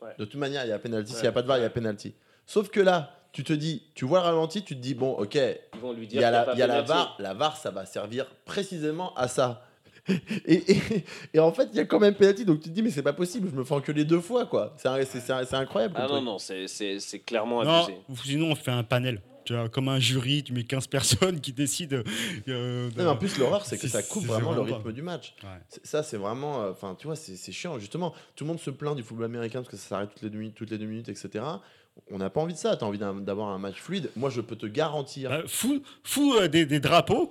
Ouais. 0.00 0.10
De 0.18 0.24
toute 0.24 0.40
manière, 0.40 0.64
il 0.64 0.68
y 0.68 0.72
a 0.72 0.78
penalty. 0.78 1.08
S'il 1.08 1.16
Ouais. 1.16 1.22
n'y 1.22 1.28
a 1.28 1.32
pas 1.32 1.42
de 1.42 1.46
VAR, 1.46 1.58
il 1.58 1.62
y 1.62 1.64
a 1.66 1.70
penalty. 1.70 2.14
Sauf 2.46 2.70
que 2.70 2.80
là, 2.80 3.18
tu 3.32 3.44
te 3.44 3.52
dis, 3.52 3.82
tu 3.94 4.04
vois 4.04 4.20
le 4.20 4.26
ralenti, 4.26 4.62
tu 4.62 4.76
te 4.76 4.80
dis, 4.80 4.94
bon, 4.94 5.12
ok, 5.12 5.34
il 5.34 5.56
Ils 5.74 5.80
vont 5.80 5.92
lui 5.92 6.04
y 6.04 6.08
dire 6.08 6.26
a, 6.26 6.44
qu'il 6.44 6.58
y 6.58 6.62
a 6.62 6.66
la, 6.66 6.74
y 6.76 6.80
a 6.80 6.82
la 6.82 6.82
penalty. 6.82 6.88
VAR. 6.92 7.16
La 7.18 7.34
VAR, 7.34 7.56
ça 7.56 7.70
va 7.70 7.86
servir 7.86 8.26
précisément 8.44 9.14
à 9.14 9.28
ça. 9.28 9.66
Et, 10.46 10.72
et, 10.72 11.04
et 11.34 11.38
en 11.38 11.52
fait, 11.52 11.68
il 11.72 11.76
y 11.76 11.80
a 11.80 11.84
quand 11.84 12.00
même 12.00 12.14
penalty. 12.14 12.44
Donc 12.44 12.60
tu 12.60 12.68
te 12.70 12.74
dis, 12.74 12.82
mais 12.82 12.90
c'est 12.90 13.02
pas 13.04 13.12
possible, 13.12 13.48
je 13.48 13.54
me 13.56 13.62
fais 13.62 13.74
enculer 13.74 14.04
deux 14.04 14.20
fois, 14.20 14.46
quoi. 14.46 14.74
C'est 14.76 14.88
incroyable. 15.54 15.94
Ah 15.96 16.02
non, 16.08 16.08
truc. 16.14 16.24
non, 16.24 16.38
c'est- 16.38 17.18
clairement 17.24 17.62
Non, 17.64 17.84
abusé. 17.84 17.98
sinon 18.24 18.50
on 18.50 18.54
fait 18.56 18.72
un 18.72 18.82
panel. 18.82 19.22
Tu 19.44 19.54
vois, 19.54 19.68
comme 19.68 19.88
un 19.88 19.98
jury, 19.98 20.42
tu 20.44 20.52
mets 20.52 20.62
15 20.64 20.86
personnes 20.88 21.40
qui 21.40 21.52
décident. 21.52 21.98
euh, 22.48 22.90
de- 22.90 22.96
Non, 22.98 23.04
mais 23.04 23.06
en 23.10 23.16
plus, 23.16 23.38
l'horreur, 23.38 23.64
c'est 23.64 23.78
que 23.78 23.86
ça 23.88 24.02
coupe 24.02 24.24
vraiment 24.24 24.52
le 24.52 24.60
rythme 24.62 24.82
pas. 24.82 24.92
du 24.92 25.02
match. 25.02 25.34
Ouais. 25.42 25.48
Ça, 25.84 26.02
c'est 26.02 26.16
vraiment. 26.16 26.62
euh, 26.62 26.70
Enfin, 26.72 26.96
tu 26.98 27.06
vois, 27.06 27.16
c'est 27.16 27.36
c'est 27.36 27.52
chiant. 27.52 27.78
Justement, 27.78 28.12
tout 28.36 28.44
le 28.44 28.48
monde 28.48 28.60
se 28.60 28.70
plaint 28.70 28.94
du 28.96 29.02
football 29.04 29.26
américain 29.26 29.60
parce 29.60 29.68
que 29.70 29.76
ça 29.76 29.88
s'arrête 29.88 30.10
toutes 30.10 30.22
les 30.22 30.30
deux 30.30 30.38
minutes, 30.38 30.54
toutes 30.56 30.70
les 30.70 30.78
deux 30.78 30.86
minutes, 30.86 31.08
etc. 31.08 31.44
On 32.10 32.18
n'a 32.18 32.30
pas 32.30 32.40
envie 32.40 32.52
de 32.54 32.58
ça. 32.58 32.76
Tu 32.76 32.84
as 32.84 32.86
envie 32.86 32.98
d'avoir 32.98 33.48
un 33.48 33.58
match 33.58 33.76
fluide. 33.76 34.10
Moi, 34.16 34.28
je 34.30 34.40
peux 34.40 34.56
te 34.56 34.66
garantir. 34.66 35.30
Bah, 35.30 35.42
fou, 35.46 35.82
fou 36.02 36.34
euh, 36.34 36.48
des, 36.48 36.64
des 36.66 36.80
drapeaux, 36.80 37.28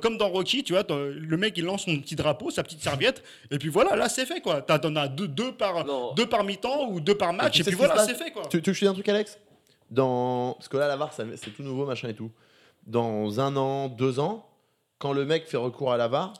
comme 0.00 0.16
dans 0.18 0.28
Rocky, 0.28 0.62
tu 0.62 0.72
vois, 0.74 0.84
le 0.90 1.36
mec 1.36 1.56
il 1.58 1.64
lance 1.64 1.84
son 1.84 1.96
petit 1.98 2.14
drapeau, 2.16 2.50
sa 2.50 2.62
petite 2.62 2.82
serviette, 2.82 3.22
et 3.50 3.58
puis 3.58 3.68
voilà, 3.68 3.96
là 3.96 4.08
c'est 4.08 4.26
fait 4.26 4.40
quoi. 4.40 4.62
T'as- 4.62 4.78
T'en 4.78 4.94
as 4.96 5.08
deux, 5.08 5.28
deux 5.28 5.52
par, 5.52 5.84
Non. 5.86 6.12
deux 6.14 6.26
par 6.26 6.44
mi-temps 6.44 6.88
ou 6.90 7.00
deux 7.00 7.14
par 7.16 7.32
match, 7.32 7.60
et 7.60 7.64
puis 7.64 7.74
voilà, 7.74 7.98
se 8.06 8.12
c'est 8.12 8.14
fait 8.24 8.30
quoi. 8.30 8.42
Tu, 8.50 8.60
tu 8.62 8.70
veux 8.70 8.72
que 8.72 8.72
je 8.72 8.80
te 8.80 8.84
dise 8.84 8.88
un 8.90 8.94
truc, 8.94 9.08
Alex? 9.08 9.38
Dans... 9.90 10.54
Parce 10.54 10.68
que 10.68 10.76
là, 10.76 10.88
la 10.88 10.96
VAR, 10.96 11.12
ça- 11.12 11.24
c'est 11.36 11.50
tout 11.50 11.62
nouveau, 11.62 11.86
machin 11.86 12.08
et 12.08 12.14
tout. 12.14 12.30
Dans 12.86 13.40
un 13.40 13.56
an, 13.56 13.88
deux 13.88 14.18
ans, 14.20 14.46
quand 15.04 15.12
le 15.12 15.26
mec 15.26 15.46
fait 15.46 15.58
recours 15.58 15.92
à 15.92 15.98
la 15.98 16.08
VAR, 16.08 16.32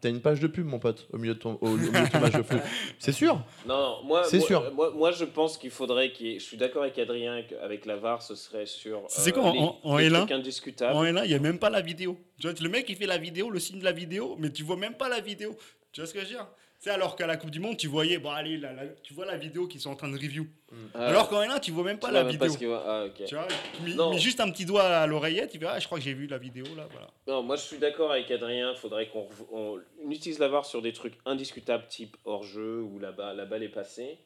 t'as 0.00 0.08
une 0.08 0.20
page 0.20 0.40
de 0.40 0.48
pub, 0.48 0.66
mon 0.66 0.80
pote, 0.80 1.06
au 1.12 1.18
milieu 1.18 1.34
de 1.34 1.38
ton, 1.38 1.56
au, 1.60 1.68
au 1.68 1.76
milieu 1.76 1.92
de 1.92 2.10
ton 2.10 2.18
match 2.18 2.32
de 2.34 2.42
foot. 2.42 2.58
C'est 2.98 3.12
sûr 3.12 3.40
Non, 3.64 4.02
moi, 4.02 4.24
C'est 4.24 4.38
moi, 4.38 4.46
sûr. 4.48 4.60
euh, 4.62 4.70
Moi, 4.72 4.90
moi, 4.90 5.12
je 5.12 5.24
pense 5.24 5.56
qu'il 5.56 5.70
faudrait 5.70 6.10
qu'il 6.10 6.26
y 6.26 6.34
ait- 6.34 6.38
Je 6.40 6.44
suis 6.44 6.56
d'accord 6.56 6.82
avec 6.82 6.98
Adrien 6.98 7.42
qu'avec 7.48 7.86
la 7.86 7.94
VAR, 7.94 8.20
ce 8.20 8.34
serait 8.34 8.66
sur. 8.66 9.02
C'est 9.06 9.30
quoi, 9.30 9.52
les, 9.52 9.60
en- 9.60 9.78
en 9.84 9.98
les 9.98 10.10
L1? 10.10 10.16
trucs 10.16 10.32
indiscutables. 10.32 10.96
En 10.96 11.04
L1, 11.04 11.22
il 11.26 11.28
n'y 11.28 11.34
a 11.34 11.38
même 11.38 11.60
pas 11.60 11.70
la 11.70 11.80
vidéo. 11.80 12.18
Tu 12.40 12.48
vois, 12.48 12.56
le 12.60 12.68
mec 12.68 12.86
il 12.88 12.96
fait 12.96 13.06
la 13.06 13.18
vidéo, 13.18 13.50
le 13.50 13.60
signe 13.60 13.78
de 13.78 13.84
la 13.84 13.92
vidéo, 13.92 14.34
mais 14.40 14.50
tu 14.50 14.64
vois 14.64 14.76
même 14.76 14.94
pas 14.94 15.08
la 15.08 15.20
vidéo. 15.20 15.56
Tu 15.92 16.00
vois 16.00 16.08
ce 16.08 16.12
que 16.12 16.18
je 16.18 16.24
veux 16.24 16.30
dire? 16.32 16.46
C'est 16.80 16.90
alors 16.90 17.16
qu'à 17.16 17.26
la 17.26 17.36
Coupe 17.36 17.50
du 17.50 17.58
Monde, 17.58 17.76
tu 17.76 17.88
voyais, 17.88 18.18
bon 18.18 18.30
allez, 18.30 18.56
la- 18.56 18.72
la- 18.72 18.86
tu 19.02 19.12
vois 19.12 19.26
la 19.26 19.36
vidéo 19.36 19.66
qu'ils 19.66 19.80
sont 19.80 19.90
en 19.90 19.96
train 19.96 20.08
de 20.08 20.16
review. 20.16 20.46
Ah, 20.94 21.06
alors 21.08 21.28
qu'en 21.28 21.42
L1, 21.42 21.58
tu 21.60 21.72
vois 21.72 21.82
même 21.82 21.98
pas 21.98 22.06
tu 22.08 22.14
la 22.14 22.22
pas 22.24 22.46
vidéo. 22.46 22.72
Ah. 22.74 23.06
Tu 23.16 23.34
vois, 23.34 23.48
tu 23.74 23.82
mets, 23.82 23.94
Non. 23.96 24.10
mets 24.10 24.18
juste 24.18 24.38
un 24.38 24.48
petit 24.50 24.64
doigt 24.64 24.84
à 24.84 25.06
l'oreillette, 25.08 25.50
tu 25.50 25.58
verras, 25.58 25.72
ah, 25.74 25.78
je 25.80 25.86
crois 25.86 25.98
que 25.98 26.04
j'ai 26.04 26.14
vu 26.14 26.28
la 26.28 26.38
vidéo 26.38 26.64
là, 26.76 26.86
voilà. 26.92 27.08
Non, 27.26 27.42
moi 27.42 27.56
je 27.56 27.62
suis 27.62 27.78
d'accord 27.78 28.12
avec 28.12 28.30
Adrien, 28.30 28.70
il 28.72 28.78
faudrait 28.78 29.08
qu'on 29.08 29.26
on 29.50 29.80
utilise 30.08 30.38
la 30.38 30.46
VAR 30.46 30.64
sur 30.66 30.80
des 30.80 30.92
trucs 30.92 31.14
indiscutables 31.26 31.86
type 31.88 32.16
hors-jeu 32.24 32.80
où 32.80 33.00
la, 33.00 33.10
la 33.34 33.44
balle 33.44 33.64
est 33.64 33.68
passée 33.68 34.18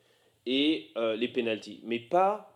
et 0.44 0.90
euh, 0.98 1.16
les 1.16 1.28
pénalties. 1.28 1.80
Mais 1.84 2.00
pas, 2.00 2.54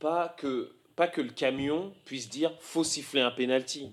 pas, 0.00 0.34
que, 0.36 0.74
pas 0.96 1.06
que 1.08 1.22
le 1.22 1.30
camion 1.30 1.94
puisse 2.04 2.28
dire 2.28 2.52
faut 2.60 2.84
siffler 2.84 3.22
un 3.22 3.30
penalty. 3.30 3.90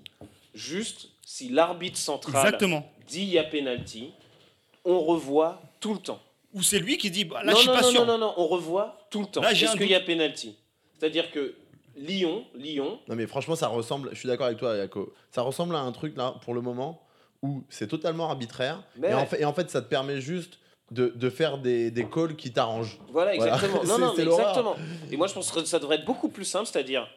Juste 0.52 1.08
si 1.24 1.48
l'arbitre 1.48 1.96
central 1.96 2.34
Exactement. 2.44 2.92
dit 3.06 3.22
il 3.22 3.30
y 3.30 3.38
a 3.38 3.44
penalty, 3.44 4.12
on 4.84 5.00
revoit 5.00 5.62
tout 5.80 5.94
le 5.94 6.00
temps. 6.00 6.20
Ou 6.54 6.62
c'est 6.62 6.78
lui 6.78 6.98
qui 6.98 7.10
dit, 7.10 7.24
bah, 7.24 7.42
là 7.42 7.52
non, 7.52 7.56
je 7.58 7.62
suis 7.62 7.68
non, 7.68 7.74
pas 7.74 7.82
non, 7.82 7.90
sûr. 7.90 8.06
non, 8.06 8.18
non, 8.18 8.26
non, 8.26 8.34
on 8.36 8.46
revoit 8.46 9.06
tout 9.10 9.20
le 9.20 9.26
temps. 9.26 9.40
Là, 9.40 9.54
j'ai 9.54 9.66
Est-ce 9.66 9.76
qu'il 9.76 9.90
y 9.90 9.94
a 9.94 10.00
penalty? 10.00 10.56
C'est-à-dire 10.98 11.30
que 11.30 11.54
Lyon, 11.96 12.44
Lyon, 12.54 13.00
Non 13.08 13.16
mais 13.16 13.26
franchement 13.26 13.54
ça 13.54 13.68
ressemble, 13.68 14.10
je 14.12 14.18
suis 14.18 14.28
d'accord 14.28 14.46
avec 14.46 14.58
toi 14.58 14.76
Yako, 14.76 15.12
ça 15.30 15.42
ressemble 15.42 15.76
à 15.76 15.80
un 15.80 15.92
truc 15.92 16.16
là 16.16 16.36
pour 16.42 16.54
le 16.54 16.62
moment 16.62 17.02
où 17.42 17.64
c'est 17.68 17.86
totalement 17.88 18.30
arbitraire 18.30 18.82
Mais 18.96 19.10
et, 19.10 19.14
en 19.14 19.26
fait, 19.26 19.40
et 19.40 19.44
en 19.44 19.52
fait 19.52 19.68
ça 19.68 19.82
te 19.82 19.88
permet 19.88 20.20
juste 20.20 20.58
de, 20.92 21.12
de 21.14 21.30
faire 21.30 21.58
des, 21.58 21.90
des 21.90 22.08
calls 22.08 22.36
qui 22.36 22.52
t'arrangent. 22.52 22.98
Voilà, 23.08 23.34
exactement. 23.34 23.82
Non, 23.86 23.98
non, 23.98 24.14
mais 24.16 24.24
exactement. 24.24 24.76
Et 25.10 25.16
moi, 25.16 25.26
je 25.26 25.34
pense 25.34 25.50
que 25.50 25.64
ça 25.64 25.78
devrait 25.78 25.96
être 25.96 26.04
beaucoup 26.04 26.28
plus 26.28 26.44
simple, 26.44 26.66
c'est-à-dire 26.66 27.08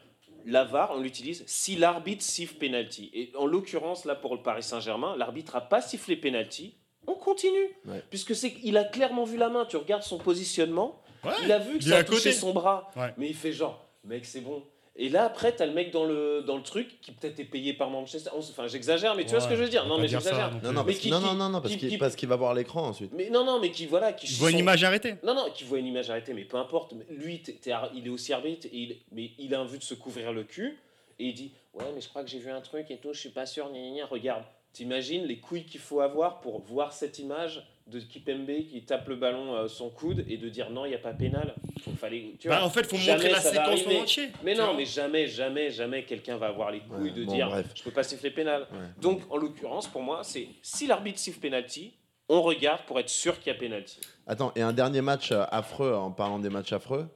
la 0.45 0.63
VAR, 0.63 0.91
on 0.91 1.01
l'utilise 1.01 1.43
si 1.47 1.76
l'arbitre 1.76 2.24
siffle 2.24 2.55
penalty. 2.55 3.09
Et 3.13 3.32
en 3.38 3.45
l'occurrence, 3.45 4.05
là, 4.05 4.16
pour 4.16 4.36
le 4.36 4.41
Paris 4.41 4.63
Saint-Germain, 4.63 5.16
l'arbitre 5.18 5.55
n'a 5.55 5.61
pas 5.61 5.82
sifflé 5.82 6.16
penalty. 6.16 6.76
On 7.08 7.14
continue, 7.16 7.70
Ouais. 7.86 8.03
puisque 8.10 8.36
c'est 8.36 8.53
il 8.64 8.78
a 8.78 8.84
clairement 8.84 9.24
vu 9.26 9.38
la 9.38 9.49
main. 9.49 9.66
Tu 9.66 9.78
regardes 9.78 10.03
son 10.03 10.18
positionnement, 10.18 10.99
Ouais, 11.24 11.32
il 11.43 11.51
a 11.51 11.60
vu 11.60 11.78
que 11.80 11.84
ça 11.84 11.97
a 11.97 12.03
touché 12.03 12.30
côté. 12.30 12.32
son 12.34 12.53
bras, 12.53 12.91
Ouais. 12.95 13.14
mais 13.18 13.28
il 13.30 13.36
fait 13.36 13.51
genre, 13.51 13.84
mec, 14.03 14.26
c'est 14.26 14.41
bon. 14.41 14.64
Et 14.97 15.10
là, 15.10 15.26
après, 15.26 15.51
t'as 15.53 15.66
le 15.66 15.74
mec 15.74 15.91
dans 15.91 16.06
le, 16.06 16.41
dans 16.43 16.56
le 16.56 16.64
truc 16.64 17.01
qui 17.01 17.12
peut-être 17.12 17.38
est 17.41 17.43
payé 17.45 17.74
par 17.74 17.89
Manchester. 17.89 18.30
Enfin, 18.34 18.66
j'exagère, 18.68 19.14
mais 19.16 19.26
tu 19.26 19.32
vois 19.32 19.41
ce 19.41 19.47
que 19.49 19.56
je 19.58 19.62
veux 19.64 19.68
dire 19.70 19.86
Non, 19.88 19.97
mais 19.99 20.08
j'exagère. 20.08 20.51
Non 20.64 20.72
non 20.72 20.84
Mais 20.86 20.93
parce, 20.93 20.99
qui- 20.99 21.10
non, 21.12 21.20
qui- 21.20 21.26
non 21.26 21.34
non 21.34 21.49
non 21.49 21.60
parce 21.62 21.74
qui- 21.76 21.80
qu'il 21.89 21.99
qu'il 22.16 22.30
va 22.30 22.36
voir 22.38 22.53
l'écran 22.53 22.88
ensuite. 22.88 23.12
Mais 23.14 23.30
non, 23.30 23.43
non, 23.43 23.60
mais 23.60 23.72
qui 23.72 23.88
voilà, 23.88 24.14
qui 24.14 24.26
Il 24.28 24.38
voit 24.38 24.51
une 24.51 24.60
image 24.60 24.86
arrêtée. 24.86 25.16
non, 25.22 25.34
non, 25.36 25.49
qui 25.53 25.66
voit 25.66 25.80
une 25.80 25.88
image 25.88 26.10
arrêtée, 26.10 26.34
mais 26.34 26.45
peu 26.45 26.56
importe. 26.56 26.93
Mais 26.93 27.03
Lui, 27.14 27.41
t'es 27.41 27.72
ar- 27.74 27.91
il 27.93 28.06
est 28.08 28.10
aussi 28.10 28.32
arbitre, 28.32 28.68
et 28.68 28.78
il, 28.78 28.97
mais 29.12 29.32
il 29.38 29.53
a 29.53 29.62
envie 29.62 29.80
de 29.80 29.84
se 29.84 29.95
couvrir 29.95 30.32
le 30.32 30.43
cul, 30.45 30.78
et 31.20 31.26
il 31.26 31.34
dit 31.34 31.51
Ouais, 31.74 31.84
mais 31.93 31.99
je 31.99 32.08
crois 32.08 32.24
que 32.24 32.30
j'ai 32.30 32.39
vu 32.39 32.49
un 32.49 32.62
truc 32.62 32.89
et 32.89 32.95
tout, 32.95 33.12
je 33.12 33.20
suis 33.20 33.30
pas 33.32 33.45
sûr, 33.45 33.70
gna, 33.70 33.78
gna, 33.78 33.95
gna. 33.97 34.06
regarde. 34.06 34.43
T'imagines 34.76 35.23
les 35.23 35.39
couilles 35.39 35.63
qu'il 35.63 35.80
faut 35.80 36.01
avoir 36.01 36.41
pour 36.41 36.59
voir 36.59 36.91
cette 36.91 37.17
image 37.17 37.65
de 37.88 37.97
Kipembe 38.01 38.47
qui 38.69 38.84
tape 38.86 39.07
le 39.07 39.15
ballon 39.15 39.55
euh, 39.55 39.67
son 39.69 39.89
coude 39.89 40.26
et 40.28 40.36
de 40.38 40.49
dire 40.49 40.69
non, 40.69 40.84
il 40.84 40.89
n'y 40.89 40.95
a 40.95 40.99
pas 40.99 41.13
pénal. 41.13 41.55
Il 41.88 41.95
fallait, 41.95 42.34
tu 42.38 42.49
vois. 42.49 42.57
Bah, 42.57 42.65
en 42.65 42.69
fait, 42.69 42.84
faut 42.86 42.97
jamais 42.97 43.13
montrer 43.23 43.32
la 43.32 43.39
séquence 43.39 43.88
en 43.88 44.01
entier. 44.01 44.32
Mais 44.43 44.53
non, 44.53 44.65
vois. 44.65 44.73
mais 44.76 44.86
jamais, 44.86 45.28
jamais, 45.28 45.69
jamais 45.69 46.03
quelqu'un 46.03 46.36
va 46.36 46.47
avoir 46.47 46.71
les 46.71 46.82
couilles 46.82 47.05
Ouais, 47.05 47.11
de 47.11 47.23
bon, 47.23 47.34
dire 47.34 47.47
bref. 47.47 47.67
je 47.73 47.84
peux 47.84 47.91
pas 47.91 48.03
siffler 48.03 48.32
pénal. 48.32 48.67
Ouais. 48.69 48.78
Donc, 48.99 49.21
en 49.32 49.38
l'occurrence, 49.38 49.88
pour 49.88 50.01
moi, 50.01 50.21
c'est 50.23 50.49
si 50.61 50.88
l'arbitre 50.88 51.19
siffle 51.19 51.39
penalty, 51.39 51.93
on 52.28 52.41
regarde 52.41 52.82
pour 52.86 52.99
être 52.99 53.07
sûr 53.09 53.39
qu'il 53.39 53.53
y 53.53 53.55
a 53.55 53.57
penalty. 53.57 54.01
Attends 54.28 54.51
et 54.57 54.61
un 54.61 54.73
dernier 54.73 55.01
match 55.01 55.32
affreux 55.32 55.93
en 55.93 56.11
parlant 56.11 56.39
des 56.39 56.49
matchs 56.49 56.73
affreux, 56.73 57.07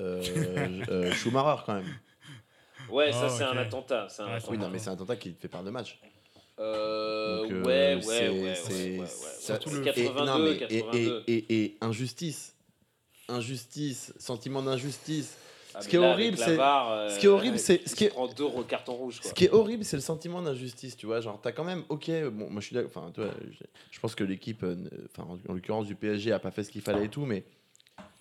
euh, 0.00 0.20
euh, 0.90 1.12
Schumacher 1.12 1.62
quand 1.64 1.74
même. 1.76 1.94
Ouais, 2.90 3.08
Ah, 3.08 3.12
ça 3.12 3.28
c'est 3.30 3.44
ok. 3.44 3.50
un 3.54 3.56
attentat. 3.56 4.06
C'est 4.10 4.20
un 4.22 4.26
Ouais, 4.26 4.32
attentat. 4.32 4.50
Oui 4.52 4.58
non 4.58 4.68
mais 4.68 4.78
c'est 4.78 4.90
un 4.90 4.94
attentat 4.94 5.16
qui 5.16 5.32
te 5.32 5.40
fait 5.40 5.48
perdre 5.48 5.64
de 5.66 5.70
match. 5.70 5.98
Euh, 6.58 7.44
euh, 7.50 7.62
ouais, 7.62 7.64
ouais, 7.64 7.94
ouais, 7.96 7.98
ouais, 7.98 8.54
c'est- 8.54 8.70
ouais, 8.70 8.90
ouais, 8.92 8.98
ouais. 9.00 9.06
ça- 9.06 9.54
Surtout 9.60 9.70
le- 9.70 9.82
et- 9.82 9.84
82, 9.84 10.24
non, 10.24 10.38
mais- 10.38 10.52
et- 10.52 10.58
82. 10.58 11.24
Et, 11.26 11.34
et- 11.34 11.64
et 11.64 11.76
injustice, 11.82 12.54
injustice, 13.28 14.12
sentiment 14.18 14.62
d'injustice. 14.62 15.36
Ah, 15.74 15.82
ce 15.82 15.84
mais 15.84 15.90
qui 15.90 15.96
est 15.96 15.98
horrible, 15.98 16.38
c'est- 16.38 16.58
euh, 16.58 17.10
ce 17.10 17.18
qui 17.18 17.26
est 17.26 17.28
horrible, 17.28 17.58
c'est- 17.58 17.86
ce 17.86 17.94
qui 17.94 18.04
est- 18.04 18.12
deux 18.34 18.48
cartons 18.66 18.94
rouges. 18.94 19.20
Ce 19.22 19.34
qui 19.34 19.44
est 19.44 19.50
horrible, 19.50 19.84
c'est 19.84 19.96
le 19.98 20.02
sentiment 20.02 20.40
d'injustice, 20.40 20.96
tu 20.96 21.04
vois. 21.04 21.20
Genre, 21.20 21.38
t'as 21.42 21.52
quand 21.52 21.64
même, 21.64 21.84
ok, 21.90 22.10
bon, 22.32 22.48
moi 22.48 22.62
je 22.62 22.66
suis 22.68 22.78
enfin, 22.78 23.12
je, 23.90 24.00
pense 24.00 24.14
que 24.14 24.24
l'équipe, 24.24 24.62
euh, 24.62 24.74
enfin, 25.12 25.28
en, 25.28 25.50
en 25.50 25.54
l'occurrence 25.54 25.86
du 25.86 25.94
PSG, 25.94 26.32
a 26.32 26.38
pas 26.38 26.50
fait 26.50 26.64
ce 26.64 26.70
qu'il 26.70 26.80
fallait 26.80 27.04
et 27.04 27.08
tout, 27.10 27.26
mais 27.26 27.44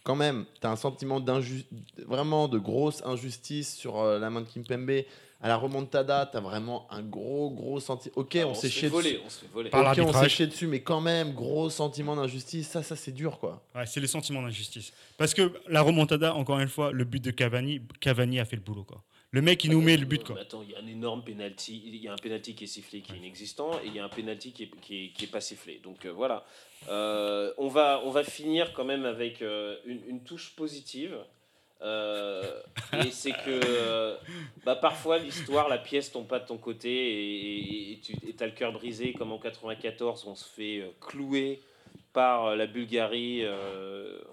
quand 0.04 0.16
même, 0.18 0.46
tu 0.60 0.68
as 0.68 0.72
un 0.72 0.76
sentiment 0.76 1.22
d'injustice, 1.22 1.66
vraiment 2.06 2.50
de 2.50 2.58
grosse 2.60 3.02
injustice 3.06 3.74
sur 3.74 4.00
euh, 4.02 4.20
la 4.20 4.30
main 4.30 4.42
de 4.42 4.48
Kimpembe. 4.48 5.04
À 5.46 5.48
la 5.48 5.58
remontada, 5.58 6.28
tu 6.32 6.38
as 6.38 6.40
vraiment 6.40 6.88
un 6.90 7.04
gros, 7.04 7.52
gros 7.52 7.80
sentiment. 7.80 8.14
Ok, 8.18 8.36
Ah, 8.36 8.48
on, 8.48 8.56
s'est 8.56 8.68
se 8.68 8.74
chié 8.74 8.82
fait 8.82 8.88
voler, 8.88 9.12
dessus. 9.12 9.24
on 9.24 9.30
se 9.30 9.40
fait 9.42 9.52
voler. 9.54 9.70
Par 9.70 9.92
Ok, 9.92 10.00
on 10.04 10.12
s'est 10.12 10.28
chié 10.30 10.48
dessus, 10.48 10.66
mais 10.66 10.80
quand 10.82 11.02
même, 11.02 11.34
gros 11.34 11.70
sentiment 11.70 12.16
d'injustice. 12.16 12.68
Ça, 12.68 12.82
ça 12.82 12.96
c'est 12.96 13.12
dur, 13.12 13.38
quoi. 13.38 13.62
Ouais, 13.76 13.86
c'est 13.86 14.00
le 14.00 14.08
sentiment 14.08 14.42
d'injustice. 14.42 14.92
Parce 15.20 15.36
que 15.36 15.54
la 15.68 15.84
remontada, 15.84 16.34
encore 16.34 16.60
une 16.60 16.68
fois, 16.68 16.92
le 16.92 17.04
but 17.04 17.24
de 17.24 17.30
Cavani, 17.30 17.80
Cavani 18.00 18.40
a 18.40 18.46
fait 18.46 18.56
le 18.56 18.64
boulot. 18.64 18.86
Quoi. 18.86 19.04
Le 19.30 19.42
mec, 19.44 19.64
il 19.66 19.70
nous 19.70 19.82
met 19.82 19.98
le 19.98 20.06
but. 20.08 20.24
Quoi. 20.24 20.40
Attends, 20.42 20.64
il 20.64 20.72
y 20.72 20.76
a 20.76 20.80
un 20.80 20.88
énorme 20.88 21.24
penalty. 21.24 21.80
Il 21.86 21.96
y 21.98 22.08
a 22.08 22.14
un 22.14 22.18
penalty 22.18 22.56
qui 22.56 22.64
est 22.64 22.68
sifflé, 22.68 23.02
qui 23.02 23.14
est 23.14 23.18
inexistant, 23.18 23.70
et 23.84 23.88
il 23.88 23.94
y 23.96 24.00
a 24.00 24.06
un 24.06 24.10
penalty 24.10 24.52
qui 24.52 24.64
est, 24.64 24.72
qui 24.82 25.06
est, 25.06 25.10
qui 25.10 25.26
est 25.26 25.32
pas 25.32 25.42
sifflé. 25.42 25.80
Donc 25.84 26.06
euh, 26.06 26.12
voilà. 26.12 26.44
Euh, 26.90 27.54
on, 27.60 27.68
va, 27.68 28.02
on 28.04 28.10
va 28.10 28.24
finir 28.24 28.74
quand 28.74 28.86
même 28.86 29.06
avec 29.06 29.44
euh, 29.44 29.76
une, 29.86 30.02
une 30.08 30.24
touche 30.24 30.56
positive. 30.56 31.16
Euh, 31.86 32.62
et 33.06 33.12
c'est 33.12 33.32
que 33.32 33.60
euh, 33.64 34.18
bah, 34.66 34.76
parfois 34.76 35.20
l'histoire, 35.20 35.70
la 35.70 35.78
pièce 35.78 36.12
tombe 36.12 36.26
pas 36.28 36.40
de 36.40 36.48
ton 36.48 36.58
côté 36.58 36.90
et, 36.92 37.92
et- 37.92 37.92
et 37.94 38.34
tu 38.36 38.44
as 38.44 38.48
le 38.48 38.54
cœur 38.54 38.72
brisé 38.74 39.14
comme 39.14 39.32
en 39.32 39.38
94 39.38 40.26
on 40.26 40.34
se 40.36 40.46
fait 40.46 40.80
euh, 40.80 40.90
clouer 41.00 41.62
par 42.12 42.56
la 42.56 42.66
Bulgarie, 42.66 43.44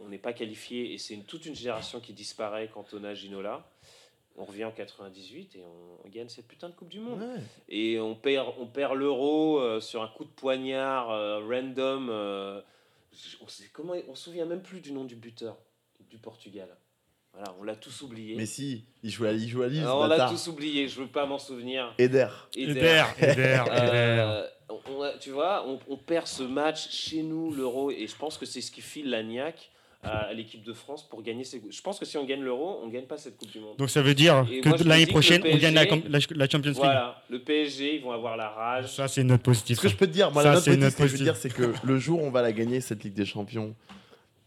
on 0.05 0.09
n'est 0.09 0.19
pas 0.19 0.33
qualifié 0.33 0.93
et 0.95 0.99
c'est 0.99 1.15
une, 1.15 1.25
toute 1.25 1.47
une 1.47 1.57
génération 1.57 1.99
qui 2.01 2.13
disparaît 2.13 2.71
quand 2.73 2.87
on 2.95 3.03
a 3.03 3.13
Ginola. 3.13 3.69
On 4.37 4.45
revient 4.45 4.65
en 4.65 4.71
98 4.71 5.57
et 5.57 5.65
on, 5.65 6.07
on 6.07 6.09
gagne 6.09 6.29
cette 6.29 6.47
putain 6.47 6.69
de 6.69 6.75
Coupe 6.75 6.89
du 6.89 7.01
Monde. 7.01 7.21
Ouais. 7.21 7.41
Et 7.69 7.99
on 7.99 8.15
perd, 8.15 8.55
on 8.61 8.67
perd 8.67 8.95
l'euro 8.95 9.81
sur 9.81 10.01
un 10.03 10.07
coup 10.09 10.25
de 10.25 10.31
poignard 10.31 11.09
random. 11.49 12.09
on 12.09 13.49
sait 13.49 13.69
comment, 13.73 13.95
on 14.09 14.15
se 14.15 14.25
souvient 14.27 14.47
même 14.47 14.63
plus 14.63 14.81
du 14.81 14.93
nom 14.93 15.05
du 15.05 15.17
buteur 15.17 15.57
du 16.09 16.19
Portugal. 16.19 16.69
Voilà, 17.35 17.55
on 17.61 17.65
l'a 17.65 17.77
tous 17.77 18.03
oublié. 18.03 18.35
Mais 18.37 18.45
si, 18.47 18.85
il 19.03 19.11
joue 19.11 19.25
à, 19.25 19.33
il 19.33 19.49
joue 19.49 19.63
à 19.63 19.69
Lille, 19.69 19.79
ce 19.81 19.85
Alors, 19.85 20.01
on 20.03 20.07
l'a 20.07 20.29
tous 20.29 20.49
oublié, 20.49 20.87
je 20.87 21.01
veux 21.01 21.07
pas 21.07 21.25
m'en 21.25 21.39
souvenir. 21.39 21.95
Eder. 21.99 22.27
Eder, 22.55 23.05
Eder, 23.19 23.23
Eder. 23.23 23.63
Euh, 23.71 24.47
on 24.89 25.03
a- 25.03 25.13
tu 25.19 25.31
vois, 25.31 25.65
on, 25.67 25.79
on 25.89 25.97
perd 25.97 26.27
ce 26.27 26.43
match 26.43 26.91
chez 26.91 27.23
nous, 27.23 27.53
l'euro, 27.55 27.91
et 27.91 28.07
je 28.07 28.15
pense 28.17 28.37
que 28.37 28.45
c'est 28.45 28.61
ce 28.61 28.71
qui 28.71 28.83
file 28.83 29.09
la 29.09 29.23
niaque 29.23 29.71
à, 30.03 30.33
l'équipe 30.35 30.65
de 30.65 30.73
France 30.73 31.09
pour 31.09 31.23
gagner 31.23 31.45
ces. 31.45 31.63
Je 31.71 31.81
pense 31.81 31.99
que 31.99 32.05
si 32.05 32.17
on 32.19 32.25
gagne 32.25 32.43
l'euro, 32.43 32.81
on 32.83 32.89
gagne 32.89 33.05
pas 33.05 33.17
cette 33.17 33.37
Coupe 33.37 33.51
du 33.53 33.61
Monde. 33.61 33.77
Donc 33.79 33.89
ça 33.89 34.03
veut 34.03 34.15
dire 34.15 34.45
Et 34.51 34.61
que 34.61 34.69
l'année 34.83 35.07
que 35.07 35.11
prochaine, 35.13 35.43
on 35.47 35.57
gagne 35.57 35.75
la, 35.75 35.85
la, 35.85 36.19
la 36.35 36.49
Champions 36.49 36.71
League. 36.71 36.75
Voilà, 36.77 37.23
le 37.31 37.39
PSG, 37.39 37.97
ils 37.97 38.03
vont 38.03 38.11
avoir 38.11 38.37
la 38.37 38.49
rage. 38.49 38.93
Ça, 38.93 39.07
c'est 39.07 39.23
notre 39.23 39.45
positif. 39.45 39.77
Ce 39.79 39.83
que 39.83 39.89
je 39.89 39.97
peux 39.97 40.09
te 40.09 40.13
dire, 40.13 40.31
moi, 40.33 40.43
Ça, 40.43 40.49
la 40.49 40.55
note 40.57 40.65
c'est 40.65 40.71
positive, 40.73 40.83
notre 40.85 40.97
ce 40.97 41.03
que 41.03 41.07
je 41.07 41.13
veux 41.13 41.33
positif. 41.33 41.53
dire, 41.57 41.71
c'est 41.71 41.83
que 41.83 41.87
le 41.87 41.99
jour 41.99 42.21
où 42.21 42.27
on 42.27 42.31
va 42.33 42.43
la 42.43 42.51
gagner, 42.53 42.81
cette 42.81 43.05
Ligue 43.05 43.15
des 43.15 43.25
Champions, 43.25 43.77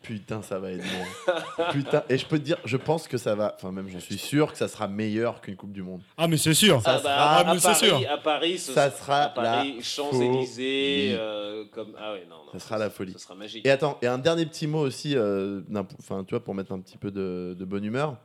putain, 0.06 0.42
ça 0.42 0.60
va 0.60 0.72
être 0.72 0.84
bon. 0.84 1.34
putain, 1.72 2.04
et 2.10 2.18
je 2.18 2.26
peux 2.26 2.38
te 2.40 2.44
dire, 2.44 2.58
je 2.66 2.78
pense 2.78 3.08
que 3.08 3.18
ça 3.18 3.36
va, 3.36 3.56
enfin, 3.56 3.72
même 3.72 3.90
je 3.90 3.98
suis 4.00 4.18
sûr 4.18 4.52
que 4.52 4.58
ça 4.58 4.68
sera 4.68 4.88
meilleur 4.88 5.42
qu'une 5.42 5.56
Coupe 5.56 5.72
du 5.72 5.82
Monde. 5.84 6.02
Ah, 6.18 6.28
mais 6.28 6.38
c'est 6.38 6.54
sûr. 6.54 6.82
Ça 6.82 6.92
Ah 6.92 6.94
bah, 6.96 7.02
sera- 7.02 7.14
à, 7.14 7.40
ah, 7.40 7.44
Paris, 7.46 7.76
sûr. 7.76 8.02
à 8.12 8.18
Paris, 8.18 8.58
ce 8.58 8.72
Ça 8.74 8.92
sera- 8.92 9.28
Paris, 9.30 9.76
la 9.78 9.84
Champs-Élysées, 9.84 11.16
euh, 11.18 11.66
comme 11.72 11.94
ah 11.98 12.14
ouais 12.14 12.26
non, 12.30 12.36
non 12.46 12.52
Ça 12.54 12.60
sera 12.60 12.78
la 12.78 12.90
folie. 12.90 13.14
Ça 13.14 13.20
sera 13.20 13.36
magique. 13.36 13.66
Et 13.66 13.70
attends, 13.72 13.98
et 14.02 14.08
un 14.08 14.18
dernier 14.18 14.46
petit 14.46 14.68
mot 14.68 14.80
aussi, 14.82 15.16
euh, 15.16 15.62
enfin, 16.00 16.24
tu 16.24 16.32
vois, 16.32 16.44
pour 16.44 16.54
mettre 16.56 16.72
un 16.72 16.80
petit 16.80 16.98
peu 16.98 17.12
de, 17.12 17.56
de 17.58 17.66
bonne 17.66 17.84
humeur. 17.84 18.18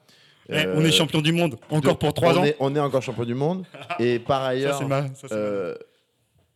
Eh, 0.48 0.54
Euh, 0.66 0.74
on 0.76 0.84
est 0.84 0.90
champion 0.90 1.20
du 1.20 1.32
monde, 1.32 1.56
encore 1.70 1.94
de- 1.94 1.98
pour 1.98 2.12
3 2.12 2.34
on 2.34 2.40
ans. 2.40 2.44
Est, 2.44 2.56
on 2.58 2.74
est 2.74 2.80
encore 2.80 3.02
champion 3.02 3.24
du 3.24 3.34
monde. 3.34 3.64
et 4.00 4.18
par 4.18 4.42
ailleurs, 4.42 4.86
ma- 4.88 5.06
ça, 5.14 5.28
Euh, 5.32 5.74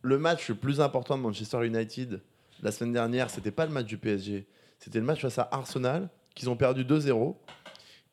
le 0.01 0.17
match 0.17 0.49
le 0.49 0.55
plus 0.55 0.81
important 0.81 1.17
de 1.17 1.21
Manchester 1.23 1.65
United 1.65 2.21
la 2.61 2.71
semaine 2.71 2.93
dernière, 2.93 3.29
c'était 3.29 3.51
pas 3.51 3.65
le 3.65 3.71
match 3.71 3.85
du 3.85 3.97
PSG, 3.97 4.45
c'était 4.79 4.99
le 4.99 5.05
match 5.05 5.21
face 5.21 5.39
à 5.39 5.47
Arsenal 5.51 6.09
qu'ils 6.35 6.49
ont 6.49 6.55
perdu 6.55 6.83
2-0 6.83 7.35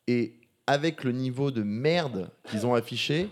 et 0.07 0.33
avec 0.67 1.03
le 1.03 1.11
niveau 1.11 1.51
de 1.51 1.61
merde 1.63 2.29
qu'ils 2.49 2.65
ont 2.65 2.73
affiché, 2.73 3.29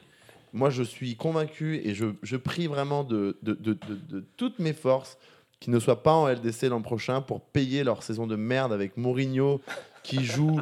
moi 0.54 0.70
je 0.70 0.84
suis 0.84 1.16
convaincu 1.16 1.82
et 1.86 1.94
je, 1.94 2.08
je 2.24 2.36
prie 2.38 2.68
vraiment 2.68 3.04
de, 3.04 3.38
de, 3.42 3.54
de- 3.54 3.78
de- 4.10 4.26
toutes 4.38 4.60
mes 4.60 4.74
forces 4.74 5.18
qu'ils 5.60 5.72
ne 5.74 5.80
soient 5.80 6.04
pas 6.04 6.14
en 6.14 6.28
LDC 6.28 6.64
l'an 6.64 6.82
prochain 6.82 7.22
pour 7.22 7.42
payer 7.42 7.84
leur 7.84 8.04
saison 8.04 8.28
de 8.28 8.36
merde 8.36 8.74
avec 8.74 8.98
Mourinho 8.98 9.62
qui 10.04 10.24
joue. 10.26 10.60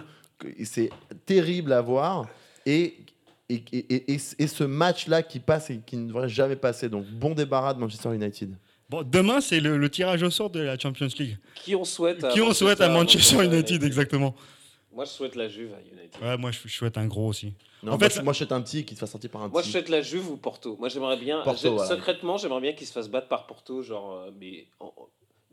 C'est 0.63 0.89
terrible 1.25 1.71
à 1.73 1.81
voir. 1.81 2.27
Et, 2.65 2.97
et, 3.49 3.63
et- 3.71 4.13
et 4.13 4.47
ce 4.47 4.63
match-là 4.63 5.23
qui 5.23 5.39
passe 5.39 5.69
et 5.69 5.79
qui 5.85 5.97
ne 5.97 6.07
devrait 6.07 6.29
jamais 6.29 6.55
passer. 6.57 6.89
Donc 6.89 7.05
bon 7.07 7.33
débarras 7.33 7.73
de 7.73 7.79
Manchester 7.79 8.13
United. 8.13 8.53
Bon, 8.89 9.03
demain, 9.03 9.39
c'est 9.41 9.59
le, 9.59 9.77
le 9.77 9.89
tirage 9.89 10.23
au 10.23 10.29
sort 10.31 10.49
de 10.49 10.59
la 10.61 10.77
Champions 10.77 11.07
League. 11.19 11.37
Qui 11.55 11.75
on 11.75 11.85
souhaite 11.85 12.23
à 12.23 12.29
Qui 12.31 12.41
on 12.41 12.53
souhaite 12.53 12.81
à 12.81 12.89
Manchester 12.89 13.35
United, 13.43 13.69
United 13.69 13.83
exactement. 13.83 14.35
Moi, 14.91 15.05
je 15.05 15.11
souhaite 15.11 15.35
la 15.35 15.47
Juve 15.47 15.71
à 15.73 15.79
United. 15.81 16.21
Ouais, 16.21 16.35
moi, 16.37 16.49
je, 16.51 16.59
je 16.65 16.73
souhaite 16.73 16.97
un 16.97 17.05
gros 17.05 17.27
aussi. 17.27 17.53
Non, 17.83 17.93
En 17.93 17.97
moi, 17.97 18.09
fait, 18.09 18.15
je- 18.17 18.21
moi 18.23 18.33
je 18.33 18.43
suis 18.43 18.53
un 18.53 18.61
petit 18.61 18.83
qui 18.83 18.95
te 18.95 18.99
fasse 18.99 19.11
sortir 19.11 19.29
par 19.29 19.43
un 19.43 19.47
Moi, 19.47 19.61
je 19.61 19.65
petit. 19.67 19.71
souhaite 19.73 19.89
la 19.89 20.01
Juve 20.01 20.29
ou 20.31 20.37
Porto. 20.37 20.75
Moi, 20.79 20.89
j'aimerais 20.89 21.17
bien. 21.17 21.41
Porto, 21.43 21.73
voilà. 21.75 21.87
Secrètement, 21.95 22.37
j'aimerais 22.37 22.61
bien 22.61 22.73
qu'ils 22.73 22.87
se 22.87 22.91
fassent 22.93 23.09
battre 23.09 23.27
par 23.27 23.45
Porto, 23.45 23.83
genre, 23.83 24.13
euh, 24.13 24.31
mais 24.39 24.65
en- 24.79 24.91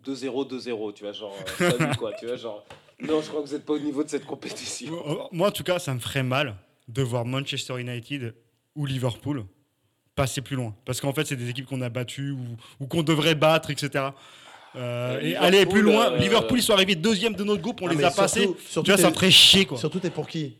2-0, 0.02 0.44
2-0, 0.46 0.92
tu 0.94 1.02
vois, 1.04 1.12
genre, 1.12 1.34
euh, 1.60 1.70
salut, 1.70 1.96
quoi, 1.96 2.12
tu 2.14 2.26
vois, 2.26 2.36
genre. 2.36 2.64
Non, 3.00 3.20
je 3.20 3.28
crois 3.28 3.42
que 3.42 3.48
vous 3.48 3.52
n'êtes 3.52 3.66
pas 3.66 3.74
au 3.74 3.78
niveau 3.78 4.02
de 4.02 4.08
cette 4.08 4.24
compétition. 4.24 5.28
Moi, 5.32 5.48
en 5.48 5.52
tout 5.52 5.62
cas, 5.64 5.78
ça 5.78 5.92
me 5.92 5.98
ferait 6.00 6.22
mal 6.22 6.56
de 6.88 7.02
voir 7.02 7.26
Manchester 7.26 7.78
United 7.78 8.34
ou 8.74 8.86
Liverpool 8.86 9.44
passer 10.16 10.40
plus 10.40 10.56
loin. 10.56 10.74
Parce 10.84 11.00
qu'en 11.00 11.12
fait, 11.12 11.24
c'est 11.26 11.36
des 11.36 11.48
équipes 11.50 11.66
qu'on 11.66 11.80
a 11.82 11.88
battues 11.88 12.32
ou, 12.32 12.56
ou 12.80 12.86
qu'on 12.88 13.04
devrait 13.04 13.36
battre, 13.36 13.70
etc. 13.70 13.90
Euh, 13.94 14.10
Euh, 14.78 15.20
et 15.20 15.24
Liverpool, 15.28 15.46
aller 15.46 15.66
plus 15.66 15.82
loin. 15.82 16.12
euh, 16.12 16.16
Liverpool, 16.18 16.58
ils 16.58 16.62
sont 16.62 16.72
arrivés 16.74 16.96
deuxième 16.96 17.34
de 17.34 17.44
notre 17.44 17.62
groupe, 17.62 17.80
on 17.82 17.86
Ah, 17.86 17.92
les 17.94 17.98
a 18.04 18.08
surtout- 18.10 18.16
passés. 18.20 18.50
Surtout, 18.66 18.82
Tu 18.90 18.90
vois, 18.90 19.00
ça 19.00 19.12
ferait 19.12 19.30
chier, 19.30 19.64
quoi. 19.64 19.78
surtout 19.78 20.00
t'es 20.00 20.10
pour 20.10 20.26
qui? 20.28 20.56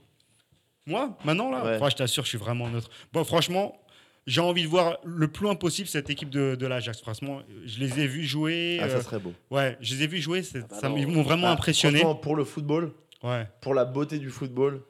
Moi, 0.86 1.18
maintenant, 1.24 1.50
là, 1.50 1.78
Ouais. 1.80 1.90
je 1.90 1.96
t'assure, 1.96 2.22
je 2.24 2.28
suis 2.30 2.38
vraiment 2.38 2.68
neutre. 2.68 2.88
Bon, 3.12 3.24
franchement, 3.24 3.76
j'ai 4.26 4.40
envie 4.40 4.62
de 4.62 4.68
voir 4.68 4.98
le 5.04 5.28
plus 5.28 5.42
loin 5.44 5.54
possible 5.54 5.88
cette 5.88 6.08
équipe 6.08 6.30
de, 6.30 6.54
de 6.54 6.66
l'Ajax. 6.66 7.00
Franchement, 7.00 7.42
je 7.64 7.78
les 7.80 8.00
ai 8.00 8.06
vus 8.06 8.24
jouer. 8.24 8.78
Ah, 8.80 8.84
euh, 8.84 8.96
ça 8.98 9.02
serait 9.02 9.18
beau. 9.18 9.34
ouais, 9.50 9.76
je 9.80 9.94
les 9.96 10.04
ai 10.04 10.06
vus 10.06 10.20
jouer. 10.22 10.42
c'est- 10.42 10.60
Ah 10.62 10.66
bah 10.70 10.76
ça, 10.80 10.88
ils 10.96 11.06
m'ont 11.08 11.22
vraiment 11.22 11.48
Ah, 11.48 11.52
impressionné. 11.52 12.02
pour 12.22 12.36
le 12.36 12.44
football, 12.44 12.92
Ouais, 13.22 13.46
pour 13.60 13.74
la 13.74 13.84
beauté 13.84 14.18
du 14.18 14.30
football, 14.30 14.80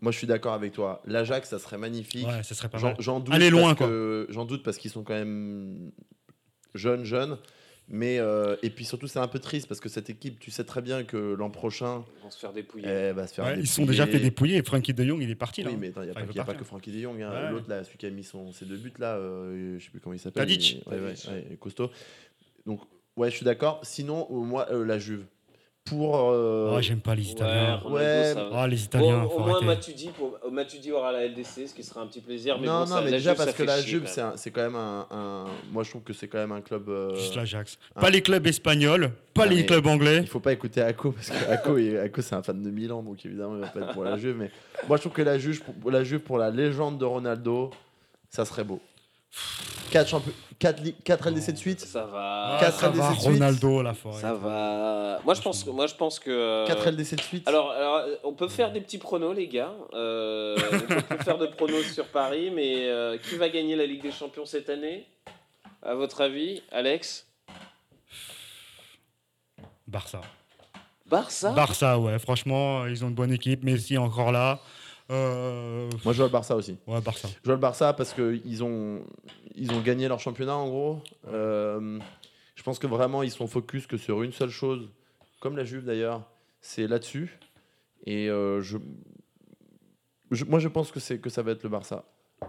moi 0.00 0.12
je 0.12 0.18
suis 0.18 0.26
d'accord 0.26 0.52
avec 0.54 0.72
toi. 0.72 1.02
L'Ajax, 1.06 1.48
ça 1.48 1.58
serait 1.58 1.78
magnifique. 1.78 2.26
ouais, 2.26 2.42
ça 2.42 2.54
serait 2.54 2.68
pas 2.68 2.78
J'en 2.78 2.88
mal. 2.88 2.96
j'en 3.00 3.20
doute. 3.20 3.34
Loin, 3.50 3.74
parce 3.74 3.90
que- 3.90 4.26
J'en 4.30 4.44
doute 4.44 4.62
parce 4.62 4.78
qu'ils 4.78 4.90
sont 4.90 5.02
quand 5.04 5.14
même 5.14 5.92
jeunes, 6.74 7.04
jeunes. 7.04 7.38
Mais 7.92 8.20
euh, 8.20 8.54
et 8.62 8.70
puis 8.70 8.84
surtout, 8.84 9.08
c'est 9.08 9.18
un 9.18 9.26
peu 9.26 9.40
triste 9.40 9.66
parce 9.66 9.80
que 9.80 9.88
cette 9.88 10.08
équipe, 10.10 10.38
tu 10.38 10.52
sais 10.52 10.62
très 10.62 10.80
bien 10.80 11.02
que 11.02 11.16
l'an 11.34 11.50
prochain, 11.50 12.04
Ils 12.18 12.22
vont 12.22 12.30
se 12.30 12.38
faire 12.38 12.52
dépouiller. 12.52 12.86
elle 12.86 13.16
va 13.16 13.26
se 13.26 13.34
faire. 13.34 13.44
Ouais, 13.46 13.58
ils 13.58 13.66
sont 13.66 13.84
déjà 13.84 14.06
fait 14.06 14.20
dépouiller. 14.20 14.58
Et 14.58 14.62
Frankie 14.62 14.94
de 14.94 15.04
Jong, 15.04 15.20
il 15.20 15.28
est 15.28 15.34
parti 15.34 15.64
là. 15.64 15.70
Oui, 15.70 15.74
hein. 15.74 15.78
mais 15.80 15.88
il 15.88 16.02
n'y 16.02 16.08
a, 16.08 16.12
Enfin, 16.12 16.24
pas- 16.24 16.32
y 16.32 16.38
a 16.38 16.44
pas 16.44 16.54
que 16.54 16.62
Frankie 16.62 16.92
de 16.92 17.00
Jong. 17.00 17.20
hein. 17.20 17.30
Ouais. 17.32 17.50
L'autre, 17.50 17.68
là, 17.68 17.82
celui 17.82 17.98
qui 17.98 18.06
a 18.06 18.10
mis 18.10 18.22
son, 18.22 18.52
ses 18.52 18.64
deux 18.64 18.76
buts, 18.76 18.92
là, 19.00 19.16
euh, 19.16 19.76
je 19.80 19.84
sais 19.84 19.90
plus 19.90 19.98
comment 19.98 20.14
il 20.14 20.20
s'appelle. 20.20 20.42
Tadic. 20.42 20.84
mais- 20.86 20.92
ouais, 20.92 21.02
ouais, 21.02 21.14
Tadic. 21.14 21.50
ouais, 21.50 21.56
costaud. 21.58 21.90
Donc, 22.64 22.80
ouais, 23.16 23.28
je 23.28 23.34
suis 23.34 23.44
d'accord. 23.44 23.80
Sinon, 23.82 24.28
moi, 24.30 24.68
euh, 24.70 24.84
la 24.84 25.00
Juve. 25.00 25.24
Pour. 25.90 26.30
euh, 26.30 26.72
Oh, 26.74 26.80
j'aime 26.80 27.00
pas 27.00 27.14
les 27.14 27.22
Ouais, 27.24 27.30
Italiens. 27.32 27.76
Ronaldo, 27.76 27.94
Ouais. 27.96 28.32
ça 28.34 28.44
va. 28.44 28.50
Ah, 28.62 28.66
les 28.68 28.76
Bon, 28.76 28.82
Italiens, 28.82 29.24
au 29.24 29.28
faut 29.28 29.38
moins. 29.40 29.60
Matuidi, 29.60 30.08
pour, 30.16 30.38
Matuidi 30.50 30.92
aura 30.92 31.12
la 31.12 31.26
LDC, 31.26 31.66
ce 31.68 31.74
qui 31.74 31.82
sera 31.82 32.00
un 32.00 32.06
petit 32.06 32.20
plaisir. 32.20 32.58
Mais 32.58 32.66
non, 32.66 32.72
bon, 32.72 32.78
non, 32.80 32.86
ça, 32.86 33.00
mais 33.02 33.10
déjà 33.10 33.30
Juve, 33.34 33.44
parce 33.44 33.52
que 33.56 33.62
la 33.62 33.80
Juve, 33.82 34.06
c'est 34.36 34.50
quand 34.50 34.62
même 34.62 34.76
un, 34.76 35.06
un- 35.10 35.44
Moi, 35.72 35.82
je 35.84 35.90
trouve 35.90 36.02
que 36.02 36.12
c'est 36.12 36.28
quand 36.28 36.38
même 36.38 36.52
un 36.52 36.60
club. 36.62 36.88
euh, 36.88 37.14
Juste 37.16 37.34
l'Ajax. 37.36 37.78
ah. 37.94 38.00
Pas 38.00 38.10
les 38.10 38.22
clubs 38.22 38.46
espagnols, 38.46 39.10
pas 39.34 39.44
Non, 39.46 39.50
les 39.52 39.66
clubs 39.66 39.86
anglais. 39.86 40.18
Il 40.22 40.26
faut 40.28 40.40
pas 40.40 40.52
écouter 40.52 40.80
Ako 40.82 41.12
parce 41.12 41.30
que 41.30 41.50
Ako, 41.52 41.76
Ako, 42.06 42.22
c'est 42.22 42.34
un 42.34 42.42
fan 42.42 42.62
de 42.62 42.70
Milan, 42.70 43.02
donc 43.02 43.24
évidemment 43.26 43.56
il 43.56 43.60
va 43.60 43.66
pas 43.68 43.80
être 43.80 43.92
pour 43.92 44.04
la 44.04 44.16
Juve. 44.16 44.36
Mais 44.38 44.50
moi 44.88 44.96
je 44.96 45.02
trouve 45.02 45.12
que 45.12 45.22
la 45.22 45.38
Juve, 45.38 45.62
pour, 45.80 45.90
la 45.90 46.04
Juve 46.04 46.20
pour 46.20 46.38
la 46.38 46.50
légende 46.50 46.98
de 46.98 47.04
Ronaldo, 47.04 47.70
ça 48.30 48.44
serait 48.44 48.64
beau. 48.64 48.80
4 49.90 50.08
champions, 50.08 50.32
4, 50.58 51.28
LDC 51.30 51.52
de 51.52 51.56
suite. 51.56 51.80
Ça 51.80 52.04
va. 52.04 52.56
Ah, 52.56 52.58
Quatre 52.60 52.78
ça 52.80 52.88
LDC 52.88 52.98
va, 53.00 53.10
de 53.10 53.14
suite. 53.14 53.26
Ronaldo, 53.32 53.82
la 53.82 53.94
forêt. 53.94 54.20
Ça 54.20 54.34
va. 54.34 55.20
Moi, 55.24 55.34
je 55.34 55.42
pense, 55.42 55.66
moi, 55.66 55.86
je 55.86 55.94
pense 55.94 56.18
que. 56.18 56.30
euh, 56.30 56.66
4 56.66 56.90
LDC 56.90 57.16
de 57.16 57.20
suite. 57.20 57.48
Alors, 57.48 57.70
alors, 57.72 58.04
on 58.24 58.32
peut 58.32 58.48
faire 58.48 58.72
des 58.72 58.80
petits 58.80 58.98
pronos, 58.98 59.34
les 59.34 59.48
gars. 59.48 59.72
Euh, 59.94 60.56
on 60.90 61.14
peut 61.16 61.22
faire 61.24 61.38
de 61.38 61.46
pronos 61.46 61.82
sur 61.92 62.06
Paris, 62.06 62.50
mais 62.50 62.88
euh, 62.88 63.18
qui 63.18 63.36
va 63.36 63.48
gagner 63.48 63.76
la 63.76 63.86
Ligue 63.86 64.02
des 64.02 64.12
Champions 64.12 64.44
cette 64.46 64.70
année? 64.70 65.06
À 65.82 65.94
votre 65.94 66.20
avis, 66.20 66.62
Alex? 66.70 67.26
Barça. 69.86 70.20
Barça? 71.06 71.50
Barça, 71.52 71.98
ouais. 71.98 72.18
Franchement, 72.18 72.86
ils 72.86 73.04
ont 73.04 73.08
une 73.08 73.14
bonne 73.14 73.32
équipe. 73.32 73.64
Messi 73.64 73.98
encore 73.98 74.30
là. 74.30 74.60
Euh, 75.10 75.90
Moi 76.04 76.12
je 76.12 76.18
vois 76.18 76.26
le 76.26 76.32
Barça 76.32 76.54
aussi. 76.56 76.76
Ouais, 76.86 77.00
Barça. 77.00 77.28
Je 77.28 77.44
vois 77.44 77.54
le 77.54 77.60
Barça 77.60 77.92
parce 77.92 78.12
qu'ils 78.14 78.62
ont, 78.64 79.02
ils 79.56 79.72
ont 79.72 79.80
gagné 79.80 80.06
leur 80.08 80.20
championnat 80.20 80.54
en 80.56 80.68
gros. 80.68 81.02
Euh, 81.28 81.98
je 82.54 82.62
pense 82.62 82.78
que 82.78 82.86
vraiment 82.86 83.22
ils 83.22 83.30
sont 83.30 83.46
focus 83.46 83.86
que 83.86 83.96
sur 83.96 84.22
une 84.22 84.32
seule 84.32 84.50
chose, 84.50 84.88
comme 85.40 85.56
la 85.56 85.64
Juve 85.64 85.84
d'ailleurs, 85.84 86.22
c'est 86.60 86.86
là-dessus. 86.86 87.38
Et 88.06 88.28
euh, 88.30 88.60
je, 88.62 88.78
je- 90.30 90.44
moi 90.44 90.58
je 90.60 90.68
pense 90.68 90.90
que, 90.92 91.00
c'est, 91.00 91.18
que 91.18 91.28
ça 91.30 91.42
va 91.42 91.52
être 91.52 91.62
le 91.62 91.68
Barça. 91.70 92.04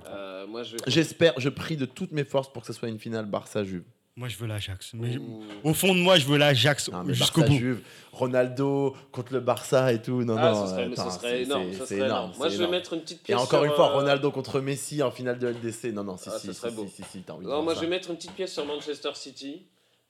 Euh, 0.07 0.47
Moi, 0.47 0.64
je. 0.64 0.78
J'espère, 0.88 1.34
je 1.38 1.49
prie 1.49 1.76
de 1.78 1.86
toutes 1.86 2.12
mes 2.14 2.24
forces 2.24 2.51
pour 2.51 2.62
que 2.62 2.68
ce 2.68 2.74
soit 2.74 2.88
une 2.89 2.99
finale 2.99 3.26
Barça-Juve. 3.26 3.84
Moi, 4.18 4.28
je 4.28 4.38
veux 4.38 4.45
l'Ajax. 4.47 4.91
Mais 4.93 5.18
Ouh. 5.18 5.41
au 5.64 5.74
fond 5.74 5.95
de 5.95 5.99
moi, 5.99 6.18
je 6.18 6.26
veux 6.26 6.38
l'Ajax 6.38 6.89
Non, 6.91 7.05
jusqu'au 7.14 7.43
bout. 7.43 7.53
Juve, 7.57 7.82
Ronaldo 8.12 8.93
contre 9.12 9.34
le 9.34 9.39
Barça 9.39 9.93
et 9.93 10.01
tout. 10.01 10.24
Non, 10.24 10.36
Ah, 10.38 10.51
non, 10.51 10.66
ce 10.66 10.72
serait, 10.72 10.84
attends, 10.91 11.09
ce 11.09 11.18
serait 11.18 11.30
c'est- 11.30 11.41
énorme. 11.43 11.74
ça 11.74 11.86
serait 11.86 11.95
énorme, 11.95 12.09
énorme. 12.12 12.32
Moi, 12.38 12.47
je 12.47 12.51
vais 12.51 12.57
énorme. 12.57 12.72
mettre 12.72 12.93
une 12.93 13.01
petite 13.01 13.20
Et 13.22 13.24
pièce. 13.24 13.39
encore 13.39 13.64
une 13.64 13.72
fois, 13.72 13.89
euh, 13.91 13.93
Ronaldo 13.95 14.30
contre 14.32 14.59
Messi 14.59 15.01
en 15.01 15.12
finale 15.12 15.39
de 15.39 15.47
LDC. 15.47 15.91
Non, 15.93 16.03
non, 16.03 16.18
si, 16.18 16.28
Ah, 16.28 16.38
si, 16.39 16.47
ça 16.47 16.53
si, 16.53 16.59
serait 16.59 16.70
si, 16.72 16.76
beau. 16.76 16.88
si, 16.93 17.03
si, 17.03 17.22
t'as 17.22 17.34
envie 17.34 17.45
Non, 17.45 17.62
moi, 17.64 17.74
ça. 17.74 17.80
je 17.80 17.86
vais 17.86 17.89
mettre 17.89 18.09
une 18.09 18.18
petite 18.18 18.34
pièce 18.34 18.51
sur 18.53 18.66
Manchester 18.66 19.12
City. 19.14 19.64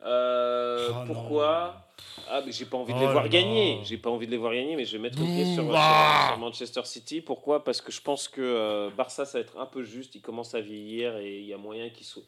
Euh, 0.04 0.90
Oh, 0.92 1.04
pourquoi? 1.06 1.76
Ah, 2.28 2.42
mais 2.44 2.52
j'ai 2.52 2.66
pas 2.66 2.78
envie 2.78 2.94
de 2.94 2.98
Oh 2.98 3.02
les 3.02 3.08
voir 3.12 3.24
là. 3.24 3.30
gagner. 3.30 3.82
J'ai 3.84 3.98
pas 4.00 4.10
envie 4.10 4.26
de 4.26 4.32
les 4.32 4.38
voir 4.38 4.52
gagner, 4.52 4.76
mais 4.76 4.84
je 4.86 4.94
vais 4.94 5.04
mettre 5.04 5.20
une 5.20 5.28
pièce 5.36 5.54
sur, 5.54 5.72
ah. 5.76 6.36
Manchester 6.40 6.82
City. 6.86 7.22
Pourquoi? 7.22 7.64
Parce 7.64 7.82
que 7.82 7.92
je 7.92 8.02
pense 8.02 8.28
que 8.28 8.42
euh, 8.42 8.90
Barça, 8.98 9.26
ça 9.26 9.38
va 9.38 9.42
être 9.44 9.60
un 9.60 9.68
peu 9.68 9.84
juste. 9.84 10.16
Ils 10.16 10.22
commencent 10.22 10.56
à 10.56 10.62
vieillir 10.62 11.18
et 11.18 11.38
il 11.42 11.46
y 11.46 11.54
a 11.54 11.58
moyen 11.58 11.90
qu'ils 11.92 12.08
soient. 12.08 12.24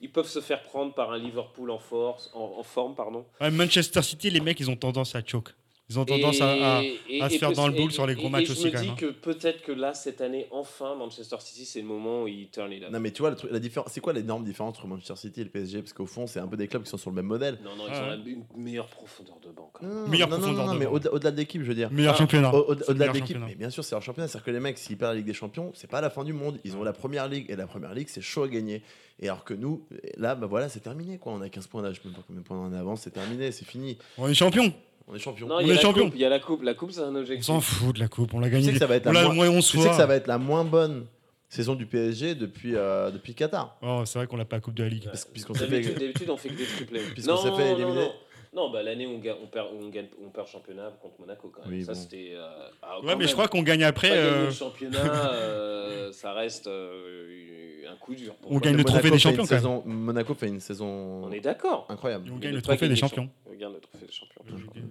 Ils 0.00 0.10
peuvent 0.10 0.28
se 0.28 0.40
faire 0.40 0.62
prendre 0.62 0.94
par 0.94 1.12
un 1.12 1.18
Liverpool 1.18 1.70
en 1.70 1.78
force, 1.78 2.30
en, 2.34 2.62
forme, 2.62 2.94
pardon. 2.94 3.24
Manchester 3.40 4.02
City, 4.02 4.30
les 4.30 4.40
mecs, 4.40 4.60
ils 4.60 4.70
ont 4.70 4.76
tendance 4.76 5.14
à 5.14 5.24
choke. 5.24 5.54
Ils 5.90 5.98
ont 5.98 6.04
tendance 6.04 6.38
à, 6.42 6.50
à- 6.78 6.82
Et- 6.82 7.22
à 7.22 7.30
se 7.30 7.36
et 7.36 7.38
faire 7.38 7.52
dans 7.52 7.66
le 7.66 7.72
boule 7.72 7.90
sur 7.90 8.06
les 8.06 8.14
gros 8.14 8.26
et- 8.26 8.30
matchs 8.30 8.48
et 8.48 8.52
aussi, 8.52 8.62
Je 8.64 8.66
me 8.68 8.72
quand 8.72 8.80
dis 8.80 8.86
même, 8.88 8.94
hein. 8.94 8.96
que 9.00 9.06
peut-être 9.06 9.62
que 9.62 9.72
là, 9.72 9.94
cette 9.94 10.20
année, 10.20 10.46
enfin, 10.50 10.94
Manchester 10.96 11.36
City, 11.40 11.64
c'est 11.64 11.80
le 11.80 11.86
moment 11.86 12.24
où 12.24 12.28
ils 12.28 12.50
turn 12.50 12.70
it 12.70 12.82
up. 12.84 12.90
Non, 12.92 13.00
mais 13.00 13.10
tu 13.10 13.22
vois, 13.22 13.30
le 13.30 13.36
truc, 13.36 13.50
la 13.50 13.58
différence, 13.58 13.90
c'est 13.92 14.02
quoi 14.02 14.12
l'énorme 14.12 14.44
différence 14.44 14.76
entre 14.76 14.86
Manchester 14.86 15.16
City 15.16 15.40
et 15.40 15.44
le 15.44 15.48
PSG 15.50 15.80
Parce 15.80 15.94
qu'au 15.94 16.04
fond, 16.04 16.26
c'est 16.26 16.40
un 16.40 16.46
peu 16.46 16.58
des 16.58 16.68
clubs 16.68 16.82
qui 16.82 16.90
sont 16.90 16.98
sur 16.98 17.08
le 17.08 17.16
même 17.16 17.24
modèle. 17.24 17.58
Non, 17.64 17.74
non, 17.74 17.84
ils 17.86 17.92
Ah 17.94 18.00
ont 18.02 18.10
ouais. 18.10 18.16
la- 18.18 18.30
une 18.30 18.44
meilleure 18.62 18.88
profondeur 18.88 19.38
de 19.42 19.48
banc. 19.50 19.70
quand 19.72 19.86
même. 19.86 19.94
Non, 20.02 20.08
Meilleure 20.08 20.28
non, 20.28 20.36
non, 20.36 20.42
profondeur 20.42 20.66
non, 20.66 20.74
de 20.74 20.78
mais 20.78 20.86
au-delà 20.86 21.12
au-delà 21.14 21.30
de 21.30 21.36
l'équipe, 21.38 21.62
je 21.62 21.68
veux 21.68 21.74
dire. 21.74 21.90
meilleur 21.90 22.14
Ah, 22.14 22.18
championnat. 22.18 22.54
Au- 22.54 22.64
au- 22.70 22.90
Au-delà 22.90 23.08
de 23.08 23.12
l'équipe, 23.14 23.38
mais 23.46 23.54
bien 23.54 23.70
sûr, 23.70 23.82
c'est 23.82 23.94
leur 23.94 24.02
championnat. 24.02 24.28
C'est-à-dire 24.28 24.44
que 24.44 24.50
les 24.50 24.60
mecs, 24.60 24.76
s'ils 24.76 24.98
perdent 24.98 25.12
la 25.12 25.16
Ligue 25.16 25.26
des 25.26 25.32
Champions, 25.32 25.72
c'est 25.74 25.90
pas 25.90 26.02
la 26.02 26.10
fin 26.10 26.22
du 26.22 26.34
monde. 26.34 26.58
Ils 26.64 26.76
ont 26.76 26.82
la 26.84 26.92
première 26.92 27.28
ligue 27.28 27.46
et 27.48 27.56
la 27.56 27.66
première 27.66 27.94
ligue, 27.94 28.08
c'est 28.10 28.20
chaud 28.20 28.42
à 28.42 28.48
gagner. 28.48 28.82
Et 29.20 29.28
alors 29.30 29.42
que 29.42 29.54
nous, 29.54 29.86
là, 30.18 30.34
bah 30.34 30.46
voilà, 30.46 30.68
c'est 30.68 30.80
terminé. 30.80 31.16
Quoi. 31.16 31.32
On 31.32 31.40
a 31.40 31.48
15 31.48 31.66
points 31.66 31.80
d'âge, 31.82 32.02
même 32.04 32.12
pas 32.12 32.20
combien 32.26 32.42
de 32.42 32.46
points 32.46 32.58
en 32.58 32.72
avance, 32.74 33.00
c'est 33.04 33.10
terminé, 33.10 33.50
c'est 33.52 33.64
fini. 33.66 33.96
On 34.18 34.28
est 34.28 34.34
champion. 34.34 34.70
On 35.10 35.14
est 35.14 35.18
champion. 35.18 35.46
Non, 35.46 35.56
On 35.56 35.60
il 35.60 35.66
y 35.66 35.70
a 35.70 35.72
est 35.72 35.76
la 35.76 35.82
champion. 35.82 36.04
coupe, 36.06 36.14
Il 36.16 36.20
y 36.20 36.24
a 36.24 36.28
la 36.28 36.38
coupe. 36.38 36.62
La 36.62 36.74
coupe, 36.74 36.92
c'est 36.92 37.00
un 37.00 37.12
On 37.12 37.16
objectif. 37.16 37.46
s'en 37.46 37.60
fout 37.60 37.94
de 37.94 38.00
la 38.00 38.08
coupe. 38.08 38.34
On 38.34 38.40
l'a 38.40 38.48
Tu 38.48 38.52
gagné. 38.54 38.64
sais 38.66 38.72
que 38.72 38.78
ça 38.78 38.86
va 38.86 38.96
être 38.96 39.06
on 39.06 39.12
la 39.12 39.24
moins- 39.24 39.34
moins 39.34 39.48
11 39.48 39.66
Tu 39.68 39.78
sais 39.80 39.88
que 39.88 39.94
ça 39.94 40.06
va 40.06 40.16
être 40.16 40.26
la 40.26 40.38
moins 40.38 40.64
bonne 40.64 41.06
saison 41.48 41.74
du 41.74 41.86
PSG 41.86 42.34
depuis, 42.34 42.76
euh, 42.76 43.10
depuis 43.10 43.34
Qatar. 43.34 43.78
Oh, 43.82 44.02
c'est 44.04 44.18
vrai 44.18 44.26
qu'on 44.26 44.36
l'a 44.36 44.44
pas 44.44 44.56
la 44.56 44.60
coupe 44.60 44.74
de 44.74 44.82
la 44.82 44.90
Ligue. 44.90 45.04
Parce- 45.06 45.24
Puisqu'on 45.24 45.54
s'est 45.54 45.60
fait. 45.66 45.80
D'habitude, 45.80 45.98
d'habitude, 45.98 46.30
on 46.30 46.36
fait 46.36 46.50
que 46.50 46.58
des 46.58 46.66
triplés. 46.66 47.00
Puisqu'on 47.14 47.36
s'est 47.38 47.52
fait 47.52 47.72
éliminer. 47.72 48.10
Non, 48.52 48.70
bah, 48.70 48.82
l'année 48.82 49.06
où 49.06 49.10
on, 49.14 49.46
perd, 49.46 49.68
on, 49.78 49.88
gagne, 49.88 50.08
on 50.24 50.30
perd 50.30 50.46
le 50.46 50.52
championnat 50.52 50.90
contre 51.02 51.20
Monaco 51.20 51.48
quand 51.54 51.62
même. 51.66 51.70
Oui, 51.78 51.84
ça, 51.84 51.92
bon. 51.92 51.98
c'était. 51.98 52.30
euh, 52.32 52.48
ah, 52.82 53.00
Ouais, 53.00 53.14
mais 53.16 53.26
je 53.26 53.32
crois 53.32 53.48
qu'on 53.48 53.62
gagne 53.62 53.84
après. 53.84 54.10
Euh, 54.12 54.46
le 54.46 54.50
championnat, 54.52 55.32
euh, 55.34 56.12
ça 56.12 56.32
reste 56.32 56.66
euh, 56.66 57.82
un 57.90 57.96
coup 57.96 58.14
dur. 58.14 58.34
Pour 58.36 58.52
On 58.52 58.58
gagne 58.58 58.72
le 58.72 58.78
Monaco 58.78 58.90
trophée 58.92 59.10
des 59.10 59.18
champions, 59.18 59.44
quand 59.44 59.50
même. 59.50 59.58
saison- 59.60 59.82
Monaco 59.84 60.34
fait 60.34 60.48
une 60.48 60.60
saison 60.60 60.86
On 61.24 61.30
est 61.32 61.40
d'accord. 61.40 61.86
incroyable. 61.88 62.30
On 62.32 62.38
gagne 62.38 62.52
ne 62.52 62.56
le 62.56 62.62
trophée 62.62 62.88
des 62.88 62.96
champions. 62.96 63.28
On 63.46 63.54
gagne 63.54 63.72
le 63.72 63.80
trophée 63.80 64.06
des 64.06 64.12
champions. 64.12 64.42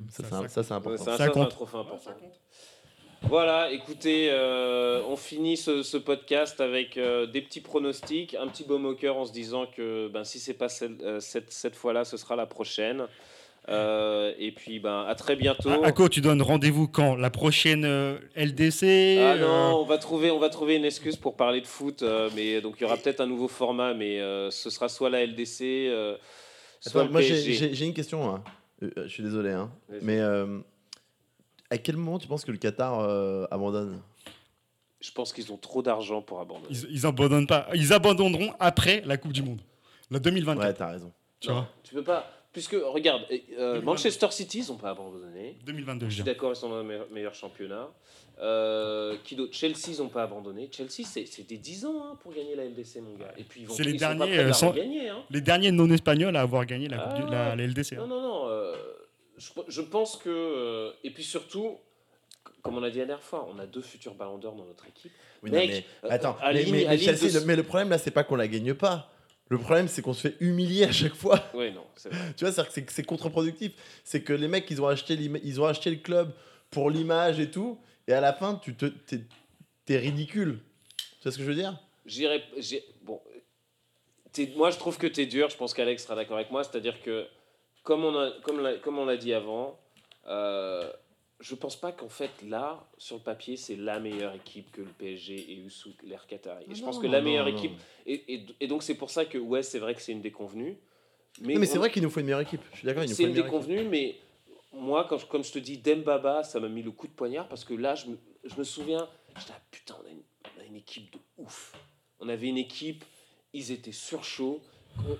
Ça, 0.09 0.23
Ça, 0.47 0.63
c'est 0.63 0.73
important. 0.73 1.03
Ça 1.03 1.17
c'est 1.17 1.23
un 1.23 1.29
compte. 1.29 1.49
trophée 1.49 1.77
important. 1.77 2.11
Voilà, 3.23 3.71
écoutez, 3.71 4.29
euh, 4.31 5.01
on 5.07 5.15
finit 5.15 5.57
ce, 5.57 5.81
ce 5.81 5.97
podcast 5.97 6.61
avec 6.61 6.97
euh, 6.97 7.25
des 7.25 7.41
petits 7.41 7.61
pronostics, 7.61 8.35
un 8.35 8.47
petit 8.47 8.63
baume 8.63 8.85
au 8.85 8.93
cœur 8.93 9.17
en 9.17 9.25
se 9.25 9.31
disant 9.33 9.65
que 9.65 10.07
ben, 10.09 10.23
si 10.23 10.39
c'est 10.39 10.53
pas 10.53 10.69
celle- 10.69 10.97
euh, 11.01 11.19
cette, 11.19 11.51
cette 11.51 11.75
fois-là, 11.75 12.05
ce 12.05 12.15
sera 12.15 12.35
la 12.35 12.45
prochaine. 12.45 13.07
Euh, 13.69 14.33
et 14.39 14.51
puis, 14.53 14.79
ben, 14.79 15.03
à 15.07 15.13
très 15.15 15.35
bientôt. 15.35 15.83
À 15.83 15.91
quoi 15.91 16.07
tu 16.07 16.21
donnes 16.21 16.41
rendez-vous 16.41 16.87
quand? 16.87 17.15
La 17.15 17.29
prochaine 17.29 17.83
euh, 17.83 18.17
LDC 18.35 18.83
Ah 19.19 19.33
euh, 19.33 19.39
non, 19.71 19.81
on 19.81 19.85
va 19.85 19.97
trouver, 19.97 20.31
on 20.31 20.39
va 20.39 20.49
trouver 20.49 20.75
une 20.75 20.85
excuse 20.85 21.17
pour 21.17 21.35
parler 21.35 21.59
de 21.59 21.67
foot, 21.67 22.01
euh, 22.01 22.29
mais 22.35 22.61
donc 22.61 22.75
il 22.77 22.83
y 22.83 22.85
aura 22.85 22.95
peut-être 22.95 23.19
un 23.19 23.25
nouveau 23.27 23.47
format, 23.49 23.93
mais 23.93 24.19
euh, 24.21 24.49
ce 24.51 24.69
sera 24.69 24.87
soit 24.87 25.09
la 25.09 25.25
LDC, 25.25 25.61
euh, 25.89 26.15
soit 26.79 27.01
Attends, 27.01 27.07
le 27.07 27.11
moi 27.11 27.21
j'ai- 27.21 27.33
PSG. 27.33 27.53
j'ai 27.53 27.73
j'ai 27.73 27.85
une 27.85 27.93
question. 27.93 28.33
hein. 28.33 28.43
Je 28.81 29.07
suis 29.07 29.23
désolé, 29.23 29.51
hein. 29.51 29.69
Mais 30.01 30.19
euh, 30.19 30.59
à 31.69 31.77
quel 31.77 31.97
moment 31.97 32.19
tu 32.19 32.27
penses 32.27 32.45
que 32.45 32.51
le 32.51 32.57
Qatar 32.57 32.99
euh, 33.01 33.45
abandonne? 33.51 33.99
Je 35.01 35.11
pense 35.11 35.33
qu'ils 35.33 35.51
ont 35.51 35.57
trop 35.57 35.81
d'argent 35.81 36.21
pour 36.21 36.39
abandonner. 36.39 36.67
Ils, 36.69 36.87
ils 36.91 37.05
abandonnent 37.05 37.47
pas. 37.47 37.67
Ils 37.73 37.91
abandonneront 37.91 38.53
après 38.59 39.01
la 39.05 39.17
Coupe 39.17 39.33
du 39.33 39.43
Monde. 39.43 39.61
La 40.09 40.19
2024. 40.19 40.65
Ouais, 40.67 40.73
t'as 40.73 40.87
raison. 40.91 41.11
Tu 41.39 41.49
Non, 41.49 41.55
vois? 41.55 41.69
Tu 41.83 41.93
peux 41.93 42.03
pas, 42.03 42.27
puisque 42.57 42.73
regarde, 42.73 43.21
euh, 43.31 43.35
2022. 43.75 43.85
Manchester 43.85 44.27
City, 44.31 44.63
ils 44.65 44.71
n'ont 44.71 44.77
pas 44.79 44.89
abandonné. 44.89 45.55
2022, 45.63 46.09
Je 46.09 46.15
suis 46.15 46.23
d'accord, 46.23 46.53
ils 46.53 46.55
sont 46.55 46.69
dans 46.69 46.77
le 46.77 46.83
meilleur, 46.83 47.05
meilleur 47.11 47.35
championnat. 47.35 47.87
Euh, 48.41 49.15
qui 49.23 49.35
d'autre? 49.35 49.53
Chelsea, 49.53 49.89
ils 49.89 49.99
n'ont 49.99 50.07
pas 50.09 50.23
abandonné. 50.23 50.67
Chelsea, 50.71 51.03
des 51.47 51.57
10 51.57 51.85
ans 51.85 52.03
hein, 52.03 52.17
pour 52.23 52.33
gagner 52.33 52.55
la 52.55 52.63
LDC, 52.65 53.01
mon 53.01 53.15
gars. 53.15 53.31
Et 53.37 53.43
puis 53.43 53.61
ils 53.61 53.67
vont 53.67 53.75
C'est 53.75 53.83
les 53.83 53.91
ils 53.91 53.99
sont 53.99 54.07
pas 54.07 54.15
derniers, 54.15 54.33
prêts 54.37 54.45
euh, 54.45 54.53
sans- 54.53 54.69
regagner, 54.71 55.07
hein. 55.09 55.23
Les 55.29 55.41
derniers 55.41 55.71
non-espagnols 55.71 56.35
à 56.35 56.41
avoir 56.41 56.65
gagné 56.65 56.87
la, 56.87 56.97
du- 57.13 57.21
Ah. 57.27 57.29
la, 57.31 57.55
la 57.55 57.63
LDC. 57.67 57.93
hein. 57.93 57.97
Non, 57.99 58.07
non, 58.07 58.21
non. 58.21 58.49
euh, 58.49 58.75
je, 59.37 59.49
je 59.67 59.81
pense 59.81 60.17
que. 60.17 60.29
euh, 60.29 60.91
et 61.03 61.11
puis 61.11 61.23
surtout, 61.23 61.77
comme 62.63 62.75
on 62.77 62.81
a 62.83 62.89
dit 62.89 62.97
la 62.97 63.05
dernière 63.05 63.23
fois, 63.23 63.47
on 63.55 63.59
a 63.59 63.67
deux 63.67 63.81
futurs 63.81 64.15
ballons 64.15 64.39
d'or 64.39 64.55
dans 64.55 64.65
notre 64.65 64.87
équipe. 64.87 65.11
Oui, 65.43 65.51
non, 65.51 65.57
Mec, 65.57 65.85
mais, 66.03 66.09
attends, 66.09 66.35
mais, 66.41 66.65
mais- 66.71 66.97
Chelsea, 66.97 67.31
de- 67.31 67.39
le, 67.39 67.45
mais 67.45 67.55
le 67.55 67.61
problème 67.63 67.89
là, 67.89 67.99
c'est 67.99 68.09
pas 68.09 68.23
qu'on 68.23 68.35
la 68.35 68.47
gagne 68.47 68.73
pas. 68.73 69.11
Le 69.49 69.57
problème, 69.57 69.87
c'est 69.87 70.01
qu'on 70.01 70.13
se 70.13 70.27
fait 70.27 70.35
humilier 70.41 70.83
à 70.85 70.91
chaque 70.91 71.15
fois. 71.15 71.41
Oui, 71.53 71.71
non, 71.71 71.85
c'est 71.95 72.09
vrai. 72.09 72.33
Tu 72.35 72.43
vois, 72.43 72.51
c'est-à-dire 72.51 72.67
que 72.67 72.73
c'est- 72.73 72.89
c'est 72.89 73.03
contre-productif. 73.03 73.71
C'est 74.03 74.21
que 74.21 74.33
les 74.33 74.47
mecs, 74.47 74.69
ils 74.69 74.81
ont 74.81 74.87
acheté, 74.87 75.13
ils 75.15 75.61
ont 75.61 75.65
acheté 75.65 75.89
le 75.89 75.95
club 75.97 76.33
pour 76.69 76.89
l'image 76.89 77.39
et 77.39 77.49
tout, 77.49 77.79
et 78.07 78.13
à 78.13 78.19
la 78.21 78.33
fin, 78.33 78.55
tu 78.55 78.75
te, 78.75 78.85
t'es, 78.85 79.21
t'es 79.85 79.97
ridicule. 79.97 80.59
Tu 80.97 81.23
vois 81.23 81.31
ce 81.31 81.37
que 81.37 81.43
je 81.43 81.47
veux 81.49 81.55
dire? 81.55 81.79
J'irai. 82.05 82.43
Bon. 83.03 83.21
t'es- 84.33 84.51
Moi, 84.55 84.69
je 84.71 84.77
trouve 84.77 84.97
que 84.97 85.07
tu 85.07 85.21
es 85.21 85.25
dur. 85.25 85.49
Je 85.49 85.57
pense 85.57 85.73
qu'Alex 85.73 86.03
sera 86.03 86.15
d'accord 86.15 86.37
avec 86.37 86.51
moi. 86.51 86.63
C'est-à-dire 86.63 87.01
que, 87.01 87.25
comme 87.83 88.03
on, 88.03 88.17
a, 88.19 88.31
comme, 88.43 88.59
l'a- 88.61 88.75
comme 88.77 88.97
on 88.99 89.05
l'a 89.05 89.17
dit 89.17 89.33
avant, 89.33 89.79
euh, 90.27 90.91
je 91.39 91.55
pense 91.55 91.75
pas 91.75 91.91
qu'en 91.91 92.09
fait, 92.09 92.31
là, 92.43 92.87
sur 92.97 93.17
le 93.17 93.21
papier, 93.21 93.57
c'est 93.57 93.75
la 93.75 93.99
meilleure 93.99 94.33
équipe 94.33 94.71
que 94.71 94.81
le 94.81 94.87
PSG 94.87 95.35
ait 95.51 95.55
eu 95.57 95.69
sous 95.69 95.93
l'ère 96.03 96.25
Qatari. 96.27 96.65
Et 96.69 96.75
je 96.75 96.83
pense 96.83 96.95
Non, 96.95 97.01
que 97.03 97.07
la 97.07 97.19
non, 97.19 97.25
meilleure 97.25 97.47
non. 97.49 97.55
équipe. 97.55 97.73
Et, 98.07 98.33
et- 98.33 98.45
et 98.59 98.67
donc, 98.67 98.81
c'est 98.83 98.95
pour 98.95 99.09
ça 99.11 99.25
que, 99.25 99.37
ouais, 99.37 99.61
c'est 99.63 99.79
vrai 99.79 99.93
que 99.93 100.01
c'est 100.01 100.11
une 100.13 100.21
déconvenue. 100.21 100.77
Mais, 101.41 101.55
mais 101.55 101.67
c'est 101.67 101.77
vrai 101.77 101.91
qu'il 101.91 102.01
nous 102.01 102.09
faut 102.09 102.19
une 102.19 102.25
meilleure 102.25 102.41
équipe. 102.41 102.61
Je 102.71 102.77
suis 102.79 102.85
d'accord, 102.87 103.03
C'est 103.07 103.21
une 103.21 103.29
une 103.29 103.33
meilleure 103.35 103.47
équipe. 103.47 103.59
déconvenue, 103.59 103.83
mais 103.87 104.15
moi, 104.73 105.05
quand, 105.07 105.19
je- 105.19 105.27
comme 105.27 105.43
je 105.43 105.51
te 105.51 105.59
dis, 105.59 105.77
Dembaba, 105.77 106.43
ça 106.43 106.59
m'a 106.59 106.67
mis 106.69 106.81
le 106.81 106.91
coup 106.91 107.05
de 107.07 107.13
poignard 107.13 107.47
parce 107.47 107.63
que 107.63 107.75
là, 107.75 107.93
je 107.93 108.07
me, 108.07 108.17
je 108.43 108.55
me 108.55 108.63
souviens, 108.63 109.07
j'étais 109.37 109.53
ah, 109.55 109.61
putain, 109.69 109.95
on 110.03 110.07
a, 110.07 110.09
une, 110.11 110.21
on 110.57 110.61
a 110.61 110.63
une 110.65 110.75
équipe 110.75 111.11
de 111.13 111.19
ouf. 111.37 111.73
On 112.19 112.29
avait 112.29 112.47
une 112.47 112.57
équipe, 112.57 113.05
ils 113.53 113.71
étaient 113.71 113.91
surchauds. 113.91 114.59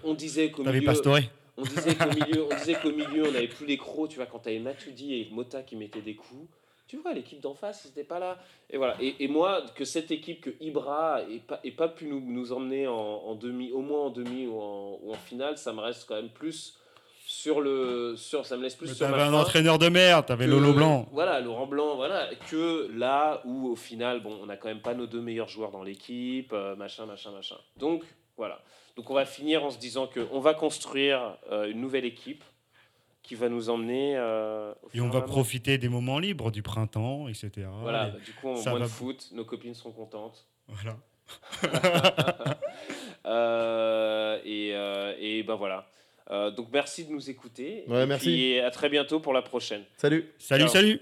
On, 0.03 0.09
on 0.09 0.13
disait 0.15 0.49
qu'au 0.49 0.63
T'avais 0.63 0.79
milieu, 0.79 0.91
Pastore. 0.91 1.19
On 1.57 1.63
disait 1.63 1.95
qu'au 1.95 2.09
milieu, 2.09 2.45
on 2.45 2.55
disait 2.55 2.75
qu'au 2.75 2.91
milieu, 2.91 3.27
on 3.27 3.31
n'avait 3.31 3.47
plus 3.47 3.65
les 3.65 3.77
crocs. 3.77 4.09
Tu 4.09 4.17
vois, 4.17 4.25
quand 4.25 4.39
t'avais 4.39 4.59
Matuidi 4.59 5.15
et 5.15 5.29
Mota 5.31 5.63
qui 5.63 5.75
mettaient 5.75 6.01
des 6.01 6.15
coups. 6.15 6.47
Tu 6.87 6.95
vois, 6.95 7.11
l'équipe 7.13 7.41
d'en 7.41 7.53
face, 7.53 7.83
ils 7.83 7.89
n'étaient 7.89 8.05
pas 8.05 8.19
là. 8.19 8.37
Et 8.69 8.77
voilà. 8.77 8.95
Et, 9.01 9.15
et 9.19 9.27
moi, 9.27 9.61
que 9.75 9.83
cette 9.83 10.09
équipe, 10.09 10.39
que 10.39 10.51
Ibra 10.61 11.21
ait 11.23 11.39
pas, 11.39 11.59
ait 11.65 11.71
pas 11.71 11.89
pu 11.89 12.05
nous, 12.05 12.21
nous 12.21 12.53
emmener 12.53 12.87
en, 12.87 12.95
en 12.95 13.35
demi, 13.35 13.73
au 13.73 13.81
moins 13.81 14.05
en 14.05 14.09
demi 14.09 14.47
ou 14.47 14.57
en, 14.57 14.97
ou 15.03 15.11
en 15.11 15.17
finale, 15.17 15.57
ça 15.57 15.73
me 15.73 15.81
reste 15.81 16.07
quand 16.07 16.15
même 16.15 16.29
plus 16.29 16.79
sur 17.25 17.59
le, 17.59 18.15
sur, 18.15 18.45
ça 18.45 18.55
me 18.55 18.63
laisse 18.63 18.75
plus 18.75 18.87
Mais 18.87 18.93
sur 18.93 19.05
T'avais 19.05 19.17
ma 19.17 19.25
un 19.25 19.33
entraîneur 19.33 19.77
de 19.77 19.89
merde, 19.89 20.27
t'avais 20.27 20.47
Lolo 20.47 20.71
Blanc. 20.71 21.09
Voilà, 21.11 21.41
Laurent 21.41 21.67
Blanc, 21.67 21.97
voilà. 21.97 22.29
Que 22.49 22.89
là 22.97 23.41
où 23.43 23.67
au 23.67 23.75
final, 23.75 24.21
bon, 24.23 24.39
on 24.41 24.45
n'a 24.45 24.55
quand 24.55 24.69
même 24.69 24.81
pas 24.81 24.93
nos 24.93 25.07
deux 25.07 25.19
meilleurs 25.19 25.49
joueurs 25.49 25.71
dans 25.71 25.83
l'équipe, 25.83 26.53
euh, 26.53 26.77
machin, 26.77 27.05
machin, 27.05 27.31
machin. 27.31 27.57
Donc 27.75 28.05
voilà. 28.37 28.61
Donc 28.97 29.09
on 29.09 29.13
va 29.13 29.25
finir 29.25 29.63
en 29.63 29.69
se 29.71 29.77
disant 29.79 30.07
que 30.07 30.27
on 30.31 30.39
va 30.41 30.53
construire 30.53 31.37
euh, 31.51 31.69
une 31.71 31.79
nouvelle 31.79 32.03
équipe 32.05 32.43
qui 33.23 33.35
va 33.35 33.47
nous 33.47 33.69
emmener. 33.69 34.15
euh, 34.17 34.73
Et 34.93 34.99
on 35.01 35.09
va 35.09 35.21
profiter 35.21 35.77
des 35.77 35.87
moments 35.89 36.17
libres 36.19 36.49
du 36.51 36.61
printemps, 36.63 37.27
etc. 37.27 37.67
Voilà, 37.81 38.07
Et- 38.07 38.11
bah, 38.11 38.17
du 38.25 38.31
coup, 38.33 38.47
on 38.49 38.55
ça 38.55 38.71
moins 38.71 38.79
va- 38.79 38.85
de 38.85 38.89
foot, 38.91 39.29
nos 39.33 39.45
copines 39.45 39.73
seront 39.75 39.91
contentes. 39.91 40.47
voilà. 40.67 40.97
Euh, 43.25 44.39
et, 44.45 44.71
euh, 44.73 45.13
et 45.19 45.43
ben 45.43 45.55
voilà. 45.55 45.89
Euh, 46.31 46.49
donc 46.51 46.67
merci 46.71 47.03
de 47.05 47.11
nous 47.11 47.29
écouter. 47.29 47.83
Ouais, 47.87 48.03
et 48.03 48.05
merci. 48.05 48.25
puis 48.27 48.59
à 48.59 48.71
très 48.71 48.87
bientôt 48.87 49.19
pour 49.19 49.33
la 49.33 49.41
prochaine. 49.41 49.83
Salut 49.97 50.31
Salut, 50.37 50.63
Ciao. 50.63 50.73
salut 50.73 51.01